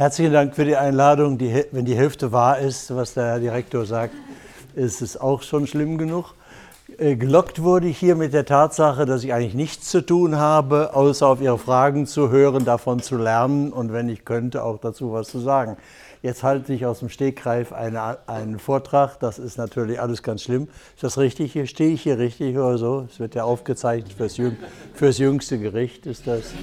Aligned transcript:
Herzlichen 0.00 0.32
Dank 0.32 0.54
für 0.54 0.64
die 0.64 0.78
Einladung. 0.78 1.36
Die, 1.36 1.66
wenn 1.72 1.84
die 1.84 1.94
Hälfte 1.94 2.32
wahr 2.32 2.58
ist, 2.58 2.96
was 2.96 3.12
der 3.12 3.24
Herr 3.24 3.38
Direktor 3.38 3.84
sagt, 3.84 4.14
ist 4.74 5.02
es 5.02 5.18
auch 5.18 5.42
schon 5.42 5.66
schlimm 5.66 5.98
genug. 5.98 6.32
Äh, 6.96 7.16
gelockt 7.16 7.62
wurde 7.62 7.88
ich 7.88 7.98
hier 7.98 8.16
mit 8.16 8.32
der 8.32 8.46
Tatsache, 8.46 9.04
dass 9.04 9.24
ich 9.24 9.34
eigentlich 9.34 9.52
nichts 9.52 9.90
zu 9.90 10.00
tun 10.00 10.38
habe, 10.38 10.96
außer 10.96 11.26
auf 11.26 11.42
Ihre 11.42 11.58
Fragen 11.58 12.06
zu 12.06 12.30
hören, 12.30 12.64
davon 12.64 13.00
zu 13.00 13.18
lernen 13.18 13.74
und 13.74 13.92
wenn 13.92 14.08
ich 14.08 14.24
könnte, 14.24 14.64
auch 14.64 14.78
dazu 14.78 15.12
was 15.12 15.28
zu 15.28 15.38
sagen. 15.38 15.76
Jetzt 16.22 16.42
halte 16.44 16.72
ich 16.72 16.86
aus 16.86 17.00
dem 17.00 17.10
Stegreif 17.10 17.70
eine, 17.74 18.26
einen 18.26 18.58
Vortrag. 18.58 19.20
Das 19.20 19.38
ist 19.38 19.58
natürlich 19.58 20.00
alles 20.00 20.22
ganz 20.22 20.44
schlimm. 20.44 20.68
Ist 20.94 21.04
das 21.04 21.18
richtig? 21.18 21.52
Hier 21.52 21.66
stehe 21.66 21.92
ich 21.92 22.00
hier 22.00 22.18
richtig 22.18 22.56
oder 22.56 22.78
so? 22.78 23.06
Es 23.10 23.20
wird 23.20 23.34
ja 23.34 23.44
aufgezeichnet 23.44 24.14
fürs, 24.14 24.38
Jüng, 24.38 24.56
fürs 24.94 25.18
jüngste 25.18 25.58
Gericht. 25.58 26.06
Ist 26.06 26.26
das? 26.26 26.54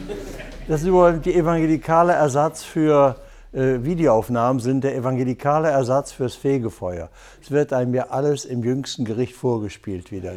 Das 0.68 0.82
ist 0.82 0.88
überhaupt 0.88 1.24
die 1.28 1.36
evangelikale 1.36 2.14
Ersatz 2.14 2.64
für 2.64 3.16
Videoaufnahmen 3.54 4.60
sind 4.60 4.84
der 4.84 4.96
evangelikale 4.96 5.70
Ersatz 5.70 6.12
fürs 6.12 6.36
Fegefeuer. 6.36 7.10
Es 7.42 7.50
wird 7.50 7.74
einem 7.74 7.94
ja 7.94 8.08
alles 8.10 8.46
im 8.46 8.64
jüngsten 8.64 9.06
Gericht 9.06 9.36
vorgespielt 9.36 10.12
wieder. 10.12 10.34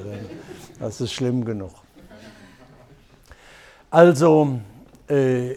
Das 0.78 1.00
ist 1.00 1.12
schlimm 1.12 1.44
genug. 1.44 1.72
Also, 3.90 4.60
äh, 5.08 5.56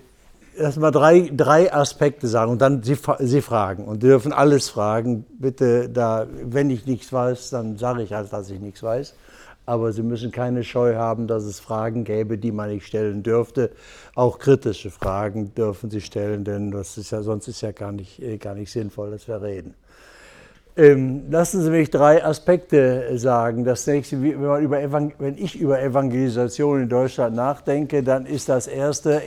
erstmal 0.58 0.92
drei, 0.92 1.30
drei 1.32 1.74
Aspekte 1.74 2.28
sagen 2.28 2.52
und 2.52 2.62
dann 2.62 2.84
Sie, 2.84 2.98
Sie 3.20 3.42
fragen 3.42 3.86
und 3.86 4.04
dürfen 4.04 4.34
alles 4.34 4.70
fragen. 4.70 5.26
Bitte, 5.40 5.90
da, 5.90 6.26
wenn 6.44 6.70
ich 6.70 6.86
nichts 6.86 7.14
weiß, 7.14 7.52
dann 7.52 7.78
sage 7.78 8.04
ich 8.04 8.14
halt, 8.14 8.34
dass 8.34 8.50
ich 8.50 8.60
nichts 8.60 8.82
weiß. 8.82 9.14
Aber 9.66 9.94
Sie 9.94 10.04
müssen 10.04 10.32
keine 10.32 10.64
Scheu 10.64 10.96
haben, 10.96 11.28
dass 11.28 11.44
es 11.44 11.60
Fragen 11.60 12.04
gäbe, 12.04 12.38
die 12.38 12.52
man 12.52 12.70
nicht 12.70 12.86
stellen 12.86 13.24
dürfte. 13.24 13.72
Auch 14.16 14.40
kritische 14.40 14.92
Fragen 14.92 15.54
dürfen 15.56 15.90
Sie 15.90 16.02
stellen, 16.02 16.44
denn 16.44 16.72
das 16.72 16.98
ist 16.98 17.12
ja, 17.12 17.22
sonst 17.22 17.48
ist 17.48 17.62
ja 17.62 17.72
gar 17.72 17.92
nicht, 17.92 18.22
äh, 18.22 18.38
gar 18.38 18.56
nicht 18.56 18.72
sinnvoll, 18.72 19.12
dass 19.12 19.28
wir 19.28 19.42
reden. 19.42 19.74
Ähm, 20.76 21.26
lassen 21.30 21.62
Sie 21.62 21.70
mich 21.70 21.92
drei 21.92 22.26
Aspekte 22.26 23.18
sagen. 23.18 23.64
Das 23.64 23.86
nächste, 23.86 24.22
wenn, 24.22 24.34
über, 24.34 25.12
wenn 25.20 25.38
ich 25.38 25.60
über 25.60 25.82
Evangelisation 25.82 26.82
in 26.82 26.90
Deutschland 26.90 27.36
nachdenke, 27.36 28.02
dann 28.04 28.26
ist 28.26 28.50
das 28.50 28.68
erste 28.68 29.22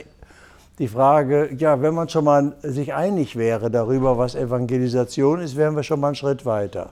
die 0.79 0.87
Frage, 0.87 1.49
ja, 1.57 1.81
wenn 1.81 1.95
man 1.95 2.07
schon 2.07 2.25
mal 2.25 2.55
sich 2.61 2.93
einig 2.93 3.35
wäre 3.35 3.71
darüber, 3.71 4.17
was 4.17 4.35
Evangelisation 4.35 5.41
ist, 5.41 5.55
wären 5.55 5.75
wir 5.75 5.83
schon 5.83 5.99
mal 5.99 6.07
einen 6.07 6.15
Schritt 6.15 6.45
weiter. 6.45 6.91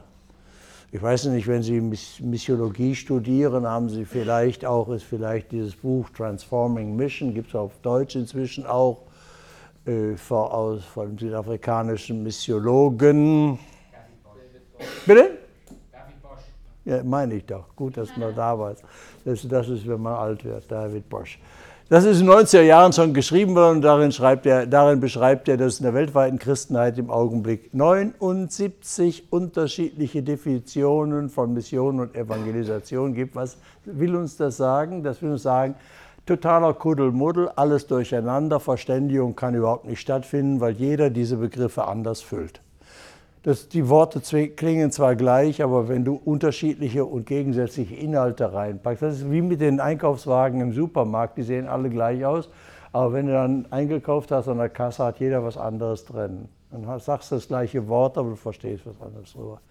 Ich 0.95 1.01
weiß 1.01 1.25
nicht, 1.25 1.45
wenn 1.45 1.61
Sie 1.61 1.81
Missiologie 1.81 2.95
studieren, 2.95 3.67
haben 3.67 3.89
Sie 3.89 4.05
vielleicht 4.05 4.63
auch, 4.63 4.87
ist 4.87 5.03
vielleicht 5.03 5.51
dieses 5.51 5.75
Buch 5.75 6.09
Transforming 6.11 6.95
Mission, 6.95 7.33
gibt 7.33 7.49
es 7.49 7.55
auf 7.55 7.73
Deutsch 7.81 8.15
inzwischen 8.15 8.65
auch, 8.65 9.01
äh, 9.85 10.15
aus, 10.29 10.85
von 10.85 11.17
südafrikanischen 11.17 12.23
Missiologen. 12.23 13.59
Bitte? 15.05 15.31
David 15.91 16.21
Bosch. 16.21 16.39
Ja, 16.85 17.03
meine 17.03 17.33
ich 17.33 17.45
doch. 17.45 17.75
Gut, 17.75 17.97
dass 17.97 18.15
man 18.15 18.33
da 18.33 18.57
war. 18.57 18.73
Das, 19.25 19.45
das 19.45 19.67
ist, 19.67 19.85
wenn 19.85 20.01
man 20.01 20.13
alt 20.13 20.45
wird, 20.45 20.71
David 20.71 21.09
Bosch. 21.09 21.37
Das 21.87 22.03
ist 22.03 22.19
in 22.19 22.25
den 22.25 22.35
90er 22.35 22.63
Jahren 22.63 22.93
schon 22.93 23.13
geschrieben 23.13 23.53
worden 23.53 23.75
und 23.75 23.81
darin, 23.83 24.11
er, 24.45 24.65
darin 24.65 24.99
beschreibt 24.99 25.47
er, 25.47 25.55
dass 25.55 25.73
es 25.73 25.79
in 25.81 25.83
der 25.83 25.93
weltweiten 25.93 26.39
Christenheit 26.39 26.97
im 26.97 27.11
Augenblick 27.11 27.75
79 27.75 29.31
unterschiedliche 29.31 30.23
Definitionen 30.23 31.29
von 31.29 31.53
Mission 31.53 31.99
und 31.99 32.15
Evangelisation 32.15 33.13
gibt. 33.13 33.35
Was 33.35 33.57
will 33.83 34.15
uns 34.15 34.35
das 34.35 34.57
sagen? 34.57 35.03
Das 35.03 35.21
will 35.21 35.33
uns 35.33 35.43
sagen, 35.43 35.75
totaler 36.25 36.73
Kuddelmuddel, 36.73 37.49
alles 37.49 37.85
durcheinander, 37.85 38.59
Verständigung 38.59 39.35
kann 39.35 39.53
überhaupt 39.53 39.85
nicht 39.85 40.01
stattfinden, 40.01 40.61
weil 40.61 40.73
jeder 40.73 41.11
diese 41.11 41.37
Begriffe 41.37 41.85
anders 41.85 42.21
füllt. 42.21 42.61
Das, 43.45 43.67
die 43.67 43.89
Worte 43.89 44.21
klingen 44.49 44.89
zwar 44.89 45.15
gleich, 45.15 45.61
aber 45.61 45.87
wenn 45.87 46.03
du 46.03 46.19
unterschiedliche 46.25 47.05
und 47.05 47.27
gegensätzliche 47.27 47.93
Inhalte 47.93 48.51
reinpackst, 48.51 49.03
das 49.03 49.17
ist 49.17 49.29
wie 49.29 49.43
mit 49.43 49.61
den 49.61 49.79
Einkaufswagen 49.79 50.61
im 50.61 50.73
Supermarkt, 50.73 51.37
die 51.37 51.43
sehen 51.43 51.67
alle 51.67 51.91
gleich 51.91 52.25
aus, 52.25 52.49
aber 52.91 53.13
wenn 53.13 53.27
du 53.27 53.33
dann 53.33 53.67
eingekauft 53.69 54.31
hast 54.31 54.47
an 54.47 54.57
der 54.57 54.69
Kasse, 54.69 55.03
hat 55.03 55.19
jeder 55.19 55.43
was 55.43 55.57
anderes 55.57 56.05
drin. 56.05 56.49
Dann 56.71 56.99
sagst 56.99 57.29
du 57.29 57.35
das 57.35 57.47
gleiche 57.47 57.87
Wort, 57.87 58.17
aber 58.17 58.29
du 58.29 58.35
verstehst 58.35 58.83
was 58.87 58.99
anderes 58.99 59.33
drüber. 59.33 59.61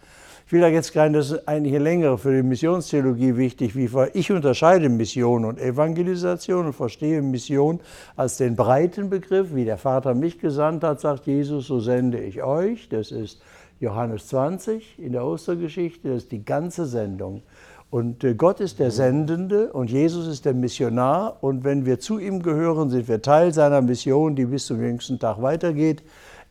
Ich 0.46 0.52
will 0.52 0.60
da 0.60 0.68
jetzt 0.68 0.94
rein, 0.94 1.12
das 1.12 1.32
ist 1.32 1.48
eigentlich 1.48 1.76
längere 1.76 2.16
für 2.16 2.32
die 2.32 2.44
Missionstheologie 2.44 3.36
wichtig, 3.36 3.74
wie 3.74 3.90
ich 4.12 4.30
unterscheide 4.30 4.88
Mission 4.88 5.44
und 5.44 5.58
Evangelisation 5.58 6.66
und 6.66 6.74
verstehe 6.74 7.22
Mission 7.22 7.80
als 8.14 8.36
den 8.36 8.54
breiten 8.54 9.10
Begriff, 9.10 9.52
wie 9.52 9.64
der 9.64 9.78
Vater 9.78 10.14
mich 10.14 10.38
gesandt 10.38 10.84
hat, 10.84 11.00
sagt 11.00 11.26
Jesus, 11.26 11.66
so 11.66 11.80
sende 11.80 12.20
ich 12.20 12.44
euch. 12.44 12.88
Das 12.88 13.10
ist 13.10 13.40
Johannes 13.80 14.28
20 14.28 14.98
in 14.98 15.12
der 15.12 15.24
Ostergeschichte, 15.24 16.08
das 16.08 16.24
ist 16.24 16.32
die 16.32 16.44
ganze 16.44 16.86
Sendung. 16.86 17.42
Und 17.90 18.24
äh, 18.24 18.34
Gott 18.34 18.58
ist 18.58 18.80
der 18.80 18.90
Sendende 18.90 19.72
und 19.72 19.88
Jesus 19.88 20.26
ist 20.26 20.44
der 20.44 20.54
Missionar. 20.54 21.38
Und 21.42 21.62
wenn 21.62 21.86
wir 21.86 22.00
zu 22.00 22.18
ihm 22.18 22.42
gehören, 22.42 22.90
sind 22.90 23.06
wir 23.06 23.22
Teil 23.22 23.54
seiner 23.54 23.82
Mission, 23.82 24.34
die 24.34 24.46
bis 24.46 24.66
zum 24.66 24.82
jüngsten 24.82 25.20
Tag 25.20 25.40
weitergeht. 25.40 26.02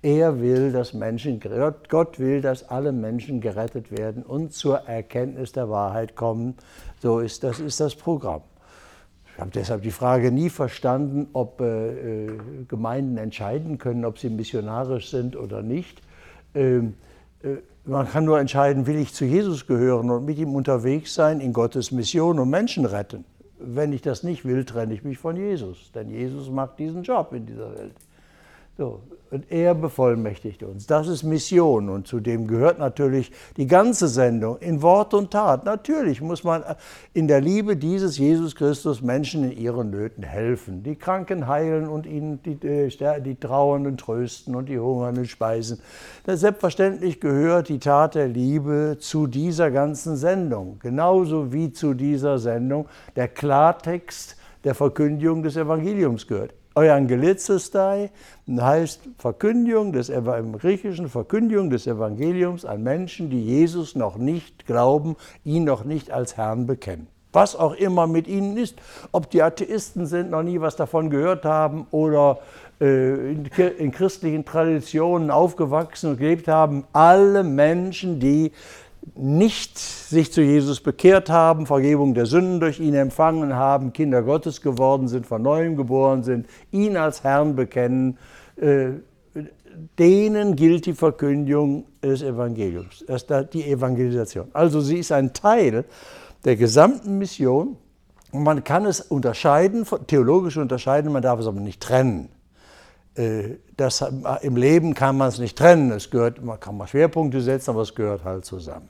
Er 0.01 0.39
will, 0.39 0.71
dass 0.71 0.93
Menschen, 0.93 1.41
Gott 1.89 2.19
will, 2.19 2.41
dass 2.41 2.69
alle 2.69 2.91
Menschen 2.91 3.41
gerettet 3.41 3.91
werden 3.91 4.23
und 4.23 4.53
zur 4.53 4.79
Erkenntnis 4.87 5.51
der 5.51 5.69
Wahrheit 5.69 6.15
kommen. 6.15 6.55
So 7.01 7.19
ist 7.19 7.43
das, 7.43 7.59
ist 7.59 7.79
das 7.79 7.95
Programm. 7.95 8.43
Ich 9.33 9.39
habe 9.41 9.51
deshalb 9.51 9.81
die 9.81 9.91
Frage 9.91 10.31
nie 10.31 10.49
verstanden, 10.49 11.27
ob 11.33 11.59
äh, 11.59 12.25
äh 12.25 12.31
Gemeinden 12.67 13.17
entscheiden 13.17 13.79
können, 13.79 14.05
ob 14.05 14.19
sie 14.19 14.29
missionarisch 14.29 15.09
sind 15.09 15.35
oder 15.35 15.61
nicht. 15.61 16.01
Ähm, 16.53 16.93
äh, 16.93 17.12
man 17.85 18.07
kann 18.07 18.25
nur 18.25 18.39
entscheiden, 18.39 18.87
will 18.87 18.95
ich 18.95 19.13
zu 19.13 19.25
Jesus 19.25 19.67
gehören 19.67 20.09
und 20.09 20.25
mit 20.25 20.37
ihm 20.37 20.55
unterwegs 20.55 21.13
sein 21.13 21.39
in 21.39 21.53
Gottes 21.53 21.91
Mission 21.91 22.39
und 22.39 22.49
Menschen 22.49 22.85
retten. 22.85 23.25
Wenn 23.59 23.93
ich 23.93 24.01
das 24.01 24.23
nicht 24.23 24.45
will, 24.45 24.65
trenne 24.65 24.93
ich 24.93 25.03
mich 25.03 25.17
von 25.17 25.35
Jesus, 25.35 25.91
denn 25.93 26.09
Jesus 26.09 26.49
macht 26.49 26.79
diesen 26.79 27.03
Job 27.03 27.33
in 27.33 27.45
dieser 27.45 27.75
Welt. 27.75 27.93
So, 28.75 29.01
und 29.29 29.51
er 29.51 29.75
bevollmächtigt 29.75 30.63
uns. 30.63 30.87
Das 30.87 31.07
ist 31.07 31.23
Mission 31.23 31.89
und 31.89 32.07
zu 32.07 32.19
dem 32.19 32.47
gehört 32.47 32.79
natürlich 32.79 33.31
die 33.57 33.67
ganze 33.67 34.07
Sendung 34.07 34.57
in 34.59 34.81
Wort 34.81 35.13
und 35.13 35.31
Tat. 35.31 35.65
Natürlich 35.65 36.21
muss 36.21 36.43
man 36.43 36.63
in 37.13 37.27
der 37.27 37.41
Liebe 37.41 37.75
dieses 37.75 38.17
Jesus 38.17 38.55
Christus 38.55 39.01
Menschen 39.01 39.51
in 39.51 39.57
ihren 39.57 39.91
Nöten 39.91 40.23
helfen. 40.23 40.81
Die 40.81 40.95
Kranken 40.95 41.47
heilen 41.47 41.87
und 41.87 42.07
ihnen 42.07 42.41
die, 42.43 42.63
äh, 42.65 43.21
die 43.21 43.35
Trauernden 43.35 43.97
trösten 43.97 44.55
und 44.55 44.69
die 44.69 44.79
Hungernden 44.79 45.25
speisen. 45.25 45.79
Das 46.25 46.39
selbstverständlich 46.39 47.19
gehört 47.19 47.69
die 47.69 47.79
Tat 47.79 48.15
der 48.15 48.27
Liebe 48.27 48.97
zu 48.99 49.27
dieser 49.27 49.69
ganzen 49.69 50.15
Sendung. 50.15 50.77
Genauso 50.79 51.53
wie 51.53 51.71
zu 51.71 51.93
dieser 51.93 52.39
Sendung 52.39 52.87
der 53.15 53.27
Klartext 53.27 54.35
der 54.63 54.73
Verkündigung 54.73 55.43
des 55.43 55.57
Evangeliums 55.57 56.25
gehört. 56.27 56.53
Euangelizestai 56.75 58.11
heißt 58.49 59.01
Verkündigung 59.17 59.93
des, 59.93 60.09
im 60.09 60.57
Griechischen 60.57 61.07
Verkündigung 61.07 61.69
des 61.69 61.87
Evangeliums 61.87 62.65
an 62.65 62.83
Menschen, 62.83 63.29
die 63.29 63.43
Jesus 63.43 63.95
noch 63.95 64.17
nicht 64.17 64.65
glauben, 64.65 65.15
ihn 65.43 65.63
noch 65.65 65.83
nicht 65.83 66.11
als 66.11 66.37
Herrn 66.37 66.65
bekennen. 66.65 67.07
Was 67.31 67.55
auch 67.55 67.73
immer 67.73 68.05
mit 68.05 68.27
ihnen 68.27 68.57
ist, 68.57 68.75
ob 69.11 69.29
die 69.31 69.41
Atheisten 69.41 70.05
sind, 70.05 70.29
noch 70.29 70.43
nie 70.43 70.61
was 70.61 70.75
davon 70.75 71.09
gehört 71.09 71.45
haben 71.45 71.87
oder 71.89 72.39
äh, 72.79 73.31
in, 73.31 73.45
in 73.79 73.91
christlichen 73.91 74.45
Traditionen 74.45 75.31
aufgewachsen 75.31 76.11
und 76.11 76.17
gelebt 76.17 76.47
haben, 76.47 76.85
alle 76.93 77.43
Menschen, 77.43 78.19
die 78.19 78.51
nicht 79.15 79.77
sich 79.77 80.31
zu 80.31 80.41
Jesus 80.41 80.81
bekehrt 80.81 81.29
haben, 81.29 81.65
Vergebung 81.65 82.13
der 82.13 82.25
Sünden 82.25 82.59
durch 82.59 82.79
ihn 82.79 82.93
empfangen 82.93 83.55
haben, 83.55 83.93
Kinder 83.93 84.23
Gottes 84.23 84.61
geworden 84.61 85.07
sind, 85.07 85.27
von 85.27 85.41
neuem 85.41 85.75
geboren 85.75 86.23
sind, 86.23 86.47
ihn 86.71 86.97
als 86.97 87.23
Herrn 87.23 87.55
bekennen, 87.55 88.17
äh, 88.55 88.91
denen 89.97 90.55
gilt 90.55 90.85
die 90.85 90.93
Verkündigung 90.93 91.85
des 92.01 92.21
Evangeliums, 92.21 93.03
die 93.53 93.63
Evangelisation. 93.63 94.47
Also 94.53 94.81
sie 94.81 94.99
ist 94.99 95.11
ein 95.11 95.33
Teil 95.33 95.85
der 96.45 96.55
gesamten 96.55 97.17
Mission 97.17 97.77
und 98.31 98.43
man 98.43 98.63
kann 98.63 98.85
es 98.85 99.01
unterscheiden, 99.01 99.85
theologisch 100.07 100.57
unterscheiden, 100.57 101.11
man 101.11 101.21
darf 101.21 101.39
es 101.39 101.47
aber 101.47 101.59
nicht 101.59 101.81
trennen. 101.81 102.29
Äh, 103.15 103.57
das, 103.77 104.03
Im 104.41 104.55
Leben 104.55 104.93
kann 104.93 105.17
man 105.17 105.29
es 105.29 105.39
nicht 105.39 105.57
trennen. 105.57 105.91
Es 105.91 106.09
gehört, 106.09 106.43
man 106.43 106.59
kann 106.59 106.77
mal 106.77 106.87
Schwerpunkte 106.87 107.41
setzen, 107.41 107.71
aber 107.71 107.81
es 107.81 107.93
gehört 107.93 108.23
halt 108.23 108.45
zusammen. 108.45 108.89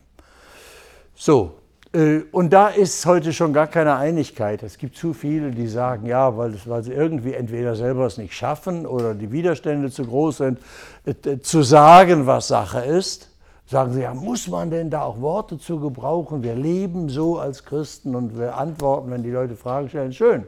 So, 1.16 1.54
äh, 1.94 2.22
und 2.32 2.52
da 2.52 2.70
ist 2.70 3.06
heute 3.06 3.34
schon 3.34 3.54
gar 3.54 3.68
keine 3.68 3.96
Einigkeit. 3.96 4.64
Es 4.64 4.78
gibt 4.78 4.96
zu 4.96 5.14
viele, 5.14 5.52
die 5.52 5.68
sagen, 5.68 6.08
ja, 6.08 6.36
weil, 6.36 6.56
weil 6.66 6.84
sie 6.84 6.92
irgendwie 6.92 7.34
entweder 7.34 7.76
selber 7.76 8.08
es 8.08 8.18
nicht 8.18 8.34
schaffen 8.34 8.86
oder 8.86 9.14
die 9.14 9.32
Widerstände 9.32 9.92
zu 9.92 10.06
groß 10.06 10.38
sind, 10.38 10.60
äh, 11.06 11.40
zu 11.40 11.62
sagen, 11.62 12.26
was 12.26 12.48
Sache 12.48 12.80
ist. 12.80 13.30
Sagen 13.66 13.94
sie, 13.94 14.02
ja, 14.02 14.14
muss 14.14 14.48
man 14.48 14.72
denn 14.72 14.90
da 14.90 15.04
auch 15.04 15.22
Worte 15.22 15.58
zu 15.58 15.80
gebrauchen? 15.80 16.44
Wir 16.44 16.56
leben 16.56 17.10
so 17.10 17.40
als 17.40 17.64
Christen 17.64 18.16
und 18.16 18.38
wir 18.38 18.58
antworten, 18.58 19.10
wenn 19.10 19.24
die 19.24 19.32
Leute 19.32 19.56
Fragen 19.56 19.88
stellen. 19.88 20.14
Schön. 20.14 20.44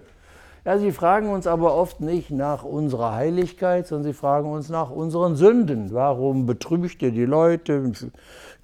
Ja, 0.66 0.80
sie 0.80 0.92
fragen 0.92 1.30
uns 1.30 1.46
aber 1.46 1.76
oft 1.76 2.02
nicht 2.02 2.32
nach 2.32 2.64
unserer 2.64 3.14
Heiligkeit, 3.14 3.86
sondern 3.86 4.12
sie 4.12 4.18
fragen 4.18 4.52
uns 4.52 4.68
nach 4.68 4.90
unseren 4.90 5.36
Sünden. 5.36 5.94
Warum 5.94 6.48
betrügt 6.48 7.04
ihr 7.04 7.12
die 7.12 7.26
Leute? 7.26 7.92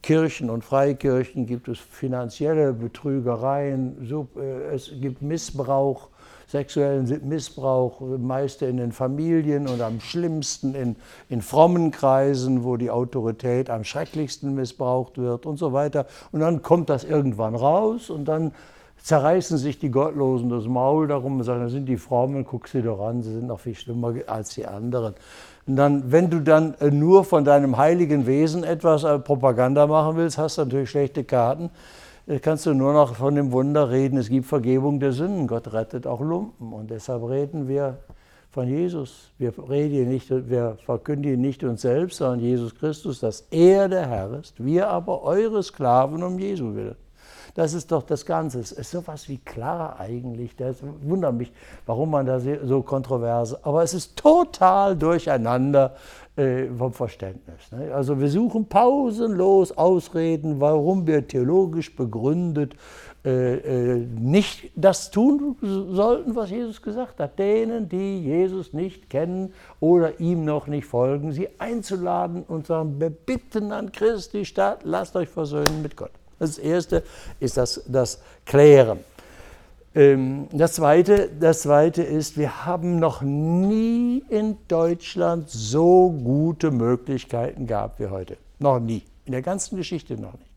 Kirchen 0.01 0.49
und 0.49 0.63
Freikirchen 0.63 1.45
gibt 1.45 1.67
es 1.67 1.79
finanzielle 1.79 2.73
Betrügereien, 2.73 4.09
äh, 4.35 4.73
es 4.73 4.91
gibt 4.99 5.21
Missbrauch, 5.21 6.09
sexuellen 6.47 7.27
Missbrauch, 7.27 8.01
meist 8.17 8.61
in 8.61 8.77
den 8.77 8.91
Familien 8.91 9.67
und 9.67 9.79
am 9.81 10.01
schlimmsten 10.01 10.75
in, 10.75 10.95
in 11.29 11.41
frommen 11.41 11.91
Kreisen, 11.91 12.63
wo 12.63 12.77
die 12.77 12.91
Autorität 12.91 13.69
am 13.69 13.83
schrecklichsten 13.83 14.53
missbraucht 14.53 15.17
wird 15.17 15.45
und 15.45 15.57
so 15.57 15.71
weiter. 15.71 16.07
Und 16.31 16.41
dann 16.41 16.61
kommt 16.61 16.89
das 16.89 17.03
irgendwann 17.03 17.55
raus 17.55 18.09
und 18.09 18.25
dann 18.25 18.51
zerreißen 19.03 19.57
sich 19.57 19.79
die 19.79 19.89
Gottlosen 19.89 20.49
das 20.49 20.65
Maul 20.65 21.07
darum 21.07 21.37
und 21.37 21.43
sagen, 21.43 21.63
das 21.63 21.71
sind 21.71 21.85
die 21.87 21.97
Frommen, 21.97 22.45
guck 22.45 22.67
sie 22.67 22.81
doch 22.81 22.99
an, 22.99 23.23
sie 23.23 23.31
sind 23.31 23.47
noch 23.47 23.59
viel 23.59 23.75
schlimmer 23.75 24.13
als 24.27 24.53
die 24.53 24.67
anderen. 24.67 25.15
Und 25.67 25.75
dann, 25.75 26.11
wenn 26.11 26.29
du 26.29 26.39
dann 26.39 26.73
äh, 26.79 26.89
nur 26.89 27.23
von 27.23 27.45
deinem 27.45 27.77
heiligen 27.77 28.25
Wesen 28.25 28.63
etwas 28.63 29.03
äh, 29.03 29.19
Propaganda 29.19 29.85
machen 29.87 30.17
willst, 30.17 30.37
hast 30.37 30.57
du 30.57 30.63
natürlich 30.63 30.89
schlechte 30.89 31.23
Karten. 31.23 31.69
Äh, 32.27 32.39
kannst 32.39 32.65
du 32.65 32.73
nur 32.73 32.93
noch 32.93 33.15
von 33.15 33.35
dem 33.35 33.51
Wunder 33.51 33.89
reden, 33.89 34.17
es 34.17 34.29
gibt 34.29 34.47
Vergebung 34.47 34.99
der 34.99 35.11
Sünden. 35.11 35.47
Gott 35.47 35.71
rettet 35.71 36.07
auch 36.07 36.21
Lumpen. 36.21 36.73
Und 36.73 36.89
deshalb 36.89 37.23
reden 37.29 37.67
wir 37.67 37.97
von 38.51 38.67
Jesus. 38.67 39.31
Wir, 39.37 39.53
reden 39.69 40.09
nicht, 40.09 40.29
wir 40.29 40.77
verkündigen 40.85 41.39
nicht 41.39 41.63
uns 41.63 41.81
selbst, 41.81 42.17
sondern 42.17 42.39
Jesus 42.39 42.75
Christus, 42.75 43.19
dass 43.19 43.47
er 43.51 43.87
der 43.87 44.07
Herr 44.07 44.39
ist, 44.39 44.63
wir 44.63 44.89
aber 44.89 45.23
eure 45.23 45.63
Sklaven 45.63 46.21
um 46.23 46.37
Jesu 46.37 46.75
willen. 46.75 46.95
Das 47.53 47.73
ist 47.73 47.91
doch 47.91 48.03
das 48.03 48.25
Ganze. 48.25 48.59
Es 48.59 48.71
ist 48.71 48.91
sowas 48.91 49.27
wie 49.29 49.37
klar 49.37 49.99
eigentlich. 49.99 50.55
Das 50.55 50.77
wundert 51.01 51.35
mich, 51.35 51.51
warum 51.85 52.11
man 52.11 52.25
da 52.25 52.39
so 52.39 52.81
kontrovers. 52.81 53.63
Aber 53.63 53.83
es 53.83 53.93
ist 53.93 54.15
total 54.17 54.95
durcheinander 54.95 55.95
äh, 56.35 56.67
vom 56.67 56.93
Verständnis. 56.93 57.71
Ne? 57.71 57.93
Also 57.93 58.19
wir 58.19 58.29
suchen 58.29 58.65
pausenlos 58.65 59.77
Ausreden, 59.77 60.59
warum 60.61 61.05
wir 61.07 61.27
theologisch 61.27 61.95
begründet 61.95 62.75
äh, 63.23 63.97
äh, 63.97 63.97
nicht 63.97 64.71
das 64.75 65.11
tun 65.11 65.55
sollten, 65.61 66.35
was 66.35 66.49
Jesus 66.49 66.81
gesagt 66.81 67.19
hat. 67.19 67.37
Denen, 67.37 67.87
die 67.87 68.23
Jesus 68.23 68.73
nicht 68.73 69.11
kennen 69.11 69.53
oder 69.79 70.19
ihm 70.19 70.43
noch 70.43 70.65
nicht 70.65 70.87
folgen, 70.87 71.31
sie 71.31 71.47
einzuladen 71.59 72.41
und 72.41 72.65
sagen, 72.65 72.99
wir 72.99 73.11
bitten 73.11 73.73
an 73.73 73.91
Christi 73.91 74.43
statt, 74.43 74.79
lasst 74.83 75.15
euch 75.15 75.29
versöhnen 75.29 75.83
mit 75.83 75.95
Gott. 75.95 76.20
Das 76.41 76.57
erste 76.57 77.03
ist 77.39 77.55
das, 77.55 77.83
das 77.87 78.19
Klären. 78.47 79.01
Ähm, 79.93 80.47
das 80.51 80.73
zweite, 80.73 81.29
das 81.39 81.61
zweite 81.61 82.01
ist, 82.01 82.35
wir 82.35 82.65
haben 82.65 82.97
noch 82.97 83.21
nie 83.21 84.23
in 84.27 84.57
Deutschland 84.67 85.51
so 85.51 86.09
gute 86.09 86.71
Möglichkeiten 86.71 87.67
gehabt 87.67 87.99
wie 87.99 88.07
heute. 88.07 88.37
Noch 88.57 88.79
nie. 88.79 89.03
In 89.25 89.33
der 89.33 89.43
ganzen 89.43 89.77
Geschichte 89.77 90.15
noch 90.15 90.33
nicht. 90.33 90.49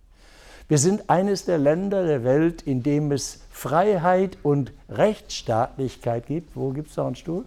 Wir 0.69 0.79
sind 0.79 1.11
eines 1.11 1.45
der 1.45 1.59
Länder 1.59 2.07
der 2.07 2.25
Welt, 2.25 2.63
in 2.63 2.83
dem 2.83 3.13
es 3.13 3.41
Freiheit 3.51 4.39
und 4.43 4.73
Rechtsstaatlichkeit 4.89 6.29
gibt. 6.29 6.57
Wo 6.57 6.71
gibt 6.71 6.89
es 6.89 6.95
da 6.95 7.07
einen 7.07 7.17
Stuhl? 7.17 7.45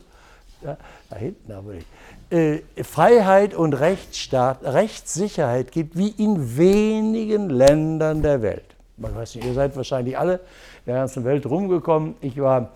Da, 0.61 0.77
da 1.09 1.15
hinten 1.15 1.51
aber 1.51 1.73
nicht. 1.73 1.87
Äh, 2.29 2.59
Freiheit 2.83 3.55
und 3.55 3.73
Rechtsstaat, 3.73 4.61
Rechtssicherheit 4.61 5.71
gibt, 5.71 5.97
wie 5.97 6.09
in 6.09 6.57
wenigen 6.57 7.49
Ländern 7.49 8.21
der 8.21 8.41
Welt. 8.41 8.65
Man 8.97 9.15
weiß 9.15 9.35
nicht, 9.35 9.45
ihr 9.45 9.53
seid 9.53 9.77
wahrscheinlich 9.77 10.17
alle 10.17 10.33
in 10.33 10.87
der 10.87 10.95
ganzen 10.95 11.23
Welt 11.23 11.45
rumgekommen. 11.45 12.15
Ich 12.19 12.37
war 12.37 12.71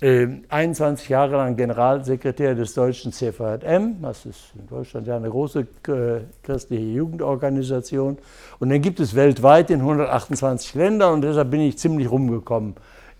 äh, 0.00 0.26
21 0.48 1.10
Jahre 1.10 1.36
lang 1.36 1.54
Generalsekretär 1.54 2.54
des 2.54 2.72
deutschen 2.72 3.12
CVJM. 3.12 4.00
Das 4.00 4.24
ist 4.24 4.52
in 4.58 4.66
Deutschland 4.68 5.06
ja 5.06 5.16
eine 5.16 5.28
große 5.28 5.60
äh, 5.60 6.20
christliche 6.42 6.84
Jugendorganisation. 6.84 8.16
Und 8.58 8.70
dann 8.70 8.80
gibt 8.80 9.00
es 9.00 9.14
weltweit 9.14 9.68
in 9.68 9.80
128 9.80 10.76
Ländern 10.76 11.12
und 11.12 11.20
deshalb 11.20 11.50
bin 11.50 11.60
ich 11.60 11.76
ziemlich 11.76 12.10
rumgekommen 12.10 12.74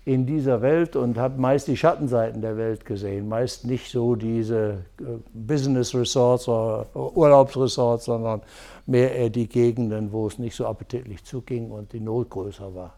in 0.05 0.27
dieser 0.27 0.61
Welt 0.61 0.95
und 0.95 1.17
habe 1.17 1.41
meist 1.41 1.67
die 1.67 1.75
Schattenseiten 1.75 2.39
der 2.39 2.57
Welt 2.57 2.85
gesehen, 2.85 3.27
meist 3.27 3.65
nicht 3.65 3.91
so 3.91 4.15
diese 4.15 4.85
äh, 4.99 5.03
Business 5.33 5.95
Resorts 5.95 6.47
oder 6.47 6.85
Urlaubsresorts, 6.93 8.05
sondern 8.05 8.41
mehr 8.85 9.15
eher 9.15 9.31
die 9.31 9.49
Gegenden, 9.49 10.11
wo 10.11 10.27
es 10.27 10.37
nicht 10.37 10.55
so 10.55 10.67
appetitlich 10.67 11.23
zuging 11.23 11.71
und 11.71 11.91
die 11.91 11.99
Not 11.99 12.29
größer 12.29 12.75
war. 12.75 12.93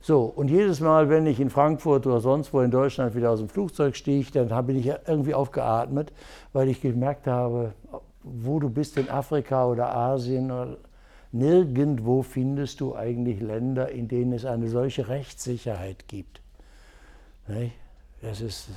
So, 0.00 0.24
und 0.24 0.50
jedes 0.50 0.80
Mal, 0.80 1.08
wenn 1.08 1.28
ich 1.28 1.38
in 1.38 1.48
Frankfurt 1.48 2.08
oder 2.08 2.18
sonst 2.18 2.52
wo 2.52 2.60
in 2.60 2.72
Deutschland 2.72 3.14
wieder 3.14 3.30
aus 3.30 3.38
dem 3.38 3.48
Flugzeug 3.48 3.94
stieg, 3.94 4.32
dann 4.32 4.50
habe 4.50 4.72
ich 4.72 4.92
irgendwie 5.06 5.34
aufgeatmet, 5.34 6.12
weil 6.52 6.68
ich 6.68 6.80
gemerkt 6.80 7.28
habe, 7.28 7.72
wo 8.24 8.58
du 8.58 8.68
bist 8.68 8.96
in 8.96 9.08
Afrika 9.08 9.64
oder 9.66 9.94
Asien 9.94 10.50
oder 10.50 10.76
Nirgendwo 11.32 12.22
findest 12.22 12.80
du 12.80 12.94
eigentlich 12.94 13.40
Länder, 13.40 13.90
in 13.90 14.06
denen 14.06 14.34
es 14.34 14.44
eine 14.44 14.68
solche 14.68 15.08
Rechtssicherheit 15.08 16.06
gibt. 16.06 16.42
Das, 18.20 18.40
ist, 18.42 18.68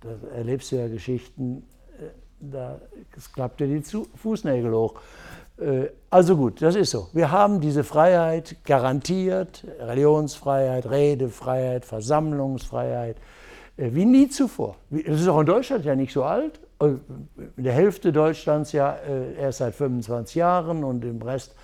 da 0.00 0.08
erlebst 0.34 0.72
du 0.72 0.76
ja 0.76 0.88
Geschichten, 0.88 1.64
äh, 1.98 2.06
da 2.40 2.80
klappt 3.34 3.60
dir 3.60 3.66
die 3.68 3.82
Fußnägel 3.82 4.72
hoch. 4.72 4.94
Äh, 5.58 5.88
also 6.08 6.36
gut, 6.36 6.62
das 6.62 6.74
ist 6.74 6.90
so. 6.90 7.08
Wir 7.12 7.30
haben 7.30 7.60
diese 7.60 7.84
Freiheit 7.84 8.56
garantiert, 8.64 9.64
Religionsfreiheit, 9.78 10.90
Redefreiheit, 10.90 11.84
Versammlungsfreiheit, 11.84 13.18
äh, 13.76 13.90
wie 13.92 14.06
nie 14.06 14.28
zuvor. 14.28 14.76
Das 14.88 15.20
ist 15.20 15.28
auch 15.28 15.40
in 15.40 15.46
Deutschland 15.46 15.84
ja 15.84 15.94
nicht 15.94 16.14
so 16.14 16.24
alt. 16.24 16.60
In 16.80 17.00
der 17.58 17.74
Hälfte 17.74 18.10
Deutschlands 18.10 18.72
ja 18.72 18.96
erst 19.38 19.58
seit 19.58 19.74
25 19.74 20.34
Jahren 20.36 20.82
und 20.82 21.04
im 21.04 21.20
Rest 21.20 21.54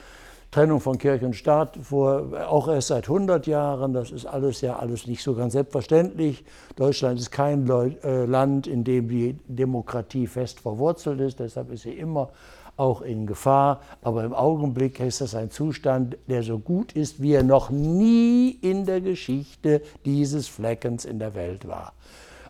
Trennung 0.56 0.80
von 0.80 0.96
Kirche 0.96 1.26
und 1.26 1.36
Staat 1.36 1.76
vor, 1.82 2.32
auch 2.48 2.66
erst 2.68 2.88
seit 2.88 3.04
100 3.04 3.46
Jahren. 3.46 3.92
Das 3.92 4.10
ist 4.10 4.24
alles 4.24 4.62
ja 4.62 4.76
alles 4.78 5.06
nicht 5.06 5.22
so 5.22 5.34
ganz 5.34 5.52
selbstverständlich. 5.52 6.46
Deutschland 6.76 7.20
ist 7.20 7.30
kein 7.30 7.68
äh, 7.68 8.24
Land, 8.24 8.66
in 8.66 8.82
dem 8.82 9.06
die 9.06 9.36
Demokratie 9.48 10.26
fest 10.26 10.60
verwurzelt 10.60 11.20
ist. 11.20 11.40
Deshalb 11.40 11.70
ist 11.70 11.82
sie 11.82 11.92
immer 11.92 12.30
auch 12.78 13.02
in 13.02 13.26
Gefahr. 13.26 13.82
Aber 14.00 14.24
im 14.24 14.32
Augenblick 14.32 14.98
ist 15.00 15.20
das 15.20 15.34
ein 15.34 15.50
Zustand, 15.50 16.16
der 16.26 16.42
so 16.42 16.58
gut 16.58 16.94
ist, 16.94 17.20
wie 17.20 17.34
er 17.34 17.42
noch 17.42 17.68
nie 17.68 18.48
in 18.62 18.86
der 18.86 19.02
Geschichte 19.02 19.82
dieses 20.06 20.48
Fleckens 20.48 21.04
in 21.04 21.18
der 21.18 21.34
Welt 21.34 21.68
war. 21.68 21.92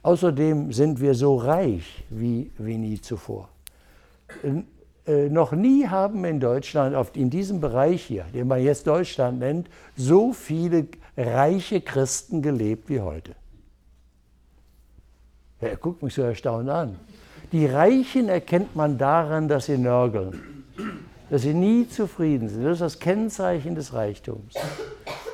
Außerdem 0.04 0.72
sind 0.72 1.00
wir 1.00 1.14
so 1.14 1.34
reich 1.38 2.04
wie, 2.10 2.52
wie 2.56 2.78
nie 2.78 3.00
zuvor. 3.00 3.48
Äh, 5.06 5.28
noch 5.28 5.52
nie 5.52 5.86
haben 5.86 6.24
in 6.24 6.40
Deutschland, 6.40 6.96
in 7.14 7.30
diesem 7.30 7.60
Bereich 7.60 8.02
hier, 8.02 8.24
den 8.34 8.48
man 8.48 8.62
jetzt 8.62 8.86
Deutschland 8.86 9.38
nennt, 9.38 9.68
so 9.96 10.32
viele 10.32 10.86
reiche 11.16 11.80
Christen 11.80 12.42
gelebt 12.42 12.88
wie 12.88 13.00
heute. 13.00 13.32
Ja, 15.60 15.68
er 15.68 15.76
guckt 15.76 16.02
mich 16.02 16.14
so 16.14 16.22
erstaunt 16.22 16.68
an. 16.68 16.98
Die 17.52 17.66
Reichen 17.66 18.28
erkennt 18.28 18.74
man 18.74 18.98
daran, 18.98 19.46
dass 19.46 19.66
sie 19.66 19.78
nörgeln, 19.78 20.64
dass 21.30 21.42
sie 21.42 21.54
nie 21.54 21.88
zufrieden 21.88 22.48
sind. 22.48 22.64
Das 22.64 22.74
ist 22.74 22.80
das 22.80 22.98
Kennzeichen 22.98 23.76
des 23.76 23.92
Reichtums. 23.92 24.54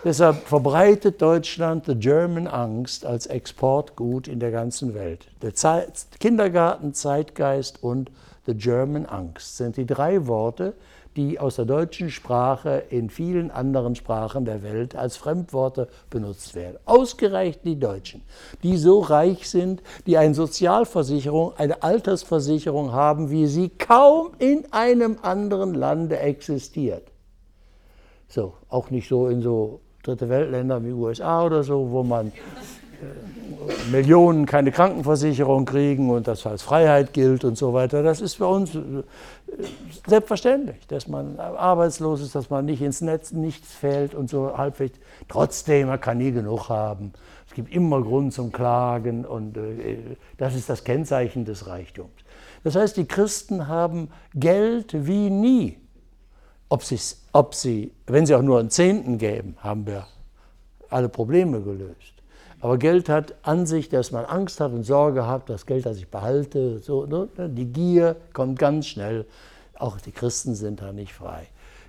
Deshalb 0.05 0.37
verbreitet 0.47 1.23
Deutschland 1.23 1.87
the 1.87 1.95
German 1.95 2.47
Angst 2.47 3.07
als 3.07 3.27
Exportgut 3.27 4.29
in 4.29 4.41
der 4.41 4.51
ganzen 4.51 4.95
Welt. 4.95 5.29
Der 5.41 5.55
Zeit, 5.55 6.07
Kindergarten, 6.21 6.93
Zeitgeist 6.93 7.83
und 7.83 8.11
The 8.47 8.55
German 8.55 9.07
Angst 9.07 9.57
sind 9.57 9.77
die 9.77 9.87
drei 9.87 10.27
Worte, 10.27 10.75
die 11.17 11.39
aus 11.39 11.57
der 11.57 11.65
deutschen 11.65 12.11
Sprache 12.11 12.83
in 12.91 13.11
vielen 13.11 13.51
anderen 13.51 13.95
Sprachen 13.95 14.45
der 14.45 14.63
Welt 14.63 14.97
als 14.97 15.17
Fremdworte 15.17 15.89
benutzt 16.11 16.55
werden. 16.55 16.79
Ausgereicht 16.85 17.61
die 17.65 17.79
Deutschen, 17.79 18.23
die 18.63 18.77
so 18.77 19.01
reich 19.01 19.49
sind, 19.49 19.83
die 20.07 20.17
eine 20.17 20.35
Sozialversicherung, 20.35 21.53
eine 21.57 21.83
Altersversicherung 21.83 22.93
haben, 22.93 23.31
wie 23.31 23.47
sie 23.47 23.69
kaum 23.69 24.31
in 24.39 24.73
einem 24.73 25.19
anderen 25.23 25.75
Lande 25.75 26.19
existiert. 26.19 27.09
So, 28.29 28.55
auch 28.69 28.91
nicht 28.91 29.09
so 29.09 29.29
in 29.29 29.43
so 29.43 29.81
dritte 30.03 30.29
Weltländern 30.29 30.85
wie 30.85 30.93
USA 30.93 31.45
oder 31.45 31.63
so, 31.63 31.91
wo 31.91 32.03
man 32.03 32.33
Millionen 33.91 34.47
keine 34.47 34.73
Krankenversicherung 34.73 35.65
kriegen 35.65 36.11
und 36.11 36.27
das 36.27 36.47
als 36.47 36.63
Freiheit 36.63 37.13
gilt 37.13 37.45
und 37.45 37.57
so 37.57 37.73
weiter. 37.73 38.03
Das 38.03 38.21
ist 38.21 38.35
für 38.35 38.47
uns 38.47 38.75
äh, 38.75 38.81
selbstverständlich, 40.07 40.87
dass 40.89 41.09
man 41.09 41.39
arbeitslos 41.39 42.21
ist, 42.21 42.35
dass 42.35 42.51
man 42.51 42.65
nicht 42.65 42.83
ins 42.83 43.01
Netz 43.01 43.33
nichts 43.33 43.73
fällt 43.73 44.15
und 44.15 44.29
so 44.31 44.57
halbwegs. 44.57 44.99
Trotzdem, 45.29 45.89
man 45.89 46.01
kann 46.01 46.19
nie 46.19 46.33
genug 46.33 46.69
haben. 46.69 47.13
Es 47.49 47.55
gibt 47.55 47.73
immer 47.73 48.01
Grund 48.03 48.33
zum 48.33 48.51
Klagen 48.51 49.25
und 49.25 49.57
äh, 49.57 50.17
das 50.39 50.55
ist 50.55 50.69
das 50.69 50.85
Kennzeichen 50.85 51.45
des 51.45 51.67
Reichtums. 51.67 52.11
Das 52.65 52.77
heißt, 52.77 52.97
die 52.97 53.07
Christen 53.07 53.69
haben 53.69 54.09
Geld 54.35 55.07
wie 55.07 55.31
nie. 55.31 55.79
Ob, 56.69 56.83
ob 57.33 57.55
sie, 57.55 57.93
wenn 58.07 58.25
sie 58.25 58.35
auch 58.35 58.43
nur 58.43 58.59
einen 58.59 58.71
Zehnten 58.71 59.19
geben, 59.19 59.57
haben 59.59 59.87
wir 59.87 60.07
alle 60.89 61.09
Probleme 61.09 61.61
gelöst. 61.61 62.22
Aber 62.63 62.79
Geld 62.79 63.09
hat 63.09 63.35
an 63.43 63.67
sich, 63.67 63.89
dass 63.89 64.13
man 64.13 64.25
Angst 64.25 64.61
hat 64.61 64.73
und 64.73 64.85
Sorge 64.85 65.27
hat, 65.27 65.51
das 65.51 65.67
Geld, 65.67 65.85
das 65.85 65.99
ich 65.99 66.09
behalte, 66.09 66.79
so, 66.79 67.07
ne? 67.07 67.29
die 67.49 67.67
Gier 67.67 68.15
kommt 68.33 68.57
ganz 68.57 68.87
schnell. 68.87 69.27
Auch 69.75 69.99
die 69.99 70.13
Christen 70.13 70.55
sind 70.55 70.81
da 70.81 70.93
nicht 70.93 71.13
frei. 71.13 71.49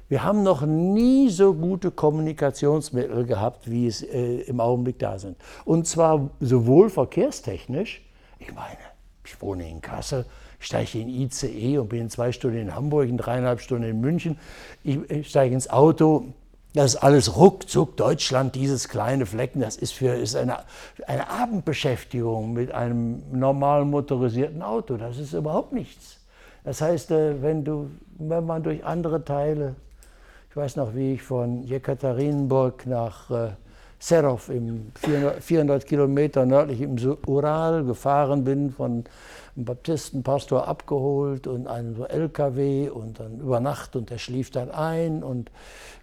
Wir 0.09 0.23
haben 0.23 0.41
noch 0.41 0.63
nie 0.63 1.29
so 1.29 1.53
gute 1.53 1.91
Kommunikationsmittel 1.91 3.23
gehabt, 3.25 3.69
wie 3.69 3.85
es 3.85 4.01
äh, 4.01 4.37
im 4.41 4.59
Augenblick 4.59 4.97
da 4.97 5.19
sind. 5.19 5.37
Und 5.63 5.87
zwar 5.87 6.31
sowohl 6.39 6.89
verkehrstechnisch, 6.89 8.01
ich 8.39 8.51
meine, 8.55 8.79
ich 9.23 9.39
wohne 9.43 9.69
in 9.69 9.79
Kassel, 9.79 10.25
steige 10.57 10.97
in 10.97 11.07
ICE 11.07 11.77
und 11.77 11.89
bin 11.89 12.01
in 12.01 12.09
zwei 12.09 12.31
Stunden 12.31 12.57
in 12.57 12.73
Hamburg, 12.73 13.09
in 13.09 13.17
dreieinhalb 13.17 13.61
Stunden 13.61 13.83
in 13.83 14.01
München. 14.01 14.39
Ich, 14.83 14.97
ich 15.11 15.29
steige 15.29 15.53
ins 15.53 15.69
Auto, 15.69 16.33
das 16.73 16.95
ist 16.95 17.03
alles 17.03 17.35
ruckzuck 17.35 17.97
Deutschland, 17.97 18.55
dieses 18.55 18.89
kleine 18.89 19.25
Flecken, 19.25 19.59
das 19.59 19.77
ist, 19.77 19.93
für, 19.93 20.15
ist 20.15 20.35
eine, 20.35 20.59
eine 21.05 21.29
Abendbeschäftigung 21.29 22.53
mit 22.53 22.71
einem 22.71 23.21
normalen 23.31 23.89
motorisierten 23.89 24.63
Auto. 24.63 24.97
Das 24.97 25.19
ist 25.19 25.33
überhaupt 25.33 25.71
nichts. 25.71 26.17
Das 26.63 26.81
heißt, 26.81 27.11
äh, 27.11 27.41
wenn, 27.41 27.63
du, 27.63 27.91
wenn 28.17 28.45
man 28.45 28.63
durch 28.63 28.83
andere 28.83 29.23
Teile, 29.23 29.75
ich 30.49 30.55
weiß 30.55 30.75
noch, 30.77 30.95
wie 30.95 31.13
ich 31.13 31.21
von 31.21 31.63
Jekaterinburg 31.63 32.87
nach 32.87 33.29
äh, 33.29 33.49
Serov, 34.03 34.49
im 34.49 34.91
400, 34.95 35.41
400 35.41 35.85
Kilometer 35.85 36.45
nördlich 36.45 36.81
im 36.81 36.97
Ural 37.25 37.85
gefahren 37.85 38.43
bin, 38.43 38.69
von 38.69 39.05
einen 39.55 39.63
Baptistenpastor 39.63 40.67
abgeholt 40.67 41.47
und 41.47 41.67
einen 41.67 41.95
so 41.95 42.03
LKW 42.03 42.89
und 42.89 43.21
dann 43.21 43.39
über 43.39 43.61
Nacht 43.61 43.95
und 43.95 44.09
der 44.09 44.17
schlief 44.17 44.51
dann 44.51 44.71
ein 44.71 45.23
und 45.23 45.51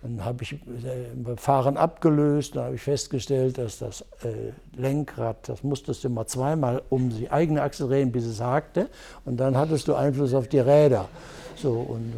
dann 0.01 0.25
habe 0.25 0.45
ich 0.45 0.59
beim 0.65 1.35
äh, 1.35 1.37
Fahren 1.37 1.77
abgelöst, 1.77 2.57
dann 2.57 2.65
habe 2.65 2.77
ich 2.77 2.83
festgestellt, 2.83 3.59
dass 3.59 3.81
das 3.81 4.01
äh, 4.23 4.53
Lenkrad, 4.81 5.47
das 5.47 5.63
musstest 5.63 6.03
du 6.03 6.09
immer 6.09 6.27
zweimal 6.27 6.81
um 6.89 7.11
die 7.11 7.31
eigene 7.31 7.61
Achse 7.61 7.87
drehen, 7.87 8.13
bis 8.13 8.25
es 8.25 8.41
hakte 8.41 8.89
und 9.27 9.37
dann 9.39 9.59
hattest 9.59 9.89
du 9.89 9.95
Einfluss 9.95 10.33
auf 10.33 10.49
die 10.49 10.61
Räder. 10.61 11.07
So, 11.61 11.73
und 11.73 12.13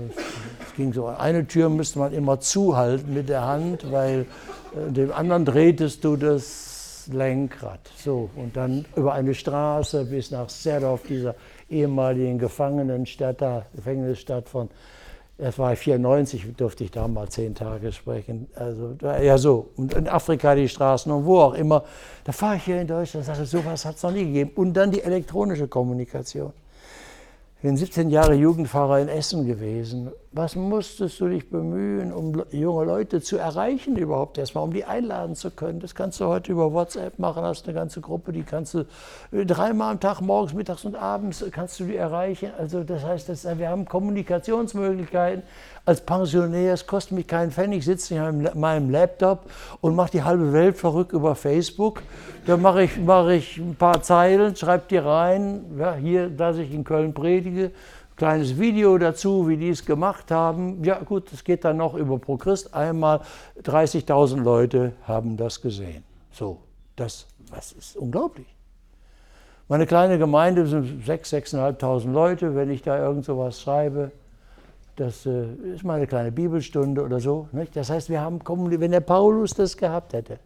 es 0.65 0.75
ging 0.77 0.93
so, 0.93 1.07
eine 1.07 1.47
Tür 1.47 1.69
müsste 1.69 1.99
man 1.99 2.13
immer 2.13 2.39
zuhalten 2.39 3.13
mit 3.13 3.29
der 3.29 3.45
Hand, 3.45 3.91
weil 3.91 4.27
äh, 4.77 4.93
dem 4.93 5.13
anderen 5.13 5.45
drehtest 5.45 6.05
du 6.05 6.17
das 6.17 7.09
Lenkrad. 7.11 7.81
So, 7.97 8.31
und 8.37 8.57
dann 8.57 8.85
über 8.95 9.15
eine 9.15 9.35
Straße 9.35 10.05
bis 10.05 10.31
nach 10.31 10.49
Serdorf, 10.49 11.03
dieser 11.09 11.35
ehemaligen 11.69 12.39
Gefangenenstadt, 12.39 13.43
Gefängnisstadt 13.75 14.49
von, 14.49 14.69
das 15.39 15.59
war 15.59 15.75
94, 15.75 16.55
durfte 16.57 16.85
ich 16.85 16.93
da 16.93 17.09
mal 17.09 17.29
zehn 17.29 17.57
Tage 17.57 17.91
sprechen. 17.91 18.47
Also, 18.55 18.95
ja, 19.03 19.39
so. 19.39 19.71
Und 19.77 19.95
in 19.95 20.07
Afrika 20.07 20.55
die 20.55 20.69
Straßen 20.69 21.11
und 21.11 21.25
wo 21.25 21.41
auch 21.41 21.55
immer. 21.55 21.83
Da 22.23 22.31
fahre 22.31 22.57
ich 22.57 22.65
hier 22.65 22.81
in 22.81 22.87
Deutschland 22.87 23.27
und 23.27 23.35
sage, 23.35 23.47
sowas 23.47 23.85
hat 23.85 23.97
es 23.97 24.03
noch 24.05 24.13
nie 24.13 24.27
gegeben. 24.27 24.53
Und 24.55 24.75
dann 24.75 24.93
die 24.93 25.03
elektronische 25.03 25.67
Kommunikation. 25.67 26.53
Ich 27.62 27.64
bin 27.64 27.76
17 27.76 28.11
Jahre 28.11 28.35
Jugendfahrer 28.35 28.99
in 28.99 29.07
Essen 29.07 29.47
gewesen. 29.47 30.11
Was 30.35 30.57
musstest 30.57 31.21
du 31.21 31.29
dich 31.29 31.51
bemühen, 31.51 32.11
um 32.11 32.43
junge 32.53 32.87
Leute 32.87 33.21
zu 33.21 33.37
erreichen 33.37 33.97
überhaupt 33.97 34.39
erstmal, 34.39 34.65
um 34.65 34.73
die 34.73 34.87
einladen 34.87 35.37
zu 35.37 35.51
können? 35.51 35.79
Das 35.79 35.95
kannst 35.95 36.21
du 36.21 36.25
heute 36.25 36.53
über 36.53 36.73
WhatsApp 36.73 37.19
machen, 37.19 37.43
hast 37.43 37.67
eine 37.67 37.75
ganze 37.75 38.01
Gruppe, 38.01 38.33
die 38.33 38.43
kannst 38.43 38.73
du 38.73 38.87
äh, 39.31 39.45
dreimal 39.45 39.93
am 39.93 40.01
Tag, 40.01 40.23
morgens, 40.23 40.55
mittags 40.55 40.87
und 40.87 40.97
abends, 40.97 41.43
äh, 41.43 41.51
kannst 41.51 41.79
du 41.81 41.85
die 41.85 41.97
erreichen. 41.97 42.51
Also 42.57 42.83
das 42.83 43.05
heißt, 43.05 43.29
das, 43.29 43.45
wir 43.59 43.69
haben 43.69 43.85
Kommunikationsmöglichkeiten, 43.85 45.43
als 45.85 46.01
Pensionär, 46.01 46.73
es 46.73 46.87
kostet 46.87 47.12
mich 47.12 47.27
keinen 47.27 47.51
Pfennig, 47.51 47.85
sitze 47.85 48.15
ich 48.15 48.21
an 48.21 48.49
meinem 48.55 48.89
Laptop 48.89 49.51
und 49.83 49.95
mache 49.95 50.12
die 50.12 50.23
halbe 50.23 50.55
Welt 50.55 50.79
verrückt 50.79 51.12
über 51.12 51.35
Facebook. 51.35 52.03
Da 52.47 52.57
mache 52.57 52.85
ich, 52.85 52.97
mach 52.97 53.29
ich 53.29 53.59
ein 53.59 53.75
paar 53.75 54.01
Zeilen, 54.01 54.57
schreibe 54.57 54.85
die 54.89 54.97
rein, 54.97 55.65
ja, 55.79 55.95
hier, 55.95 56.31
dass 56.31 56.57
ich 56.57 56.73
in 56.73 56.85
Köln 56.85 57.12
predige, 57.12 57.73
kleines 58.23 58.57
Video 58.57 58.99
dazu, 58.99 59.49
wie 59.49 59.57
die 59.57 59.71
es 59.71 59.85
gemacht 59.85 60.31
haben. 60.31 60.85
Ja 60.85 61.00
gut, 61.00 61.33
es 61.33 61.43
geht 61.43 61.64
dann 61.64 61.79
noch 61.79 61.95
über 61.95 62.21
ProChrist. 62.21 62.73
Einmal 62.73 63.23
30.000 63.64 64.41
Leute 64.41 64.93
haben 65.09 65.37
das 65.37 65.61
gesehen. 65.61 66.05
So, 66.31 66.61
das, 66.95 67.26
das 67.52 67.73
ist 67.73 67.97
unglaublich. 67.97 68.47
Meine 69.67 69.88
kleine 69.88 70.19
Gemeinde 70.19 70.69
sind 70.69 71.02
6.000, 71.05 71.81
6.500 71.81 72.12
Leute. 72.12 72.55
Wenn 72.55 72.71
ich 72.71 72.83
da 72.83 72.97
irgend 72.97 73.25
sowas 73.25 73.61
schreibe, 73.61 74.12
das 74.95 75.26
äh, 75.26 75.47
ist 75.75 75.83
mal 75.83 75.95
eine 75.95 76.07
kleine 76.07 76.31
Bibelstunde 76.31 77.02
oder 77.02 77.19
so. 77.19 77.49
Nicht? 77.50 77.75
Das 77.75 77.91
heißt, 77.91 78.09
wir 78.09 78.21
haben 78.21 78.38
wenn 78.47 78.93
der 78.93 79.00
Paulus 79.00 79.52
das 79.55 79.76
gehabt 79.76 80.12
hätte, 80.12 80.38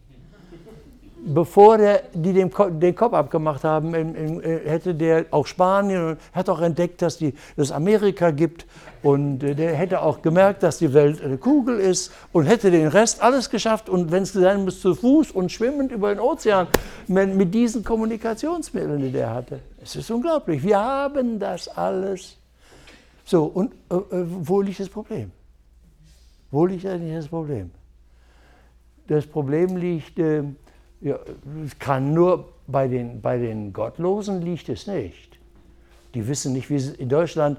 bevor 1.27 1.79
der, 1.79 2.03
die 2.15 2.33
den, 2.33 2.51
den 2.81 2.95
Kopf 2.95 3.13
abgemacht 3.13 3.65
haben, 3.65 3.95
in, 3.95 4.15
in, 4.15 4.43
äh, 4.43 4.61
hätte 4.65 4.95
der 4.95 5.27
auch 5.31 5.47
Spanien 5.47 6.17
hat 6.33 6.49
auch 6.49 6.61
entdeckt, 6.61 7.03
dass 7.03 7.19
es 7.57 7.73
Amerika 7.73 8.31
gibt 8.31 8.67
und 9.03 9.43
äh, 9.43 9.55
der 9.55 9.75
hätte 9.75 10.01
auch 10.01 10.23
gemerkt, 10.23 10.63
dass 10.63 10.79
die 10.79 10.95
Welt 10.95 11.23
eine 11.23 11.37
Kugel 11.37 11.79
ist 11.79 12.13
und 12.33 12.47
hätte 12.47 12.71
den 12.71 12.89
Rest 12.89 13.23
alles 13.23 13.51
geschafft 13.51 13.89
und 13.89 14.11
wenn 14.13 14.23
es 14.23 14.33
sein 14.33 14.65
muss, 14.65 14.81
zu 14.81 14.95
Fuß 14.95 15.33
und 15.33 15.53
schwimmend 15.53 15.93
über 15.93 16.15
den 16.15 16.21
Ozean 16.21 16.69
mit 17.07 17.53
diesen 17.53 17.85
Kommunikationsmitteln, 17.85 19.01
die 19.01 19.13
der 19.13 19.35
hatte. 19.35 19.61
Es 19.83 19.97
ist 19.97 20.11
unglaublich. 20.11 20.63
Wir 20.63 20.79
haben 20.79 21.39
das 21.39 21.69
alles 21.69 22.37
so, 23.27 23.45
und 23.47 23.73
äh, 23.91 23.97
äh, 23.97 24.25
wo 24.25 24.63
liegt 24.63 24.79
das 24.79 24.89
Problem? 24.89 25.33
Wo 26.53 26.65
liegt 26.65 26.87
eigentlich 26.87 27.13
das 27.13 27.27
Problem? 27.27 27.73
Das 29.09 29.27
Problem 29.27 29.77
liegt, 29.77 30.19
äh, 30.21 30.45
ja, 31.01 31.19
kann 31.79 32.15
nur 32.15 32.49
bei 32.67 32.89
den, 32.89 33.21
bei 33.21 33.39
den 33.39 33.73
Gottlosen 33.73 34.43
liegt 34.43 34.69
es 34.69 34.87
nicht. 34.87 35.39
Die 36.15 36.27
wissen 36.27 36.53
nicht, 36.53 36.71
wie 36.71 36.77
es 36.77 36.91
in 36.91 37.09
Deutschland, 37.09 37.59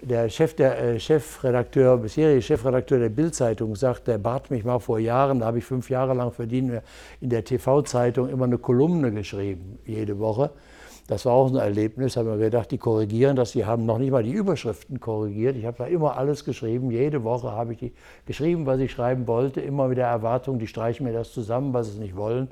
der, 0.00 0.28
Chef, 0.28 0.54
der 0.54 0.78
äh, 0.78 1.00
Chefredakteur, 1.00 1.96
bisherige 1.96 2.42
Chefredakteur 2.42 2.98
der 2.98 3.08
Bildzeitung 3.08 3.74
sagt, 3.76 4.08
der 4.08 4.18
bat 4.18 4.50
mich 4.50 4.64
mal 4.64 4.78
vor 4.78 4.98
Jahren, 4.98 5.40
da 5.40 5.46
habe 5.46 5.58
ich 5.58 5.64
fünf 5.64 5.88
Jahre 5.88 6.14
lang 6.14 6.32
verdient, 6.32 6.82
in 7.20 7.30
der 7.30 7.44
TV-Zeitung 7.44 8.28
immer 8.28 8.44
eine 8.44 8.58
Kolumne 8.58 9.10
geschrieben, 9.12 9.78
jede 9.86 10.18
Woche. 10.18 10.50
Das 11.06 11.26
war 11.26 11.34
auch 11.34 11.50
ein 11.50 11.56
Erlebnis, 11.56 12.16
haben 12.16 12.28
wir 12.28 12.38
gedacht, 12.38 12.70
die 12.70 12.78
korrigieren 12.78 13.36
das, 13.36 13.52
die 13.52 13.66
haben 13.66 13.84
noch 13.84 13.98
nicht 13.98 14.10
mal 14.10 14.22
die 14.22 14.32
Überschriften 14.32 15.00
korrigiert. 15.00 15.54
Ich 15.54 15.66
habe 15.66 15.76
da 15.76 15.84
immer 15.84 16.16
alles 16.16 16.46
geschrieben, 16.46 16.90
jede 16.90 17.24
Woche 17.24 17.52
habe 17.52 17.74
ich 17.74 17.78
die 17.78 17.92
geschrieben, 18.24 18.64
was 18.64 18.80
ich 18.80 18.92
schreiben 18.92 19.26
wollte, 19.26 19.60
immer 19.60 19.88
mit 19.88 19.98
der 19.98 20.06
Erwartung, 20.06 20.58
die 20.58 20.66
streichen 20.66 21.04
mir 21.04 21.12
das 21.12 21.32
zusammen, 21.32 21.74
was 21.74 21.92
sie 21.92 22.00
nicht 22.00 22.16
wollen. 22.16 22.48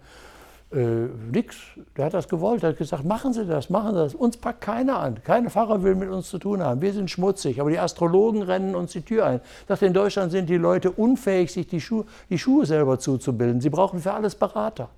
Äh, 0.71 1.09
nix, 1.31 1.57
der 1.97 2.07
hat 2.07 2.15
das 2.15 2.29
gewollt, 2.29 2.63
der 2.63 2.71
hat 2.71 2.79
gesagt, 2.79 3.05
machen 3.05 3.33
Sie 3.33 3.47
das, 3.47 3.71
machen 3.71 3.95
Sie 3.95 4.01
das. 4.01 4.15
Uns 4.15 4.37
packt 4.37 4.61
keiner 4.61 4.99
an, 4.99 5.23
kein 5.23 5.49
Pfarrer 5.49 5.83
will 5.83 5.95
mit 5.95 6.11
uns 6.11 6.29
zu 6.29 6.39
tun 6.39 6.63
haben, 6.63 6.83
wir 6.83 6.93
sind 6.93 7.11
schmutzig, 7.11 7.59
aber 7.59 7.71
die 7.71 7.79
Astrologen 7.79 8.43
rennen 8.43 8.75
uns 8.75 8.93
die 8.93 9.03
Tür 9.03 9.27
ein. 9.27 9.41
Dachte, 9.67 9.87
in 9.87 9.95
Deutschland 9.95 10.31
sind 10.31 10.51
die 10.51 10.57
Leute 10.57 10.91
unfähig, 10.91 11.53
sich 11.53 11.67
die, 11.67 11.81
Schu 11.81 12.05
die 12.29 12.39
Schuhe 12.39 12.67
selber 12.67 12.99
zuzubilden. 12.99 13.63
Sie 13.63 13.71
brauchen 13.71 13.99
für 14.01 14.13
alles 14.13 14.35
Berater. 14.35 14.91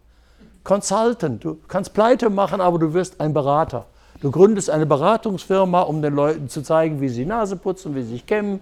Consultant. 0.64 1.44
Du 1.44 1.58
kannst 1.68 1.92
pleite 1.92 2.30
machen, 2.30 2.60
aber 2.62 2.78
du 2.78 2.94
wirst 2.94 3.20
ein 3.20 3.34
Berater. 3.34 3.86
Du 4.20 4.30
gründest 4.30 4.70
eine 4.70 4.86
Beratungsfirma, 4.86 5.82
um 5.82 6.00
den 6.00 6.14
Leuten 6.14 6.48
zu 6.48 6.62
zeigen, 6.62 7.00
wie 7.00 7.08
sie 7.08 7.26
Nase 7.26 7.56
putzen, 7.56 7.94
wie 7.94 8.02
sie 8.02 8.12
sich 8.12 8.26
kämmen, 8.26 8.60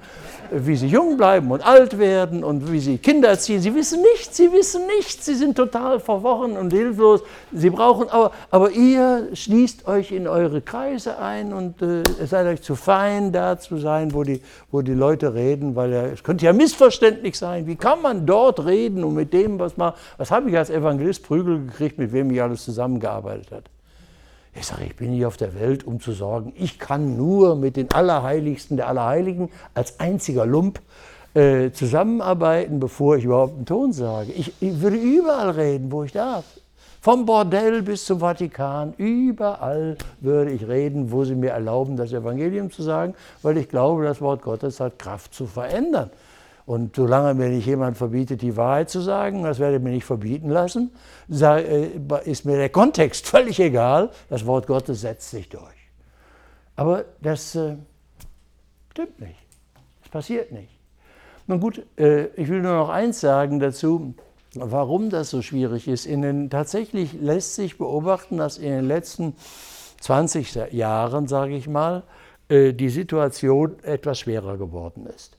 wie 0.50 0.74
sie 0.76 0.88
jung 0.88 1.16
bleiben 1.16 1.50
und 1.50 1.64
alt 1.64 1.98
werden 1.98 2.42
und 2.42 2.72
wie 2.72 2.80
sie 2.80 2.98
Kinder 2.98 3.28
erziehen. 3.28 3.60
Sie 3.60 3.74
wissen 3.74 4.02
nichts, 4.02 4.36
sie 4.36 4.50
wissen 4.50 4.86
nichts, 4.98 5.24
sie 5.24 5.34
sind 5.34 5.56
total 5.56 6.00
verworren 6.00 6.56
und 6.56 6.72
hilflos. 6.72 7.20
Sie 7.52 7.70
brauchen, 7.70 8.08
aber, 8.08 8.32
aber 8.50 8.70
ihr 8.70 9.28
schließt 9.34 9.86
euch 9.86 10.10
in 10.10 10.26
eure 10.26 10.62
Kreise 10.62 11.18
ein 11.18 11.52
und 11.52 11.80
äh, 11.82 12.02
seid 12.26 12.46
euch 12.46 12.62
zu 12.62 12.74
fein, 12.74 13.30
da 13.30 13.58
zu 13.58 13.76
sein, 13.76 14.14
wo 14.14 14.24
die, 14.24 14.40
wo 14.70 14.80
die 14.80 14.94
Leute 14.94 15.34
reden, 15.34 15.76
weil 15.76 15.92
ja, 15.92 16.06
es 16.06 16.24
könnte 16.24 16.46
ja 16.46 16.52
missverständlich 16.52 17.38
sein. 17.38 17.66
Wie 17.66 17.76
kann 17.76 18.02
man 18.02 18.26
dort 18.26 18.64
reden 18.64 19.04
und 19.04 19.14
mit 19.14 19.32
dem, 19.32 19.58
was 19.58 19.76
man, 19.76 19.92
was 20.16 20.30
habe 20.30 20.50
ich 20.50 20.56
als 20.56 20.70
Evangelist 20.70 21.22
Prügel 21.22 21.66
gekriegt, 21.66 21.98
mit 21.98 22.12
wem 22.12 22.30
ich 22.30 22.42
alles 22.42 22.64
zusammengearbeitet 22.64 23.52
habe? 23.52 23.71
Ich 24.54 24.66
sage, 24.66 24.84
ich 24.84 24.96
bin 24.96 25.12
hier 25.12 25.28
auf 25.28 25.36
der 25.36 25.54
Welt, 25.54 25.86
um 25.86 26.00
zu 26.00 26.12
sorgen, 26.12 26.52
ich 26.56 26.78
kann 26.78 27.16
nur 27.16 27.56
mit 27.56 27.76
den 27.76 27.90
Allerheiligsten 27.90 28.76
der 28.76 28.88
Allerheiligen 28.88 29.48
als 29.74 29.98
einziger 29.98 30.44
Lump 30.44 30.80
äh, 31.34 31.70
zusammenarbeiten, 31.70 32.78
bevor 32.78 33.16
ich 33.16 33.24
überhaupt 33.24 33.56
einen 33.56 33.66
Ton 33.66 33.92
sage. 33.92 34.32
Ich, 34.32 34.52
ich 34.60 34.80
würde 34.80 34.98
überall 34.98 35.50
reden, 35.50 35.90
wo 35.90 36.04
ich 36.04 36.12
darf. 36.12 36.44
Vom 37.00 37.26
Bordell 37.26 37.82
bis 37.82 38.04
zum 38.04 38.20
Vatikan, 38.20 38.94
überall 38.96 39.96
würde 40.20 40.52
ich 40.52 40.68
reden, 40.68 41.10
wo 41.10 41.24
sie 41.24 41.34
mir 41.34 41.50
erlauben, 41.50 41.96
das 41.96 42.12
Evangelium 42.12 42.70
zu 42.70 42.82
sagen, 42.82 43.14
weil 43.42 43.56
ich 43.56 43.68
glaube, 43.68 44.04
das 44.04 44.20
Wort 44.20 44.42
Gottes 44.42 44.78
hat 44.78 44.98
Kraft 44.98 45.34
zu 45.34 45.46
verändern. 45.46 46.10
Und 46.64 46.94
solange 46.96 47.34
mir 47.34 47.48
nicht 47.48 47.66
jemand 47.66 47.96
verbietet, 47.96 48.40
die 48.42 48.56
Wahrheit 48.56 48.88
zu 48.88 49.00
sagen, 49.00 49.42
das 49.42 49.58
werde 49.58 49.76
ich 49.76 49.82
mir 49.82 49.90
nicht 49.90 50.04
verbieten 50.04 50.48
lassen, 50.48 50.92
äh, 51.28 51.88
ist 52.24 52.44
mir 52.44 52.56
der 52.56 52.68
Kontext 52.68 53.26
völlig 53.28 53.58
egal. 53.58 54.10
Das 54.28 54.46
Wort 54.46 54.66
Gottes 54.66 55.00
setzt 55.00 55.30
sich 55.30 55.48
durch. 55.48 55.90
Aber 56.76 57.04
das 57.20 57.54
äh, 57.54 57.76
stimmt 58.92 59.20
nicht. 59.20 59.38
Das 60.02 60.10
passiert 60.10 60.52
nicht. 60.52 60.78
Nun 61.46 61.60
gut, 61.60 61.84
äh, 61.98 62.26
ich 62.36 62.48
will 62.48 62.62
nur 62.62 62.74
noch 62.74 62.88
eins 62.88 63.20
sagen 63.20 63.58
dazu. 63.58 64.14
warum 64.54 65.10
das 65.10 65.30
so 65.30 65.42
schwierig 65.42 65.88
ist. 65.88 66.06
In 66.06 66.22
den, 66.22 66.50
tatsächlich 66.50 67.14
lässt 67.14 67.54
sich 67.54 67.78
beobachten, 67.78 68.36
dass 68.36 68.58
in 68.58 68.70
den 68.70 68.84
letzten 68.84 69.34
20 70.00 70.72
Jahren, 70.72 71.26
sage 71.26 71.56
ich 71.56 71.68
mal, 71.68 72.02
äh, 72.48 72.72
die 72.72 72.90
Situation 72.90 73.76
etwas 73.82 74.20
schwerer 74.20 74.58
geworden 74.58 75.06
ist. 75.06 75.38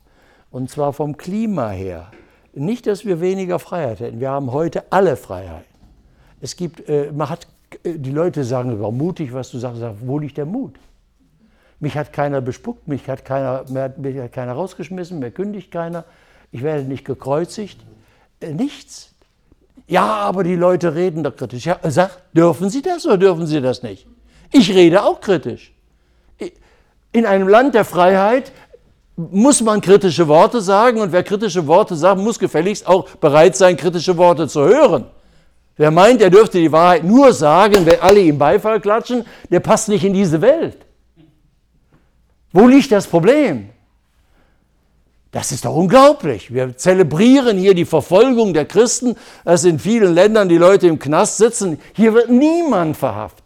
Und 0.53 0.69
zwar 0.69 0.93
vom 0.93 1.17
Klima 1.17 1.71
her. 1.71 2.11
Nicht, 2.53 2.85
dass 2.85 3.05
wir 3.05 3.19
weniger 3.19 3.57
Freiheit 3.57 3.99
hätten. 3.99 4.19
Wir 4.19 4.29
haben 4.29 4.51
heute 4.51 4.83
alle 4.91 5.15
Freiheit. 5.17 5.65
Es 6.41 6.55
gibt, 6.55 6.87
äh, 6.87 7.11
man 7.11 7.31
hat, 7.31 7.47
äh, 7.83 7.97
die 7.97 8.11
Leute 8.11 8.43
sagen, 8.43 8.79
war 8.79 8.91
mutig, 8.91 9.33
was 9.33 9.49
du 9.49 9.57
sagst. 9.57 9.81
Wo 10.01 10.19
liegt 10.19 10.37
der 10.37 10.45
Mut? 10.45 10.75
Mich 11.79 11.97
hat 11.97 12.13
keiner 12.13 12.39
bespuckt, 12.39 12.87
mich 12.87 13.09
hat 13.09 13.25
keiner, 13.25 13.65
mich 13.97 14.19
hat 14.19 14.31
keiner 14.31 14.53
rausgeschmissen, 14.53 15.17
mir 15.17 15.31
kündigt 15.31 15.71
keiner. 15.71 16.05
Ich 16.51 16.61
werde 16.61 16.83
nicht 16.83 17.03
gekreuzigt. 17.03 17.79
Nichts. 18.39 19.11
Ja, 19.87 20.05
aber 20.05 20.43
die 20.43 20.55
Leute 20.55 20.93
reden 20.93 21.23
doch 21.23 21.35
kritisch. 21.35 21.65
Ja, 21.65 21.79
sag, 21.81 22.31
dürfen 22.31 22.69
sie 22.69 22.83
das 22.83 23.07
oder 23.07 23.17
dürfen 23.17 23.47
sie 23.47 23.59
das 23.59 23.81
nicht? 23.81 24.05
Ich 24.51 24.71
rede 24.71 25.01
auch 25.01 25.19
kritisch. 25.19 25.73
In 27.11 27.25
einem 27.25 27.47
Land 27.47 27.73
der 27.73 27.85
Freiheit 27.85 28.51
muss 29.15 29.61
man 29.61 29.81
kritische 29.81 30.27
Worte 30.27 30.61
sagen 30.61 30.99
und 30.99 31.11
wer 31.11 31.23
kritische 31.23 31.67
Worte 31.67 31.95
sagt, 31.95 32.19
muss 32.19 32.39
gefälligst 32.39 32.87
auch 32.87 33.07
bereit 33.09 33.55
sein, 33.55 33.77
kritische 33.77 34.17
Worte 34.17 34.47
zu 34.47 34.61
hören. 34.61 35.05
Wer 35.75 35.91
meint, 35.91 36.21
er 36.21 36.29
dürfte 36.29 36.59
die 36.59 36.71
Wahrheit 36.71 37.03
nur 37.03 37.33
sagen, 37.33 37.85
wenn 37.85 37.99
alle 37.99 38.19
ihm 38.19 38.37
Beifall 38.37 38.79
klatschen, 38.79 39.25
der 39.49 39.59
passt 39.59 39.89
nicht 39.89 40.03
in 40.03 40.13
diese 40.13 40.41
Welt. 40.41 40.77
Wo 42.51 42.67
liegt 42.67 42.91
das 42.91 43.07
Problem? 43.07 43.69
Das 45.31 45.51
ist 45.51 45.65
doch 45.65 45.75
unglaublich. 45.75 46.53
Wir 46.53 46.77
zelebrieren 46.77 47.57
hier 47.57 47.73
die 47.73 47.85
Verfolgung 47.85 48.53
der 48.53 48.65
Christen, 48.65 49.15
dass 49.43 49.63
in 49.63 49.79
vielen 49.79 50.13
Ländern 50.13 50.47
die 50.47 50.59
Leute 50.59 50.85
im 50.85 50.99
Knast 50.99 51.37
sitzen. 51.37 51.79
Hier 51.93 52.13
wird 52.13 52.29
niemand 52.29 52.95
verhaftet. 52.95 53.42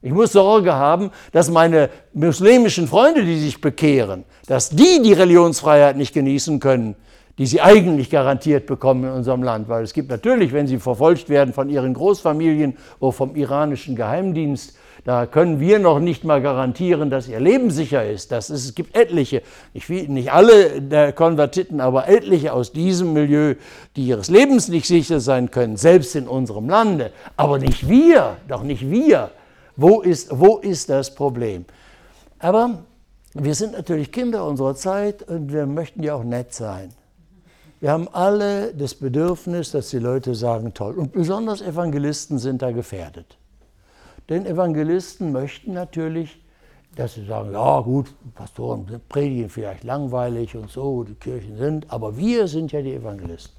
Ich 0.00 0.12
muss 0.12 0.32
Sorge 0.32 0.74
haben, 0.74 1.10
dass 1.32 1.50
meine 1.50 1.90
muslimischen 2.12 2.86
Freunde, 2.86 3.24
die 3.24 3.38
sich 3.38 3.60
bekehren, 3.60 4.24
dass 4.46 4.70
die 4.70 5.02
die 5.02 5.12
Religionsfreiheit 5.12 5.96
nicht 5.96 6.14
genießen 6.14 6.60
können, 6.60 6.94
die 7.36 7.46
sie 7.46 7.60
eigentlich 7.60 8.08
garantiert 8.08 8.66
bekommen 8.66 9.04
in 9.04 9.10
unserem 9.10 9.42
Land. 9.42 9.68
Weil 9.68 9.82
es 9.82 9.92
gibt 9.92 10.08
natürlich, 10.08 10.52
wenn 10.52 10.68
sie 10.68 10.78
verfolgt 10.78 11.28
werden 11.28 11.52
von 11.52 11.68
ihren 11.68 11.94
Großfamilien 11.94 12.76
oder 13.00 13.12
vom 13.12 13.34
iranischen 13.34 13.96
Geheimdienst, 13.96 14.76
da 15.04 15.26
können 15.26 15.58
wir 15.58 15.78
noch 15.78 16.00
nicht 16.00 16.22
mal 16.22 16.42
garantieren, 16.42 17.08
dass 17.10 17.28
ihr 17.28 17.40
Leben 17.40 17.70
sicher 17.70 18.08
ist. 18.08 18.30
Das 18.30 18.50
ist 18.50 18.66
es 18.66 18.74
gibt 18.74 18.96
etliche, 18.96 19.42
nicht, 19.72 19.88
nicht 20.08 20.32
alle 20.32 20.82
der 20.82 21.12
Konvertiten, 21.12 21.80
aber 21.80 22.08
etliche 22.08 22.52
aus 22.52 22.72
diesem 22.72 23.14
Milieu, 23.14 23.54
die 23.96 24.06
ihres 24.06 24.28
Lebens 24.28 24.68
nicht 24.68 24.86
sicher 24.86 25.18
sein 25.18 25.50
können, 25.50 25.76
selbst 25.76 26.14
in 26.14 26.28
unserem 26.28 26.68
Lande. 26.68 27.10
Aber 27.36 27.58
nicht 27.58 27.88
wir, 27.88 28.36
doch 28.48 28.62
nicht 28.62 28.90
wir. 28.90 29.30
Wo 29.80 30.00
ist, 30.00 30.36
wo 30.36 30.56
ist 30.56 30.90
das 30.90 31.14
Problem? 31.14 31.64
Aber 32.40 32.82
wir 33.32 33.54
sind 33.54 33.74
natürlich 33.74 34.10
Kinder 34.10 34.44
unserer 34.44 34.74
Zeit 34.74 35.22
und 35.22 35.52
wir 35.52 35.66
möchten 35.66 36.02
ja 36.02 36.16
auch 36.16 36.24
nett 36.24 36.52
sein. 36.52 36.92
Wir 37.78 37.92
haben 37.92 38.08
alle 38.08 38.74
das 38.74 38.96
Bedürfnis, 38.96 39.70
dass 39.70 39.90
die 39.90 40.00
Leute 40.00 40.34
sagen, 40.34 40.74
toll. 40.74 40.98
Und 40.98 41.12
besonders 41.12 41.62
Evangelisten 41.62 42.40
sind 42.40 42.60
da 42.60 42.72
gefährdet. 42.72 43.38
Denn 44.28 44.46
Evangelisten 44.46 45.30
möchten 45.30 45.74
natürlich, 45.74 46.42
dass 46.96 47.14
sie 47.14 47.24
sagen, 47.24 47.52
ja 47.52 47.78
gut, 47.78 48.12
Pastoren 48.34 49.00
predigen 49.08 49.48
vielleicht 49.48 49.84
langweilig 49.84 50.56
und 50.56 50.72
so, 50.72 51.04
die 51.04 51.14
Kirchen 51.14 51.56
sind, 51.56 51.88
aber 51.92 52.16
wir 52.16 52.48
sind 52.48 52.72
ja 52.72 52.82
die 52.82 52.94
Evangelisten. 52.94 53.54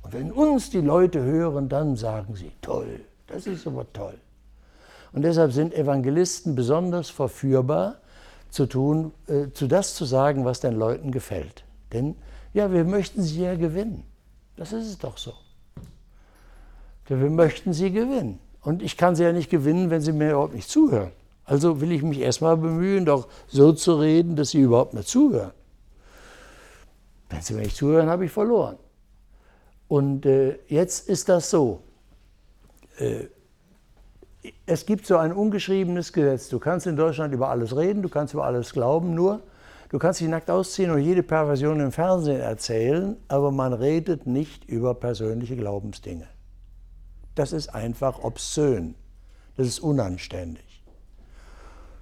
Und 0.00 0.14
wenn 0.14 0.32
uns 0.32 0.70
die 0.70 0.80
Leute 0.80 1.22
hören, 1.22 1.68
dann 1.68 1.94
sagen 1.94 2.36
sie, 2.36 2.52
toll, 2.62 3.00
das 3.26 3.46
ist 3.46 3.66
aber 3.66 3.84
toll. 3.92 4.14
Und 5.12 5.22
deshalb 5.22 5.52
sind 5.52 5.74
Evangelisten 5.74 6.54
besonders 6.54 7.10
verführbar, 7.10 7.96
zu 8.50 8.66
tun, 8.66 9.12
äh, 9.26 9.50
zu 9.52 9.66
das 9.66 9.94
zu 9.94 10.04
sagen, 10.04 10.44
was 10.44 10.60
den 10.60 10.74
Leuten 10.74 11.12
gefällt. 11.12 11.64
Denn 11.92 12.16
ja, 12.54 12.72
wir 12.72 12.84
möchten 12.84 13.22
sie 13.22 13.42
ja 13.42 13.54
gewinnen. 13.56 14.04
Das 14.56 14.72
ist 14.72 14.86
es 14.86 14.98
doch 14.98 15.18
so. 15.18 15.34
Wir 17.06 17.16
möchten 17.16 17.72
sie 17.72 17.90
gewinnen. 17.90 18.38
Und 18.62 18.82
ich 18.82 18.96
kann 18.96 19.16
sie 19.16 19.22
ja 19.22 19.32
nicht 19.32 19.50
gewinnen, 19.50 19.90
wenn 19.90 20.00
sie 20.00 20.12
mir 20.12 20.30
überhaupt 20.30 20.54
nicht 20.54 20.68
zuhören. 20.68 21.12
Also 21.44 21.80
will 21.80 21.92
ich 21.92 22.02
mich 22.02 22.18
erstmal 22.18 22.56
bemühen, 22.56 23.06
doch 23.06 23.28
so 23.46 23.72
zu 23.72 23.94
reden, 23.94 24.36
dass 24.36 24.50
sie 24.50 24.60
überhaupt 24.60 24.92
mir 24.92 25.04
zuhören. 25.04 25.52
Wenn 27.30 27.40
sie 27.40 27.54
mir 27.54 27.62
nicht 27.62 27.76
zuhören, 27.76 28.08
habe 28.08 28.26
ich 28.26 28.30
verloren. 28.30 28.76
Und 29.86 30.26
äh, 30.26 30.58
jetzt 30.68 31.08
ist 31.08 31.28
das 31.28 31.48
so. 31.48 31.80
Äh, 32.98 33.28
es 34.66 34.86
gibt 34.86 35.06
so 35.06 35.16
ein 35.16 35.32
ungeschriebenes 35.32 36.12
Gesetz. 36.12 36.48
Du 36.48 36.58
kannst 36.58 36.86
in 36.86 36.96
Deutschland 36.96 37.34
über 37.34 37.48
alles 37.48 37.76
reden, 37.76 38.02
du 38.02 38.08
kannst 38.08 38.34
über 38.34 38.44
alles 38.44 38.72
glauben, 38.72 39.14
nur 39.14 39.40
du 39.88 39.98
kannst 39.98 40.20
dich 40.20 40.28
nackt 40.28 40.50
ausziehen 40.50 40.90
und 40.90 41.00
jede 41.00 41.22
Perversion 41.22 41.80
im 41.80 41.92
Fernsehen 41.92 42.40
erzählen, 42.40 43.16
aber 43.28 43.50
man 43.50 43.72
redet 43.72 44.26
nicht 44.26 44.64
über 44.64 44.94
persönliche 44.94 45.56
Glaubensdinge. 45.56 46.26
Das 47.34 47.52
ist 47.52 47.68
einfach 47.74 48.22
obszön. 48.22 48.94
Das 49.56 49.66
ist 49.66 49.80
unanständig. 49.80 50.82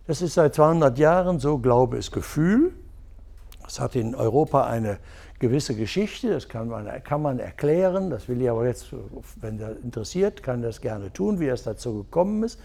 Das 0.06 0.22
ist 0.22 0.34
seit 0.34 0.54
200 0.54 0.98
Jahren 0.98 1.40
so, 1.40 1.58
Glaube 1.58 1.96
ist 1.96 2.12
Gefühl. 2.12 2.72
Es 3.66 3.80
hat 3.80 3.96
in 3.96 4.14
Europa 4.14 4.64
eine 4.64 4.98
gewisse 5.38 5.74
Geschichte, 5.74 6.30
das 6.30 6.48
kann 6.48 6.68
man, 6.68 6.88
kann 7.04 7.22
man 7.22 7.38
erklären, 7.38 8.10
das 8.10 8.28
will 8.28 8.40
ich 8.40 8.50
aber 8.50 8.66
jetzt, 8.66 8.86
wenn 9.40 9.58
das 9.58 9.76
interessiert, 9.82 10.42
kann 10.42 10.62
das 10.62 10.80
gerne 10.80 11.12
tun, 11.12 11.40
wie 11.40 11.48
es 11.48 11.62
dazu 11.62 12.04
gekommen 12.04 12.42
ist. 12.42 12.58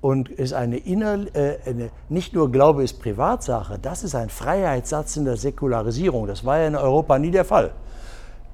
Und 0.00 0.28
ist 0.28 0.52
eine, 0.52 0.76
inner, 0.76 1.34
äh, 1.34 1.56
eine 1.64 1.90
nicht 2.10 2.34
nur 2.34 2.52
Glaube 2.52 2.84
ist 2.84 3.00
Privatsache, 3.00 3.78
das 3.80 4.04
ist 4.04 4.14
ein 4.14 4.28
Freiheitssatz 4.28 5.16
in 5.16 5.24
der 5.24 5.38
Säkularisierung. 5.38 6.26
Das 6.26 6.44
war 6.44 6.58
ja 6.58 6.66
in 6.66 6.76
Europa 6.76 7.18
nie 7.18 7.30
der 7.30 7.46
Fall. 7.46 7.72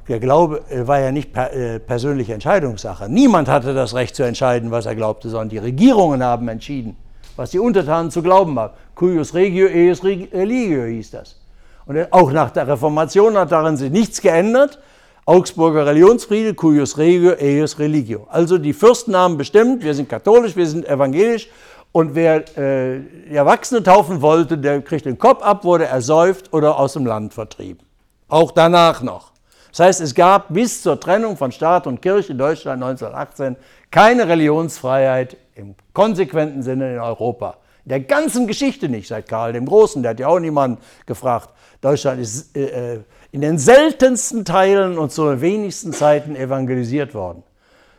Der 0.07 0.21
Glaube 0.21 0.63
äh, 0.71 0.87
war 0.87 1.01
ja 1.01 1.11
nicht 1.11 1.33
per, 1.33 1.53
äh, 1.53 1.81
persönliche 1.81 2.35
Entscheidungssache. 2.35 3.09
Niemand 3.09 3.49
hatte 3.49 3.75
das 3.75 3.95
Recht 3.95 4.15
zu 4.15 4.23
entscheiden, 4.23 4.71
was 4.71 4.87
er 4.87 4.95
glaubte, 4.95 5.29
sondern 5.29 5.49
die 5.49 5.59
Regierungen 5.59 6.23
haben 6.23 6.47
entschieden, 6.47 6.97
was 7.35 7.51
die 7.51 7.59
Untertanen 7.59 8.13
zu 8.13 8.23
glauben 8.23 8.57
haben. 8.59 8.75
Cuius 8.95 9.35
regio, 9.35 9.67
eius 9.67 10.05
religio 10.05 10.85
hieß 10.85 11.11
das. 11.11 11.40
Und 11.87 12.13
auch 12.13 12.31
nach 12.33 12.51
der 12.51 12.69
Reformation 12.69 13.37
hat 13.37 13.53
darin 13.53 13.77
sich 13.77 13.91
nichts 13.91 14.21
geändert. 14.21 14.79
Augsburger 15.27 15.87
Religionsfriede, 15.87 16.55
cuius 16.55 16.99
regio, 16.99 17.33
eius 17.41 17.79
religio. 17.79 18.27
Also 18.31 18.59
die 18.59 18.73
Fürsten 18.73 19.17
haben 19.17 19.37
bestimmt, 19.37 19.85
wir 19.85 19.95
sind 19.95 20.09
katholisch, 20.09 20.57
wir 20.57 20.67
sind 20.67 20.89
evangelisch 20.89 21.49
und 21.93 22.15
wer 22.15 22.45
äh, 22.57 23.33
Erwachsene 23.33 23.83
taufen 23.83 24.23
wollte, 24.23 24.59
der 24.59 24.81
kriegt 24.83 25.07
den 25.07 25.19
Kopf 25.19 25.43
ab, 25.43 25.65
wurde 25.65 25.87
ersäuft 25.87 26.53
oder 26.53 26.79
aus 26.79 26.95
dem 26.95 27.07
Land 27.07 27.35
vertrieben. 27.35 27.85
Auch 28.29 28.53
danach 28.53 29.03
noch. 29.03 29.33
Das 29.71 29.81
heißt, 29.81 30.01
es 30.01 30.15
gab 30.15 30.53
bis 30.53 30.83
zur 30.83 30.99
Trennung 30.99 31.37
von 31.37 31.53
Staat 31.53 31.87
und 31.87 32.03
Kirche 32.03 32.33
in 32.33 32.39
Deutschland 32.39 32.83
1918 32.83 33.57
keine 33.91 34.27
Religionsfreiheit 34.27 35.37
im 35.55 35.75
konsequenten 35.93 36.63
Sinne 36.63 36.95
in 36.95 37.01
Europa. 37.01 37.57
Der 37.91 37.99
ganzen 37.99 38.47
Geschichte 38.47 38.89
nicht, 38.89 39.09
seit 39.09 39.29
Karl 39.29 39.53
dem 39.53 39.67
Großen, 39.67 40.01
der 40.03 40.13
hat 40.13 40.21
ja 40.21 40.29
auch 40.29 40.39
niemanden 40.39 40.79
gefragt. 41.07 41.51
Deutschland 41.81 42.21
ist 42.21 42.57
äh, 42.57 42.95
äh, 42.95 43.01
in 43.33 43.41
den 43.41 43.59
seltensten 43.59 44.45
Teilen 44.45 44.97
und 44.97 45.11
zu 45.11 45.29
den 45.29 45.41
wenigsten 45.41 45.93
Zeiten 45.93 46.37
evangelisiert 46.37 47.15
worden. 47.15 47.43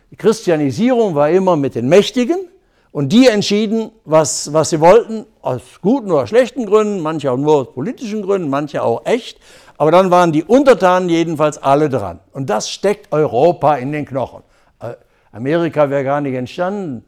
Die 0.10 0.16
Christianisierung 0.16 1.14
war 1.14 1.30
immer 1.30 1.58
mit 1.58 1.76
den 1.76 1.90
Mächtigen 1.90 2.38
und 2.94 3.12
die 3.12 3.28
entschieden, 3.28 3.92
was, 4.06 4.54
was 4.54 4.70
sie 4.70 4.80
wollten, 4.80 5.26
aus 5.42 5.62
guten 5.82 6.10
oder 6.10 6.26
schlechten 6.26 6.66
Gründen, 6.66 7.02
manche 7.02 7.30
auch 7.30 7.38
nur 7.38 7.56
aus 7.56 7.74
politischen 7.74 8.22
Gründen, 8.22 8.50
manche 8.50 8.84
auch 8.84 9.06
echt. 9.06 9.40
Aber 9.78 9.92
dann 9.92 10.10
waren 10.10 10.32
die 10.32 10.46
Untertanen 10.46 11.10
jedenfalls 11.10 11.58
alle 11.58 11.90
dran. 11.90 12.22
Und 12.32 12.50
das 12.50 12.70
steckt 12.70 13.12
Europa 13.12 13.76
in 13.76 13.92
den 13.92 14.06
Knochen. 14.06 14.44
Äh, 14.80 14.94
Amerika 15.34 15.90
wäre 15.90 16.06
gar 16.06 16.22
nicht 16.22 16.36
entstanden, 16.36 17.04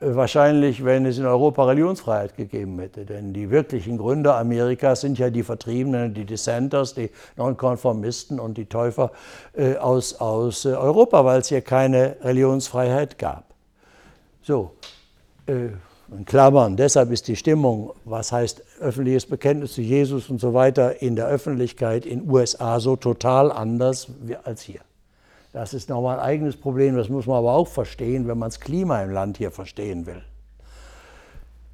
wahrscheinlich, 0.00 0.84
wenn 0.84 1.06
es 1.06 1.18
in 1.18 1.26
Europa 1.26 1.64
Religionsfreiheit 1.64 2.36
gegeben 2.36 2.78
hätte. 2.78 3.04
Denn 3.04 3.32
die 3.32 3.50
wirklichen 3.50 3.98
Gründer 3.98 4.36
Amerikas 4.36 5.00
sind 5.00 5.18
ja 5.18 5.30
die 5.30 5.42
Vertriebenen, 5.42 6.14
die 6.14 6.24
Dissenters, 6.24 6.94
die 6.94 7.10
Nonkonformisten 7.36 8.38
und 8.38 8.56
die 8.56 8.66
Täufer 8.66 9.10
äh, 9.54 9.76
aus, 9.76 10.14
aus 10.20 10.64
äh, 10.64 10.68
Europa, 10.68 11.24
weil 11.24 11.40
es 11.40 11.48
hier 11.48 11.62
keine 11.62 12.16
Religionsfreiheit 12.22 13.18
gab. 13.18 13.44
So, 14.42 14.72
äh, 15.46 15.68
in 16.10 16.24
Klammern, 16.24 16.76
deshalb 16.76 17.10
ist 17.10 17.28
die 17.28 17.36
Stimmung, 17.36 17.92
was 18.06 18.32
heißt 18.32 18.62
öffentliches 18.80 19.26
Bekenntnis 19.26 19.74
zu 19.74 19.82
Jesus 19.82 20.30
und 20.30 20.40
so 20.40 20.54
weiter, 20.54 21.02
in 21.02 21.16
der 21.16 21.26
Öffentlichkeit 21.26 22.06
in 22.06 22.30
USA 22.30 22.80
so 22.80 22.96
total 22.96 23.52
anders 23.52 24.08
als 24.44 24.62
hier. 24.62 24.80
Das 25.52 25.74
ist 25.74 25.88
nochmal 25.88 26.18
ein 26.18 26.24
eigenes 26.24 26.56
Problem, 26.56 26.96
das 26.96 27.08
muss 27.08 27.26
man 27.26 27.38
aber 27.38 27.52
auch 27.52 27.68
verstehen, 27.68 28.28
wenn 28.28 28.38
man 28.38 28.50
das 28.50 28.60
Klima 28.60 29.02
im 29.02 29.10
Land 29.10 29.38
hier 29.38 29.50
verstehen 29.50 30.06
will. 30.06 30.22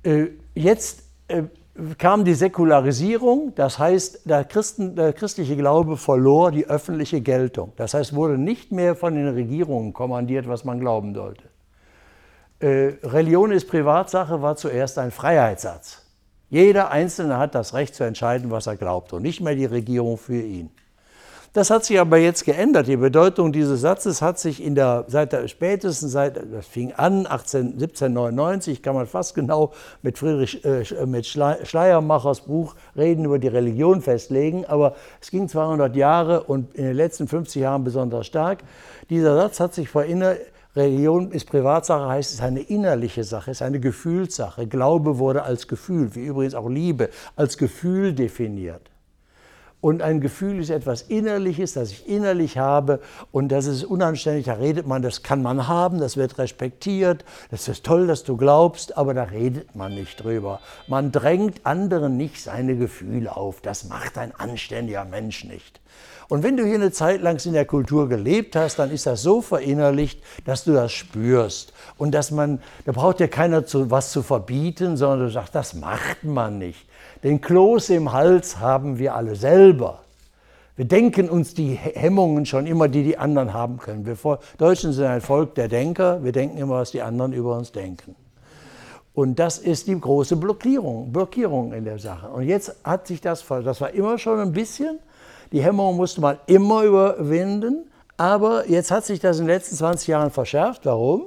Äh, 0.05 0.29
jetzt 0.55 1.03
äh, 1.29 1.45
kam 1.99 2.25
die 2.25 2.35
Säkularisierung, 2.35 3.53
das 3.57 3.79
heißt, 3.79 4.29
der, 4.29 4.45
Christen, 4.45 4.95
der, 4.95 5.13
christliche 5.13 5.57
Glaube 5.57 5.97
verlor 5.97 6.53
die 6.53 6.67
öffentliche 6.67 7.21
Geltung. 7.21 7.73
Das 7.77 7.95
heißt, 7.95 8.15
wurde 8.15 8.39
nicht 8.39 8.71
mehr 8.71 8.95
von 8.95 9.15
den 9.15 9.29
Regierungen 9.29 9.93
kommandiert, 9.93 10.47
was 10.47 10.65
man 10.65 10.79
glauben 10.79 11.15
sollte. 11.15 11.45
Äh, 12.61 12.95
Religion 13.03 13.51
ist 13.51 13.69
Privatsache 13.69 14.41
war 14.41 14.57
zuerst 14.57 14.99
ein 14.99 15.11
Freiheitssatz. 15.11 16.03
Jeder 16.49 16.93
Einzelne 16.93 17.39
hat 17.39 17.57
das 17.57 17.75
Recht 17.75 17.97
zu 17.97 18.05
entscheiden, 18.05 18.53
was 18.53 18.69
er 18.69 18.77
glaubt 18.77 19.13
und 19.13 19.23
nicht 19.23 19.41
mehr 19.41 19.57
die 19.57 19.65
Regierung 19.65 20.19
für 20.19 20.41
ihn. 20.41 20.71
Das 21.55 21.71
hat 21.71 21.85
sich 21.85 22.01
aber 22.01 22.17
jetzt 22.17 22.45
geändert. 22.45 22.88
Die 22.88 22.97
Bedeutung 22.97 23.53
dieses 23.53 23.81
Satzes 23.81 24.21
hat 24.21 24.40
sich 24.40 24.61
in 24.61 24.75
der, 24.75 25.05
seit 25.07 25.33
der 25.33 25.47
spätestens 25.47 26.11
seit, 26.11 26.37
das 26.53 26.67
fing 26.67 26.93
an 26.95 27.29
18, 27.29 27.75
1799, 27.75 28.83
kann 28.83 28.97
man 28.97 29.07
fast 29.07 29.37
genau 29.37 29.71
mit 30.03 30.19
Friedrich 30.19 30.64
äh, 30.64 31.07
mit 31.07 31.27
Schleiermachers 31.27 32.40
Buch 32.40 32.75
Reden 32.97 33.27
über 33.27 33.38
die 33.38 33.47
Religion 33.47 34.03
festlegen, 34.03 34.64
aber 34.64 34.97
es 35.21 35.31
ging 35.31 35.49
200 35.49 35.95
Jahre 35.95 36.43
und 36.43 36.75
in 36.75 36.87
den 36.87 36.97
letzten 36.97 37.29
50 37.29 37.62
Jahren 37.62 37.85
besonders 37.85 38.27
stark. 38.27 38.64
Dieser 39.09 39.37
Satz 39.37 39.61
hat 39.61 39.75
sich 39.75 39.88
verinnerlicht, 39.88 40.47
Religion 40.75 41.31
ist 41.31 41.49
Privatsache, 41.49 42.09
heißt 42.09 42.35
es 42.35 42.40
eine 42.40 42.62
innerliche 42.62 43.23
Sache, 43.23 43.53
es 43.53 43.59
ist 43.59 43.62
eine 43.62 43.79
Gefühlssache. 43.79 44.67
Glaube 44.67 45.19
wurde 45.19 45.45
als 45.45 45.69
Gefühl, 45.69 46.17
wie 46.17 46.27
übrigens 46.27 46.57
auch 46.57 46.69
Liebe, 46.69 47.11
als 47.37 47.57
Gefühl 47.59 48.12
definiert. 48.12 48.90
Und 49.85 50.01
ein 50.01 50.23
Gefühl 50.23 50.61
ist 50.61 50.70
etwas 50.70 51.03
Innerliches, 51.03 51.75
das 51.75 51.90
ich 51.90 52.09
innerlich 52.09 52.57
habe 52.57 53.01
und 53.33 53.51
das 53.51 53.66
ist 53.66 53.85
unanständig, 53.85 54.47
da 54.47 54.55
redet 54.55 54.87
man, 54.87 55.03
das 55.03 55.23
kann 55.23 55.42
man 55.42 55.68
haben, 55.68 56.01
das 56.01 56.16
wird 56.16 56.38
respektiert, 56.38 57.23
das 57.51 57.68
ist 57.68 57.85
toll, 57.85 58.07
dass 58.07 58.25
du 58.25 58.38
glaubst, 58.38 58.97
aber 58.97 59.12
da 59.12 59.25
redet 59.25 59.77
man 59.77 59.94
nicht 59.94 60.25
drüber. 60.25 60.61
Man 60.87 61.12
drängt 61.12 61.66
anderen 61.66 62.16
nicht 62.16 62.42
seine 62.42 62.77
Gefühle 62.77 63.37
auf, 63.37 63.61
das 63.61 63.85
macht 63.85 64.16
ein 64.16 64.35
anständiger 64.35 65.05
Mensch 65.05 65.44
nicht. 65.44 65.83
Und 66.31 66.42
wenn 66.42 66.57
du 66.57 66.64
hier 66.64 66.77
eine 66.77 66.90
Zeit 66.90 67.20
lang 67.20 67.38
in 67.44 67.53
der 67.53 67.66
Kultur 67.66 68.09
gelebt 68.09 68.57
hast, 68.57 68.79
dann 68.79 68.90
ist 68.90 69.05
das 69.05 69.20
so 69.20 69.42
verinnerlicht, 69.42 70.18
dass 70.47 70.64
du 70.64 70.73
das 70.73 70.92
spürst. 70.92 71.75
Und 71.99 72.12
dass 72.12 72.31
man, 72.31 72.62
da 72.87 72.92
braucht 72.92 73.20
dir 73.20 73.29
keiner 73.29 73.66
zu, 73.66 73.90
was 73.90 74.12
zu 74.12 74.23
verbieten, 74.23 74.97
sondern 74.97 75.27
du 75.27 75.31
sagst, 75.31 75.55
das 75.55 75.75
macht 75.75 76.25
man 76.25 76.57
nicht. 76.57 76.87
Den 77.25 77.41
Kloß 77.41 77.89
im 77.89 78.13
Hals 78.13 78.61
haben 78.61 78.99
wir 78.99 79.15
alle 79.15 79.35
selber. 79.35 80.01
Wir 80.77 80.85
denken 80.85 81.31
uns 81.31 81.55
die 81.55 81.73
Hemmungen 81.73 82.45
schon 82.45 82.67
immer, 82.67 82.87
die 82.87 83.03
die 83.03 83.17
anderen 83.17 83.55
haben 83.55 83.79
können. 83.79 84.05
Wir 84.05 84.17
Deutschen 84.59 84.93
sind 84.93 85.07
ein 85.07 85.23
Volk 85.23 85.55
der 85.55 85.69
Denker. 85.69 86.23
Wir 86.23 86.33
denken 86.33 86.59
immer, 86.59 86.75
was 86.75 86.91
die 86.91 87.01
anderen 87.01 87.33
über 87.33 87.57
uns 87.57 87.73
denken. 87.73 88.15
Und 89.15 89.39
das 89.39 89.57
ist 89.57 89.87
die 89.87 89.99
große 89.99 90.37
Blockierung, 90.37 91.13
Blockierung 91.13 91.73
in 91.73 91.85
der 91.85 91.99
Sache. 91.99 92.29
Und 92.29 92.43
jetzt 92.43 92.77
hat 92.85 93.07
sich 93.07 93.23
das, 93.23 93.43
das 93.49 93.81
war 93.81 93.91
immer 93.95 94.19
schon 94.19 94.41
ein 94.41 94.53
bisschen, 94.53 94.99
die 95.51 95.63
Hemmung 95.63 95.97
musste 95.97 96.21
man 96.21 96.37
immer 96.47 96.83
überwinden, 96.83 97.89
aber 98.19 98.69
jetzt 98.69 98.91
hat 98.91 99.07
sich 99.07 99.21
das 99.21 99.39
in 99.39 99.47
den 99.47 99.55
letzten 99.55 99.77
20 99.77 100.09
Jahren 100.09 100.31
verschärft. 100.31 100.85
Warum? 100.85 101.23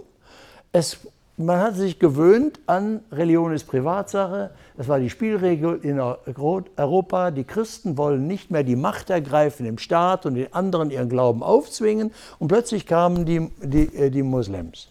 Es 0.74 1.00
man 1.38 1.60
hat 1.60 1.76
sich 1.76 2.00
gewöhnt 2.00 2.60
an 2.66 3.02
Religion 3.12 3.54
ist 3.54 3.66
Privatsache. 3.66 4.50
Das 4.78 4.88
war 4.88 5.00
die 5.00 5.10
Spielregel 5.10 5.80
in 5.82 6.00
Europa. 6.00 7.32
Die 7.32 7.44
Christen 7.44 7.98
wollen 7.98 8.28
nicht 8.28 8.52
mehr 8.52 8.64
die 8.64 8.76
Macht 8.76 9.10
ergreifen 9.10 9.66
im 9.66 9.80
Staat 9.80 10.28
und 10.28 10.36
den 10.36 10.54
anderen 10.54 10.92
ihren 10.92 11.10
Glauben 11.10 11.42
aufzwingen. 11.42 12.12
Und 12.38 12.48
plötzlich 12.48 12.86
kamen 12.86 13.26
die, 13.26 13.50
die, 13.64 13.94
äh, 13.96 14.12
die 14.12 14.22
Moslems. 14.22 14.90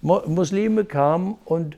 Muslime 0.00 0.84
kamen 0.84 1.36
und 1.44 1.76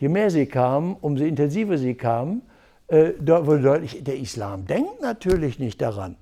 je 0.00 0.08
mehr 0.08 0.30
sie 0.30 0.46
kamen, 0.46 0.96
umso 1.02 1.24
intensiver 1.24 1.76
sie 1.76 1.94
kamen, 1.94 2.40
äh, 2.88 3.12
wurde 3.20 3.60
deutlich, 3.60 4.02
der 4.02 4.16
Islam 4.16 4.66
denkt 4.66 5.02
natürlich 5.02 5.58
nicht 5.58 5.82
daran, 5.82 6.16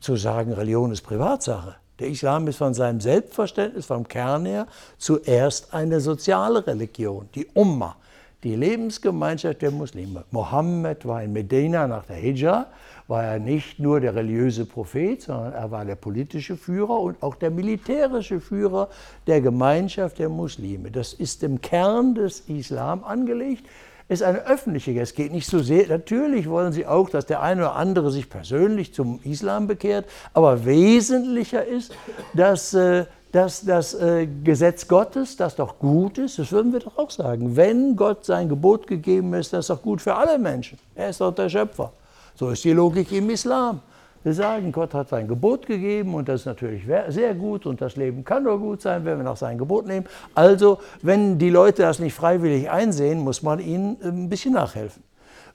zu 0.00 0.14
sagen, 0.14 0.52
Religion 0.52 0.92
ist 0.92 1.02
Privatsache. 1.02 1.74
Der 1.98 2.08
Islam 2.08 2.46
ist 2.46 2.56
von 2.56 2.74
seinem 2.74 3.00
Selbstverständnis, 3.00 3.86
vom 3.86 4.06
Kern 4.06 4.46
her, 4.46 4.68
zuerst 4.98 5.74
eine 5.74 6.00
soziale 6.00 6.64
Religion, 6.64 7.28
die 7.34 7.46
Ummah, 7.54 7.96
die 8.42 8.56
Lebensgemeinschaft 8.56 9.62
der 9.62 9.70
Muslime. 9.70 10.24
Mohammed 10.30 11.06
war 11.06 11.22
in 11.22 11.32
Medina 11.32 11.86
nach 11.86 12.04
der 12.06 12.16
Hijra, 12.16 12.66
war 13.06 13.24
er 13.24 13.38
nicht 13.38 13.78
nur 13.78 14.00
der 14.00 14.14
religiöse 14.14 14.64
Prophet, 14.64 15.22
sondern 15.22 15.52
er 15.52 15.70
war 15.70 15.84
der 15.84 15.96
politische 15.96 16.56
Führer 16.56 16.98
und 17.00 17.22
auch 17.22 17.36
der 17.36 17.50
militärische 17.50 18.40
Führer 18.40 18.88
der 19.26 19.40
Gemeinschaft 19.40 20.18
der 20.18 20.28
Muslime. 20.28 20.90
Das 20.90 21.12
ist 21.12 21.42
im 21.42 21.60
Kern 21.60 22.14
des 22.14 22.40
Islam 22.40 23.04
angelegt 23.04 23.64
ist 24.08 24.22
eine 24.22 24.46
öffentliche. 24.46 24.98
Es 25.00 25.14
geht 25.14 25.32
nicht 25.32 25.46
so 25.46 25.60
sehr. 25.60 25.88
Natürlich 25.88 26.48
wollen 26.48 26.72
sie 26.72 26.86
auch, 26.86 27.08
dass 27.08 27.26
der 27.26 27.40
eine 27.40 27.62
oder 27.62 27.76
andere 27.76 28.10
sich 28.10 28.28
persönlich 28.28 28.92
zum 28.92 29.20
Islam 29.24 29.66
bekehrt, 29.66 30.06
aber 30.34 30.64
wesentlicher 30.64 31.64
ist, 31.64 31.94
dass, 32.34 32.74
äh, 32.74 33.06
dass 33.32 33.64
das 33.64 33.94
äh, 33.94 34.28
Gesetz 34.44 34.86
Gottes, 34.86 35.36
das 35.36 35.56
doch 35.56 35.78
gut 35.78 36.18
ist, 36.18 36.38
das 36.38 36.52
würden 36.52 36.72
wir 36.72 36.80
doch 36.80 36.98
auch 36.98 37.10
sagen. 37.10 37.56
Wenn 37.56 37.96
Gott 37.96 38.26
sein 38.26 38.48
Gebot 38.48 38.86
gegeben 38.86 39.32
ist, 39.32 39.54
das 39.54 39.60
ist 39.60 39.70
doch 39.70 39.82
gut 39.82 40.02
für 40.02 40.14
alle 40.14 40.38
Menschen. 40.38 40.78
Er 40.94 41.08
ist 41.08 41.20
doch 41.20 41.34
der 41.34 41.48
Schöpfer. 41.48 41.92
So 42.34 42.50
ist 42.50 42.62
die 42.62 42.72
Logik 42.72 43.10
im 43.10 43.30
Islam. 43.30 43.80
Wir 44.22 44.34
sagen, 44.34 44.70
Gott 44.70 44.94
hat 44.94 45.08
sein 45.08 45.26
Gebot 45.26 45.66
gegeben 45.66 46.14
und 46.14 46.28
das 46.28 46.42
ist 46.42 46.46
natürlich 46.46 46.84
sehr 47.08 47.34
gut 47.34 47.66
und 47.66 47.80
das 47.80 47.96
Leben 47.96 48.22
kann 48.22 48.44
nur 48.44 48.58
gut 48.58 48.80
sein, 48.82 49.04
wenn 49.04 49.16
wir 49.16 49.24
nach 49.24 49.36
seinem 49.36 49.58
Gebot 49.58 49.86
nehmen. 49.86 50.06
Also, 50.34 50.78
wenn 51.00 51.38
die 51.38 51.50
Leute 51.50 51.82
das 51.82 51.98
nicht 51.98 52.14
freiwillig 52.14 52.70
einsehen, 52.70 53.18
muss 53.18 53.42
man 53.42 53.58
ihnen 53.58 53.96
äh, 54.00 54.08
ein 54.08 54.28
bisschen 54.28 54.52
nachhelfen. 54.52 55.02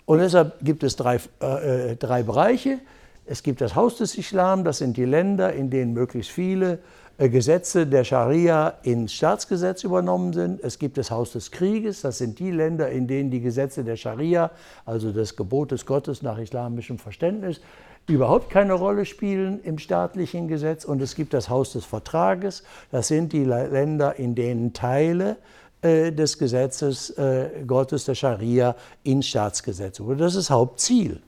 Und 0.06 0.20
deshalb 0.20 0.54
gibt 0.62 0.84
es 0.84 0.96
drei, 0.96 1.20
äh, 1.40 1.96
drei 1.96 2.24
Bereiche. 2.24 2.80
Es 3.26 3.44
gibt 3.44 3.62
das 3.62 3.76
Haus 3.76 3.98
des 3.98 4.18
Islam, 4.18 4.64
das 4.64 4.80
sind 4.80 4.98
die 4.98 5.06
Länder, 5.06 5.54
in 5.54 5.70
denen 5.70 5.94
möglichst 5.94 6.32
viele 6.32 6.74
äh, 6.74 6.78
Gesetze 7.18 7.88
der 7.88 8.04
Scharia 8.04 8.76
ins 8.84 9.14
Staatsgesetz 9.14 9.84
übernommen 9.84 10.34
sind. 10.34 10.64
Es 10.64 10.78
gibt 10.78 10.98
das 10.98 11.10
Haus 11.10 11.32
des 11.32 11.50
Krieges, 11.50 12.02
das 12.02 12.20
sind 12.20 12.38
die 12.38 12.52
Länder, 12.52 12.90
in 12.90 13.08
denen 13.08 13.32
die 13.32 13.42
Gesetze 13.42 13.84
der 13.84 13.96
Scharia, 13.96 14.52
also 14.86 15.12
des 15.12 15.36
Gebotes 15.36 15.88
Gottes 15.88 16.22
nach 16.22 16.38
islamischem 16.38 17.00
Verständnis, 17.00 17.60
überhaupt 18.08 18.52
keine 18.52 18.74
Rolle 18.74 19.06
spielen 19.06 19.60
im 19.64 19.80
staatlichen 19.80 20.48
Gesetz. 20.48 20.86
Und 20.86 21.02
es 21.02 21.16
gibt 21.16 21.34
das 21.34 21.50
Haus 21.50 21.74
des 21.74 21.86
Vertrages. 21.86 22.64
Das 22.92 23.08
sind 23.08 23.34
die 23.34 23.44
Länder, 23.44 24.18
in 24.18 24.36
denen 24.36 24.74
Teile 24.74 25.38
äh, 25.82 26.12
des 26.12 26.38
Gesetzes 26.38 27.10
äh, 27.18 27.50
Gottes, 27.66 28.06
der 28.06 28.16
Scharia, 28.16 28.76
ins 29.04 29.28
Staatsgesetz 29.28 30.00
wurde. 30.00 30.18
Das 30.18 30.36
ist 30.36 30.52
Hauptziel. 30.52 31.22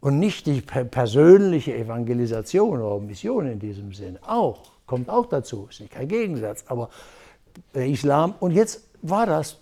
Und 0.00 0.18
nicht 0.18 0.46
die 0.46 0.60
persönliche 0.60 1.74
Evangelisation 1.74 2.82
oder 2.82 3.00
Mission 3.00 3.46
in 3.46 3.58
diesem 3.58 3.94
Sinn. 3.94 4.18
Auch, 4.26 4.73
kommt 4.86 5.08
auch 5.08 5.26
dazu, 5.26 5.66
ist 5.70 5.80
nicht 5.80 5.92
kein 5.92 6.08
Gegensatz. 6.08 6.64
Aber 6.68 6.90
der 7.74 7.86
Islam, 7.86 8.34
und 8.40 8.52
jetzt 8.52 8.88
war 9.02 9.26
das 9.26 9.58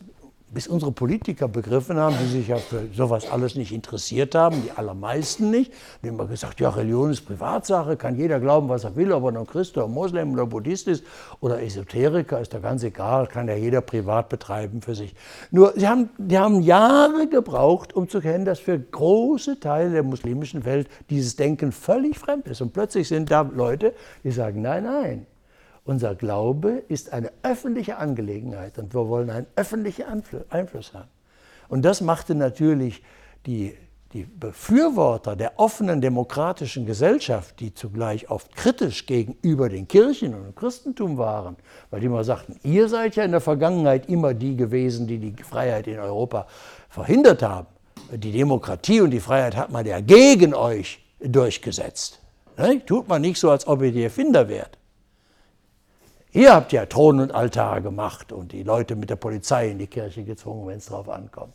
bis 0.53 0.69
unsere 0.69 0.93
Politiker 0.93 1.49
begriffen 1.49 1.97
haben, 1.97 2.15
die 2.23 2.29
sich 2.29 2.49
ja 2.49 2.57
für 2.57 2.89
sowas 2.95 3.31
alles 3.31 3.55
nicht 3.55 3.73
interessiert 3.73 4.35
haben, 4.35 4.63
die 4.63 4.71
allermeisten 4.71 5.51
nicht, 5.51 5.73
die 6.03 6.09
haben 6.09 6.17
immer 6.17 6.27
gesagt, 6.27 6.61
ja, 6.61 6.69
Religion 6.69 7.11
ist 7.11 7.23
Privatsache, 7.23 7.97
kann 7.97 8.17
jeder 8.17 8.39
glauben, 8.39 8.69
was 8.69 8.85
er 8.85 8.95
will, 8.95 9.13
ob 9.13 9.25
er 9.25 9.33
nun 9.33 9.47
Christ 9.47 9.77
oder 9.79 9.89
Moslem 9.89 10.35
oder 10.35 10.47
Buddhist 10.47 10.89
ist 10.89 11.05
oder 11.41 11.63
Esoteriker, 11.63 12.41
ist 12.41 12.53
da 12.53 12.59
ganz 12.59 12.83
egal, 12.83 13.27
kann 13.27 13.49
ja 13.49 13.55
jeder 13.55 13.81
privat 13.81 14.29
betreiben 14.29 14.83
für 14.83 14.95
sich. 14.95 15.15
Nur, 15.51 15.73
sie 15.75 15.89
haben, 15.89 16.11
die 16.19 16.39
haben 16.39 16.61
Jahre 16.61 17.29
gebraucht, 17.29 17.95
um 17.95 18.09
zu 18.09 18.21
kennen, 18.21 18.45
dass 18.45 18.59
für 18.59 18.79
große 18.79 19.59
Teile 19.59 19.91
der 19.93 20.03
muslimischen 20.03 20.65
Welt 20.65 20.89
dieses 21.09 21.37
Denken 21.37 21.73
völlig 21.73 22.19
fremd 22.19 22.47
ist. 22.47 22.61
Und 22.61 22.73
plötzlich 22.73 23.09
sind 23.09 23.31
da 23.31 23.41
Leute, 23.41 23.95
die 24.23 24.31
sagen, 24.31 24.61
nein, 24.61 24.85
nein, 24.85 25.27
unser 25.85 26.15
Glaube 26.15 26.83
ist 26.89 27.13
eine 27.13 27.33
öffentliche 27.43 27.97
Angelegenheit 27.97 28.79
und 28.79 28.95
wir 28.95 29.09
wollen 29.09 29.31
einen 29.31 29.47
öffentlichen 29.57 30.05
Einfluss 30.51 30.95
haben. 30.95 31.09
Und 31.69 31.83
das 31.85 32.01
machte 32.01 32.35
natürlich 32.35 33.03
die, 33.47 33.75
die 34.13 34.25
Befürworter 34.25 35.35
der 35.35 35.59
offenen 35.59 36.01
demokratischen 36.01 36.87
Gesellschaft, 36.87 37.59
die 37.61 37.75
zugleich 37.75 38.31
oft 38.31 38.55
kritisch 38.55 39.07
gegenüber 39.07 39.69
den 39.69 39.89
Kirchen 39.89 40.35
und 40.35 40.45
dem 40.45 40.55
Christentum 40.55 41.17
waren, 41.17 41.57
weil 41.91 42.01
die 42.01 42.07
immer 42.07 42.23
sagten, 42.23 42.61
ihr 42.63 42.89
seid 42.89 43.17
ja 43.17 43.25
in 43.25 43.33
der 43.33 43.41
Vergangenheit 43.41 44.09
immer 44.09 44.35
die 44.35 44.57
gewesen, 44.57 45.07
die 45.07 45.19
die 45.19 45.43
Freiheit 45.43 45.87
in 45.87 45.99
Europa 45.99 46.47
verhindert 46.91 47.43
haben. 47.43 47.67
Die 48.13 48.33
Demokratie 48.33 49.01
und 49.01 49.11
die 49.11 49.21
Freiheit 49.21 49.57
hat 49.57 49.73
man 49.73 49.87
ja 49.87 50.01
gegen 50.01 50.55
euch 50.55 51.03
durchgesetzt. 51.19 52.21
Ne? 52.59 52.85
Tut 52.85 53.09
man 53.09 53.23
nicht 53.23 53.41
so, 53.41 53.51
als 53.51 53.67
ob 53.67 53.83
ihr 53.83 53.93
die 53.93 54.05
Erfinder 54.05 54.49
wärt. 54.49 54.79
Ihr 56.33 56.55
habt 56.55 56.73
ja 56.73 56.87
Thron 56.87 57.21
und 57.21 57.35
Altar 57.35 57.83
gemacht 57.83 58.33
und 58.33 58.53
die 58.53 58.63
Leute 58.63 58.97
mit 58.97 59.11
der 59.11 59.17
Polizei 59.17 59.69
in 59.71 59.79
die 59.79 59.87
Kirche 59.87 60.25
gezwungen, 60.25 60.67
wenn 60.67 60.79
es 60.79 60.87
darauf 60.87 61.11
ankommt. 61.11 61.53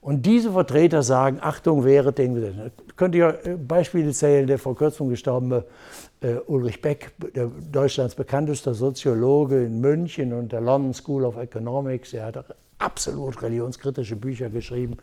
Und 0.00 0.26
diese 0.26 0.52
Vertreter 0.52 1.02
sagen, 1.02 1.38
Achtung, 1.40 1.84
wäre 1.84 2.12
den 2.12 2.34
Gesetzen. 2.34 2.70
Könnt 2.96 3.14
ihr 3.14 3.38
äh, 3.44 3.56
Beispiele 3.56 4.12
zählen, 4.12 4.46
der 4.46 4.58
vor 4.58 4.76
kurzem 4.76 5.08
gestorbene 5.08 5.64
äh, 6.20 6.34
Ulrich 6.46 6.80
Beck, 6.80 7.12
der 7.34 7.46
Deutschlands 7.70 8.14
bekanntester 8.16 8.74
Soziologe 8.74 9.64
in 9.64 9.80
München 9.80 10.32
und 10.32 10.52
der 10.52 10.60
London 10.60 10.94
School 10.94 11.24
of 11.24 11.36
Economics, 11.36 12.12
er 12.14 12.26
hat 12.26 12.44
absolut 12.78 13.40
religionskritische 13.42 14.16
Bücher 14.16 14.50
geschrieben 14.50 14.96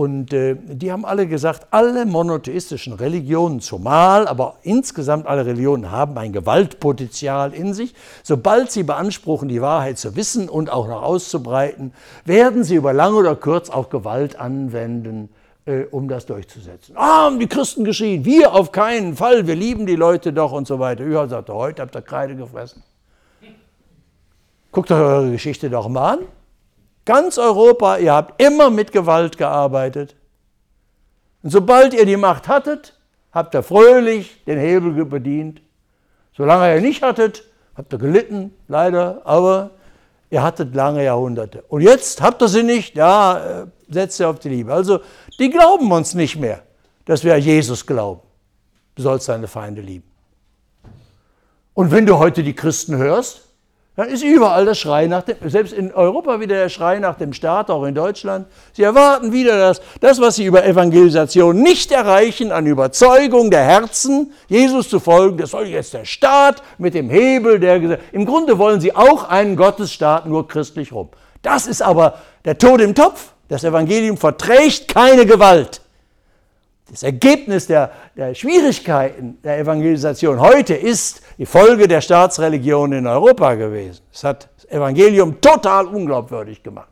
Und 0.00 0.32
äh, 0.32 0.56
die 0.56 0.90
haben 0.90 1.04
alle 1.04 1.26
gesagt, 1.26 1.66
alle 1.72 2.06
monotheistischen 2.06 2.94
Religionen 2.94 3.60
zumal, 3.60 4.26
aber 4.28 4.54
insgesamt 4.62 5.26
alle 5.26 5.44
Religionen 5.44 5.90
haben 5.90 6.16
ein 6.16 6.32
Gewaltpotenzial 6.32 7.52
in 7.52 7.74
sich. 7.74 7.94
Sobald 8.22 8.70
sie 8.70 8.82
beanspruchen, 8.82 9.50
die 9.50 9.60
Wahrheit 9.60 9.98
zu 9.98 10.16
wissen 10.16 10.48
und 10.48 10.72
auch 10.72 10.88
noch 10.88 11.02
auszubreiten, 11.02 11.92
werden 12.24 12.64
sie 12.64 12.76
über 12.76 12.94
lang 12.94 13.12
oder 13.12 13.36
kurz 13.36 13.68
auch 13.68 13.90
Gewalt 13.90 14.40
anwenden, 14.40 15.28
äh, 15.66 15.82
um 15.90 16.08
das 16.08 16.24
durchzusetzen. 16.24 16.96
Ah, 16.96 17.26
haben 17.26 17.38
die 17.38 17.46
Christen 17.46 17.84
geschrien, 17.84 18.24
wir 18.24 18.54
auf 18.54 18.72
keinen 18.72 19.16
Fall, 19.16 19.46
wir 19.46 19.54
lieben 19.54 19.84
die 19.84 19.96
Leute 19.96 20.32
doch 20.32 20.52
und 20.52 20.66
so 20.66 20.78
weiter. 20.78 21.06
Ja, 21.06 21.28
sagte, 21.28 21.52
heute 21.52 21.82
habt 21.82 21.94
ihr 21.94 22.00
Kreide 22.00 22.36
gefressen. 22.36 22.82
Guckt 24.72 24.90
euch 24.90 24.98
eure 24.98 25.30
Geschichte 25.30 25.68
doch 25.68 25.90
mal 25.90 26.14
an. 26.14 26.20
Ganz 27.10 27.38
Europa, 27.38 27.96
ihr 27.96 28.12
habt 28.12 28.40
immer 28.40 28.70
mit 28.70 28.92
Gewalt 28.92 29.36
gearbeitet. 29.36 30.14
Und 31.42 31.50
sobald 31.50 31.92
ihr 31.92 32.06
die 32.06 32.16
Macht 32.16 32.46
hattet, 32.46 32.96
habt 33.32 33.52
ihr 33.52 33.64
fröhlich 33.64 34.44
den 34.44 34.60
Hebel 34.60 35.04
bedient. 35.04 35.60
Solange 36.36 36.72
ihr 36.72 36.80
nicht 36.80 37.02
hattet, 37.02 37.42
habt 37.74 37.92
ihr 37.92 37.98
gelitten, 37.98 38.54
leider, 38.68 39.22
aber 39.24 39.70
ihr 40.30 40.40
hattet 40.44 40.72
lange 40.76 41.02
Jahrhunderte. 41.02 41.64
Und 41.66 41.80
jetzt 41.80 42.22
habt 42.22 42.42
ihr 42.42 42.48
sie 42.48 42.62
nicht, 42.62 42.94
ja, 42.94 43.62
äh, 43.62 43.66
setzt 43.88 44.20
ihr 44.20 44.30
auf 44.30 44.38
die 44.38 44.50
Liebe. 44.50 44.72
Also, 44.72 45.00
die 45.40 45.50
glauben 45.50 45.90
uns 45.90 46.14
nicht 46.14 46.36
mehr, 46.36 46.62
dass 47.06 47.24
wir 47.24 47.34
an 47.34 47.40
Jesus 47.40 47.84
glauben. 47.84 48.20
Du 48.94 49.02
sollst 49.02 49.28
deine 49.28 49.48
Feinde 49.48 49.80
lieben. 49.80 50.08
Und 51.74 51.90
wenn 51.90 52.06
du 52.06 52.18
heute 52.18 52.44
die 52.44 52.54
Christen 52.54 52.98
hörst, 52.98 53.49
dann 54.00 54.08
ist 54.08 54.24
überall 54.24 54.64
der 54.64 54.74
Schrei 54.74 55.08
nach 55.08 55.24
dem, 55.24 55.36
selbst 55.50 55.74
in 55.74 55.92
Europa 55.92 56.40
wieder 56.40 56.56
der 56.56 56.70
Schrei 56.70 56.98
nach 57.00 57.18
dem 57.18 57.34
Staat, 57.34 57.68
auch 57.68 57.84
in 57.84 57.94
Deutschland. 57.94 58.46
Sie 58.72 58.82
erwarten 58.82 59.30
wieder 59.30 59.58
das, 59.58 59.82
das, 60.00 60.18
was 60.22 60.36
sie 60.36 60.46
über 60.46 60.64
Evangelisation 60.64 61.60
nicht 61.60 61.92
erreichen, 61.92 62.50
an 62.50 62.64
Überzeugung 62.64 63.50
der 63.50 63.62
Herzen, 63.62 64.32
Jesus 64.48 64.88
zu 64.88 65.00
folgen. 65.00 65.36
Das 65.36 65.50
soll 65.50 65.66
jetzt 65.66 65.92
der 65.92 66.06
Staat 66.06 66.62
mit 66.78 66.94
dem 66.94 67.10
Hebel 67.10 67.60
der 67.60 67.98
Im 68.12 68.24
Grunde 68.24 68.56
wollen 68.56 68.80
sie 68.80 68.96
auch 68.96 69.28
einen 69.28 69.54
Gottesstaat 69.54 70.24
nur 70.24 70.48
christlich 70.48 70.92
rum. 70.92 71.10
Das 71.42 71.66
ist 71.66 71.82
aber 71.82 72.14
der 72.46 72.56
Tod 72.56 72.80
im 72.80 72.94
Topf. 72.94 73.32
Das 73.48 73.64
Evangelium 73.64 74.16
verträgt 74.16 74.88
keine 74.88 75.26
Gewalt. 75.26 75.82
Das 76.90 77.04
Ergebnis 77.04 77.68
der, 77.68 77.92
der, 78.16 78.34
Schwierigkeiten 78.34 79.38
der 79.44 79.58
Evangelisation 79.60 80.40
heute 80.40 80.74
ist 80.74 81.22
die 81.38 81.46
Folge 81.46 81.86
der 81.86 82.00
Staatsreligion 82.00 82.92
in 82.92 83.06
Europa 83.06 83.54
gewesen. 83.54 84.00
Es 84.12 84.24
hat 84.24 84.48
das 84.56 84.68
Evangelium 84.70 85.40
total 85.40 85.86
unglaubwürdig 85.86 86.64
gemacht. 86.64 86.88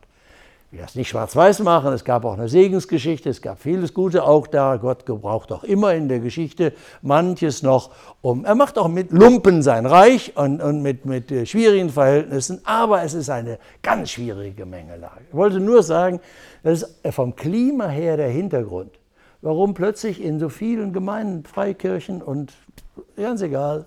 Wir 0.71 0.83
das 0.83 0.93
nicht 0.93 1.09
schwarz-weiß 1.09 1.61
machen, 1.61 1.91
es 1.93 2.05
gab 2.05 2.23
auch 2.25 2.33
eine 2.33 2.47
Segensgeschichte, 2.47 3.29
es 3.29 3.41
gab 3.41 3.59
vieles 3.59 3.93
Gute 3.93 4.23
auch 4.23 4.45
da. 4.45 4.77
Gott 4.77 5.05
gebraucht 5.05 5.51
auch 5.51 5.63
immer 5.63 5.95
in 5.95 6.07
der 6.07 6.19
Geschichte 6.19 6.73
manches 7.01 7.63
noch. 7.63 7.89
Um, 8.21 8.45
er 8.45 8.53
macht 8.53 8.77
auch 8.77 8.87
mit 8.87 9.11
Lumpen 9.11 9.63
sein 9.63 9.87
Reich 9.87 10.37
und, 10.37 10.61
und 10.61 10.83
mit, 10.83 11.05
mit 11.05 11.31
äh, 11.31 11.47
schwierigen 11.47 11.89
Verhältnissen, 11.89 12.61
aber 12.65 13.01
es 13.01 13.15
ist 13.15 13.31
eine 13.31 13.57
ganz 13.81 14.11
schwierige 14.11 14.53
Gemengelage. 14.53 15.21
Ich 15.27 15.35
wollte 15.35 15.59
nur 15.59 15.81
sagen, 15.81 16.21
das 16.63 16.83
ist 16.83 17.15
vom 17.15 17.35
Klima 17.35 17.87
her 17.87 18.15
der 18.15 18.29
Hintergrund 18.29 18.98
warum 19.41 19.73
plötzlich 19.73 20.21
in 20.21 20.39
so 20.39 20.49
vielen 20.49 20.93
Gemeinden, 20.93 21.45
Freikirchen 21.45 22.21
und 22.21 22.53
ganz 23.15 23.41
egal, 23.41 23.85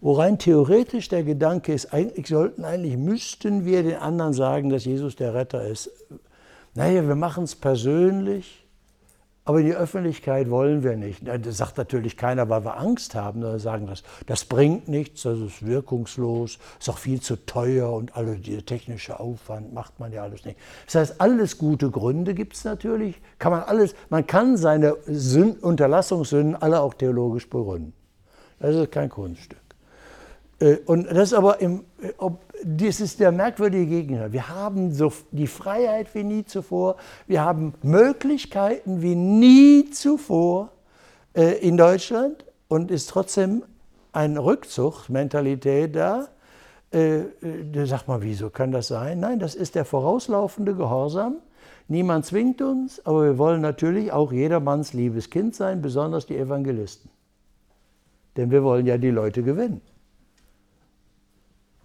wo 0.00 0.12
rein 0.12 0.38
theoretisch 0.38 1.08
der 1.08 1.24
Gedanke 1.24 1.72
ist, 1.72 1.92
eigentlich 1.92 2.28
sollten, 2.28 2.64
eigentlich 2.64 2.96
müssten 2.96 3.64
wir 3.64 3.82
den 3.82 3.96
anderen 3.96 4.32
sagen, 4.32 4.70
dass 4.70 4.84
Jesus 4.84 5.16
der 5.16 5.34
Retter 5.34 5.66
ist. 5.66 5.90
Naja, 6.74 7.06
wir 7.08 7.16
machen 7.16 7.44
es 7.44 7.56
persönlich, 7.56 8.67
aber 9.48 9.60
in 9.60 9.66
die 9.66 9.74
Öffentlichkeit 9.74 10.50
wollen 10.50 10.82
wir 10.82 10.94
nicht. 10.94 11.22
Das 11.26 11.56
sagt 11.56 11.78
natürlich 11.78 12.18
keiner, 12.18 12.50
weil 12.50 12.66
wir 12.66 12.76
Angst 12.76 13.14
haben, 13.14 13.40
sondern 13.40 13.58
sagen, 13.58 13.86
das, 13.86 14.02
das 14.26 14.44
bringt 14.44 14.88
nichts, 14.88 15.22
das 15.22 15.38
ist 15.38 15.64
wirkungslos, 15.64 16.58
ist 16.78 16.90
auch 16.90 16.98
viel 16.98 17.22
zu 17.22 17.36
teuer 17.46 17.90
und 17.90 18.14
alle 18.14 18.36
dieser 18.36 18.66
technische 18.66 19.18
Aufwand 19.18 19.72
macht 19.72 20.00
man 20.00 20.12
ja 20.12 20.22
alles 20.22 20.44
nicht. 20.44 20.58
Das 20.84 20.96
heißt, 20.96 21.20
alles 21.22 21.56
gute 21.56 21.90
Gründe 21.90 22.34
gibt 22.34 22.56
es 22.56 22.64
natürlich, 22.64 23.22
kann 23.38 23.52
man 23.52 23.62
alles, 23.62 23.94
man 24.10 24.26
kann 24.26 24.58
seine 24.58 24.96
Sünd, 25.06 25.62
Unterlassungssünden 25.62 26.54
alle 26.54 26.82
auch 26.82 26.92
theologisch 26.92 27.48
begründen. 27.48 27.94
Das 28.60 28.76
ist 28.76 28.92
kein 28.92 29.08
Kunststück. 29.08 29.58
Äh, 30.60 30.76
und 30.84 31.10
das 31.10 31.28
ist 31.28 31.32
aber 31.32 31.58
im, 31.62 31.84
ob, 32.18 32.40
das 32.64 33.00
ist 33.00 33.20
der 33.20 33.32
merkwürdige 33.32 33.86
Gegner. 33.86 34.32
Wir 34.32 34.48
haben 34.48 34.92
so 34.92 35.12
die 35.30 35.46
Freiheit 35.46 36.14
wie 36.14 36.24
nie 36.24 36.44
zuvor. 36.44 36.96
Wir 37.26 37.42
haben 37.42 37.74
Möglichkeiten 37.82 39.02
wie 39.02 39.14
nie 39.14 39.90
zuvor 39.90 40.70
äh, 41.34 41.58
in 41.58 41.76
Deutschland 41.76 42.44
und 42.68 42.90
ist 42.90 43.10
trotzdem 43.10 43.64
eine 44.12 44.44
Rückzugsmentalität 44.44 45.94
da. 45.94 46.28
Äh, 46.90 47.20
da 47.72 47.86
sagt 47.86 48.08
man, 48.08 48.22
wieso 48.22 48.50
kann 48.50 48.72
das 48.72 48.88
sein? 48.88 49.20
Nein, 49.20 49.38
das 49.38 49.54
ist 49.54 49.74
der 49.74 49.84
vorauslaufende 49.84 50.74
Gehorsam. 50.74 51.36
Niemand 51.88 52.26
zwingt 52.26 52.60
uns, 52.60 53.04
aber 53.06 53.24
wir 53.24 53.38
wollen 53.38 53.62
natürlich 53.62 54.12
auch 54.12 54.32
jedermanns 54.32 54.92
liebes 54.92 55.30
Kind 55.30 55.54
sein, 55.54 55.80
besonders 55.80 56.26
die 56.26 56.36
Evangelisten. 56.36 57.10
Denn 58.36 58.50
wir 58.50 58.62
wollen 58.62 58.86
ja 58.86 58.98
die 58.98 59.10
Leute 59.10 59.42
gewinnen. 59.42 59.80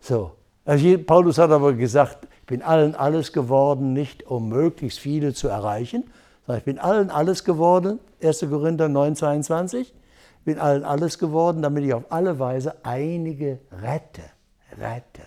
So, 0.02 0.32
Paulus 0.66 1.38
hat 1.38 1.52
aber 1.52 1.74
gesagt, 1.74 2.28
ich 2.42 2.48
bin 2.48 2.62
allen 2.62 2.96
alles 2.96 3.34
geworden, 3.34 3.94
nicht 3.94 4.26
um 4.28 4.48
möglichst 4.50 5.00
viele 5.00 5.34
zu 5.34 5.50
erreichen, 5.50 6.06
sondern 6.46 6.60
ich 6.60 6.66
bin 6.66 6.80
allen 6.80 7.10
alles 7.10 7.44
geworden, 7.44 8.00
1. 8.22 8.46
Korinther 8.50 8.88
9, 8.88 9.16
22, 9.16 9.94
ich 9.94 10.46
bin 10.46 10.60
allen 10.60 10.84
alles 10.84 11.20
geworden, 11.20 11.62
damit 11.62 11.84
ich 11.84 11.94
auf 11.94 12.06
alle 12.10 12.40
Weise 12.40 12.76
einige 12.84 13.60
rette, 13.72 14.24
rette. 14.80 15.24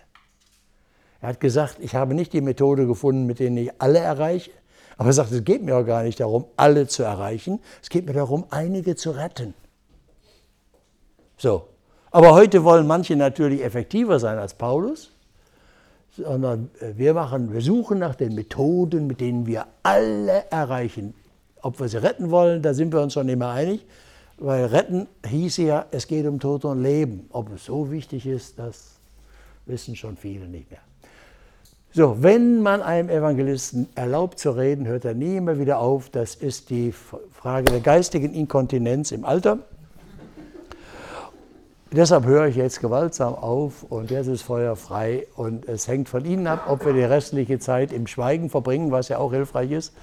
Er 1.21 1.31
hat 1.31 1.41
gesagt, 1.41 1.79
ich 1.81 1.95
habe 1.95 2.15
nicht 2.15 2.33
die 2.33 2.41
Methode 2.41 2.87
gefunden, 2.87 3.27
mit 3.27 3.39
denen 3.39 3.57
ich 3.59 3.71
alle 3.79 3.99
erreiche, 3.99 4.53
aber 4.97 5.11
er 5.11 5.13
sagt, 5.15 5.33
es 5.33 5.45
geht 5.45 5.63
mir 5.63 5.77
auch 5.77 5.85
gar 5.85 6.03
nicht 6.03 6.21
darum, 6.21 6.47
alle 6.57 6.87
zu 6.87 7.03
erreichen, 7.03 7.61
es 7.83 7.91
geht 7.91 8.07
mir 8.07 8.15
darum, 8.15 8.47
einige 8.51 8.97
zu 8.97 9.11
retten. 9.11 9.53
So, 11.37 11.69
aber 12.11 12.33
heute 12.33 12.65
wollen 12.65 12.87
manche 12.87 13.17
natürlich 13.17 13.63
effektiver 13.63 14.19
sein 14.19 14.39
als 14.39 14.55
Paulus 14.55 15.13
sondern 16.17 16.71
äh, 16.81 16.93
wir, 16.97 17.15
machen, 17.15 17.53
wir 17.53 17.61
suchen 17.61 17.99
nach 17.99 18.15
den 18.15 18.35
Methoden, 18.35 19.07
mit 19.07 19.21
denen 19.21 19.47
wir 19.47 19.67
alle 19.83 20.45
erreichen. 20.51 21.15
Ob 21.63 21.81
wir 21.81 21.89
sie 21.89 22.03
retten 22.03 22.31
wollen, 22.31 22.63
da 22.63 22.75
sind 22.75 22.93
wir 22.93 23.03
uns 23.03 23.13
schon 23.13 23.29
immer 23.29 23.51
einig, 23.51 23.85
weil 24.39 24.67
retten 24.67 25.07
hieß 25.27 25.59
ja, 25.59 25.87
es 25.91 26.07
geht 26.07 26.27
um 26.27 26.39
Tod 26.41 26.65
und 26.65 26.83
Leben. 26.83 27.27
Ob 27.31 27.53
es 27.55 27.65
so 27.65 27.91
wichtig 27.91 28.27
ist, 28.27 28.59
das 28.59 28.97
wissen 29.67 29.97
schon 29.97 30.17
viele 30.17 30.47
nicht 30.47 30.71
mehr. 30.71 30.81
So, 31.93 32.23
wenn 32.23 32.61
man 32.61 32.83
einem 32.83 33.09
Evangelisten 33.09 33.89
erlaubt 33.95 34.39
zu 34.39 34.51
reden, 34.51 34.87
hört 34.87 35.07
er 35.07 35.15
nie 35.15 35.37
immer 35.37 35.59
wieder 35.59 35.79
auf. 35.79 36.11
Das 36.11 36.35
ist 36.35 36.69
die 36.69 36.93
Frage 36.93 37.71
der 37.73 37.81
geistigen 37.81 38.35
Inkontinenz 38.35 39.13
im 39.13 39.25
Alter. 39.25 39.61
Deshalb 41.93 42.25
höre 42.25 42.47
ich 42.47 42.57
jetzt 42.57 42.81
gewaltsam 42.81 43.37
auf 43.37 43.85
und 43.85 44.11
jetzt 44.11 44.27
ist 44.27 44.43
Feuer 44.43 44.75
frei 44.75 45.29
und 45.37 45.69
es 45.69 45.87
hängt 45.87 46.09
von 46.09 46.25
Ihnen 46.25 46.49
ab, 46.49 46.65
ob 46.67 46.85
wir 46.85 46.93
die 46.93 47.05
restliche 47.05 47.61
Zeit 47.61 47.93
im 47.93 48.09
Schweigen 48.09 48.51
verbringen, 48.51 48.91
was 48.91 49.09
ja 49.09 49.19
auch 49.19 49.31
hilfreich 49.31 49.71
ist, 49.71 49.95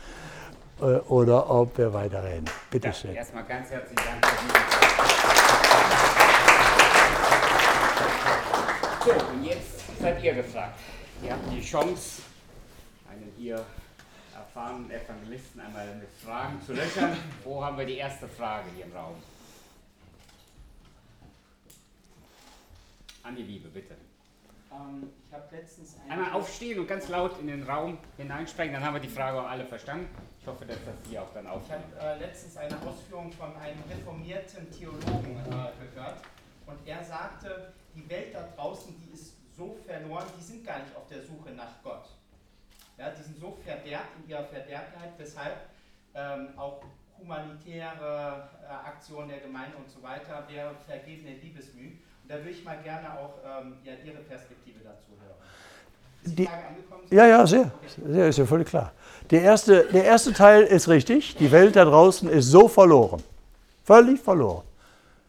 äh, 0.80 0.86
oder 1.10 1.50
ob 1.50 1.78
wir 1.78 1.93
weiterreden. 1.93 2.46
Bitte 2.72 2.88
ja, 2.88 2.93
schön. 2.93 3.13
Erstmal 3.13 3.43
ganz 3.43 3.69
herzlichen 3.69 3.98
Dank 3.98 4.26
für 4.26 4.54
So, 9.06 9.12
und 9.12 9.43
jetzt 9.43 10.02
seid 10.02 10.24
ihr 10.24 10.36
gefragt. 10.36 10.80
Ihr 11.22 11.32
habt 11.34 11.52
die 11.52 11.62
Chance, 11.62 12.22
einen 13.12 13.30
hier 13.38 13.62
erfahrenen 14.34 14.89
Evangelisten 14.89 15.60
einmal 15.60 15.88
mit 16.00 16.08
Fragen 16.26 16.62
zu 16.65 16.72
löchern. 16.72 17.17
Wo 17.43 17.62
haben 17.62 17.78
wir 17.78 17.86
die 17.86 17.98
erste 17.98 18.30
Frage 18.30 18.69
hier 18.74 18.86
im 18.86 18.93
Raum? 18.93 19.15
Andi 23.24 23.42
Liebe, 23.42 23.70
bitte. 23.70 23.96
Ähm, 24.72 25.10
ich 25.28 25.34
habe 25.34 25.56
letztens 25.56 25.98
Einmal 26.10 26.34
aufstehen 26.34 26.80
und 26.80 26.88
ganz 26.88 27.08
laut 27.08 27.40
in 27.40 27.48
den 27.48 27.64
Raum 27.64 27.98
hineinsprechen, 28.18 28.74
dann 28.74 28.84
haben 28.84 28.96
wir 28.96 29.02
die 29.02 29.08
Frage 29.08 29.40
auch 29.40 29.48
alle 29.48 29.66
verstanden. 29.66 30.08
Ich 30.40 30.48
hoffe, 30.48 30.66
dass 30.66 30.78
das 30.86 30.96
hier 31.10 31.22
auch 31.22 31.34
dann 31.34 31.48
auf. 31.48 31.62
Ich 31.66 31.72
habe 31.72 31.84
äh, 32.00 32.20
letztens 32.20 32.58
eine 32.58 32.76
Ausführung 32.82 33.32
von 33.32 33.56
einem 33.56 33.80
reformierten 33.90 34.70
Theologen 34.72 35.38
äh, 35.38 35.86
gehört 35.86 36.18
und 36.66 36.78
er 36.86 37.04
sagte, 37.04 37.74
die 37.96 38.10
Welt 38.10 38.34
da 38.34 38.48
draußen, 38.56 38.94
die 39.00 39.14
ist 39.14 39.36
so 39.56 39.78
verloren, 39.86 40.26
die 40.38 40.44
sind 40.44 40.66
gar 40.66 40.80
nicht 40.80 40.96
auf 40.96 41.08
der 41.08 41.22
Suche 41.22 41.52
nach 41.52 41.82
Gott. 41.84 42.10
Ja, 42.98 43.10
die 43.12 43.24
sind 43.24 43.40
so 43.40 43.58
verderbt 43.64 44.10
in 44.22 44.30
ihrer 44.30 44.44
Verderbtheit, 44.44 45.14
weshalb 45.18 45.70
ähm, 46.14 46.50
auch 46.58 46.84
humanitäre 47.20 48.50
äh, 48.64 48.68
Aktionen 48.68 49.30
der 49.30 49.40
Gemeinde 49.40 49.78
und 49.78 49.90
so 49.90 50.02
weiter 50.04 50.46
wäre 50.50 50.76
vergebene 50.86 51.36
Liebesmüh. 51.36 51.94
Da 52.28 52.36
würde 52.36 52.50
ich 52.50 52.64
mal 52.64 52.78
gerne 52.84 53.12
auch 53.20 53.34
ähm, 53.46 53.74
ja, 53.84 53.94
Ihre 54.06 54.20
Perspektive 54.20 54.80
dazu 54.84 55.12
hören. 55.22 56.36
die, 56.36 56.50
ja, 57.16 57.28
ja, 57.28 57.46
sehr. 57.46 57.72
sehr. 58.08 58.30
Ist 58.30 58.38
ja 58.38 58.46
völlig 58.46 58.68
klar. 58.68 58.92
Der 59.30 59.42
erste, 59.42 59.86
der 59.92 60.06
erste 60.06 60.34
Teil 60.34 60.64
ist 60.64 60.88
richtig. 60.88 61.36
Die 61.36 61.52
Welt 61.52 61.76
da 61.76 61.86
draußen 61.86 62.30
ist 62.30 62.48
so 62.48 62.68
verloren. 62.68 63.22
Völlig 63.84 64.20
verloren. 64.20 64.64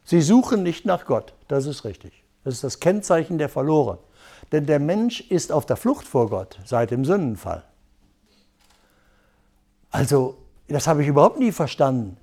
Sie 0.04 0.20
suchen 0.20 0.62
nicht 0.62 0.84
nach 0.84 1.04
Gott. 1.06 1.32
Das 1.48 1.66
ist 1.66 1.84
richtig. 1.84 2.24
Das 2.44 2.54
ist 2.54 2.64
das 2.64 2.80
Kennzeichen 2.80 3.38
der 3.38 3.48
Verloren. 3.48 3.98
Denn 4.52 4.66
der 4.66 4.78
Mensch 4.78 5.20
ist 5.30 5.50
auf 5.50 5.66
der 5.66 5.76
Flucht 5.76 6.06
vor 6.06 6.28
Gott 6.28 6.58
seit 6.64 6.90
dem 6.90 7.04
Sündenfall. 7.04 7.64
Also, 9.90 10.36
das 10.68 10.86
habe 10.86 11.02
ich 11.02 11.08
überhaupt 11.08 11.38
nie 11.38 11.52
verstanden. 11.52 12.16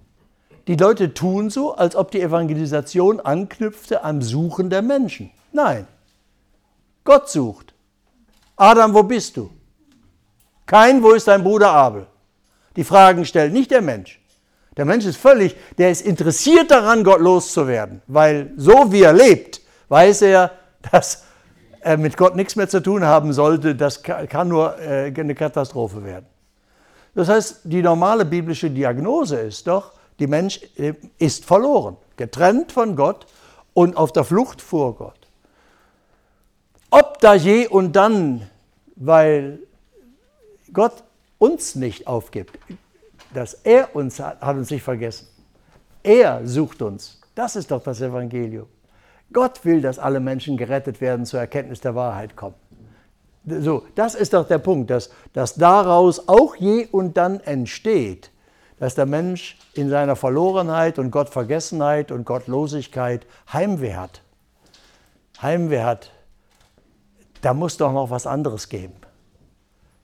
Die 0.68 0.76
Leute 0.76 1.14
tun 1.14 1.50
so, 1.50 1.76
als 1.76 1.96
ob 1.96 2.12
die 2.12 2.22
Evangelisation 2.22 3.20
anknüpfte 3.20 4.04
am 4.04 4.22
Suchen 4.22 4.70
der 4.70 4.82
Menschen. 4.82 5.32
Nein, 5.52 5.88
Gott 7.04 7.30
sucht. 7.30 7.74
Adam, 8.56 8.94
wo 8.94 9.04
bist 9.04 9.38
du? 9.38 9.50
Kein, 10.66 11.02
wo 11.02 11.12
ist 11.14 11.28
dein 11.28 11.44
Bruder 11.44 11.72
Abel? 11.72 12.06
Die 12.76 12.84
Fragen 12.84 13.26
stellt 13.26 13.54
nicht 13.54 13.72
der 13.72 13.82
Mensch. 13.82 14.22
Der 14.78 14.86
Mensch 14.86 15.06
ist 15.06 15.18
völlig, 15.18 15.56
der 15.78 15.92
ist 15.92 16.02
interessiert 16.02 16.72
daran, 16.72 17.04
Gott 17.04 17.20
loszuwerden, 17.20 18.02
weil 18.08 18.54
so 18.56 18.92
wie 18.92 19.02
er 19.02 19.12
lebt, 19.12 19.62
weiß 19.90 20.22
er, 20.22 20.52
dass 20.92 21.26
er 21.82 21.98
mit 21.98 22.16
Gott 22.16 22.36
nichts 22.36 22.56
mehr 22.56 22.70
zu 22.70 22.82
tun 22.82 23.04
haben 23.04 23.34
sollte. 23.34 23.76
Das 23.76 24.02
kann 24.04 24.48
nur 24.48 24.80
äh, 24.80 25.14
eine 25.16 25.36
Katastrophe 25.36 26.06
werden. 26.06 26.28
Das 27.14 27.28
heißt, 27.28 27.62
die 27.64 27.82
normale 27.82 28.24
biblische 28.24 28.70
Diagnose 28.70 29.38
ist 29.42 29.68
doch, 29.68 29.92
die 30.22 30.28
Mensch 30.28 30.62
äh, 30.78 30.94
ist 31.18 31.46
verloren, 31.46 31.98
getrennt 32.16 32.72
von 32.72 32.96
Gott 32.96 33.26
und 33.74 33.98
auf 33.98 34.14
der 34.14 34.24
Flucht 34.24 34.62
vor 34.62 34.96
Gott. 34.96 35.28
Ob 36.90 37.20
da 37.20 37.34
je 37.34 37.68
und 37.68 37.94
dann, 37.96 38.50
weil 38.96 39.60
Gott 40.72 41.04
uns 41.38 41.76
nicht 41.76 42.08
aufgibt, 42.08 42.58
dass 43.34 43.54
er 43.54 43.96
uns 43.96 44.20
hat, 44.20 44.42
hat 44.42 44.58
uns 44.58 44.70
nicht 44.70 44.84
vergessen. 44.84 45.28
Er 46.04 46.48
sucht 46.48 46.82
uns. 46.82 47.20
Das 47.36 47.56
ist 47.56 47.72
doch 47.72 47.82
das 47.82 48.02
Evangelium. 48.02 48.68
Gott 49.34 49.64
will, 49.64 49.82
dass 49.82 50.00
alle 50.00 50.20
Menschen 50.20 50.58
gerettet 50.58 51.00
werden, 51.00 51.26
zur 51.26 51.40
Erkenntnis 51.40 51.80
der 51.80 51.96
Wahrheit 51.96 52.36
kommen. 52.36 52.56
So, 53.46 53.86
das 53.96 54.14
ist 54.14 54.34
doch 54.34 54.48
der 54.48 54.60
Punkt, 54.60 54.90
dass, 54.90 55.10
dass 55.34 55.56
daraus 55.56 56.28
auch 56.28 56.56
je 56.56 56.88
und 56.92 57.18
dann 57.18 57.40
entsteht, 57.40 58.31
dass 58.82 58.96
der 58.96 59.06
Mensch 59.06 59.60
in 59.76 59.92
seiner 59.92 60.16
Verlorenheit 60.16 60.98
und 60.98 61.12
Gottvergessenheit 61.12 62.12
und 62.12 62.26
Gottlosigkeit 62.26 63.28
Heimweh 63.54 63.94
hat. 63.94 64.24
Heimweh 65.40 65.84
hat. 65.84 66.10
Da 67.42 67.54
muss 67.54 67.78
doch 67.78 67.94
noch 67.94 68.10
was 68.10 68.26
anderes 68.26 68.70
geben. 68.70 68.96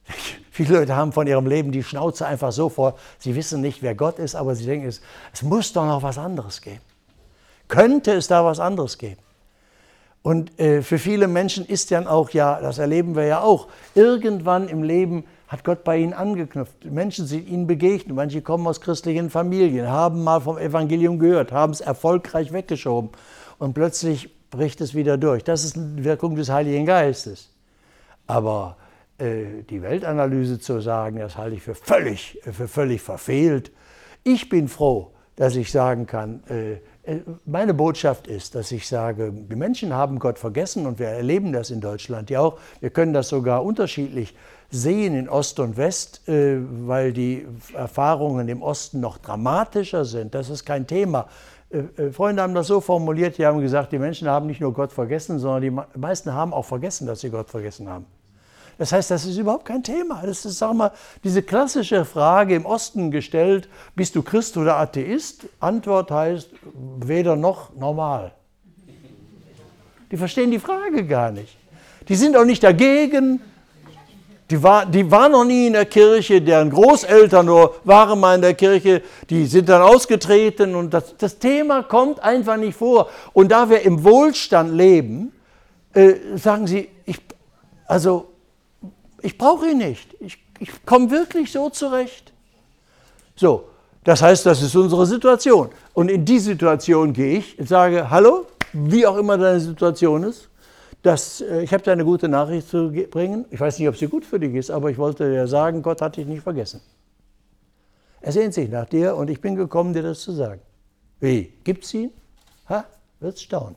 Viele 0.52 0.78
Leute 0.78 0.96
haben 0.96 1.12
von 1.12 1.26
ihrem 1.26 1.48
Leben 1.48 1.72
die 1.72 1.82
Schnauze 1.82 2.28
einfach 2.28 2.52
so 2.52 2.70
vor, 2.70 3.00
sie 3.18 3.34
wissen 3.34 3.62
nicht, 3.62 3.82
wer 3.82 3.96
Gott 3.96 4.20
ist, 4.20 4.36
aber 4.36 4.54
sie 4.54 4.68
denken, 4.68 4.86
es, 4.86 5.02
muss 5.42 5.74
doch 5.74 5.88
noch 5.88 6.04
was 6.04 6.20
anderes 6.20 6.62
geben. 6.62 6.82
Könnte 7.68 8.12
es 8.12 8.28
da 8.28 8.46
was 8.46 8.60
anderes 8.60 9.00
geben? 9.00 9.22
Und 10.22 10.60
äh, 10.60 10.84
für 10.84 11.00
viele 11.00 11.28
Menschen 11.28 11.66
ist 11.66 11.90
dann 11.90 12.06
auch 12.06 12.30
ja, 12.30 12.62
das 12.62 12.78
erleben 12.78 13.16
wir 13.16 13.26
ja 13.26 13.42
auch, 13.42 13.70
irgendwann 13.96 14.68
im 14.68 14.84
Leben 14.84 15.26
hat 15.48 15.64
Gott 15.64 15.84
bei 15.84 15.98
ihnen 15.98 16.14
angeknüpft. 16.14 16.86
Menschen 16.86 17.26
sind 17.26 17.48
ihnen 17.48 17.68
begegnet, 17.68 18.16
manche 18.16 18.42
kommen 18.42 18.68
aus 18.68 18.82
christlichen 18.82 19.30
Familien, 19.30 19.88
haben 19.88 20.24
mal 20.24 20.42
vom 20.42 20.58
Evangelium 20.58 21.20
gehört, 21.20 21.52
haben 21.52 21.72
es 21.74 21.82
erfolgreich 21.82 22.52
weggeschoben 22.52 23.12
und 23.58 23.74
plötzlich 23.74 24.30
bricht 24.50 24.82
es 24.82 24.94
wieder 24.94 25.18
durch. 25.18 25.44
Das 25.44 25.64
ist 25.64 25.78
eine 25.78 26.04
Wirkung 26.04 26.36
des 26.36 26.50
Heiligen 26.50 26.86
Geistes. 26.86 27.50
Aber 28.28 28.78
äh, 29.18 29.64
die 29.70 29.82
Weltanalyse 29.82 30.60
zu 30.60 30.82
sagen, 30.82 31.20
das 31.20 31.38
halte 31.38 31.56
ich 31.56 31.64
für 31.64 31.76
völlig, 31.76 32.40
für 32.44 32.68
völlig 32.68 33.02
verfehlt. 33.02 33.72
Ich 34.24 34.50
bin 34.50 34.68
froh, 34.68 35.12
dass 35.38 35.56
ich 35.56 35.72
sagen 35.72 36.08
kann, 36.08 36.44
äh, 36.50 36.74
äh, 37.04 37.22
meine 37.46 37.74
Botschaft 37.74 38.28
ist, 38.28 38.56
dass 38.56 38.72
ich 38.72 38.88
sage, 38.88 39.32
die 39.32 39.56
Menschen 39.56 39.94
haben 39.94 40.20
Gott 40.20 40.38
vergessen 40.38 40.86
und 40.86 41.00
wir 41.00 41.08
erleben 41.08 41.54
das 41.54 41.72
in 41.72 41.80
Deutschland 41.80 42.30
ja 42.30 42.42
auch. 42.42 42.60
Wir 42.82 42.90
können 42.90 43.14
das 43.14 43.30
sogar 43.30 43.64
unterschiedlich 43.64 44.36
sehen 44.70 45.16
in 45.16 45.30
Ost 45.30 45.60
und 45.60 45.78
West, 45.78 46.28
äh, 46.28 46.58
weil 46.86 47.14
die 47.14 47.48
Erfahrungen 47.74 48.50
im 48.50 48.62
Osten 48.62 49.00
noch 49.00 49.18
dramatischer 49.18 50.06
sind. 50.06 50.36
Das 50.36 50.50
ist 50.50 50.66
kein 50.66 50.88
Thema. 50.88 51.28
Äh, 51.70 52.12
Freunde 52.12 52.42
haben 52.42 52.54
das 52.54 52.68
so 52.68 52.82
formuliert, 52.82 53.38
die 53.38 53.46
haben 53.46 53.62
gesagt, 53.62 53.92
die 53.92 54.00
Menschen 54.00 54.28
haben 54.28 54.48
nicht 54.48 54.62
nur 54.62 54.74
Gott 54.74 54.92
vergessen, 54.92 55.40
sondern 55.40 55.62
die 55.62 56.00
meisten 56.00 56.34
haben 56.34 56.54
auch 56.54 56.66
vergessen, 56.66 57.08
dass 57.08 57.22
sie 57.22 57.30
Gott 57.30 57.50
vergessen 57.50 57.90
haben. 57.90 58.06
Das 58.78 58.92
heißt, 58.92 59.10
das 59.10 59.26
ist 59.26 59.38
überhaupt 59.38 59.66
kein 59.66 59.82
Thema. 59.82 60.22
Das 60.24 60.46
ist, 60.46 60.60
sag 60.60 60.74
mal, 60.74 60.92
diese 61.24 61.42
klassische 61.42 62.06
Frage 62.06 62.56
im 62.56 62.66
Osten 62.66 63.10
gestellt, 63.10 63.68
bist 63.96 64.16
du 64.16 64.22
Christ 64.22 64.56
oder 64.56 64.78
Atheist? 64.78 65.48
Antwort 65.60 66.12
heißt, 66.12 66.52
weder 67.00 67.36
noch 67.36 67.76
normal. 67.76 68.34
Die 70.12 70.18
verstehen 70.18 70.52
die 70.52 70.60
Frage 70.60 71.06
gar 71.06 71.32
nicht. 71.32 71.58
Die 72.08 72.16
sind 72.16 72.38
auch 72.38 72.46
nicht 72.46 72.64
dagegen. 72.64 73.42
Die, 74.50 74.64
war, 74.64 74.86
die 74.86 75.10
waren 75.12 75.34
noch 75.34 75.44
nie 75.44 75.68
in 75.68 75.74
der 75.74 75.86
Kirche, 75.86 76.42
deren 76.42 76.70
Großeltern 76.70 77.46
nur 77.46 77.76
waren 77.84 78.18
mal 78.20 78.36
in 78.36 78.42
der 78.42 78.54
Kirche, 78.54 79.02
die 79.30 79.46
sind 79.46 79.68
dann 79.68 79.82
ausgetreten 79.82 80.74
und 80.74 80.94
das, 80.94 81.18
das 81.18 81.38
Thema 81.38 81.84
kommt 81.84 82.22
einfach 82.22 82.56
nicht 82.56 82.78
vor. 82.78 83.10
Und 83.34 83.52
da 83.52 83.70
wir 83.70 83.82
im 83.82 84.06
Wohlstand 84.06 84.74
leben, 84.74 85.34
äh, 85.94 86.14
sagen 86.36 86.66
sie, 86.66 86.90
ich, 87.06 87.20
also 87.88 88.30
ich 89.22 89.38
brauche 89.38 89.68
ihn 89.68 89.80
nicht. 89.80 90.16
Ich, 90.22 90.38
ich 90.60 90.86
komme 90.86 91.12
wirklich 91.12 91.52
so 91.52 91.70
zurecht. 91.70 92.32
So, 93.36 93.68
das 94.06 94.22
heißt, 94.22 94.46
das 94.46 94.62
ist 94.62 94.74
unsere 94.76 95.06
Situation. 95.06 95.70
Und 95.94 96.10
in 96.10 96.24
die 96.24 96.40
Situation 96.40 97.12
gehe 97.12 97.40
ich 97.40 97.60
und 97.60 97.68
sage, 97.68 98.10
hallo, 98.10 98.46
wie 98.72 99.06
auch 99.06 99.18
immer 99.18 99.38
deine 99.38 99.60
Situation 99.60 100.24
ist, 100.24 100.48
das, 101.02 101.42
äh, 101.42 101.62
ich 101.62 101.74
habe 101.74 101.84
dir 101.84 101.92
eine 101.92 102.06
gute 102.06 102.28
Nachricht 102.28 102.70
zu 102.70 102.92
bringen. 102.92 103.46
Ich 103.50 103.60
weiß 103.60 103.80
nicht, 103.80 103.88
ob 103.88 103.98
sie 103.98 104.08
gut 104.08 104.26
für 104.26 104.40
dich 104.40 104.54
ist, 104.56 104.72
aber 104.72 104.90
ich 104.90 104.98
wollte 104.98 105.30
dir 105.30 105.48
sagen, 105.48 105.82
Gott 105.82 106.02
hat 106.02 106.18
dich 106.18 106.28
nicht 106.28 106.42
vergessen. 106.42 106.82
Er 108.22 108.32
sehnt 108.32 108.54
sich 108.54 108.70
nach 108.70 108.86
dir 108.86 109.16
und 109.16 109.30
ich 109.30 109.40
bin 109.40 109.56
gekommen, 109.56 109.94
dir 109.94 110.04
das 110.04 110.22
zu 110.22 110.32
sagen. 110.32 110.62
Wie? 111.20 111.54
Gibt's 111.64 111.94
ihn? 111.94 112.12
Ha? 112.70 112.86
Wird's 113.20 113.42
staunen. 113.42 113.76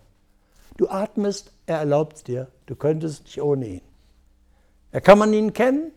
Du 0.76 0.88
atmest, 0.88 1.52
er 1.66 1.78
erlaubt 1.78 2.16
es 2.16 2.24
dir. 2.24 2.48
Du 2.66 2.74
könntest 2.74 3.24
nicht 3.24 3.40
ohne 3.40 3.66
ihn. 3.66 3.82
Ja, 4.92 5.00
kann 5.00 5.18
man 5.18 5.32
ihn 5.32 5.52
kennen? 5.52 5.92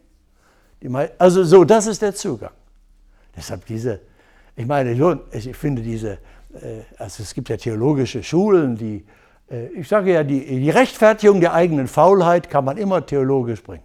also 1.17 1.45
so, 1.45 1.63
das 1.63 1.87
ist 1.87 2.01
der 2.01 2.13
Zugang. 2.13 2.51
Deshalb 3.35 3.65
diese, 3.65 4.01
ich 4.55 4.65
meine, 4.65 4.91
ich 5.31 5.55
finde 5.55 5.81
diese, 5.81 6.17
äh, 6.53 6.81
also 6.97 7.23
es 7.23 7.33
gibt 7.33 7.47
ja 7.47 7.55
theologische 7.55 8.21
Schulen, 8.21 8.75
die, 8.75 9.05
ich 9.75 9.87
sage 9.87 10.13
ja, 10.13 10.23
die, 10.23 10.39
die 10.59 10.69
Rechtfertigung 10.69 11.39
der 11.39 11.53
eigenen 11.53 11.87
Faulheit 11.87 12.49
kann 12.49 12.65
man 12.65 12.77
immer 12.77 13.05
theologisch 13.05 13.61
bringen. 13.61 13.83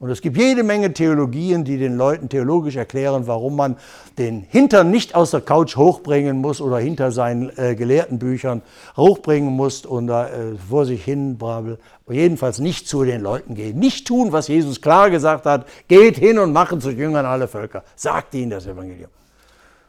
Und 0.00 0.10
es 0.10 0.22
gibt 0.22 0.36
jede 0.36 0.62
Menge 0.62 0.92
Theologien, 0.92 1.64
die 1.64 1.76
den 1.76 1.96
Leuten 1.96 2.28
theologisch 2.28 2.76
erklären, 2.76 3.26
warum 3.26 3.56
man 3.56 3.76
den 4.16 4.42
Hintern 4.48 4.92
nicht 4.92 5.16
aus 5.16 5.32
der 5.32 5.40
Couch 5.40 5.76
hochbringen 5.76 6.38
muss 6.38 6.60
oder 6.60 6.78
hinter 6.78 7.10
seinen 7.10 7.50
äh, 7.58 7.74
gelehrten 7.74 8.20
Büchern 8.20 8.62
hochbringen 8.96 9.52
muss 9.52 9.84
und 9.84 10.08
äh, 10.08 10.54
vor 10.68 10.84
sich 10.84 11.04
hin 11.04 11.36
brabbel. 11.36 11.78
Jedenfalls 12.08 12.60
nicht 12.60 12.86
zu 12.86 13.02
den 13.02 13.22
Leuten 13.22 13.56
gehen. 13.56 13.80
Nicht 13.80 14.06
tun, 14.06 14.30
was 14.30 14.46
Jesus 14.46 14.80
klar 14.80 15.10
gesagt 15.10 15.46
hat. 15.46 15.66
Geht 15.88 16.16
hin 16.16 16.38
und 16.38 16.52
machen 16.52 16.80
zu 16.80 16.90
Jüngern 16.90 17.26
alle 17.26 17.48
Völker. 17.48 17.82
Sagt 17.96 18.34
ihnen 18.34 18.50
das 18.50 18.68
Evangelium. 18.68 19.10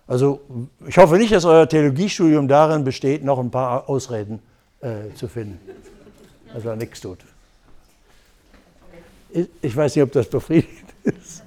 Also 0.08 0.42
ich 0.88 0.98
hoffe 0.98 1.18
nicht, 1.18 1.32
dass 1.32 1.46
euer 1.46 1.70
Theologiestudium 1.70 2.48
darin 2.48 2.84
besteht, 2.84 3.24
noch 3.24 3.38
ein 3.38 3.52
paar 3.52 3.88
Ausreden 3.88 4.42
äh, 4.82 5.14
zu 5.16 5.28
finden. 5.28 5.60
Also 6.54 6.76
nichts 6.76 7.02
tut. 7.02 7.20
Ich 9.62 9.76
weiß 9.76 9.96
nicht, 9.96 10.04
ob 10.04 10.12
das 10.12 10.28
befriedigend 10.28 10.90
ist. 11.04 11.44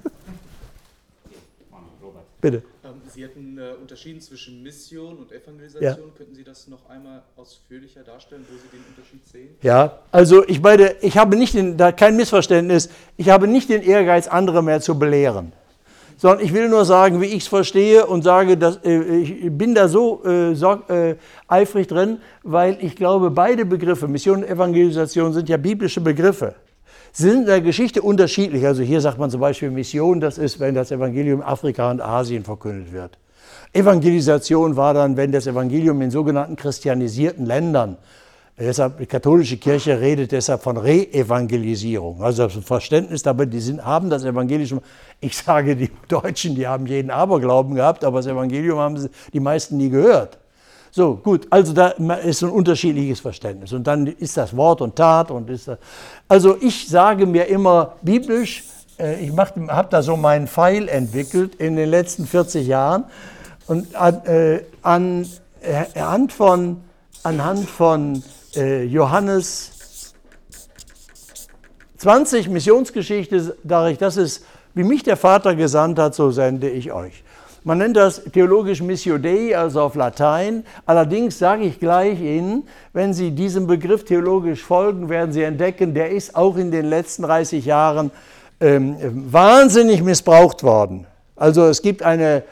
Bitte. 2.40 2.62
Ähm, 2.84 2.94
Sie 3.12 3.24
hatten 3.24 3.56
äh, 3.56 3.72
unterschieden 3.80 4.20
zwischen 4.20 4.62
Mission 4.62 5.16
und 5.18 5.30
Evangelisation. 5.32 6.08
Ja. 6.08 6.16
Könnten 6.16 6.34
Sie 6.34 6.44
das 6.44 6.66
noch 6.66 6.88
einmal 6.88 7.22
ausführlicher 7.36 8.02
darstellen, 8.02 8.44
wo 8.50 8.56
Sie 8.56 8.76
den 8.76 8.84
Unterschied 8.88 9.26
sehen? 9.26 9.56
Ja, 9.62 10.00
also 10.10 10.46
ich 10.46 10.60
meine, 10.60 10.96
ich 11.00 11.16
habe 11.16 11.36
nicht 11.36 11.54
den, 11.54 11.76
da 11.76 11.92
kein 11.92 12.16
Missverständnis, 12.16 12.88
ich 13.16 13.28
habe 13.28 13.46
nicht 13.46 13.68
den 13.68 13.82
Ehrgeiz, 13.82 14.26
andere 14.26 14.62
mehr 14.62 14.80
zu 14.80 14.98
belehren. 14.98 15.52
Sondern 16.22 16.46
ich 16.46 16.54
will 16.54 16.68
nur 16.68 16.84
sagen, 16.84 17.20
wie 17.20 17.26
ich 17.26 17.42
es 17.42 17.48
verstehe 17.48 18.06
und 18.06 18.22
sage, 18.22 18.56
dass, 18.56 18.76
äh, 18.84 19.00
ich 19.00 19.50
bin 19.50 19.74
da 19.74 19.88
so 19.88 20.24
äh, 20.24 20.54
sorg, 20.54 20.88
äh, 20.88 21.16
eifrig 21.48 21.88
drin, 21.88 22.18
weil 22.44 22.78
ich 22.80 22.94
glaube, 22.94 23.32
beide 23.32 23.64
Begriffe, 23.64 24.06
Mission 24.06 24.44
und 24.44 24.48
Evangelisation, 24.48 25.32
sind 25.32 25.48
ja 25.48 25.56
biblische 25.56 26.00
Begriffe 26.00 26.54
sind 27.10 27.40
in 27.40 27.46
der 27.46 27.60
Geschichte 27.60 28.02
unterschiedlich. 28.02 28.64
Also 28.64 28.84
hier 28.84 29.00
sagt 29.00 29.18
man 29.18 29.30
zum 29.30 29.40
Beispiel 29.40 29.72
Mission, 29.72 30.20
das 30.20 30.38
ist, 30.38 30.60
wenn 30.60 30.76
das 30.76 30.92
Evangelium 30.92 31.42
Afrika 31.42 31.90
und 31.90 32.00
Asien 32.00 32.44
verkündet 32.44 32.92
wird. 32.92 33.18
Evangelisation 33.72 34.76
war 34.76 34.94
dann, 34.94 35.16
wenn 35.16 35.32
das 35.32 35.48
Evangelium 35.48 36.00
in 36.02 36.12
sogenannten 36.12 36.54
christianisierten 36.54 37.46
Ländern 37.46 37.96
Deshalb, 38.58 38.98
die 38.98 39.06
katholische 39.06 39.56
Kirche 39.56 39.98
redet 39.98 40.30
deshalb 40.30 40.62
von 40.62 40.76
Re-Evangelisierung. 40.76 42.22
Also 42.22 42.44
das 42.44 42.64
Verständnis, 42.64 43.26
aber 43.26 43.46
die 43.46 43.60
sind, 43.60 43.84
haben 43.84 44.10
das 44.10 44.24
Evangelium. 44.24 44.80
Ich 45.20 45.36
sage, 45.36 45.74
die 45.74 45.90
Deutschen, 46.08 46.54
die 46.54 46.66
haben 46.66 46.86
jeden 46.86 47.10
Aberglauben 47.10 47.74
gehabt, 47.74 48.04
aber 48.04 48.18
das 48.18 48.26
Evangelium 48.26 48.78
haben 48.78 48.98
sie, 48.98 49.08
die 49.32 49.40
meisten 49.40 49.78
nie 49.78 49.88
gehört. 49.88 50.38
So, 50.90 51.16
gut, 51.16 51.46
also 51.48 51.72
da 51.72 51.88
ist 51.88 52.42
ein 52.42 52.50
unterschiedliches 52.50 53.20
Verständnis. 53.20 53.72
Und 53.72 53.86
dann 53.86 54.06
ist 54.06 54.36
das 54.36 54.54
Wort 54.54 54.82
und 54.82 54.94
Tat 54.94 55.30
und 55.30 55.48
ist 55.48 55.68
das. 55.68 55.78
Also 56.28 56.58
ich 56.60 56.86
sage 56.86 57.24
mir 57.24 57.46
immer 57.46 57.94
biblisch, 58.02 58.64
äh, 58.98 59.24
ich 59.24 59.34
habe 59.34 59.88
da 59.88 60.02
so 60.02 60.18
meinen 60.18 60.46
Pfeil 60.46 60.88
entwickelt 60.88 61.54
in 61.54 61.76
den 61.76 61.88
letzten 61.88 62.26
40 62.26 62.66
Jahren 62.66 63.04
und 63.66 63.94
an, 63.96 64.26
äh, 64.26 64.64
an, 64.82 65.26
äh, 65.62 66.28
von, 66.28 66.82
anhand 67.22 67.70
von 67.70 68.22
äh, 68.56 68.84
Johannes 68.84 70.14
20 71.98 72.48
Missionsgeschichte 72.48 73.56
sage 73.64 73.92
ich, 73.92 73.98
das 73.98 74.16
ist, 74.16 74.44
wie 74.74 74.82
mich 74.82 75.02
der 75.02 75.16
Vater 75.16 75.54
gesandt 75.54 75.98
hat, 75.98 76.14
so 76.14 76.30
sende 76.30 76.68
ich 76.68 76.92
euch. 76.92 77.22
Man 77.64 77.78
nennt 77.78 77.96
das 77.96 78.24
theologisch 78.24 78.82
Missio 78.82 79.18
Dei, 79.18 79.56
also 79.56 79.82
auf 79.82 79.94
Latein. 79.94 80.64
Allerdings 80.84 81.38
sage 81.38 81.62
ich 81.62 81.78
gleich 81.78 82.20
Ihnen, 82.20 82.64
wenn 82.92 83.14
Sie 83.14 83.30
diesem 83.30 83.68
Begriff 83.68 84.04
theologisch 84.04 84.64
folgen, 84.64 85.08
werden 85.08 85.32
Sie 85.32 85.44
entdecken, 85.44 85.94
der 85.94 86.10
ist 86.10 86.34
auch 86.34 86.56
in 86.56 86.72
den 86.72 86.86
letzten 86.86 87.22
30 87.22 87.64
Jahren 87.64 88.10
ähm, 88.60 88.96
wahnsinnig 89.32 90.02
missbraucht 90.02 90.64
worden. 90.64 91.06
Also 91.36 91.66
es 91.66 91.82
gibt 91.82 92.02
eine, 92.02 92.42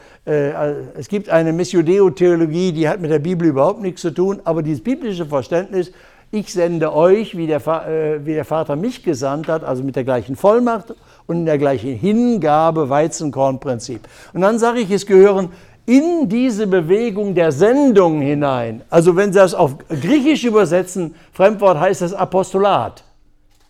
es 0.97 1.07
gibt 1.07 1.29
eine 1.29 1.53
Missio 1.53 1.81
Deo-Theologie, 1.81 2.71
die 2.71 2.87
hat 2.87 2.99
mit 2.99 3.11
der 3.11 3.19
Bibel 3.19 3.47
überhaupt 3.47 3.81
nichts 3.81 4.01
zu 4.01 4.11
tun, 4.11 4.39
aber 4.43 4.63
dieses 4.63 4.83
biblische 4.83 5.25
Verständnis, 5.25 5.91
ich 6.31 6.53
sende 6.53 6.93
euch, 6.93 7.35
wie 7.35 7.47
der, 7.47 7.59
äh, 7.87 8.25
wie 8.25 8.33
der 8.33 8.45
Vater 8.45 8.75
mich 8.75 9.03
gesandt 9.03 9.49
hat, 9.49 9.63
also 9.63 9.83
mit 9.83 9.95
der 9.95 10.05
gleichen 10.05 10.35
Vollmacht 10.35 10.93
und 11.27 11.37
in 11.37 11.45
der 11.45 11.57
gleichen 11.57 11.93
Hingabe, 11.93 12.89
Weizenkornprinzip. 12.89 14.01
Und 14.33 14.41
dann 14.41 14.57
sage 14.57 14.79
ich, 14.79 14.91
es 14.91 15.05
gehören 15.05 15.49
in 15.85 16.29
diese 16.29 16.67
Bewegung 16.67 17.35
der 17.35 17.51
Sendung 17.51 18.21
hinein, 18.21 18.81
also 18.89 19.15
wenn 19.15 19.33
Sie 19.33 19.39
das 19.39 19.53
auf 19.53 19.77
Griechisch 19.89 20.45
übersetzen, 20.45 21.15
Fremdwort 21.33 21.79
heißt 21.79 22.01
das 22.01 22.13
Apostolat. 22.13 23.03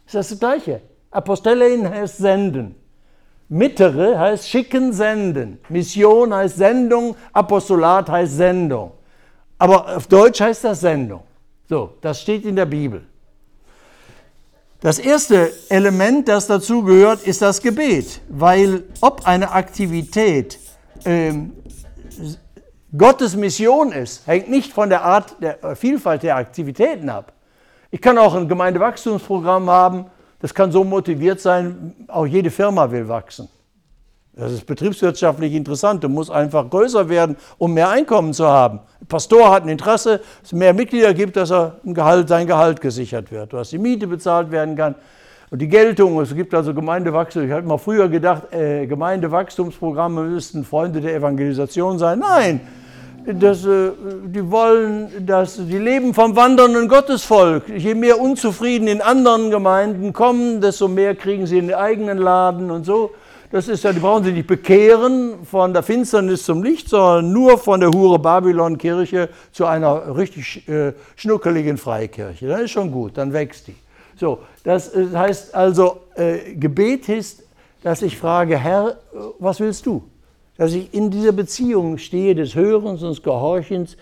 Ist 0.06 0.16
das 0.16 0.30
das 0.30 0.40
Gleiche? 0.40 0.82
Apostelein 1.10 1.90
heißt 1.90 2.18
senden. 2.18 2.76
Mittere 3.54 4.18
heißt 4.18 4.48
schicken, 4.48 4.94
senden. 4.94 5.60
Mission 5.68 6.34
heißt 6.34 6.56
Sendung, 6.56 7.18
Apostolat 7.34 8.10
heißt 8.10 8.38
Sendung. 8.38 8.94
Aber 9.58 9.98
auf 9.98 10.08
Deutsch 10.08 10.40
heißt 10.40 10.64
das 10.64 10.80
Sendung. 10.80 11.24
So, 11.68 11.98
das 12.00 12.22
steht 12.22 12.46
in 12.46 12.56
der 12.56 12.66
Bibel. 12.66 13.04
Das 14.80 15.00
erste 15.00 15.52
Element, 15.68 16.30
das 16.30 16.48
dazu 16.48 16.82
gehört, 16.82 17.24
ist 17.24 17.42
das 17.42 17.62
Gebet, 17.62 18.22
weil 18.30 18.84
ob 19.02 19.28
eine 19.28 19.52
Aktivität 19.52 20.58
ähm, 21.04 21.52
Gottes 22.98 23.36
Mission 23.36 23.92
ist, 23.92 24.26
hängt 24.28 24.50
nicht 24.50 24.72
von 24.72 24.88
der 24.88 25.04
Art 25.04 25.36
der 25.42 25.62
äh, 25.62 25.76
Vielfalt 25.76 26.24
der 26.24 26.38
Aktivitäten 26.38 27.10
ab. 27.10 27.34
Ich 27.90 28.00
kann 28.00 28.18
auch 28.18 28.34
ein 28.34 28.48
Gemeindewachstumsprogramm 28.48 29.70
haben, 29.70 30.06
das 30.42 30.54
kann 30.54 30.72
so 30.72 30.84
motiviert 30.84 31.40
sein, 31.40 31.94
auch 32.08 32.26
jede 32.26 32.50
Firma 32.50 32.90
will 32.92 33.08
wachsen. 33.08 33.48
Das 34.34 34.52
ist 34.54 34.66
betriebswirtschaftlich 34.66 35.54
interessant. 35.54 36.04
Du 36.04 36.10
musst 36.10 36.32
einfach 36.32 36.70
größer 36.70 37.10
werden, 37.10 37.36
um 37.58 37.74
mehr 37.74 37.90
Einkommen 37.90 38.34
zu 38.34 38.48
haben. 38.48 38.80
Der 39.02 39.06
Pastor 39.06 39.52
hat 39.52 39.64
ein 39.64 39.70
Interesse, 39.70 40.20
dass 40.20 40.28
es 40.44 40.54
mehr 40.54 40.74
Mitglieder 40.74 41.14
gibt, 41.14 41.36
dass 41.36 41.52
er 41.52 41.76
Gehalt, 41.84 42.30
sein 42.30 42.48
Gehalt 42.48 42.80
gesichert 42.80 43.30
wird, 43.32 43.52
dass 43.52 43.72
die 43.72 43.78
Miete 43.78 44.08
bezahlt 44.08 44.50
werden 44.50 44.76
kann. 44.76 44.96
Und 45.50 45.60
die 45.60 45.68
Geltung, 45.68 46.18
es 46.22 46.34
gibt 46.34 46.54
also 46.54 46.74
Gemeindewachstum. 46.74 47.44
Ich 47.44 47.52
habe 47.52 47.68
mal 47.68 47.78
früher 47.78 48.08
gedacht, 48.08 48.54
äh, 48.54 48.88
Gemeindewachstumsprogramme 48.88 50.24
müssten 50.24 50.64
Freunde 50.64 51.02
der 51.02 51.14
Evangelisation 51.14 52.00
sein. 52.00 52.20
Nein, 52.20 52.62
das, 53.26 53.66
äh, 53.66 53.92
die 54.26 54.50
wollen, 54.50 55.26
dass 55.26 55.58
die 55.58 55.78
leben 55.78 56.14
vom 56.14 56.36
wandernden 56.36 56.88
Gottesvolk. 56.88 57.70
Je 57.70 57.94
mehr 57.94 58.20
unzufrieden 58.20 58.88
in 58.88 59.02
anderen 59.02 59.52
Gemeinden 59.52 60.14
kommen, 60.14 60.62
desto 60.62 60.88
mehr 60.88 61.16
kriegen 61.16 61.46
sie 61.46 61.60
in 61.60 61.68
den 61.68 61.76
eigenen 61.76 62.18
Laden 62.18 62.72
und 62.72 62.86
so. 62.86 63.12
Das 63.52 63.68
ist 63.68 63.84
ja, 63.84 63.92
die 63.92 64.00
brauchen 64.00 64.24
sie 64.24 64.32
nicht 64.32 64.48
bekehren 64.48 65.46
von 65.46 65.74
der 65.74 65.84
Finsternis 65.84 66.44
zum 66.44 66.64
Licht, 66.64 66.88
sondern 66.88 67.34
nur 67.34 67.58
von 67.58 67.82
der 67.82 67.92
Hure 67.92 68.18
Babylon 68.18 68.78
Kirche 68.78 69.28
zu 69.52 69.66
einer 69.66 70.16
richtig 70.16 70.68
äh, 70.70 70.94
schnuckeligen 71.18 71.78
Freikirche. 71.78 72.48
Das 72.48 72.62
ist 72.62 72.72
schon 72.72 72.92
gut, 72.92 73.18
dann 73.18 73.34
wächst 73.34 73.68
die. 73.68 73.76
So, 74.16 74.40
das 74.64 74.96
äh, 74.96 75.08
heißt 75.14 75.54
also, 75.54 76.02
äh, 76.16 76.56
Gebet 76.56 77.10
ist, 77.10 77.44
dass 77.84 78.02
ich 78.02 78.18
frage, 78.18 78.58
Herr, 78.58 78.98
was 79.40 79.60
willst 79.60 79.86
du? 79.86 80.04
Dass 80.62 80.74
ich 80.74 80.94
in 80.94 81.10
dieser 81.10 81.32
Beziehung 81.32 81.98
stehe 81.98 82.36
des 82.36 82.54
Hörens 82.54 83.02
und 83.02 83.10
des 83.10 83.24
Gehorchens 83.24 83.98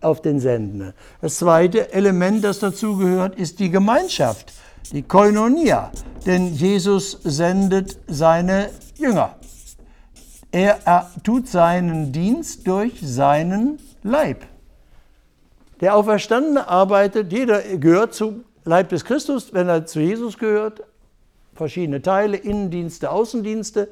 auf 0.00 0.22
den 0.22 0.40
Sendenden. 0.40 0.94
Das 1.20 1.36
zweite 1.36 1.92
Element, 1.92 2.42
das 2.42 2.60
dazu 2.60 2.96
gehört, 2.96 3.38
ist 3.38 3.60
die 3.60 3.68
Gemeinschaft, 3.68 4.54
die 4.90 5.02
Koinonia. 5.02 5.92
Denn 6.24 6.54
Jesus 6.54 7.18
sendet 7.24 7.98
seine 8.06 8.70
Jünger. 8.96 9.36
Er, 10.50 10.78
er 10.86 11.10
tut 11.24 11.46
seinen 11.46 12.10
Dienst 12.10 12.66
durch 12.66 12.94
seinen 13.02 13.78
Leib. 14.02 14.46
Der 15.82 15.94
Auferstandene 15.94 16.68
arbeitet, 16.68 17.30
jeder 17.34 17.60
gehört 17.60 18.14
zum 18.14 18.46
Leib 18.64 18.88
des 18.88 19.04
Christus, 19.04 19.52
wenn 19.52 19.68
er 19.68 19.84
zu 19.84 20.00
Jesus 20.00 20.38
gehört. 20.38 20.84
Verschiedene 21.52 22.00
Teile, 22.00 22.38
Innendienste, 22.38 23.10
Außendienste. 23.10 23.88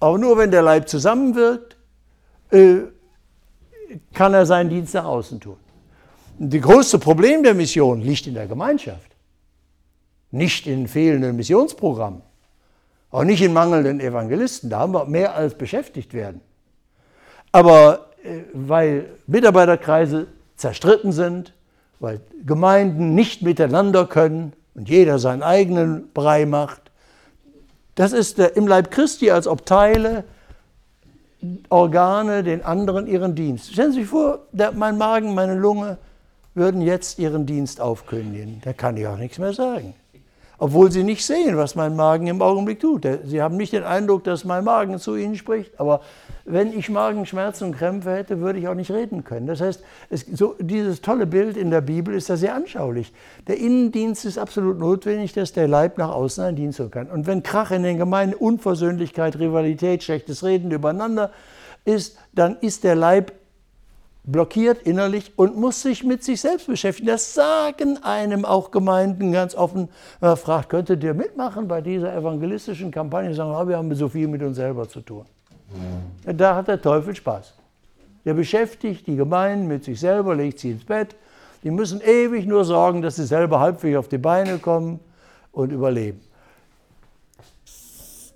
Aber 0.00 0.18
nur 0.18 0.36
wenn 0.38 0.50
der 0.50 0.62
Leib 0.62 0.88
zusammenwirkt, 0.88 1.76
äh, 2.50 2.78
kann 4.12 4.34
er 4.34 4.46
seinen 4.46 4.70
Dienst 4.70 4.94
nach 4.94 5.04
außen 5.04 5.40
tun. 5.40 5.56
Das 6.38 6.60
größte 6.60 6.98
Problem 6.98 7.42
der 7.42 7.54
Mission 7.54 8.00
liegt 8.00 8.26
in 8.26 8.34
der 8.34 8.46
Gemeinschaft, 8.46 9.10
nicht 10.30 10.66
in 10.66 10.86
fehlenden 10.86 11.36
Missionsprogrammen. 11.36 12.22
Auch 13.10 13.24
nicht 13.24 13.40
in 13.40 13.52
mangelnden 13.52 14.00
Evangelisten, 14.00 14.68
da 14.68 14.80
haben 14.80 14.92
wir 14.92 15.06
mehr 15.06 15.34
als 15.34 15.54
beschäftigt 15.54 16.12
werden. 16.12 16.40
Aber 17.52 18.10
äh, 18.22 18.42
weil 18.52 19.06
Mitarbeiterkreise 19.26 20.26
zerstritten 20.56 21.12
sind, 21.12 21.54
weil 22.00 22.20
Gemeinden 22.44 23.14
nicht 23.14 23.40
miteinander 23.42 24.06
können 24.06 24.52
und 24.74 24.88
jeder 24.88 25.18
seinen 25.18 25.42
eigenen 25.42 26.12
Brei 26.12 26.44
macht, 26.44 26.85
das 27.96 28.12
ist 28.12 28.38
der, 28.38 28.56
im 28.56 28.68
Leib 28.68 28.92
Christi, 28.92 29.30
als 29.32 29.48
ob 29.48 29.66
Teile, 29.66 30.24
Organe 31.68 32.42
den 32.42 32.64
anderen 32.64 33.06
ihren 33.06 33.34
Dienst. 33.34 33.72
Stellen 33.72 33.92
Sie 33.92 34.00
sich 34.00 34.08
vor, 34.08 34.46
der, 34.52 34.72
mein 34.72 34.96
Magen, 34.96 35.34
meine 35.34 35.54
Lunge 35.54 35.98
würden 36.54 36.80
jetzt 36.80 37.18
ihren 37.18 37.44
Dienst 37.44 37.80
aufkündigen. 37.80 38.60
Da 38.64 38.72
kann 38.72 38.96
ich 38.96 39.06
auch 39.06 39.18
nichts 39.18 39.38
mehr 39.38 39.52
sagen 39.52 39.94
obwohl 40.58 40.90
sie 40.90 41.02
nicht 41.02 41.24
sehen, 41.24 41.56
was 41.56 41.74
mein 41.74 41.96
Magen 41.96 42.26
im 42.26 42.40
Augenblick 42.40 42.80
tut. 42.80 43.06
Sie 43.24 43.42
haben 43.42 43.56
nicht 43.56 43.72
den 43.72 43.84
Eindruck, 43.84 44.24
dass 44.24 44.44
mein 44.44 44.64
Magen 44.64 44.98
zu 44.98 45.16
ihnen 45.16 45.36
spricht, 45.36 45.78
aber 45.78 46.00
wenn 46.44 46.76
ich 46.76 46.88
Magenschmerzen 46.88 47.68
und 47.68 47.76
Krämpfe 47.76 48.12
hätte, 48.12 48.40
würde 48.40 48.58
ich 48.58 48.68
auch 48.68 48.74
nicht 48.74 48.90
reden 48.90 49.24
können. 49.24 49.46
Das 49.46 49.60
heißt, 49.60 49.82
es, 50.10 50.24
so, 50.32 50.54
dieses 50.60 51.02
tolle 51.02 51.26
Bild 51.26 51.56
in 51.56 51.70
der 51.70 51.80
Bibel 51.80 52.14
ist 52.14 52.30
da 52.30 52.36
sehr 52.36 52.54
anschaulich. 52.54 53.12
Der 53.48 53.58
Innendienst 53.58 54.24
ist 54.24 54.38
absolut 54.38 54.78
notwendig, 54.78 55.32
dass 55.32 55.52
der 55.52 55.68
Leib 55.68 55.98
nach 55.98 56.10
außen 56.10 56.44
einen 56.44 56.56
Dienst 56.56 56.78
tun 56.78 56.90
kann. 56.90 57.10
Und 57.10 57.26
wenn 57.26 57.42
Krach 57.42 57.72
in 57.72 57.82
den 57.82 57.98
Gemeinden, 57.98 58.36
Unversöhnlichkeit, 58.36 59.38
Rivalität, 59.38 60.04
schlechtes 60.04 60.44
Reden 60.44 60.70
übereinander 60.70 61.32
ist, 61.84 62.16
dann 62.32 62.56
ist 62.60 62.84
der 62.84 62.94
Leib 62.94 63.32
blockiert 64.26 64.82
innerlich 64.82 65.32
und 65.36 65.56
muss 65.56 65.82
sich 65.82 66.02
mit 66.02 66.24
sich 66.24 66.40
selbst 66.40 66.66
beschäftigen. 66.66 67.06
Das 67.06 67.32
sagen 67.32 68.02
einem 68.02 68.44
auch 68.44 68.72
Gemeinden 68.72 69.32
ganz 69.32 69.54
offen. 69.54 69.88
Wenn 70.20 70.30
man 70.30 70.36
fragt, 70.36 70.68
könntet 70.68 71.02
ihr 71.04 71.14
mitmachen 71.14 71.68
bei 71.68 71.80
dieser 71.80 72.14
evangelistischen 72.14 72.90
Kampagne? 72.90 73.32
Sagen, 73.34 73.52
ah, 73.52 73.66
wir 73.66 73.76
haben 73.76 73.94
so 73.94 74.08
viel 74.08 74.26
mit 74.26 74.42
uns 74.42 74.56
selber 74.56 74.88
zu 74.88 75.00
tun. 75.00 75.24
Mhm. 75.70 76.36
Da 76.36 76.56
hat 76.56 76.68
der 76.68 76.82
Teufel 76.82 77.14
Spaß. 77.14 77.54
Der 78.24 78.34
beschäftigt 78.34 79.06
die 79.06 79.14
Gemeinden 79.14 79.68
mit 79.68 79.84
sich 79.84 80.00
selber, 80.00 80.34
legt 80.34 80.58
sie 80.58 80.72
ins 80.72 80.84
Bett. 80.84 81.14
Die 81.62 81.70
müssen 81.70 82.00
ewig 82.00 82.46
nur 82.46 82.64
sorgen, 82.64 83.02
dass 83.02 83.16
sie 83.16 83.26
selber 83.26 83.60
halbwegs 83.60 83.96
auf 83.96 84.08
die 84.08 84.18
Beine 84.18 84.58
kommen 84.58 84.98
und 85.52 85.70
überleben. 85.70 86.20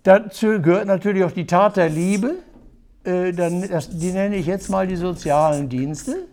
Dazu 0.05 0.63
gehört 0.63 0.87
natürlich 0.87 1.25
auch 1.25 1.33
die 1.33 1.47
Tat 1.47 1.77
der 1.77 1.89
Liebe 1.89 2.37
äh, 3.11 3.33
dann, 3.33 3.69
das, 3.69 3.89
die 3.91 4.13
nenne 4.13 4.37
ich 4.37 4.47
jetzt 4.47 4.71
mal 4.71 4.87
die 4.87 4.97
sozialen 4.97 5.69
Dienste. 5.69 6.27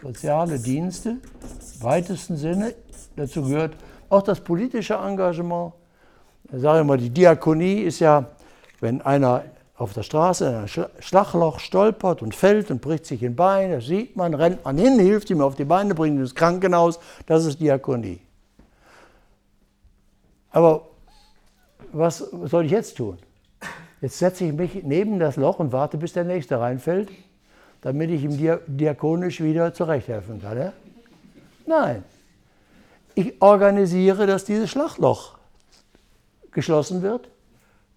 Soziale 0.00 0.58
Dienste, 0.58 1.10
im 1.10 1.82
weitesten 1.82 2.36
Sinne. 2.36 2.74
Dazu 3.16 3.42
gehört 3.42 3.76
auch 4.08 4.22
das 4.22 4.40
politische 4.40 4.94
Engagement. 4.94 5.74
Ich 6.52 6.60
sage 6.60 6.80
immer, 6.80 6.96
die 6.96 7.10
Diakonie 7.10 7.82
ist 7.82 8.00
ja, 8.00 8.26
wenn 8.80 9.00
einer 9.02 9.44
auf 9.76 9.94
der 9.94 10.02
Straße 10.02 10.46
in 10.46 10.54
ein 10.54 10.68
Schlagloch 11.00 11.60
stolpert 11.60 12.22
und 12.22 12.34
fällt 12.34 12.70
und 12.70 12.80
bricht 12.80 13.06
sich 13.06 13.24
ein 13.24 13.36
Bein, 13.36 13.72
das 13.72 13.86
sieht 13.86 14.16
man, 14.16 14.34
rennt 14.34 14.64
man 14.64 14.76
hin, 14.76 14.98
hilft 14.98 15.30
ihm 15.30 15.40
auf 15.40 15.54
die 15.56 15.64
Beine, 15.64 15.94
bringt 15.94 16.16
ihn 16.16 16.20
ins 16.20 16.34
Krankenhaus, 16.34 16.98
das 17.26 17.44
ist 17.44 17.60
Diakonie. 17.60 18.20
Aber 20.50 20.88
was 21.92 22.18
soll 22.18 22.66
ich 22.66 22.72
jetzt 22.72 22.96
tun? 22.96 23.18
Jetzt 24.02 24.18
setze 24.18 24.44
ich 24.44 24.52
mich 24.52 24.82
neben 24.82 25.18
das 25.18 25.36
Loch 25.36 25.60
und 25.60 25.72
warte, 25.72 25.96
bis 25.96 26.12
der 26.12 26.24
Nächste 26.24 26.58
reinfällt, 26.58 27.08
damit 27.80 28.10
ich 28.10 28.24
ihm 28.24 28.58
diakonisch 28.66 29.40
wieder 29.40 29.72
zurechthelfen 29.72 30.42
kann. 30.42 30.58
Ja? 30.58 30.72
Nein. 31.66 32.04
Ich 33.14 33.40
organisiere, 33.40 34.26
dass 34.26 34.44
dieses 34.44 34.70
Schlagloch 34.70 35.38
geschlossen 36.50 37.02
wird, 37.02 37.28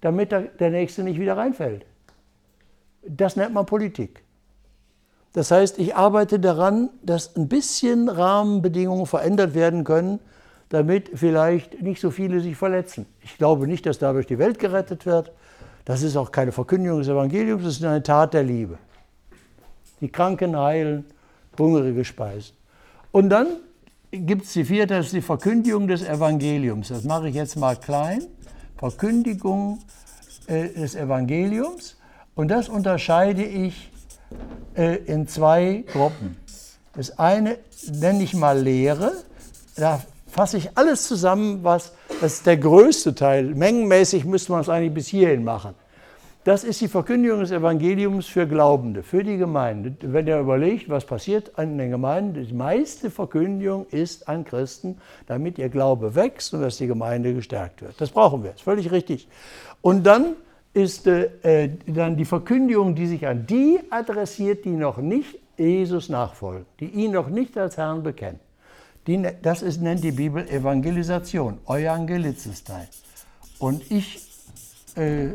damit 0.01 0.31
der 0.31 0.69
Nächste 0.69 1.03
nicht 1.03 1.19
wieder 1.19 1.37
reinfällt. 1.37 1.85
Das 3.07 3.35
nennt 3.35 3.53
man 3.53 3.65
Politik. 3.65 4.23
Das 5.33 5.51
heißt, 5.51 5.79
ich 5.79 5.95
arbeite 5.95 6.39
daran, 6.39 6.89
dass 7.01 7.35
ein 7.35 7.47
bisschen 7.47 8.09
Rahmenbedingungen 8.09 9.05
verändert 9.05 9.53
werden 9.55 9.83
können, 9.83 10.19
damit 10.69 11.11
vielleicht 11.15 11.81
nicht 11.81 11.99
so 11.99 12.11
viele 12.11 12.41
sich 12.41 12.55
verletzen. 12.55 13.05
Ich 13.21 13.37
glaube 13.37 13.67
nicht, 13.67 13.85
dass 13.85 13.97
dadurch 13.99 14.27
die 14.27 14.37
Welt 14.37 14.59
gerettet 14.59 15.05
wird. 15.05 15.31
Das 15.85 16.01
ist 16.01 16.17
auch 16.17 16.31
keine 16.31 16.51
Verkündigung 16.51 16.99
des 16.99 17.07
Evangeliums, 17.07 17.63
das 17.63 17.77
ist 17.77 17.83
eine 17.83 18.01
Tat 18.01 18.33
der 18.33 18.43
Liebe. 18.43 18.77
Die 20.01 20.09
Kranken 20.09 20.57
heilen, 20.57 21.05
Hungrige 21.57 22.03
speisen. 22.03 22.55
Und 23.11 23.29
dann 23.29 23.47
gibt 24.11 24.45
es 24.45 24.53
die 24.53 24.65
vierte, 24.65 24.95
das 24.95 25.07
ist 25.07 25.15
die 25.15 25.21
Verkündigung 25.21 25.87
des 25.87 26.03
Evangeliums. 26.03 26.89
Das 26.89 27.03
mache 27.03 27.29
ich 27.29 27.35
jetzt 27.35 27.55
mal 27.55 27.75
klein. 27.75 28.23
Verkündigung 28.77 29.79
äh, 30.47 30.69
des 30.69 30.95
Evangeliums. 30.95 31.97
Und 32.33 32.49
das 32.49 32.67
unterscheide 32.67 33.43
ich 33.43 33.91
äh, 34.75 34.97
in 35.05 35.27
zwei 35.27 35.85
Gruppen. 35.91 36.35
Das 36.95 37.17
eine 37.19 37.57
nenne 37.91 38.23
ich 38.23 38.33
mal 38.33 38.59
Lehre. 38.59 39.13
Da 39.75 40.01
fasse 40.27 40.57
ich 40.57 40.77
alles 40.77 41.07
zusammen, 41.07 41.63
was, 41.63 41.93
das 42.21 42.33
ist 42.35 42.45
der 42.45 42.57
größte 42.57 43.15
Teil. 43.15 43.55
Mengenmäßig 43.55 44.25
müsste 44.25 44.51
man 44.51 44.61
es 44.61 44.69
eigentlich 44.69 44.93
bis 44.93 45.07
hierhin 45.07 45.43
machen. 45.43 45.75
Das 46.45 46.63
ist 46.63 46.79
die 46.79 46.87
Verkündigung 46.87 47.39
des 47.39 47.49
Evangeliums 47.49 48.27
für 48.27 48.45
Glaubende, 48.45 49.01
für 49.01 49.23
die 49.23 49.37
Gemeinde. 49.37 49.95
Wenn 50.01 50.27
ihr 50.27 50.39
überlegt, 50.39 50.89
was 50.89 51.03
passiert 51.03 51.57
an 51.57 51.75
den 51.79 51.89
Gemeinden, 51.89 52.45
die 52.45 52.53
meiste 52.53 53.09
Verkündigung 53.09 53.87
ist 53.87 54.29
an 54.29 54.45
Christen, 54.45 54.99
damit 55.25 55.57
ihr 55.57 55.69
Glaube 55.69 56.13
wächst 56.13 56.53
und 56.53 56.61
dass 56.61 56.77
die 56.77 56.85
Gemeinde 56.85 57.33
gestärkt 57.33 57.81
wird. 57.81 57.99
Das 57.99 58.11
brauchen 58.11 58.43
wir, 58.43 58.51
ist 58.51 58.61
völlig 58.61 58.91
richtig. 58.91 59.27
Und 59.81 60.03
dann 60.05 60.35
ist 60.75 61.07
äh, 61.07 61.69
dann 61.87 62.15
die 62.15 62.25
Verkündigung, 62.25 62.93
die 62.93 63.07
sich 63.07 63.25
an 63.25 63.47
die 63.47 63.79
adressiert, 63.89 64.65
die 64.65 64.69
noch 64.69 64.97
nicht 64.97 65.39
Jesus 65.57 66.09
nachfolgen, 66.09 66.67
die 66.79 66.89
ihn 66.89 67.11
noch 67.11 67.29
nicht 67.29 67.57
als 67.57 67.77
Herrn 67.77 68.03
bekennen. 68.03 68.44
Die, 69.07 69.17
ne, 69.17 69.35
das 69.41 69.61
ist, 69.61 69.81
nennt 69.81 70.03
die 70.03 70.11
Bibel 70.11 70.47
Evangelisation, 70.47 71.59
Euangelizistei. 71.67 72.87
Und 73.59 73.89
ich 73.91 74.27
äh, 74.95 75.29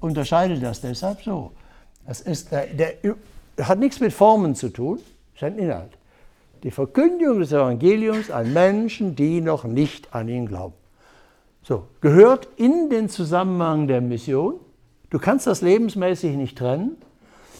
unterscheide 0.00 0.58
das 0.58 0.80
deshalb 0.80 1.22
so. 1.22 1.52
Das 2.06 2.20
ist, 2.20 2.50
der, 2.50 2.66
der, 2.66 3.16
hat 3.60 3.78
nichts 3.78 4.00
mit 4.00 4.12
Formen 4.12 4.54
zu 4.54 4.70
tun, 4.70 4.98
ist 5.34 5.42
ein 5.42 5.58
Inhalt. 5.58 5.92
Die 6.62 6.70
Verkündigung 6.70 7.40
des 7.40 7.52
Evangeliums 7.52 8.30
an 8.30 8.52
Menschen, 8.52 9.16
die 9.16 9.40
noch 9.40 9.64
nicht 9.64 10.14
an 10.14 10.28
ihn 10.28 10.46
glauben. 10.46 10.74
So, 11.62 11.86
gehört 12.00 12.48
in 12.56 12.90
den 12.90 13.08
Zusammenhang 13.08 13.86
der 13.86 14.00
Mission. 14.00 14.54
Du 15.10 15.18
kannst 15.18 15.46
das 15.46 15.60
lebensmäßig 15.60 16.36
nicht 16.36 16.58
trennen. 16.58 16.96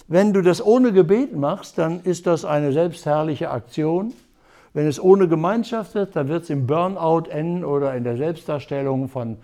Wenn 0.09 0.33
du 0.33 0.43
das 0.43 0.64
ohne 0.64 0.93
Gebet 0.93 1.37
machst, 1.37 1.78
dann 1.78 2.03
ist 2.03 2.26
das 2.26 2.45
eine 2.45 2.72
selbstherrliche 2.72 3.51
Aktion. 3.51 4.12
Wenn 4.74 4.86
es 4.86 5.02
ohne 5.02 5.28
Gemeinschaft 5.28 5.94
wird, 5.94 6.16
dann 6.16 6.28
wird 6.28 6.44
es 6.44 6.50
im 6.50 6.66
Burnout 6.66 7.28
enden 7.28 7.64
oder 7.64 7.94
in 7.94 8.04
der 8.04 8.16
Selbstdarstellung 8.16 9.08
von 9.08 9.36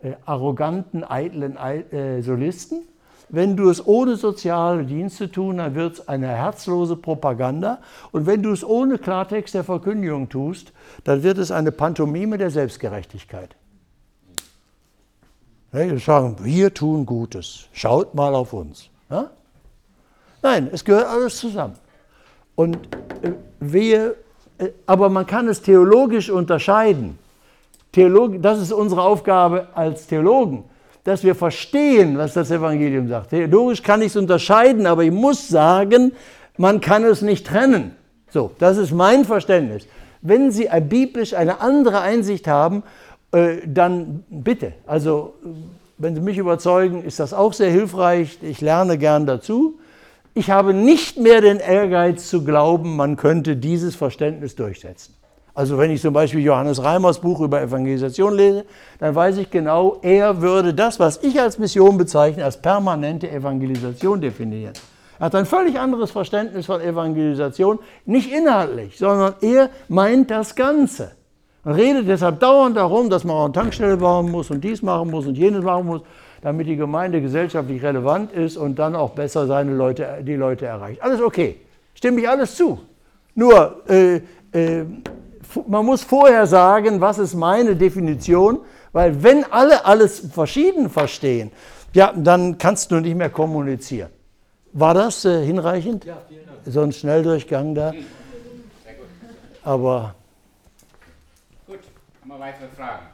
äh, 0.00 0.12
arroganten, 0.24 1.02
eitlen 1.02 1.56
äh, 1.56 2.22
Solisten. 2.22 2.82
Wenn 3.28 3.56
du 3.56 3.68
es 3.68 3.84
ohne 3.84 4.14
soziale 4.14 4.84
Dienste 4.84 5.30
tun, 5.30 5.56
dann 5.56 5.74
wird 5.74 5.94
es 5.94 6.08
eine 6.08 6.28
herzlose 6.28 6.94
Propaganda. 6.94 7.80
Und 8.12 8.26
wenn 8.26 8.42
du 8.42 8.52
es 8.52 8.62
ohne 8.62 8.98
Klartext 8.98 9.54
der 9.54 9.64
Verkündigung 9.64 10.28
tust, 10.28 10.72
dann 11.02 11.24
wird 11.24 11.38
es 11.38 11.50
eine 11.50 11.72
Pantomime 11.72 12.38
der 12.38 12.50
Selbstgerechtigkeit. 12.50 13.56
Wir 15.72 15.98
sagen, 15.98 16.36
wir 16.40 16.72
tun 16.72 17.04
Gutes, 17.04 17.68
schaut 17.72 18.14
mal 18.14 18.34
auf 18.34 18.52
uns. 18.52 18.88
Ja? 19.10 19.30
Nein, 20.42 20.68
es 20.72 20.84
gehört 20.84 21.06
alles 21.06 21.36
zusammen. 21.38 21.74
Und 22.54 22.78
äh, 23.22 23.32
äh, 23.60 24.14
aber 24.86 25.08
man 25.08 25.26
kann 25.26 25.48
es 25.48 25.62
theologisch 25.62 26.30
unterscheiden. 26.30 27.18
Theolog, 27.92 28.42
das 28.42 28.60
ist 28.60 28.72
unsere 28.72 29.02
Aufgabe 29.02 29.68
als 29.74 30.06
Theologen, 30.06 30.64
dass 31.04 31.24
wir 31.24 31.34
verstehen, 31.34 32.18
was 32.18 32.34
das 32.34 32.50
Evangelium 32.50 33.08
sagt. 33.08 33.30
Theologisch 33.30 33.82
kann 33.82 34.02
ich 34.02 34.08
es 34.08 34.16
unterscheiden, 34.16 34.86
aber 34.86 35.04
ich 35.04 35.12
muss 35.12 35.48
sagen, 35.48 36.12
man 36.58 36.80
kann 36.80 37.04
es 37.04 37.22
nicht 37.22 37.46
trennen. 37.46 37.92
So, 38.28 38.50
das 38.58 38.76
ist 38.76 38.92
mein 38.92 39.24
Verständnis. 39.24 39.86
Wenn 40.20 40.50
Sie 40.50 40.68
biblisch 40.88 41.34
eine 41.34 41.60
andere 41.60 42.00
Einsicht 42.00 42.48
haben, 42.48 42.82
äh, 43.32 43.58
dann 43.66 44.24
bitte. 44.28 44.72
Also, 44.86 45.34
wenn 45.98 46.14
Sie 46.14 46.20
mich 46.20 46.38
überzeugen, 46.38 47.04
ist 47.04 47.20
das 47.20 47.32
auch 47.32 47.52
sehr 47.52 47.70
hilfreich. 47.70 48.38
Ich 48.42 48.60
lerne 48.60 48.98
gern 48.98 49.26
dazu. 49.26 49.78
Ich 50.38 50.50
habe 50.50 50.74
nicht 50.74 51.16
mehr 51.16 51.40
den 51.40 51.60
Ehrgeiz 51.60 52.28
zu 52.28 52.44
glauben, 52.44 52.94
man 52.94 53.16
könnte 53.16 53.56
dieses 53.56 53.96
Verständnis 53.96 54.54
durchsetzen. 54.54 55.14
Also 55.54 55.78
wenn 55.78 55.90
ich 55.90 56.02
zum 56.02 56.12
Beispiel 56.12 56.40
Johannes 56.40 56.84
Reimers 56.84 57.22
Buch 57.22 57.40
über 57.40 57.62
Evangelisation 57.62 58.34
lese, 58.34 58.66
dann 58.98 59.14
weiß 59.14 59.38
ich 59.38 59.50
genau, 59.50 59.96
er 60.02 60.42
würde 60.42 60.74
das, 60.74 61.00
was 61.00 61.22
ich 61.22 61.40
als 61.40 61.58
Mission 61.58 61.96
bezeichne, 61.96 62.44
als 62.44 62.60
permanente 62.60 63.30
Evangelisation 63.30 64.20
definieren. 64.20 64.74
Er 65.18 65.24
hat 65.24 65.34
ein 65.34 65.46
völlig 65.46 65.78
anderes 65.78 66.10
Verständnis 66.10 66.66
von 66.66 66.82
Evangelisation, 66.82 67.78
nicht 68.04 68.30
inhaltlich, 68.30 68.98
sondern 68.98 69.36
er 69.40 69.70
meint 69.88 70.30
das 70.30 70.54
Ganze. 70.54 71.12
Er 71.64 71.76
redet 71.76 72.08
deshalb 72.08 72.40
dauernd 72.40 72.76
darum, 72.76 73.08
dass 73.08 73.24
man 73.24 73.36
auch 73.36 73.44
eine 73.46 73.54
Tankstelle 73.54 73.96
bauen 73.96 74.30
muss 74.30 74.50
und 74.50 74.62
dies 74.62 74.82
machen 74.82 75.10
muss 75.10 75.26
und 75.26 75.38
jenes 75.38 75.64
machen 75.64 75.86
muss 75.86 76.02
damit 76.42 76.66
die 76.66 76.76
Gemeinde 76.76 77.20
gesellschaftlich 77.20 77.82
relevant 77.82 78.32
ist 78.32 78.56
und 78.56 78.78
dann 78.78 78.94
auch 78.94 79.10
besser 79.10 79.46
seine 79.46 79.74
Leute, 79.74 80.22
die 80.22 80.34
Leute 80.34 80.66
erreicht. 80.66 81.02
Alles 81.02 81.20
okay, 81.20 81.60
stimme 81.94 82.20
ich 82.20 82.28
alles 82.28 82.54
zu. 82.54 82.80
Nur, 83.34 83.82
äh, 83.88 84.20
äh, 84.52 84.84
man 85.66 85.84
muss 85.84 86.02
vorher 86.02 86.46
sagen, 86.46 87.00
was 87.00 87.18
ist 87.18 87.34
meine 87.34 87.76
Definition, 87.76 88.60
weil 88.92 89.22
wenn 89.22 89.44
alle 89.50 89.84
alles 89.84 90.20
verschieden 90.20 90.90
verstehen, 90.90 91.50
ja, 91.92 92.12
dann 92.14 92.58
kannst 92.58 92.90
du 92.90 93.00
nicht 93.00 93.16
mehr 93.16 93.30
kommunizieren. 93.30 94.10
War 94.72 94.94
das 94.94 95.24
äh, 95.24 95.44
hinreichend? 95.44 96.04
Ja, 96.04 96.18
vielen 96.28 96.46
Dank. 96.46 96.58
So 96.66 96.82
ein 96.82 96.92
Schnelldurchgang 96.92 97.74
da. 97.74 97.92
Sehr 97.92 98.00
gut. 98.00 99.06
Aber. 99.64 100.14
Gut, 101.66 101.78
haben 102.20 102.28
wir 102.28 102.38
weitere 102.38 102.68
Fragen? 102.76 103.06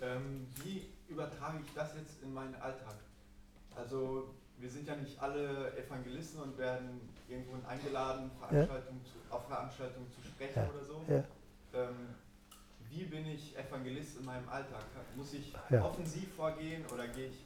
Ähm, 0.00 0.46
wie 0.62 0.86
übertrage 1.08 1.58
ich 1.64 1.74
das 1.74 1.94
jetzt 1.96 2.22
in 2.22 2.32
meinen 2.32 2.54
Alltag? 2.56 2.94
Also 3.88 4.24
wir 4.58 4.68
sind 4.68 4.86
ja 4.86 4.96
nicht 4.96 5.18
alle 5.18 5.72
Evangelisten 5.78 6.42
und 6.42 6.58
werden 6.58 7.00
irgendwo 7.26 7.52
eingeladen, 7.66 8.30
Veranstaltungen 8.38 9.00
ja. 9.02 9.10
zu, 9.10 9.34
auf 9.34 9.46
Veranstaltungen 9.46 10.06
zu 10.10 10.28
sprechen 10.28 10.52
ja. 10.56 10.68
oder 10.74 10.84
so. 10.84 11.00
Ja. 11.08 11.24
Ähm, 11.80 11.96
wie 12.90 13.04
bin 13.04 13.26
ich 13.26 13.56
Evangelist 13.56 14.18
in 14.18 14.26
meinem 14.26 14.46
Alltag? 14.50 14.82
Muss 15.16 15.32
ich 15.32 15.54
offensiv 15.82 16.34
vorgehen 16.34 16.84
oder 16.92 17.08
gehe 17.08 17.28
ich... 17.28 17.44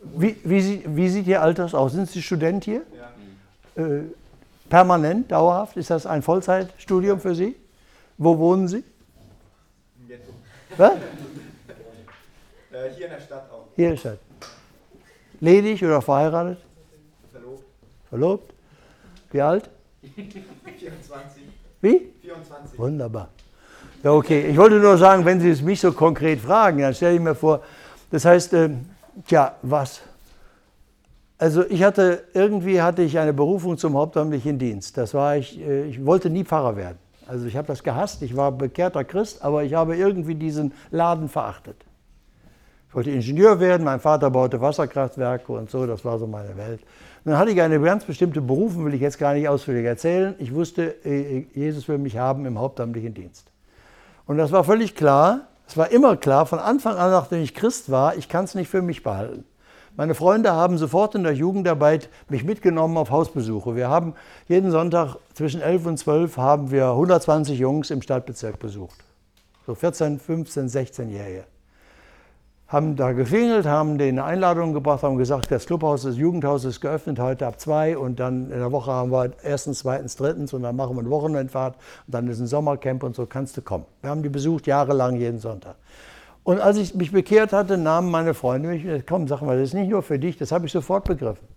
Wie, 0.00 0.38
wie, 0.42 0.96
wie, 0.96 1.08
sieht 1.10 1.26
Ihr 1.26 1.42
Alltag 1.42 1.74
aus? 1.74 1.92
Sind 1.92 2.08
Sie 2.08 2.22
Student 2.22 2.64
hier? 2.64 2.86
Äh, 3.74 4.04
permanent, 4.70 5.30
dauerhaft? 5.30 5.76
Ist 5.76 5.90
das 5.90 6.06
ein 6.06 6.22
Vollzeitstudium 6.22 7.20
für 7.20 7.34
Sie? 7.34 7.56
Wo 8.16 8.38
wohnen 8.38 8.68
Sie? 8.68 8.82
Im 10.00 10.08
Ghetto. 10.08 10.32
Was? 10.78 10.92
Äh, 12.70 12.90
hier 12.90 13.06
in 13.06 13.12
der 13.12 13.20
Stadt 13.20 13.50
auch. 13.50 13.66
Hier 13.74 13.86
in 13.86 13.94
der 13.94 13.98
Stadt. 13.98 14.18
Ledig 15.40 15.82
oder 15.82 16.02
verheiratet? 16.02 16.58
Verlobt. 17.30 17.64
Verlobt? 18.08 18.54
Wie 19.30 19.40
alt? 19.40 19.70
24. 20.14 21.42
Wie? 21.80 22.12
24. 22.22 22.78
Wunderbar. 22.78 23.28
Ja, 24.02 24.12
okay. 24.12 24.46
Ich 24.46 24.56
wollte 24.56 24.76
nur 24.76 24.96
sagen, 24.96 25.24
wenn 25.24 25.40
Sie 25.40 25.50
es 25.50 25.62
mich 25.62 25.80
so 25.80 25.92
konkret 25.92 26.40
fragen, 26.40 26.78
dann 26.78 26.94
stelle 26.94 27.16
ich 27.16 27.20
mir 27.20 27.34
vor, 27.34 27.62
das 28.10 28.24
heißt, 28.24 28.52
äh, 28.54 28.70
tja, 29.26 29.56
was? 29.62 30.00
Also 31.36 31.64
ich 31.68 31.82
hatte, 31.84 32.24
irgendwie 32.34 32.82
hatte 32.82 33.02
ich 33.02 33.18
eine 33.18 33.32
Berufung 33.32 33.78
zum 33.78 33.96
hauptamtlichen 33.96 34.58
Dienst. 34.58 34.96
Das 34.96 35.14
war 35.14 35.36
ich, 35.36 35.60
äh, 35.60 35.84
ich 35.84 36.04
wollte 36.04 36.30
nie 36.30 36.44
Pfarrer 36.44 36.76
werden. 36.76 36.98
Also 37.28 37.46
ich 37.46 37.56
habe 37.56 37.66
das 37.66 37.82
gehasst, 37.82 38.22
ich 38.22 38.34
war 38.36 38.50
bekehrter 38.50 39.04
Christ, 39.04 39.42
aber 39.42 39.62
ich 39.62 39.74
habe 39.74 39.96
irgendwie 39.96 40.34
diesen 40.34 40.72
Laden 40.90 41.28
verachtet. 41.28 41.76
Ich 42.88 42.94
wollte 42.94 43.10
Ingenieur 43.10 43.60
werden, 43.60 43.84
mein 43.84 44.00
Vater 44.00 44.30
baute 44.30 44.62
Wasserkraftwerke 44.62 45.52
und 45.52 45.70
so, 45.70 45.86
das 45.86 46.06
war 46.06 46.18
so 46.18 46.26
meine 46.26 46.56
Welt. 46.56 46.80
Und 47.22 47.32
dann 47.32 47.38
hatte 47.38 47.50
ich 47.50 47.60
eine 47.60 47.78
ganz 47.80 48.04
bestimmte 48.04 48.40
Berufung, 48.40 48.86
will 48.86 48.94
ich 48.94 49.02
jetzt 49.02 49.18
gar 49.18 49.34
nicht 49.34 49.46
ausführlich 49.46 49.84
erzählen. 49.84 50.34
Ich 50.38 50.54
wusste, 50.54 51.04
äh, 51.04 51.44
Jesus 51.52 51.86
will 51.86 51.98
mich 51.98 52.16
haben 52.16 52.46
im 52.46 52.58
hauptamtlichen 52.58 53.12
Dienst. 53.12 53.50
Und 54.24 54.38
das 54.38 54.52
war 54.52 54.64
völlig 54.64 54.94
klar, 54.94 55.48
es 55.66 55.76
war 55.76 55.90
immer 55.90 56.16
klar, 56.16 56.46
von 56.46 56.58
Anfang 56.58 56.96
an, 56.96 57.10
nachdem 57.10 57.42
ich 57.42 57.54
Christ 57.54 57.90
war, 57.90 58.16
ich 58.16 58.30
kann 58.30 58.46
es 58.46 58.54
nicht 58.54 58.70
für 58.70 58.80
mich 58.80 59.02
behalten. 59.02 59.44
Meine 59.94 60.14
Freunde 60.14 60.52
haben 60.52 60.78
sofort 60.78 61.14
in 61.14 61.24
der 61.24 61.34
Jugendarbeit 61.34 62.08
mich 62.30 62.42
mitgenommen 62.42 62.96
auf 62.96 63.10
Hausbesuche. 63.10 63.76
Wir 63.76 63.90
haben 63.90 64.14
jeden 64.46 64.70
Sonntag 64.70 65.16
zwischen 65.34 65.60
11 65.60 65.86
und 65.86 65.98
12 65.98 66.38
haben 66.38 66.70
wir 66.70 66.86
120 66.86 67.58
Jungs 67.58 67.90
im 67.90 68.00
Stadtbezirk 68.00 68.58
besucht. 68.58 68.96
So 69.66 69.74
14, 69.74 70.18
15, 70.18 70.68
16-Jährige 70.68 71.44
haben 72.68 72.96
da 72.96 73.12
gefingelt, 73.12 73.64
haben 73.64 73.96
denen 73.96 74.18
eine 74.18 74.28
Einladung 74.28 74.74
gebracht, 74.74 75.02
haben 75.02 75.16
gesagt, 75.16 75.50
das 75.50 75.64
Clubhaus, 75.64 76.02
das 76.02 76.18
Jugendhaus 76.18 76.66
ist 76.66 76.82
geöffnet 76.82 77.18
heute 77.18 77.46
ab 77.46 77.58
zwei 77.58 77.96
und 77.96 78.20
dann 78.20 78.50
in 78.50 78.58
der 78.58 78.70
Woche 78.70 78.92
haben 78.92 79.10
wir 79.10 79.30
erstens, 79.42 79.78
zweitens, 79.78 80.16
drittens 80.16 80.52
und 80.52 80.62
dann 80.62 80.76
machen 80.76 80.94
wir 80.94 81.00
eine 81.00 81.08
Wochenendfahrt 81.08 81.76
und 82.06 82.14
dann 82.14 82.28
ist 82.28 82.40
ein 82.40 82.46
Sommercamp 82.46 83.02
und 83.02 83.16
so 83.16 83.24
kannst 83.24 83.56
du 83.56 83.62
kommen. 83.62 83.86
Wir 84.02 84.10
haben 84.10 84.22
die 84.22 84.28
besucht 84.28 84.66
jahrelang 84.66 85.16
jeden 85.16 85.38
Sonntag. 85.38 85.76
Und 86.44 86.60
als 86.60 86.76
ich 86.76 86.94
mich 86.94 87.10
bekehrt 87.10 87.54
hatte, 87.54 87.78
nahmen 87.78 88.10
meine 88.10 88.34
Freunde 88.34 88.68
mich, 88.68 89.06
komm, 89.06 89.28
sag 89.28 89.40
mal, 89.40 89.58
das 89.58 89.68
ist 89.68 89.74
nicht 89.74 89.88
nur 89.88 90.02
für 90.02 90.18
dich, 90.18 90.36
das 90.36 90.52
habe 90.52 90.66
ich 90.66 90.72
sofort 90.72 91.04
begriffen. 91.04 91.48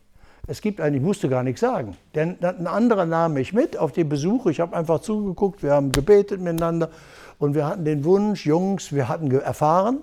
Es 0.47 0.61
gibt 0.61 0.79
eigentlich, 0.79 1.01
ich 1.01 1.05
musste 1.05 1.27
gar 1.27 1.43
nichts 1.43 1.59
sagen. 1.59 1.97
Denn 2.15 2.37
ein 2.41 2.67
anderer 2.67 3.05
nahm 3.05 3.33
mich 3.33 3.53
mit 3.53 3.77
auf 3.77 3.91
die 3.91 4.03
Besuche. 4.03 4.49
Ich 4.49 4.59
habe 4.59 4.75
einfach 4.75 4.99
zugeguckt, 5.01 5.61
wir 5.61 5.73
haben 5.73 5.91
gebetet 5.91 6.39
miteinander 6.41 6.89
und 7.37 7.53
wir 7.53 7.67
hatten 7.67 7.83
den 7.83 8.05
Wunsch, 8.05 8.45
Jungs, 8.45 8.93
wir 8.93 9.07
hatten 9.07 9.29
erfahren, 9.31 9.99